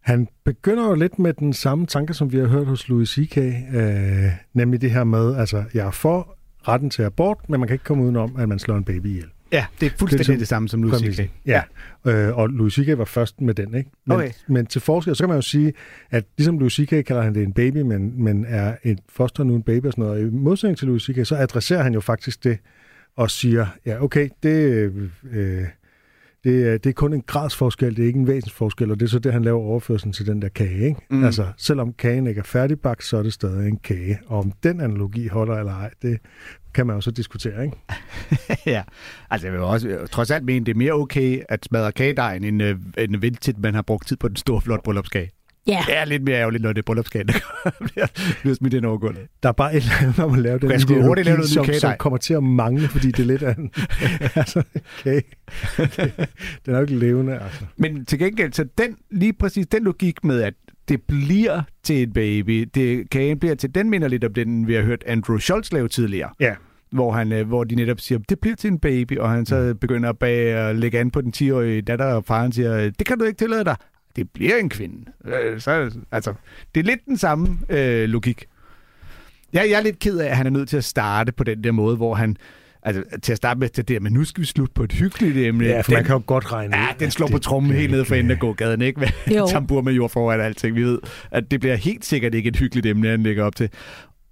Han 0.05 0.27
begynder 0.43 0.87
jo 0.87 0.93
lidt 0.95 1.19
med 1.19 1.33
den 1.33 1.53
samme 1.53 1.85
tanke, 1.85 2.13
som 2.13 2.31
vi 2.31 2.37
har 2.37 2.45
hørt 2.47 2.67
hos 2.67 2.89
Louis 2.89 3.09
C.K., 3.09 3.37
øh, 3.37 4.31
nemlig 4.53 4.81
det 4.81 4.91
her 4.91 5.03
med, 5.03 5.35
altså, 5.35 5.63
jeg 5.73 5.87
er 5.87 5.91
for 5.91 6.37
retten 6.67 6.89
til 6.89 7.03
abort, 7.03 7.37
men 7.49 7.59
man 7.59 7.67
kan 7.67 7.73
ikke 7.75 7.83
komme 7.85 8.03
udenom, 8.03 8.35
at 8.39 8.49
man 8.49 8.59
slår 8.59 8.75
en 8.77 8.83
baby 8.83 9.05
ihjel. 9.07 9.25
Ja, 9.51 9.65
det 9.79 9.85
er 9.85 9.97
fuldstændig 9.99 10.27
det, 10.27 10.39
det 10.39 10.47
samme 10.47 10.69
som 10.69 10.83
Louis 10.83 11.15
C.K. 11.15 11.29
Ja, 11.45 11.61
øh, 12.05 12.37
og 12.37 12.49
Louis 12.49 12.73
C.K. 12.73 12.97
var 12.97 13.05
først 13.05 13.41
med 13.41 13.53
den, 13.53 13.75
ikke? 13.75 13.89
Men, 14.05 14.17
Okay. 14.17 14.31
men 14.47 14.65
til 14.65 14.81
forskel, 14.81 15.15
så 15.15 15.23
kan 15.23 15.29
man 15.29 15.37
jo 15.37 15.41
sige, 15.41 15.73
at 16.11 16.25
ligesom 16.37 16.59
Louis 16.59 16.73
C.K. 16.73 16.89
kalder 16.89 17.21
han 17.21 17.35
det 17.35 17.43
en 17.43 17.53
baby, 17.53 17.77
men, 17.77 18.23
men 18.23 18.45
er 18.47 18.75
et 18.83 18.99
foster 19.09 19.43
nu 19.43 19.55
en 19.55 19.63
baby 19.63 19.85
og 19.85 19.91
sådan 19.91 20.03
noget, 20.03 20.21
og 20.23 20.27
i 20.27 20.31
modsætning 20.31 20.77
til 20.77 20.87
Louis 20.87 21.03
C.K., 21.03 21.27
så 21.27 21.35
adresserer 21.35 21.83
han 21.83 21.93
jo 21.93 21.99
faktisk 21.99 22.43
det, 22.43 22.57
og 23.15 23.31
siger, 23.31 23.67
ja, 23.85 24.03
okay, 24.03 24.29
det, 24.43 24.91
øh, 25.31 25.65
det, 26.45 26.67
er, 26.67 26.77
det 26.77 26.89
er 26.89 26.93
kun 26.93 27.13
en 27.13 27.21
gradsforskel, 27.21 27.95
det 27.95 28.03
er 28.03 28.07
ikke 28.07 28.19
en 28.19 28.27
væsensforskel, 28.27 28.91
og 28.91 28.99
det 28.99 29.05
er 29.05 29.09
så 29.09 29.19
det, 29.19 29.33
han 29.33 29.43
laver 29.43 29.59
overførselen 29.59 30.13
til 30.13 30.27
den 30.27 30.41
der 30.41 30.49
kage, 30.49 30.87
ikke? 30.87 31.01
Mm. 31.09 31.23
Altså, 31.23 31.45
selvom 31.57 31.93
kagen 31.93 32.27
ikke 32.27 32.39
er 32.39 32.43
færdigbagt, 32.43 33.03
så 33.03 33.17
er 33.17 33.23
det 33.23 33.33
stadig 33.33 33.67
en 33.67 33.77
kage, 33.77 34.19
og 34.27 34.39
om 34.39 34.51
den 34.63 34.81
analogi 34.81 35.27
holder 35.27 35.55
eller 35.55 35.73
ej, 35.73 35.89
det 36.01 36.19
kan 36.73 36.87
man 36.87 36.95
jo 36.95 37.01
så 37.01 37.11
diskutere, 37.11 37.65
ikke? 37.65 37.77
ja, 38.75 38.83
altså 39.29 39.47
jeg 39.47 39.53
vil 39.53 39.61
også 39.61 39.87
øh, 39.87 40.07
trods 40.07 40.31
alt 40.31 40.45
mene, 40.45 40.65
det 40.65 40.71
er 40.71 40.77
mere 40.77 40.93
okay 40.93 41.41
at 41.49 41.65
smadre 41.65 41.91
kagedejen, 41.91 42.43
end, 42.43 42.63
øh, 42.63 42.77
end 42.97 43.17
vente 43.17 43.39
til, 43.39 43.55
man 43.57 43.73
har 43.73 43.81
brugt 43.81 44.07
tid 44.07 44.17
på 44.17 44.27
den 44.27 44.35
store, 44.35 44.61
flot 44.61 44.83
bryllupskage. 44.83 45.31
Ja. 45.67 45.83
Det 45.87 45.97
er 45.97 46.05
lidt 46.05 46.23
mere 46.23 46.35
ærgerligt, 46.35 46.63
når 46.63 46.73
det 46.73 46.81
er 46.81 46.85
bryllupskagen, 46.85 47.27
der 47.27 47.33
bliver, 47.93 48.07
bliver 48.41 48.55
smidt 48.55 48.73
ind 48.73 48.85
over 48.85 48.97
gulvet. 48.97 49.27
Der 49.43 49.49
er 49.49 49.53
bare 49.53 49.75
et 49.75 49.83
eller 49.83 49.93
andet 50.01 50.19
om 50.19 50.33
at 50.33 50.39
lave 50.39 50.59
den 50.59 50.71
Jeg 50.71 50.81
skulle 50.81 51.03
hurtigt 51.03 51.25
lave 51.25 51.37
noget 51.37 51.49
som, 51.49 51.65
som 51.65 51.93
kommer 51.99 52.17
til 52.17 52.33
at 52.33 52.43
mangle, 52.43 52.87
fordi 52.87 53.07
det 53.07 53.19
er 53.19 53.27
lidt 53.27 53.43
af 53.43 53.55
en 53.57 53.71
altså, 54.35 54.63
kage. 55.03 55.23
Den 56.65 56.73
er 56.73 56.77
jo 56.77 56.81
ikke 56.81 56.95
levende, 56.95 57.33
altså. 57.33 57.65
Men 57.77 58.05
til 58.05 58.19
gengæld, 58.19 58.53
så 58.53 58.65
den, 58.77 58.97
lige 59.11 59.33
præcis 59.33 59.67
den 59.67 59.83
logik 59.83 60.23
med, 60.23 60.41
at 60.41 60.53
det 60.87 61.01
bliver 61.01 61.61
til 61.83 62.03
et 62.03 62.13
baby, 62.13 62.69
det, 62.75 63.09
kagen 63.09 63.39
bliver 63.39 63.55
til, 63.55 63.75
den 63.75 63.89
minder 63.89 64.07
lidt 64.07 64.23
om 64.23 64.33
den, 64.33 64.67
vi 64.67 64.73
har 64.73 64.81
hørt 64.81 65.03
Andrew 65.07 65.37
Schultz 65.37 65.71
lave 65.71 65.87
tidligere. 65.87 66.29
Ja. 66.39 66.55
Hvor, 66.91 67.11
han, 67.11 67.31
øh, 67.31 67.47
hvor 67.47 67.63
de 67.63 67.75
netop 67.75 67.99
siger, 67.99 68.19
det 68.29 68.39
bliver 68.39 68.55
til 68.55 68.67
en 68.67 68.79
baby, 68.79 69.17
og 69.17 69.29
han 69.29 69.45
så 69.45 69.75
begynder 69.81 70.09
at, 70.09 70.17
bag, 70.17 70.47
at 70.47 70.75
lægge 70.75 70.99
an 70.99 71.11
på 71.11 71.21
den 71.21 71.33
10-årige 71.37 71.81
datter, 71.81 72.05
og 72.05 72.25
faren 72.25 72.51
siger, 72.51 72.89
det 72.89 73.07
kan 73.07 73.19
du 73.19 73.25
ikke 73.25 73.37
tillade 73.37 73.65
dig. 73.65 73.75
Det 74.15 74.29
bliver 74.29 74.57
en 74.57 74.69
kvinde. 74.69 75.11
Øh, 75.25 75.61
Så, 75.61 75.91
altså, 76.11 76.33
det 76.75 76.79
er 76.81 76.85
lidt 76.85 77.05
den 77.05 77.17
samme 77.17 77.57
øh, 77.69 78.09
logik. 78.09 78.45
Jeg, 79.53 79.69
jeg 79.69 79.77
er 79.77 79.81
lidt 79.81 79.99
ked 79.99 80.17
af, 80.17 80.29
at 80.29 80.37
han 80.37 80.45
er 80.45 80.49
nødt 80.49 80.69
til 80.69 80.77
at 80.77 80.83
starte 80.83 81.31
på 81.31 81.43
den 81.43 81.63
der 81.63 81.71
måde, 81.71 81.95
hvor 81.95 82.15
han 82.15 82.37
Altså, 82.87 83.03
til 83.21 83.31
at 83.31 83.37
starte 83.37 83.59
med 83.59 83.69
det 83.69 83.87
der, 83.87 83.99
men 83.99 84.13
nu 84.13 84.23
skal 84.23 84.41
vi 84.41 84.45
slutte 84.45 84.73
på 84.73 84.83
et 84.83 84.91
hyggeligt 84.91 85.37
emne. 85.37 85.65
Ja, 85.65 85.81
for 85.81 85.83
den, 85.83 85.93
man 85.93 86.03
kan 86.03 86.15
jo 86.15 86.21
godt 86.25 86.51
regne 86.53 86.77
Ja, 86.77 86.87
den 86.99 87.11
slår 87.11 87.27
det 87.27 87.33
på 87.33 87.39
trummen 87.39 87.73
helt 87.73 87.91
ned 87.91 88.05
for 88.05 88.15
enden 88.15 88.31
af 88.31 88.39
gågaden, 88.39 88.81
ikke? 88.81 88.99
Med 88.99 89.35
Jo. 89.37 89.47
tambur 89.51 89.81
med 89.81 89.93
jord 89.93 90.09
foran 90.09 90.39
og 90.39 90.45
alting. 90.45 90.75
Vi 90.75 90.83
ved, 90.83 90.99
at 91.31 91.51
det 91.51 91.59
bliver 91.59 91.75
helt 91.75 92.05
sikkert 92.05 92.33
ikke 92.35 92.49
et 92.49 92.55
hyggeligt 92.55 92.85
emne, 92.85 93.09
han 93.09 93.23
lægger 93.23 93.43
op 93.43 93.55
til. 93.55 93.69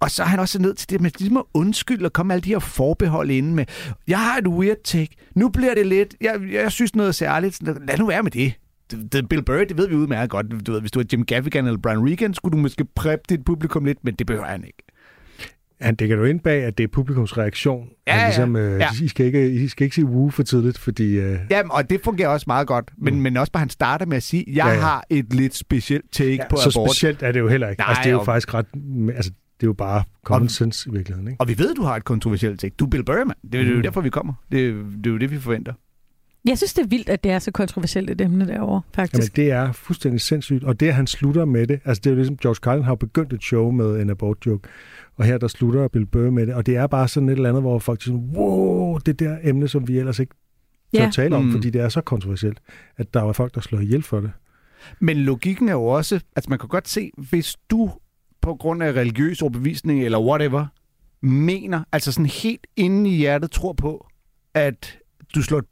Og 0.00 0.10
så 0.10 0.22
er 0.22 0.26
han 0.26 0.38
også 0.38 0.58
nødt 0.62 0.76
til 0.78 0.90
det 0.90 1.00
med 1.00 1.10
ligesom 1.18 1.36
at 1.36 1.42
undskylde 1.54 2.04
og 2.04 2.12
komme 2.12 2.28
med 2.28 2.34
alle 2.34 2.44
de 2.44 2.48
her 2.48 2.58
forbehold 2.58 3.30
inde 3.30 3.54
med, 3.54 3.64
jeg 4.08 4.18
har 4.20 4.38
et 4.38 4.46
weird 4.46 4.76
take, 4.84 5.16
nu 5.34 5.48
bliver 5.48 5.74
det 5.74 5.86
lidt, 5.86 6.14
jeg, 6.20 6.40
jeg 6.52 6.72
synes 6.72 6.94
noget 6.94 7.14
særligt, 7.14 7.62
lad 7.62 7.98
nu 7.98 8.06
være 8.06 8.22
med 8.22 8.30
det. 8.30 8.52
Det, 8.90 9.28
Bill 9.28 9.42
Burr, 9.44 9.64
det 9.64 9.76
ved 9.76 9.88
vi 9.88 9.94
udmærket 9.94 10.30
godt. 10.30 10.66
Du 10.66 10.72
ved, 10.72 10.80
hvis 10.80 10.90
du 10.90 11.00
er 11.00 11.04
Jim 11.12 11.24
Gaffigan 11.24 11.66
eller 11.66 11.78
Brian 11.78 12.08
Regan, 12.10 12.34
skulle 12.34 12.52
du 12.52 12.62
måske 12.62 12.84
prep 12.96 13.20
dit 13.28 13.44
publikum 13.44 13.84
lidt, 13.84 13.98
men 14.02 14.14
det 14.14 14.26
behøver 14.26 14.46
han 14.46 14.64
ikke. 14.64 14.78
Han 15.80 15.94
dækker 15.94 16.16
jo 16.16 16.24
ind 16.24 16.40
bag, 16.40 16.64
at 16.64 16.78
det 16.78 16.84
er 16.84 16.88
publikums 16.88 17.38
reaktion. 17.38 17.88
Ja, 18.06 18.12
Han 18.12 18.28
ligesom, 18.28 18.56
øh, 18.56 18.80
ja. 18.80 18.88
I, 19.02 19.08
skal 19.08 19.26
ikke, 19.26 19.50
I 19.50 19.68
skal 19.68 19.84
ikke 19.84 19.94
sige 19.94 20.04
woo 20.04 20.30
for 20.30 20.42
tidligt, 20.42 20.78
fordi... 20.78 21.04
Øh, 21.18 21.38
Jamen, 21.50 21.72
og 21.72 21.90
det 21.90 22.00
fungerer 22.04 22.28
også 22.28 22.44
meget 22.46 22.66
godt, 22.66 22.90
men, 22.98 23.14
mm. 23.14 23.20
men 23.20 23.36
også 23.36 23.52
bare 23.52 23.58
han 23.60 23.68
starter 23.70 24.06
med 24.06 24.16
at 24.16 24.22
sige, 24.22 24.44
jeg 24.46 24.54
Ja, 24.56 24.68
ja, 24.68 24.80
har 24.80 25.04
et 25.10 25.34
lidt 25.34 25.54
specielt 25.56 26.04
take 26.12 26.30
ja, 26.34 26.48
på 26.50 26.56
så 26.56 26.70
abort. 26.78 26.90
specielt 26.90 27.22
er 27.22 27.32
det 27.32 27.40
jo 27.40 27.48
heller 27.48 27.68
ikke. 27.68 27.80
Nej, 27.80 27.88
altså, 27.88 28.00
det 28.02 28.08
er 28.08 28.12
jo 28.12 28.18
og- 28.18 28.24
faktisk 28.24 28.54
ret... 28.54 28.66
Altså, 29.16 29.30
det 29.60 29.62
er 29.62 29.68
jo 29.68 29.72
bare 29.72 30.02
common 30.24 30.48
sense 30.48 30.90
i 30.90 30.92
virkeligheden, 30.92 31.28
ikke? 31.28 31.40
Og 31.40 31.48
vi 31.48 31.58
ved, 31.58 31.74
du 31.74 31.82
har 31.82 31.96
et 31.96 32.04
kontroversielt 32.04 32.60
take. 32.60 32.74
Du 32.78 32.84
er 32.84 32.88
Bill 32.90 33.04
Burr, 33.04 33.24
mand. 33.24 33.36
Det, 33.42 33.54
er- 33.54 33.58
det 33.58 33.66
er 33.66 33.70
jo 33.70 33.76
Mm. 33.76 33.82
derfor, 33.82 34.00
vi 34.00 34.10
kommer. 34.10 34.32
Det, 34.52 34.68
er- 34.68 34.72
det 34.72 35.06
er 35.06 35.10
jo 35.10 35.18
det, 35.18 35.30
vi 35.30 35.38
forventer. 35.40 35.72
Jeg 36.44 36.58
synes, 36.58 36.74
det 36.74 36.82
er 36.82 36.86
vildt, 36.88 37.08
at 37.08 37.24
det 37.24 37.32
er 37.32 37.38
så 37.38 37.50
kontroversielt 37.50 38.10
et 38.10 38.20
emne 38.20 38.46
derovre, 38.46 38.72
Jamen, 38.74 38.82
faktisk. 38.94 39.36
det 39.36 39.50
er 39.50 39.72
fuldstændig 39.72 40.20
sindssygt. 40.20 40.64
Og 40.64 40.80
det, 40.80 40.88
at 40.88 40.94
han 40.94 41.06
slutter 41.06 41.44
med 41.44 41.66
det, 41.66 41.80
altså 41.84 42.00
det 42.00 42.06
er 42.06 42.10
jo 42.10 42.16
ligesom, 42.16 42.36
George 42.36 42.54
Carlin 42.56 42.84
har 42.84 42.90
jo 42.90 42.96
begyndt 42.96 43.32
et 43.32 43.42
show 43.42 43.70
med 43.70 44.00
en 44.00 44.10
abort 44.10 44.46
joke, 44.46 44.68
og 45.16 45.24
her 45.24 45.38
der 45.38 45.48
slutter 45.48 45.88
Bill 45.88 46.06
Burr 46.06 46.30
med 46.30 46.46
det, 46.46 46.54
og 46.54 46.66
det 46.66 46.76
er 46.76 46.86
bare 46.86 47.08
sådan 47.08 47.28
et 47.28 47.32
eller 47.32 47.48
andet, 47.48 47.62
hvor 47.62 47.78
folk 47.78 48.02
siger, 48.02 48.16
wow, 48.16 48.98
det 48.98 49.18
der 49.20 49.38
emne, 49.42 49.68
som 49.68 49.88
vi 49.88 49.98
ellers 49.98 50.18
ikke 50.18 50.34
til 50.90 51.00
Ja. 51.00 51.06
at 51.06 51.12
tale 51.12 51.36
om, 51.36 51.44
Mm. 51.44 51.52
fordi 51.52 51.70
det 51.70 51.80
er 51.80 51.88
så 51.88 52.00
kontroversielt, 52.00 52.58
at 52.96 53.14
der 53.14 53.24
er 53.28 53.32
folk, 53.32 53.54
der 53.54 53.60
slår 53.60 53.78
ihjel 53.80 54.02
for 54.02 54.20
det. 54.20 54.30
Men 55.00 55.16
logikken 55.16 55.68
er 55.68 55.72
jo 55.72 55.84
også, 55.86 56.20
altså 56.36 56.50
man 56.50 56.58
kan 56.58 56.68
godt 56.68 56.88
se, 56.88 57.10
hvis 57.16 57.56
du 57.70 57.90
på 58.40 58.54
grund 58.54 58.82
af 58.82 58.92
religiøs 58.92 59.42
overbevisning 59.42 60.04
eller 60.04 60.20
whatever, 60.20 60.66
mener, 61.22 61.84
altså 61.92 62.12
sådan 62.12 62.26
helt 62.26 62.66
inde 62.76 63.10
i 63.10 63.16
hjertet 63.16 63.50
tror 63.50 63.72
på, 63.72 64.06
at 64.54 64.98
du 65.34 65.42
slår 65.42 65.58
et, 65.58 65.64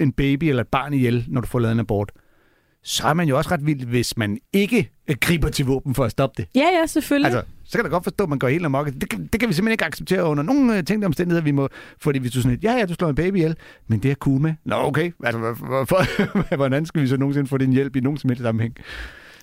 en 0.00 0.12
baby 0.12 0.44
eller 0.44 0.62
et 0.62 0.68
barn 0.68 0.92
ihjel, 0.94 1.24
når 1.28 1.40
du 1.40 1.46
får 1.46 1.58
lavet 1.58 1.72
en 1.72 1.80
abort, 1.80 2.12
så 2.82 3.06
er 3.08 3.14
man 3.14 3.28
jo 3.28 3.36
også 3.36 3.50
ret 3.50 3.66
vild, 3.66 3.86
hvis 3.86 4.16
man 4.16 4.38
ikke 4.52 4.90
øh, 5.10 5.16
griber 5.20 5.48
til 5.48 5.66
våben 5.66 5.94
for 5.94 6.04
at 6.04 6.10
stoppe 6.10 6.42
det. 6.42 6.48
Ja, 6.54 6.66
ja, 6.80 6.86
selvfølgelig. 6.86 7.26
Altså, 7.34 7.52
så 7.64 7.78
kan 7.78 7.84
jeg 7.84 7.90
godt 7.90 8.04
forstå, 8.04 8.24
at 8.24 8.30
man 8.30 8.38
går 8.38 8.48
helt 8.48 8.64
amok. 8.64 8.86
Det, 8.86 9.10
kan- 9.10 9.28
det 9.32 9.40
kan 9.40 9.48
vi 9.48 9.54
simpelthen 9.54 9.72
ikke 9.72 9.84
acceptere 9.84 10.24
under 10.24 10.42
nogen 10.44 10.70
øh, 10.70 10.84
tænkte 10.84 11.06
omstændigheder, 11.06 11.44
vi 11.44 11.50
må... 11.50 11.68
Fordi 11.98 12.18
hvis 12.18 12.32
du 12.32 12.38
sådan 12.42 12.50
lidt, 12.50 12.64
ja, 12.64 12.72
ja, 12.72 12.86
du 12.86 12.94
slår 12.94 13.08
en 13.08 13.14
baby 13.14 13.36
ihjel, 13.36 13.56
men 13.88 13.98
det 13.98 14.10
er 14.10 14.14
cool 14.14 14.40
med. 14.40 14.54
Nå, 14.64 14.74
okay. 14.76 15.12
Altså, 15.24 15.38
hvor- 15.38 15.66
hvorfor, 15.66 16.56
hvordan 16.56 16.86
skal 16.86 17.02
vi 17.02 17.06
så 17.06 17.16
nogensinde 17.16 17.48
få 17.48 17.58
din 17.58 17.72
hjælp 17.72 17.96
i 17.96 18.00
nogen 18.00 18.18
som 18.18 18.30
helst 18.30 18.42
sammenhæng? 18.42 18.74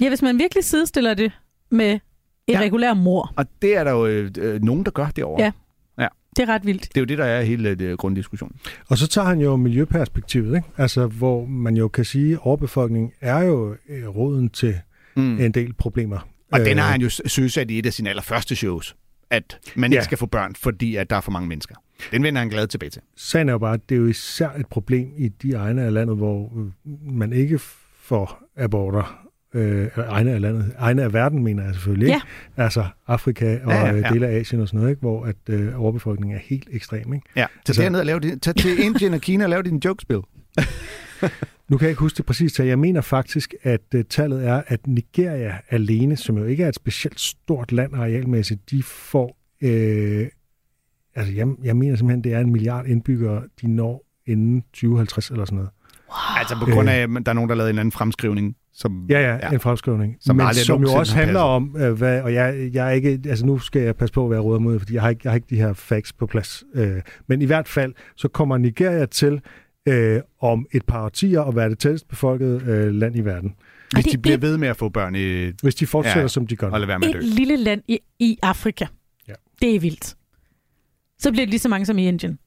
Ja, 0.02 0.10
hvis 0.10 0.22
man 0.22 0.38
virkelig 0.40 0.64
sidestiller 0.64 1.14
det 1.14 1.32
med 1.72 1.92
et 1.94 2.02
Ja. 2.48 2.54
ja. 2.54 2.66
regulær 2.66 2.94
mor, 2.94 3.34
Og 3.36 3.46
det 3.62 3.78
er 3.78 3.84
der 3.84 3.92
jo 3.92 4.06
øh, 4.06 4.32
øh, 4.40 4.62
nogen, 4.64 4.84
der 4.86 4.92
gør 4.92 5.08
derovre. 5.16 5.44
Ja. 5.44 5.52
Det 6.38 6.44
er 6.50 6.54
ret 6.54 6.66
vildt. 6.66 6.82
Det 6.82 6.98
er 6.98 7.02
jo 7.02 7.06
det, 7.06 7.18
der 7.18 7.26
er 7.26 7.42
hele 7.42 7.76
øh, 7.82 7.98
grunddiskussionen. 7.98 8.56
Og 8.90 8.98
så 8.98 9.08
tager 9.08 9.28
han 9.28 9.40
jo 9.40 9.56
miljøperspektivet, 9.56 10.56
ikke? 10.56 10.68
Altså, 10.78 11.08
hvor 11.08 11.46
man 11.46 11.78
jo 11.78 11.88
kan 11.88 12.06
sige, 12.06 12.34
at 12.34 12.40
overbefolkning 12.42 13.14
er 13.22 13.40
jo 13.44 13.76
øh, 13.90 14.08
roden 14.08 14.50
til 14.50 14.76
Mm. 15.16 15.40
en 15.40 15.52
del 15.52 15.74
problemer. 15.74 16.28
Og 16.52 16.60
den 16.60 16.68
Øh, 16.78 16.78
har 16.84 16.92
han 16.92 17.02
jo 17.02 17.10
søsat 17.10 17.72
i 17.72 17.80
et 17.80 17.86
af 17.86 17.94
sine 17.94 18.10
allerførste 18.10 18.56
shows, 18.56 18.96
at 19.30 19.60
man 19.76 19.92
Ja. 19.92 19.96
ikke 19.98 20.04
skal 20.06 20.18
få 20.18 20.26
børn, 20.26 20.56
fordi 20.56 20.96
at 20.96 21.10
der 21.10 21.16
er 21.16 21.22
for 21.22 21.32
mange 21.32 21.48
mennesker. 21.50 21.76
Den 22.12 22.24
vender 22.24 22.40
han 22.40 22.50
glad 22.50 22.68
tilbage 22.68 22.90
til. 22.90 23.02
Sagen 23.16 23.50
er 23.50 23.54
jo 23.54 23.58
bare, 23.58 23.74
at 23.74 23.90
det 23.90 23.96
er 23.96 24.00
jo 24.00 24.08
især 24.08 24.50
et 24.50 24.68
problem 24.68 25.08
i 25.18 25.28
de 25.28 25.54
egne 25.54 25.82
af 25.84 25.94
landet, 25.94 26.16
hvor 26.18 26.54
øh, 26.58 26.92
man 27.14 27.34
ikke 27.34 27.60
får 28.02 28.44
aborter. 28.58 29.27
Øh, 29.54 29.88
eller 29.96 30.10
egne 30.10 30.32
af 30.32 30.42
landet. 30.42 30.74
Egne 30.78 31.04
af 31.04 31.14
verden, 31.14 31.44
mener 31.44 31.64
jeg 31.64 31.74
selvfølgelig. 31.74 32.08
Ikke? 32.08 32.22
Altså 32.58 32.86
Afrika 33.08 33.60
og 33.64 33.72
Ja, 33.72 33.78
ja, 33.80 33.86
ja, 33.86 33.94
ja, 33.96 33.98
ja. 34.08 34.14
dele 34.14 34.28
af 34.28 34.40
Asien 34.40 34.62
og 34.62 34.68
sådan 34.68 34.78
noget, 34.78 34.90
ikke? 34.92 35.00
hvor 35.00 35.26
at, 35.26 35.36
øh, 35.50 35.82
overbefolkningen 35.82 36.38
er 36.38 36.42
helt 36.44 36.68
ekstrem. 36.72 37.14
Ikke? 37.14 37.26
Ja, 37.36 37.42
tag 37.42 37.50
Altså- 37.68 37.82
derned 37.82 38.00
og 38.00 38.06
lav 38.06 38.20
din, 38.20 38.40
tag 38.40 38.56
til 38.56 38.84
Indien 38.84 39.14
og 39.14 39.22
Kina 39.22 39.44
og 39.44 39.50
lav 39.50 39.62
din 39.62 39.82
jokespil. 39.86 40.18
Nu 41.70 41.78
kan 41.78 41.86
jeg 41.86 41.90
ikke 41.90 42.00
huske 42.00 42.18
det 42.18 42.26
præcis 42.26 42.54
tal. 42.54 42.68
Jeg 42.68 42.80
mener 42.80 43.02
faktisk, 43.02 43.54
at 43.64 43.82
uh, 43.96 44.02
tallet 44.10 44.48
er, 44.48 44.62
at 44.68 44.88
Nigeria 44.88 45.58
alene, 45.70 46.18
som 46.18 46.38
jo 46.38 46.44
ikke 46.44 46.64
er 46.64 46.68
et 46.70 46.76
specielt 46.76 47.20
stort 47.20 47.72
land 47.72 47.96
arealmæssigt, 47.96 48.72
de 48.72 48.84
får... 48.84 49.38
Øh, 49.62 50.28
altså, 51.16 51.34
jeg, 51.34 51.48
jeg 51.64 51.78
mener 51.78 51.96
simpelthen, 51.96 52.24
det 52.24 52.34
er 52.34 52.40
en 52.40 52.52
milliard 52.52 52.86
indbyggere, 52.88 53.44
de 53.62 53.68
når 53.68 54.04
inden 54.26 54.62
2050 54.62 55.30
eller 55.30 55.46
sådan 55.46 55.56
noget. 55.56 55.70
Altså 56.40 56.56
på 56.60 56.66
grund 56.72 56.90
af, 56.90 56.96
at 57.02 57.10
der 57.26 57.30
er 57.32 57.34
nogen, 57.34 57.50
der 57.50 57.56
har 57.56 57.58
lavet 57.58 57.70
en 57.70 57.74
eller 57.74 57.80
anden 57.82 57.92
fremskrivning. 57.92 58.56
Som, 58.80 59.06
Ja, 59.10 59.20
ja, 59.22 59.34
ja. 59.48 59.54
en 59.54 59.60
fremskrivning. 59.60 60.18
Som 60.20 60.36
Men 60.36 60.46
aldrig 60.48 60.66
som 60.66 60.82
jo 60.82 60.94
også 60.94 61.16
handler 61.16 61.40
om, 61.40 61.76
øh, 61.80 61.92
hvad, 61.94 62.22
og 62.22 62.34
jeg, 62.34 62.70
jeg 62.74 62.88
er 62.88 62.92
ikke, 62.92 63.20
altså 63.26 63.46
nu 63.46 63.60
skal 63.60 63.82
jeg 63.82 63.96
passe 63.96 64.14
på 64.14 64.26
at 64.26 64.32
være 64.32 64.40
råder 64.40 64.60
mod, 64.60 64.80
fordi 64.80 64.94
jeg 64.94 65.02
har, 65.02 65.10
ikke, 65.10 65.22
jeg 65.24 65.32
har 65.32 65.36
ikke 65.36 65.48
de 65.50 65.56
her 65.56 65.74
facts 65.74 66.14
på 66.14 66.26
plads. 66.28 66.64
Øh, 66.76 67.02
men 67.28 67.42
i 67.42 67.46
hvert 67.46 67.68
fald, 67.68 67.94
så 68.16 68.28
kommer 68.28 68.58
Nigeria 68.58 69.06
til 69.06 69.42
øh, 69.88 70.22
om 70.42 70.66
et 70.72 70.86
par 70.86 71.04
årtier 71.06 71.42
at 71.42 71.56
være 71.56 71.70
det 71.70 71.80
tættest 71.80 72.08
befolkede 72.08 72.62
øh, 72.68 72.92
land 72.94 73.16
i 73.16 73.22
verden. 73.22 73.56
Hvis 73.94 74.04
det 74.06 74.14
de 74.14 74.18
bliver 74.18 74.36
et- 74.36 74.42
ved 74.42 74.58
med 74.58 74.68
at 74.68 74.78
få 74.78 74.90
børn 74.90 75.16
i... 75.16 75.52
Hvis 75.64 75.76
de 75.76 75.88
fortsætter, 75.88 76.22
Ja, 76.22 76.28
som 76.28 76.48
de 76.48 76.56
gør. 76.56 76.70
Og 76.70 76.80
lade 76.80 76.88
være 76.88 77.00
med 77.00 77.08
at 77.10 77.16
Et 77.16 77.22
dø. 77.22 77.28
lille 77.28 77.58
land 77.58 77.82
i, 77.88 78.00
i 78.20 78.38
Afrika. 78.44 78.86
Ja. 79.28 79.34
Det 79.62 79.76
er 79.76 79.80
vildt. 79.80 80.16
Så 81.20 81.32
bliver 81.32 81.46
det 81.46 81.50
lige 81.50 81.60
så 81.60 81.70
mange 81.70 81.86
som 81.86 81.98
i 81.98 82.08
Indien. 82.08 82.40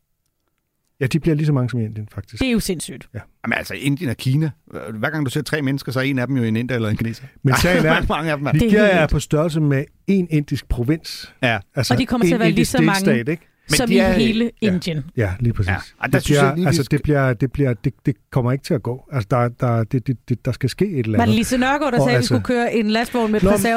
Ja, 1.01 1.07
de 1.07 1.21
bliver 1.21 1.35
lige 1.35 1.47
så 1.47 1.53
mange 1.53 1.71
som 1.71 1.81
i 1.81 1.85
Indien, 1.85 2.09
faktisk. 2.15 2.41
Det 2.43 2.49
er 2.49 2.53
jo 2.53 2.61
sindssygt. 2.61 3.09
Jamen 3.15 3.59
altså, 3.59 3.75
Indien 3.75 4.11
og 4.11 4.17
Kina. 4.17 4.51
Hver 4.95 5.11
gang 5.11 5.25
du 5.27 5.31
ser 5.31 5.43
tre 5.43 5.63
mennesker, 5.63 5.93
så 5.93 5.99
er 6.01 6.05
en 6.05 6.19
af 6.19 6.27
dem 6.27 6.37
jo 6.37 6.43
en 6.43 6.57
inder 6.57 6.75
eller 6.75 6.89
en 6.89 6.97
kineser. 6.97 7.25
Men 7.43 7.55
sagen 7.57 7.87
er, 7.87 8.03
mange 8.15 8.31
af 8.31 8.37
dem 8.39 8.47
er. 8.47 8.53
Det 8.53 8.63
er 8.63 8.67
Nigeria 8.67 8.89
er 8.91 9.07
på 9.07 9.19
størrelse 9.19 9.61
med 9.61 9.85
en 10.07 10.27
indisk 10.31 10.69
provins. 10.69 11.35
Ja. 11.43 11.59
Altså 11.75 11.95
Og 11.95 12.01
de 12.01 12.07
kommer 12.07 12.25
til 12.25 12.31
en 12.31 12.35
at 12.35 12.41
være 12.41 12.49
lige 12.49 12.57
indisk 12.59 12.71
så 12.71 12.83
mange- 12.83 13.19
ikke? 13.19 13.50
Men 13.71 13.77
som 13.77 13.87
de 13.89 13.95
i 13.95 13.99
er- 13.99 14.13
hele 14.13 14.51
ja. 14.63 14.67
Indien. 14.73 15.05
Ja, 15.17 15.31
lige 15.41 15.53
præcis. 15.53 15.69
Ja. 15.71 15.77
Og 15.99 16.13
der 16.13 16.19
det, 16.19 16.31
jeg 16.31 16.37
bliver, 16.41 16.55
lige, 16.55 16.63
vi 16.65 16.67
altså, 16.67 16.89
det, 16.91 17.03
bliver, 17.03 17.33
det, 17.33 17.53
bliver, 17.53 17.75
det, 17.85 17.93
det 18.07 18.15
kommer 18.33 18.53
ikke 18.53 18.65
til 18.65 18.75
at 18.75 18.83
gå. 18.83 19.05
Altså, 19.13 19.27
der, 19.31 19.49
der, 19.49 19.85
det, 19.85 20.07
det, 20.07 20.17
det, 20.29 20.45
der 20.45 20.53
skal 20.53 20.69
ske 20.69 20.85
et 20.91 20.99
eller 20.99 21.19
Var 21.19 21.23
andet. 21.23 21.33
det 21.33 21.39
Lise 21.39 21.59
Nørgaard, 21.59 21.93
der 21.93 21.99
Og 21.99 22.05
sagde, 22.05 22.09
at 22.11 22.11
vi 22.11 22.15
altså- 22.17 22.27
skulle 22.29 22.45
køre 22.45 22.75
en 22.75 22.91
lastvogn 22.91 23.33
med 23.33 23.41
men- 23.43 23.59
til 23.59 23.69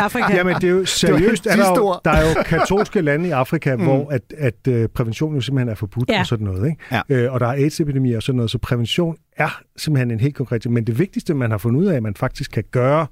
Afrika? 0.00 0.34
Jamen, 0.36 0.54
det 0.54 0.64
er 0.64 0.68
jo 0.68 0.84
seriøst. 0.84 1.46
Er 1.46 1.56
var 1.56 1.74
der, 1.74 1.80
jo, 1.80 1.94
der 2.04 2.10
er 2.10 2.28
jo 2.28 2.42
katolske 2.44 3.00
lande 3.00 3.28
i 3.28 3.30
Afrika, 3.30 3.76
mm. 3.76 3.82
hvor 3.82 4.10
at, 4.10 4.22
at 4.38 4.54
uh, 4.68 4.84
prævention 4.94 5.34
jo 5.34 5.40
simpelthen 5.40 5.68
er 5.68 5.74
forbudt 5.74 6.08
Ja. 6.10 6.20
og 6.20 6.26
sådan 6.26 6.44
noget. 6.46 6.66
Ikke? 6.70 6.82
Ja. 6.92 7.00
Øh, 7.08 7.32
og 7.32 7.40
der 7.40 7.46
er 7.46 7.52
AIDS-epidemier 7.52 8.16
og 8.16 8.22
sådan 8.22 8.36
noget, 8.36 8.50
så 8.50 8.58
prævention 8.58 9.16
er 9.36 9.60
simpelthen 9.76 10.10
en 10.10 10.20
helt 10.20 10.34
konkret 10.34 10.62
ting. 10.62 10.74
Men 10.74 10.84
det 10.86 10.98
vigtigste, 10.98 11.34
man 11.34 11.50
har 11.50 11.58
fundet 11.58 11.80
ud 11.80 11.86
af, 11.86 11.96
at 11.96 12.02
man 12.02 12.14
faktisk 12.14 12.50
kan 12.50 12.64
gøre 12.70 13.06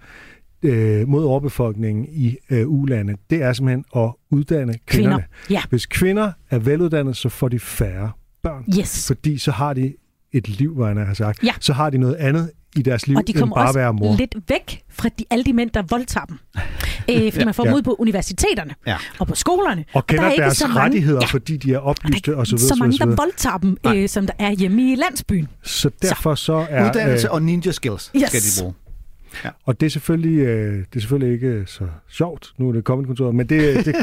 øh, 0.63 1.09
mod 1.09 1.25
overbefolkningen 1.25 2.07
i 2.11 2.37
øh, 2.51 2.69
ulande, 2.69 3.17
det 3.31 3.43
er 3.43 3.53
simpelthen 3.53 3.85
at 3.97 4.11
uddanne 4.31 4.75
kvinderne. 4.87 5.15
Kvinder. 5.17 5.59
Ja. 5.61 5.63
Hvis 5.71 5.87
kvinder 5.87 6.33
er 6.51 6.59
veluddannede, 6.59 7.15
så 7.15 7.29
får 7.29 7.49
de 7.49 7.59
færre 7.59 8.11
børn. 8.43 8.65
Yes. 8.79 9.07
Fordi 9.07 9.39
så 9.39 9.51
har 9.51 9.73
de 9.75 9.95
et 10.33 10.49
liv, 10.49 10.75
hvor 10.75 10.89
jeg 10.89 11.07
har 11.07 11.15
sagt. 11.15 11.43
Ja. 11.45 11.53
Så 11.61 11.73
har 11.73 11.91
de 11.91 11.99
noget 11.99 12.15
andet 12.15 12.51
i 12.77 12.83
deres 12.83 13.07
liv, 13.07 13.17
Og 13.17 13.27
de 13.27 13.33
end 13.33 13.39
kommer 13.39 13.55
bare 13.57 13.65
at 13.65 13.69
også 13.69 13.79
være 13.79 13.93
mor. 13.93 14.17
lidt 14.17 14.35
væk 14.49 14.83
fra 14.91 15.09
de, 15.19 15.25
alle 15.31 15.45
de 15.45 15.53
mænd, 15.53 15.71
der 15.71 15.83
voldtager 15.89 16.25
dem. 16.27 16.39
Øh, 17.11 17.33
fordi 17.33 17.45
man 17.51 17.55
får 17.55 17.63
dem 17.65 17.71
Ja. 17.73 17.77
ud 17.77 17.83
på 17.83 17.97
universiteterne 17.99 18.75
Ja. 18.87 18.97
og 19.19 19.27
på 19.27 19.35
skolerne. 19.35 19.85
Og 19.93 20.05
der 20.09 20.15
kender 20.15 20.25
er 20.25 20.31
ikke 20.31 20.43
deres 20.43 20.57
så 20.57 20.67
mange, 20.67 20.81
rettigheder, 20.81 21.19
Ja, 21.21 21.27
fordi 21.27 21.57
de 21.57 21.69
er 21.69 21.73
der 21.73 21.79
er 21.81 21.83
oplyste 21.85 22.17
ikke 22.17 22.37
og 22.37 22.47
så 22.47 22.57
videre. 22.57 22.69
så 22.69 22.75
mange, 22.79 22.97
så, 22.97 23.05
der 23.05 23.15
voldtager 23.17 23.59
dem, 23.59 23.77
øh, 23.87 24.09
som 24.09 24.27
der 24.27 24.33
er 24.39 24.51
hjemme 24.51 24.93
i 24.93 24.95
landsbyen. 24.95 25.49
så 25.63 25.91
derfor 26.03 26.35
så 26.35 26.67
er... 26.71 26.89
Uddannelse 26.91 27.27
øh, 27.29 27.35
og 27.35 27.43
ninja 27.43 27.73
skills 27.73 28.11
Yes. 28.17 28.23
skal 28.29 28.41
de 28.41 28.63
bruge. 28.63 28.75
Og 29.65 29.81
det 29.81 29.87
er, 29.87 29.91
selvfølgelig, 29.91 30.39
øh, 30.39 30.75
det 30.79 30.97
er 30.97 31.01
selvfølgelig 31.01 31.35
ikke 31.35 31.63
så 31.67 31.85
sjovt, 32.09 32.53
nu 32.59 32.69
er 32.69 32.73
det 32.73 32.85
kommet 32.85 33.07
kontoret, 33.07 33.35
men 33.35 33.47
det, 33.49 33.77
det, 33.77 33.87
det, 33.87 33.97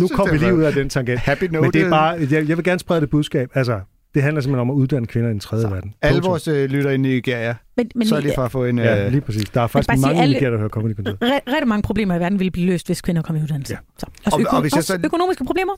nu 0.00 0.08
kommer 0.08 0.32
vi 0.32 0.38
lige 0.38 0.54
ud 0.54 0.62
af 0.62 0.72
den 0.72 0.88
tangent. 0.88 1.20
Happy 1.20 1.44
note. 1.44 1.60
Men 1.60 1.72
det 1.72 1.82
er 1.82 1.90
bare, 1.90 2.08
jeg, 2.30 2.48
jeg 2.48 2.56
vil 2.56 2.64
gerne 2.64 2.78
sprede 2.78 3.00
det 3.00 3.10
budskab. 3.10 3.50
Altså, 3.54 3.80
det 4.14 4.22
handler 4.22 4.40
simpelthen 4.40 4.60
om 4.60 4.70
at 4.70 4.74
uddanne 4.74 5.06
kvinder 5.06 5.28
i 5.28 5.32
den 5.32 5.40
tredje 5.40 5.70
verden. 5.70 5.94
Alle 6.02 6.22
vores 6.22 6.48
øh, 6.48 6.70
lytter 6.70 6.90
i 6.90 6.96
Nigeria, 6.96 7.54
Men, 7.76 7.90
men 7.94 8.06
så 8.06 8.16
er 8.16 8.20
det 8.20 8.32
for 8.34 8.42
at 8.42 8.50
få 8.52 8.64
en... 8.64 8.78
Ja, 8.78 9.04
Øh, 9.06 9.10
lige 9.12 9.20
præcis. 9.20 9.44
Der 9.50 9.60
er 9.60 9.66
faktisk 9.66 9.88
mange 10.02 10.22
alle- 10.22 10.36
alle... 10.36 10.50
der 10.50 10.58
hører 10.58 10.68
Comedy 10.68 10.94
Kontoret. 10.94 11.16
re- 11.22 11.52
rigtig 11.52 11.68
mange 11.68 11.82
problemer 11.82 12.14
i 12.16 12.20
verden 12.20 12.38
ville 12.38 12.50
blive 12.50 12.66
løst, 12.66 12.86
hvis 12.86 13.00
kvinder 13.00 13.22
kom 13.22 13.36
i 13.36 13.42
uddannelse. 13.42 13.72
Ja. 13.74 13.78
Så. 13.98 14.06
Også, 14.24 14.36
Og- 14.36 14.40
øko- 14.42 14.56
og 14.56 14.60
hvis 14.60 14.72
jeg 14.72 14.78
også 14.78 14.92
så- 14.92 15.00
økonomiske 15.04 15.44
problemer. 15.44 15.72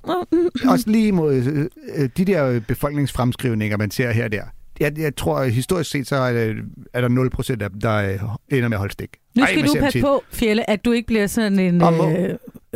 Også 0.69 0.91
lige 0.91 1.13
mod 1.13 1.35
øh, 1.35 1.67
øh, 1.97 2.09
de 2.17 2.25
der 2.25 2.61
befolkningsfremskrivninger, 2.69 3.77
man 3.77 3.91
ser 3.91 4.11
her 4.11 4.25
og 4.25 4.33
der. 4.33 4.43
Jeg, 4.81 4.99
jeg 4.99 5.17
tror, 5.17 5.39
at 5.39 5.53
historisk 5.53 5.91
set, 5.91 6.07
så 6.09 6.17
er, 6.17 6.33
det, 6.33 6.57
er 6.95 7.01
der 7.01 7.09
0 7.09 7.31
procent 7.31 7.63
af 7.63 7.71
dem, 7.71 7.81
der 7.81 7.95
øh, 7.97 8.19
ender 8.49 8.69
med 8.69 8.77
at 8.77 8.79
holde 8.79 8.93
stik. 8.93 9.11
Nu 9.37 9.43
Ej, 9.43 9.49
skal 9.49 9.61
man 9.61 9.69
du 9.69 9.81
passe 9.81 10.01
på, 10.01 10.23
Fjelle, 10.33 10.71
at 10.71 10.85
du 10.85 10.93
ikke 10.93 11.07
bliver 11.07 11.27
sådan 11.27 11.59
en 11.59 11.83
Og 11.83 11.93
må- 11.93 12.11
øh, 12.11 12.29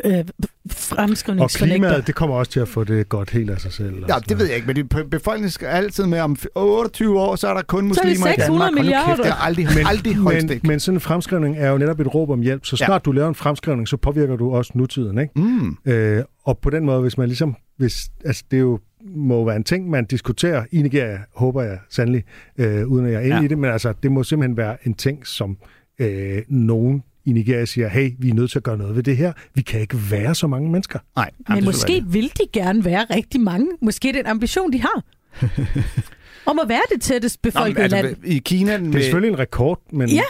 øh, 0.05 0.19
Og 0.19 0.25
fremskrivningsfornægter. 0.71 1.77
klimaet, 1.89 2.07
det 2.07 2.15
kommer 2.15 2.37
også 2.37 2.53
til 2.53 2.61
at 2.61 2.69
få 2.69 2.85
det 2.85 3.09
godt 3.09 3.31
helt 3.31 3.51
af 3.51 3.61
sig 3.61 3.73
selv. 3.73 4.03
og 4.03 4.09
Ja, 4.09 4.15
det 4.29 4.39
ved 4.39 4.47
jeg 4.47 4.55
ikke, 4.57 4.67
men 4.67 4.77
det- 4.77 5.11
befolkningen 5.11 5.51
skal 5.51 5.67
altid 5.67 6.07
med 6.07 6.21
om 6.21 6.37
28 6.55 7.21
år, 7.21 7.37
så 7.37 7.49
er 7.49 7.55
der 7.55 7.63
kun 7.63 7.95
Så 7.95 8.01
er 8.01 8.05
det 8.05 8.11
muslimer 8.11 8.31
i 8.33 8.35
600 8.35 8.47
Danmark. 8.47 8.61
Hold 8.63 8.75
nu 8.75 8.83
milliarder. 8.83 9.07
Kæft, 9.17 9.25
det 9.25 9.33
har 9.33 9.47
aldrig, 9.47 9.67
Men, 9.77 9.87
aldrig 9.87 10.17
holdt 10.17 10.37
men, 10.39 10.49
stik. 10.49 10.65
men 10.67 10.81
sådan 10.81 10.97
en 10.97 11.01
fremskrivning 11.01 11.57
er 11.59 11.71
jo 11.71 11.79
netop 11.79 12.01
et 12.01 12.15
råb 12.15 12.31
om 12.31 12.41
hjælp. 12.41 12.65
Så 12.67 12.77
Ja. 12.81 12.87
snart 12.87 13.05
du 13.05 13.13
laver 13.13 13.29
en 13.29 13.35
fremskrivning, 13.35 13.89
så 13.89 13.97
påvirker 13.97 14.37
du 14.37 14.55
også 14.55 14.73
nutiden. 14.75 15.19
Ikke? 15.19 15.33
Mm. 15.41 15.77
Øh, 15.87 16.23
og 16.45 16.59
på 16.59 16.71
den 16.71 16.85
måde, 16.85 17.01
hvis 17.01 17.19
man 17.19 17.29
ligesom... 17.29 17.57
Hvis, 17.79 17.95
altså, 18.25 18.45
det 18.51 18.57
er 18.57 18.61
jo 18.61 18.79
må 19.05 19.45
være 19.45 19.57
en 19.57 19.65
ting, 19.65 19.91
man 19.91 20.05
diskuterer 20.05 20.65
i 20.73 20.83
Nigeria, 20.83 21.19
håber 21.35 21.63
jeg 21.63 21.79
sandelig, 21.91 22.25
øh, 22.59 22.87
uden 22.87 23.07
at 23.07 23.13
jeg 23.13 23.21
er 23.21 23.25
inde 23.25 23.37
Ja. 23.37 23.43
i 23.43 23.49
det, 23.49 23.59
men 23.59 23.71
altså, 23.71 23.93
det 24.03 24.13
må 24.13 24.23
simpelthen 24.23 24.57
være 24.57 24.77
en 24.87 24.95
ting, 24.95 25.27
som 25.27 25.57
øh, 25.99 26.43
nogen 26.49 27.03
i 27.25 27.33
Nigeria 27.33 27.65
siger, 27.65 27.89
hey, 27.89 28.11
vi 28.19 28.31
er 28.31 28.35
nødt 28.35 28.51
til 28.51 28.59
at 28.59 28.63
gøre 28.63 28.77
noget 28.79 28.97
ved 28.97 29.03
det 29.03 29.17
her. 29.17 29.33
Vi 29.55 29.63
kan 29.63 29.81
ikke 29.81 29.97
være 30.11 30.35
så 30.35 30.47
mange 30.47 30.71
mennesker. 30.71 30.99
Nej, 31.17 31.31
Men 31.49 31.57
det 31.57 31.65
måske 31.65 32.05
vil 32.07 32.25
de 32.25 32.43
gerne 32.53 32.85
være 32.85 33.05
rigtig 33.11 33.41
mange. 33.41 33.67
Måske 33.83 34.09
det 34.09 34.17
er 34.17 34.21
en 34.21 34.27
ambition, 34.27 34.73
de 34.73 34.81
har. 34.81 35.03
Om 36.51 36.59
at 36.59 36.69
være 36.69 36.81
det 36.95 37.03
tættest 37.03 37.39
være 37.45 37.51
det. 37.51 37.55
Nå, 37.55 37.61
befolkede 37.61 37.83
men, 37.83 37.91
land. 37.91 38.07
altså, 38.07 38.23
I 38.25 38.39
Kina... 38.39 38.77
Det 38.79 38.95
er 38.95 39.01
selvfølgelig 39.01 39.33
en 39.33 39.39
rekord, 39.39 39.81
men 39.93 40.09
Ja, 40.09 40.23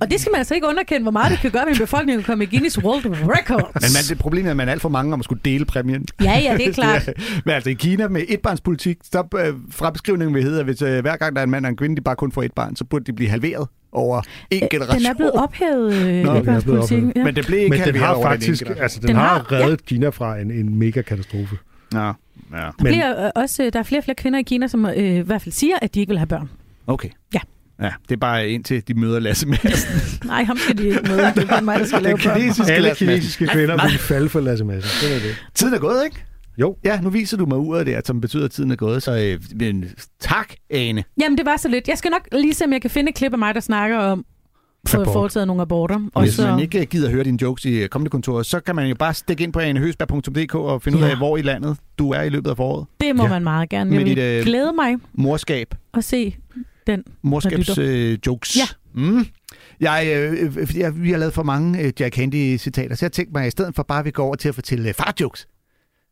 og 0.00 0.10
det 0.10 0.20
skal 0.20 0.30
man 0.32 0.38
altså 0.38 0.54
ikke 0.54 0.66
underkende, 0.66 1.02
hvor 1.02 1.10
meget 1.10 1.30
det 1.30 1.38
kan 1.40 1.50
gøre 1.50 1.64
med 1.64 1.72
en 1.72 1.78
befolkning 1.78 2.18
at 2.18 2.24
komme 2.24 2.44
i 2.44 2.46
Guinness 2.46 2.78
World 2.82 3.04
Records. 3.06 3.74
Men 3.74 3.90
man, 3.94 4.02
det 4.08 4.18
problemet 4.18 4.46
er, 4.46 4.50
at 4.50 4.56
man 4.56 4.68
er 4.68 4.72
alt 4.72 4.82
for 4.82 4.88
mange 4.88 5.12
om 5.12 5.20
at 5.20 5.24
skulle 5.24 5.40
dele 5.44 5.64
præmien. 5.64 6.04
Ja, 6.22 6.38
ja, 6.38 6.56
det 6.56 6.68
er 6.68 6.72
klart. 6.82 7.08
Men 7.44 7.54
altså 7.54 7.70
i 7.70 7.72
Kina 7.72 8.08
med 8.08 8.22
etbarnspolitik, 8.28 8.96
så 9.12 9.24
øh, 9.38 9.54
fra 9.70 9.90
beskrivningen 9.90 10.34
vil 10.34 10.42
hedde, 10.42 10.58
at 10.58 10.64
hvis 10.64 10.82
øh, 10.82 11.00
hver 11.00 11.16
gang 11.16 11.36
der 11.36 11.40
er 11.40 11.44
en 11.44 11.50
mand 11.50 11.64
og 11.66 11.70
en 11.70 11.76
kvinde, 11.76 11.96
de 11.96 12.00
bare 12.00 12.16
kun 12.16 12.32
får 12.32 12.42
et 12.42 12.52
barn, 12.52 12.76
så 12.76 12.84
burde 12.84 13.04
de 13.04 13.12
blive 13.12 13.30
halveret 13.30 13.68
over 13.92 14.22
en 14.50 14.62
generation. 14.70 14.98
Den 15.00 15.06
er 15.06 15.14
blevet 15.14 15.32
ophævet, 15.32 15.94
øh, 15.94 16.02
den 16.14 16.26
er 16.26 16.60
blevet 16.60 16.80
ophævet. 16.82 17.12
Ja. 17.16 17.24
Men 17.24 17.36
det 17.36 17.46
blev 17.46 17.58
ikke 17.58 17.70
men 17.70 17.78
den 17.78 17.84
halveret 17.84 18.06
har 18.16 18.22
faktisk, 18.22 18.62
altså, 18.80 19.00
den, 19.00 19.08
Den 19.08 19.16
den 19.16 19.16
har, 19.16 19.28
har- 19.28 19.52
reddet 19.52 19.70
ja. 19.70 19.86
Kina 19.86 20.08
fra 20.08 20.38
en, 20.38 20.50
en 20.50 20.78
mega 20.78 21.02
katastrofe. 21.02 21.56
Ja, 21.94 21.98
ja. 22.06 22.12
Der, 22.52 22.70
Men- 22.82 22.86
bliver, 22.92 23.24
øh, 23.26 23.30
også, 23.34 23.70
der 23.72 23.78
er 23.78 23.82
flere 23.82 24.00
og 24.00 24.04
flere 24.04 24.14
kvinder 24.14 24.38
i 24.38 24.42
Kina, 24.42 24.66
som 24.66 24.86
øh, 24.86 24.96
i 24.96 25.18
hvert 25.20 25.42
fald 25.42 25.52
siger, 25.52 25.74
at 25.82 25.94
de 25.94 26.00
ikke 26.00 26.10
vil 26.10 26.18
have 26.18 26.26
børn. 26.26 26.50
Okay. 26.86 27.08
Ja. 27.34 27.40
Ja, 27.82 27.90
det 28.08 28.12
er 28.14 28.16
bare 28.20 28.48
indtil 28.48 28.88
de 28.88 28.94
møder 28.94 29.20
Lasse 29.20 29.48
Madsen. 29.48 29.94
Nej, 30.28 30.44
ham 30.44 30.56
skal 30.58 30.78
de 30.78 30.86
ikke 30.86 31.00
møde. 31.08 31.18
Det 31.34 31.38
er 31.50 31.56
kun 31.56 31.64
mig, 31.64 31.78
der 31.78 31.86
skal 31.86 32.02
lave 32.02 32.18
børn. 32.24 32.40
kinesiske 32.40 32.72
Alle 32.72 32.94
kinesiske 32.94 33.46
kvinder 33.46 33.88
vil 33.88 33.98
falde 33.98 34.28
for 34.28 34.40
Lasse 34.40 34.64
Madsen. 34.64 35.08
Det 35.08 35.16
er 35.16 35.20
det. 35.20 35.36
Tiden 35.54 35.74
er 35.74 35.78
gået, 35.78 36.04
ikke? 36.04 36.24
Jo. 36.58 36.76
Ja, 36.84 37.00
nu 37.00 37.10
viser 37.10 37.36
du 37.36 37.46
mig 37.46 37.58
uret 37.58 37.86
der, 37.86 38.00
som 38.04 38.20
betyder, 38.20 38.44
at 38.44 38.50
tiden 38.50 38.70
er 38.70 38.76
gået. 38.76 39.02
Så 39.02 39.12
øh, 39.18 39.40
men, 39.60 39.84
tak, 40.20 40.52
Ane. 40.70 41.04
Jamen, 41.20 41.38
det 41.38 41.46
var 41.46 41.56
så 41.56 41.68
lidt. 41.68 41.88
Jeg 41.88 41.98
skal 41.98 42.10
nok 42.10 42.28
lige 42.32 42.54
se, 42.54 42.64
om 42.64 42.72
jeg 42.72 42.80
kan 42.82 42.90
finde 42.90 43.08
et 43.08 43.14
klip 43.14 43.32
af 43.32 43.38
mig, 43.38 43.54
der 43.54 43.60
snakker 43.60 43.98
om 43.98 44.24
få 44.88 45.00
Abort. 45.00 45.12
foretaget 45.12 45.46
nogle 45.46 45.62
aborter. 45.62 46.00
Og 46.14 46.22
Hvis 46.22 46.34
så, 46.34 46.46
man 46.46 46.60
ikke 46.60 46.86
gider 46.86 47.10
høre 47.10 47.24
dine 47.24 47.38
jokes 47.42 47.64
i 47.64 47.86
kommentarkontoret, 47.86 48.46
så 48.46 48.60
kan 48.60 48.76
man 48.76 48.86
jo 48.88 48.94
bare 48.94 49.14
stikke 49.14 49.44
ind 49.44 49.52
på 49.52 49.58
anehøsberg.dk 49.60 50.54
og 50.54 50.82
finde 50.82 50.98
ud 50.98 51.02
Ja. 51.02 51.10
af, 51.10 51.16
hvor 51.16 51.36
i 51.36 51.42
landet 51.42 51.76
du 51.98 52.10
er 52.10 52.22
i 52.22 52.28
løbet 52.28 52.50
af 52.50 52.56
foråret. 52.56 52.86
det 53.00 53.16
må 53.16 53.22
Ja. 53.22 53.28
man 53.28 53.44
meget 53.44 53.68
gerne. 53.68 53.94
Jeg 53.94 54.04
Med 54.04 54.14
vil 54.14 54.18
øh, 54.18 54.44
glæde 54.44 54.72
mig 54.72 54.96
Morskab. 55.14 55.74
at 55.94 56.04
se 56.04 56.36
den. 56.86 57.02
Morskabs 57.22 57.78
øh, 57.78 58.18
jokes. 58.26 58.56
Ja. 58.56 58.64
Mm. 58.94 59.26
Jeg, 59.80 60.06
øh, 60.16 60.32
øh, 60.56 60.76
jeg, 60.76 61.02
vi 61.02 61.10
har 61.10 61.18
lavet 61.18 61.34
for 61.34 61.42
mange 61.42 61.80
øh, 61.82 61.92
Jack 62.00 62.16
Handy-citater, 62.16 62.94
så 62.94 63.04
jeg 63.06 63.12
tænkte 63.12 63.32
mig, 63.32 63.42
at 63.42 63.46
i 63.48 63.50
stedet 63.50 63.74
for 63.74 63.82
bare, 63.82 63.98
at 63.98 64.04
vi 64.04 64.10
går 64.10 64.24
over 64.26 64.34
til 64.36 64.48
at 64.48 64.54
fortælle 64.54 64.88
øh, 64.88 64.94
far-jokes 64.94 65.46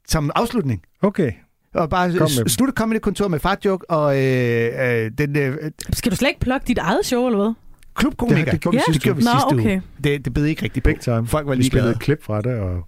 som 0.08 0.30
afslutning. 0.34 0.82
Okay. 1.02 1.32
Og 1.74 1.90
bare 1.90 2.12
Kom 2.18 2.28
slutte 2.28 2.72
comedy-kontor 2.76 3.28
med 3.28 3.38
far-joke 3.38 3.90
og 3.90 4.22
øh, 4.22 5.04
øh, 5.04 5.10
den 5.18 5.36
øh, 5.36 5.56
Skal 5.92 6.12
du 6.12 6.16
slet 6.16 6.28
ikke 6.28 6.40
plukke 6.40 6.64
dit 6.68 6.78
eget 6.78 7.00
show, 7.06 7.26
eller 7.26 7.38
hvad? 7.38 7.52
Klubkomiker. 7.94 8.44
Det- 8.44 8.52
det 8.52 8.60
gjorde 8.60 8.74
vi 8.76 8.78
Ja. 8.78 8.92
sidste 8.92 8.98
det 8.98 9.02
gjorde 9.04 9.16
vi 9.18 9.24
Nå, 9.24 9.30
sidste 9.30 9.54
okay. 9.54 9.64
uge. 9.76 9.82
Det, 10.04 10.24
det 10.24 10.34
bed 10.34 10.44
ikke 10.44 10.62
rigtig 10.62 10.82
Big 10.82 11.00
time. 11.00 11.26
Folk 11.26 11.46
var 11.46 11.54
Vi 11.54 11.62
spillede 11.62 11.72
ligeglade. 11.72 11.90
et 11.96 12.00
klip 12.00 12.24
fra 12.24 12.40
det, 12.40 12.52
og... 12.58 12.86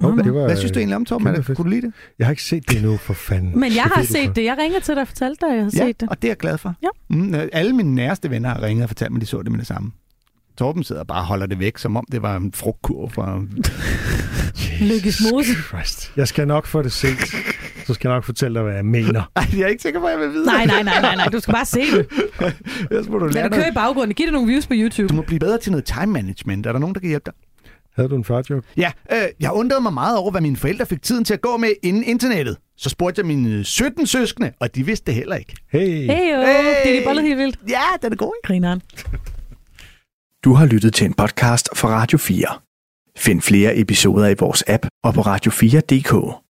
Nå, 0.00 0.08
Jo, 0.10 0.16
det 0.16 0.34
var, 0.34 0.44
Hvad 0.46 0.56
synes 0.56 0.72
du 0.72 0.78
egentlig 0.78 0.96
om, 0.96 1.04
Torben? 1.04 1.42
Kunne 1.44 1.56
du 1.56 1.62
lide 1.68 1.82
det? 1.82 1.92
Jeg 2.18 2.26
har 2.26 2.30
ikke 2.32 2.42
set 2.42 2.68
det 2.70 2.76
endnu, 2.76 2.96
for 2.96 3.14
fanden. 3.14 3.60
Men 3.60 3.74
jeg 3.74 3.82
har 3.82 4.02
set 4.02 4.36
det. 4.36 4.44
Jeg 4.44 4.56
ringede 4.58 4.80
til 4.84 4.94
dig 4.94 5.00
og 5.02 5.08
fortalte 5.08 5.46
dig, 5.46 5.48
at 5.52 5.56
jeg 5.56 5.64
har 5.64 5.70
Ja, 5.74 5.86
set 5.86 6.00
det. 6.00 6.08
og 6.08 6.16
det 6.22 6.28
er 6.28 6.30
jeg 6.30 6.36
glad 6.36 6.58
for. 6.58 6.74
Ja. 6.82 6.88
Mm, 7.10 7.34
øh, 7.34 7.48
alle 7.52 7.72
mine 7.72 7.94
næreste 7.94 8.30
venner 8.30 8.48
har 8.48 8.62
ringet 8.62 8.82
og 8.82 8.88
fortalt 8.88 9.10
mig, 9.12 9.18
at 9.18 9.20
de 9.20 9.26
så 9.26 9.42
det 9.42 9.50
med 9.50 9.58
det 9.58 9.66
samme. 9.66 9.92
Torben 10.58 10.84
sidder 10.84 11.00
og 11.00 11.06
bare 11.06 11.18
og 11.20 11.26
holder 11.26 11.46
det 11.46 11.58
væk, 11.58 11.78
som 11.78 11.96
om 11.96 12.04
det 12.12 12.22
var 12.22 12.36
en 12.36 12.52
frugtkurv 12.52 13.10
fra... 13.10 13.40
Lykkes 14.90 15.22
Mose. 15.32 15.52
Christ. 15.68 16.12
Jeg 16.16 16.28
skal 16.28 16.46
nok 16.46 16.66
få 16.66 16.82
det 16.82 16.92
set. 16.92 17.18
Så 17.86 17.94
skal 17.94 18.08
jeg 18.08 18.16
nok 18.16 18.24
fortælle 18.24 18.54
dig, 18.54 18.62
hvad 18.62 18.74
jeg 18.74 18.84
mener. 18.84 19.22
Ej, 19.36 19.46
jeg 19.52 19.60
er 19.60 19.66
ikke 19.66 19.82
sikker 19.82 20.00
på, 20.00 20.06
at 20.06 20.12
jeg 20.12 20.20
vil 20.20 20.32
vide 20.32 20.46
Nej, 20.46 20.66
nej, 20.66 20.82
nej, 20.82 21.00
nej, 21.00 21.16
nej. 21.16 21.28
Du 21.28 21.40
skal 21.40 21.54
bare 21.54 21.64
se 21.64 21.80
det. 21.80 22.06
Ellers 22.90 23.08
må 23.08 23.18
du 23.18 23.24
Lad 23.26 23.32
lære 23.34 23.48
det 23.48 23.52
køre 23.54 23.68
i 23.68 23.74
baggrunden. 23.74 24.14
Giv 24.14 24.26
det 24.26 24.32
nogle 24.32 24.48
views 24.48 24.66
på 24.66 24.74
YouTube. 24.76 25.08
Du 25.08 25.14
må 25.14 25.22
blive 25.22 25.38
bedre 25.38 25.58
til 25.58 25.72
noget 25.72 25.84
time 25.84 26.06
management. 26.06 26.66
Er 26.66 26.72
der 26.72 26.78
nogen, 26.78 26.94
der 26.94 27.00
kan 27.00 27.08
hjælpe 27.08 27.24
dig? 27.26 27.34
Havde 27.96 28.08
du 28.08 28.16
en 28.16 28.24
farjoke? 28.24 28.66
Ja, 28.76 28.92
øh, 29.12 29.18
jeg 29.40 29.52
undrede 29.52 29.80
mig 29.80 29.92
meget 29.92 30.18
over, 30.18 30.30
hvad 30.30 30.40
mine 30.40 30.56
forældre 30.56 30.86
fik 30.86 31.02
tiden 31.02 31.24
til 31.24 31.34
at 31.34 31.40
gå 31.40 31.56
med 31.56 31.68
inden 31.82 32.04
internettet. 32.04 32.56
Så 32.76 32.88
spurgte 32.88 33.18
jeg 33.20 33.26
mine 33.26 33.64
17 33.64 34.06
søskende, 34.06 34.52
og 34.60 34.74
de 34.74 34.86
vidste 34.86 35.06
det 35.06 35.14
heller 35.14 35.36
ikke. 35.36 35.56
Hey. 35.72 35.80
Hey, 35.80 36.32
jo. 36.32 36.40
Hey. 36.40 36.74
Det 36.84 36.94
er 36.94 37.00
de 37.00 37.02
bollet 37.06 37.24
helt 37.24 37.38
vildt. 37.38 37.58
Ja, 37.68 37.82
den 38.02 38.12
er 38.12 38.16
god, 38.16 38.32
ikke? 38.38 38.46
Grineren. 38.46 38.82
Du 40.44 40.52
har 40.54 40.66
lyttet 40.66 40.94
til 40.94 41.04
en 41.04 41.14
podcast 41.14 41.68
fra 41.74 41.88
Radio 41.88 42.18
4. 42.18 42.46
Find 43.16 43.40
flere 43.42 43.78
episoder 43.78 44.28
i 44.28 44.34
vores 44.38 44.64
app 44.66 44.86
og 45.04 45.14
på 45.14 45.20
radio4.dk. 45.20 46.34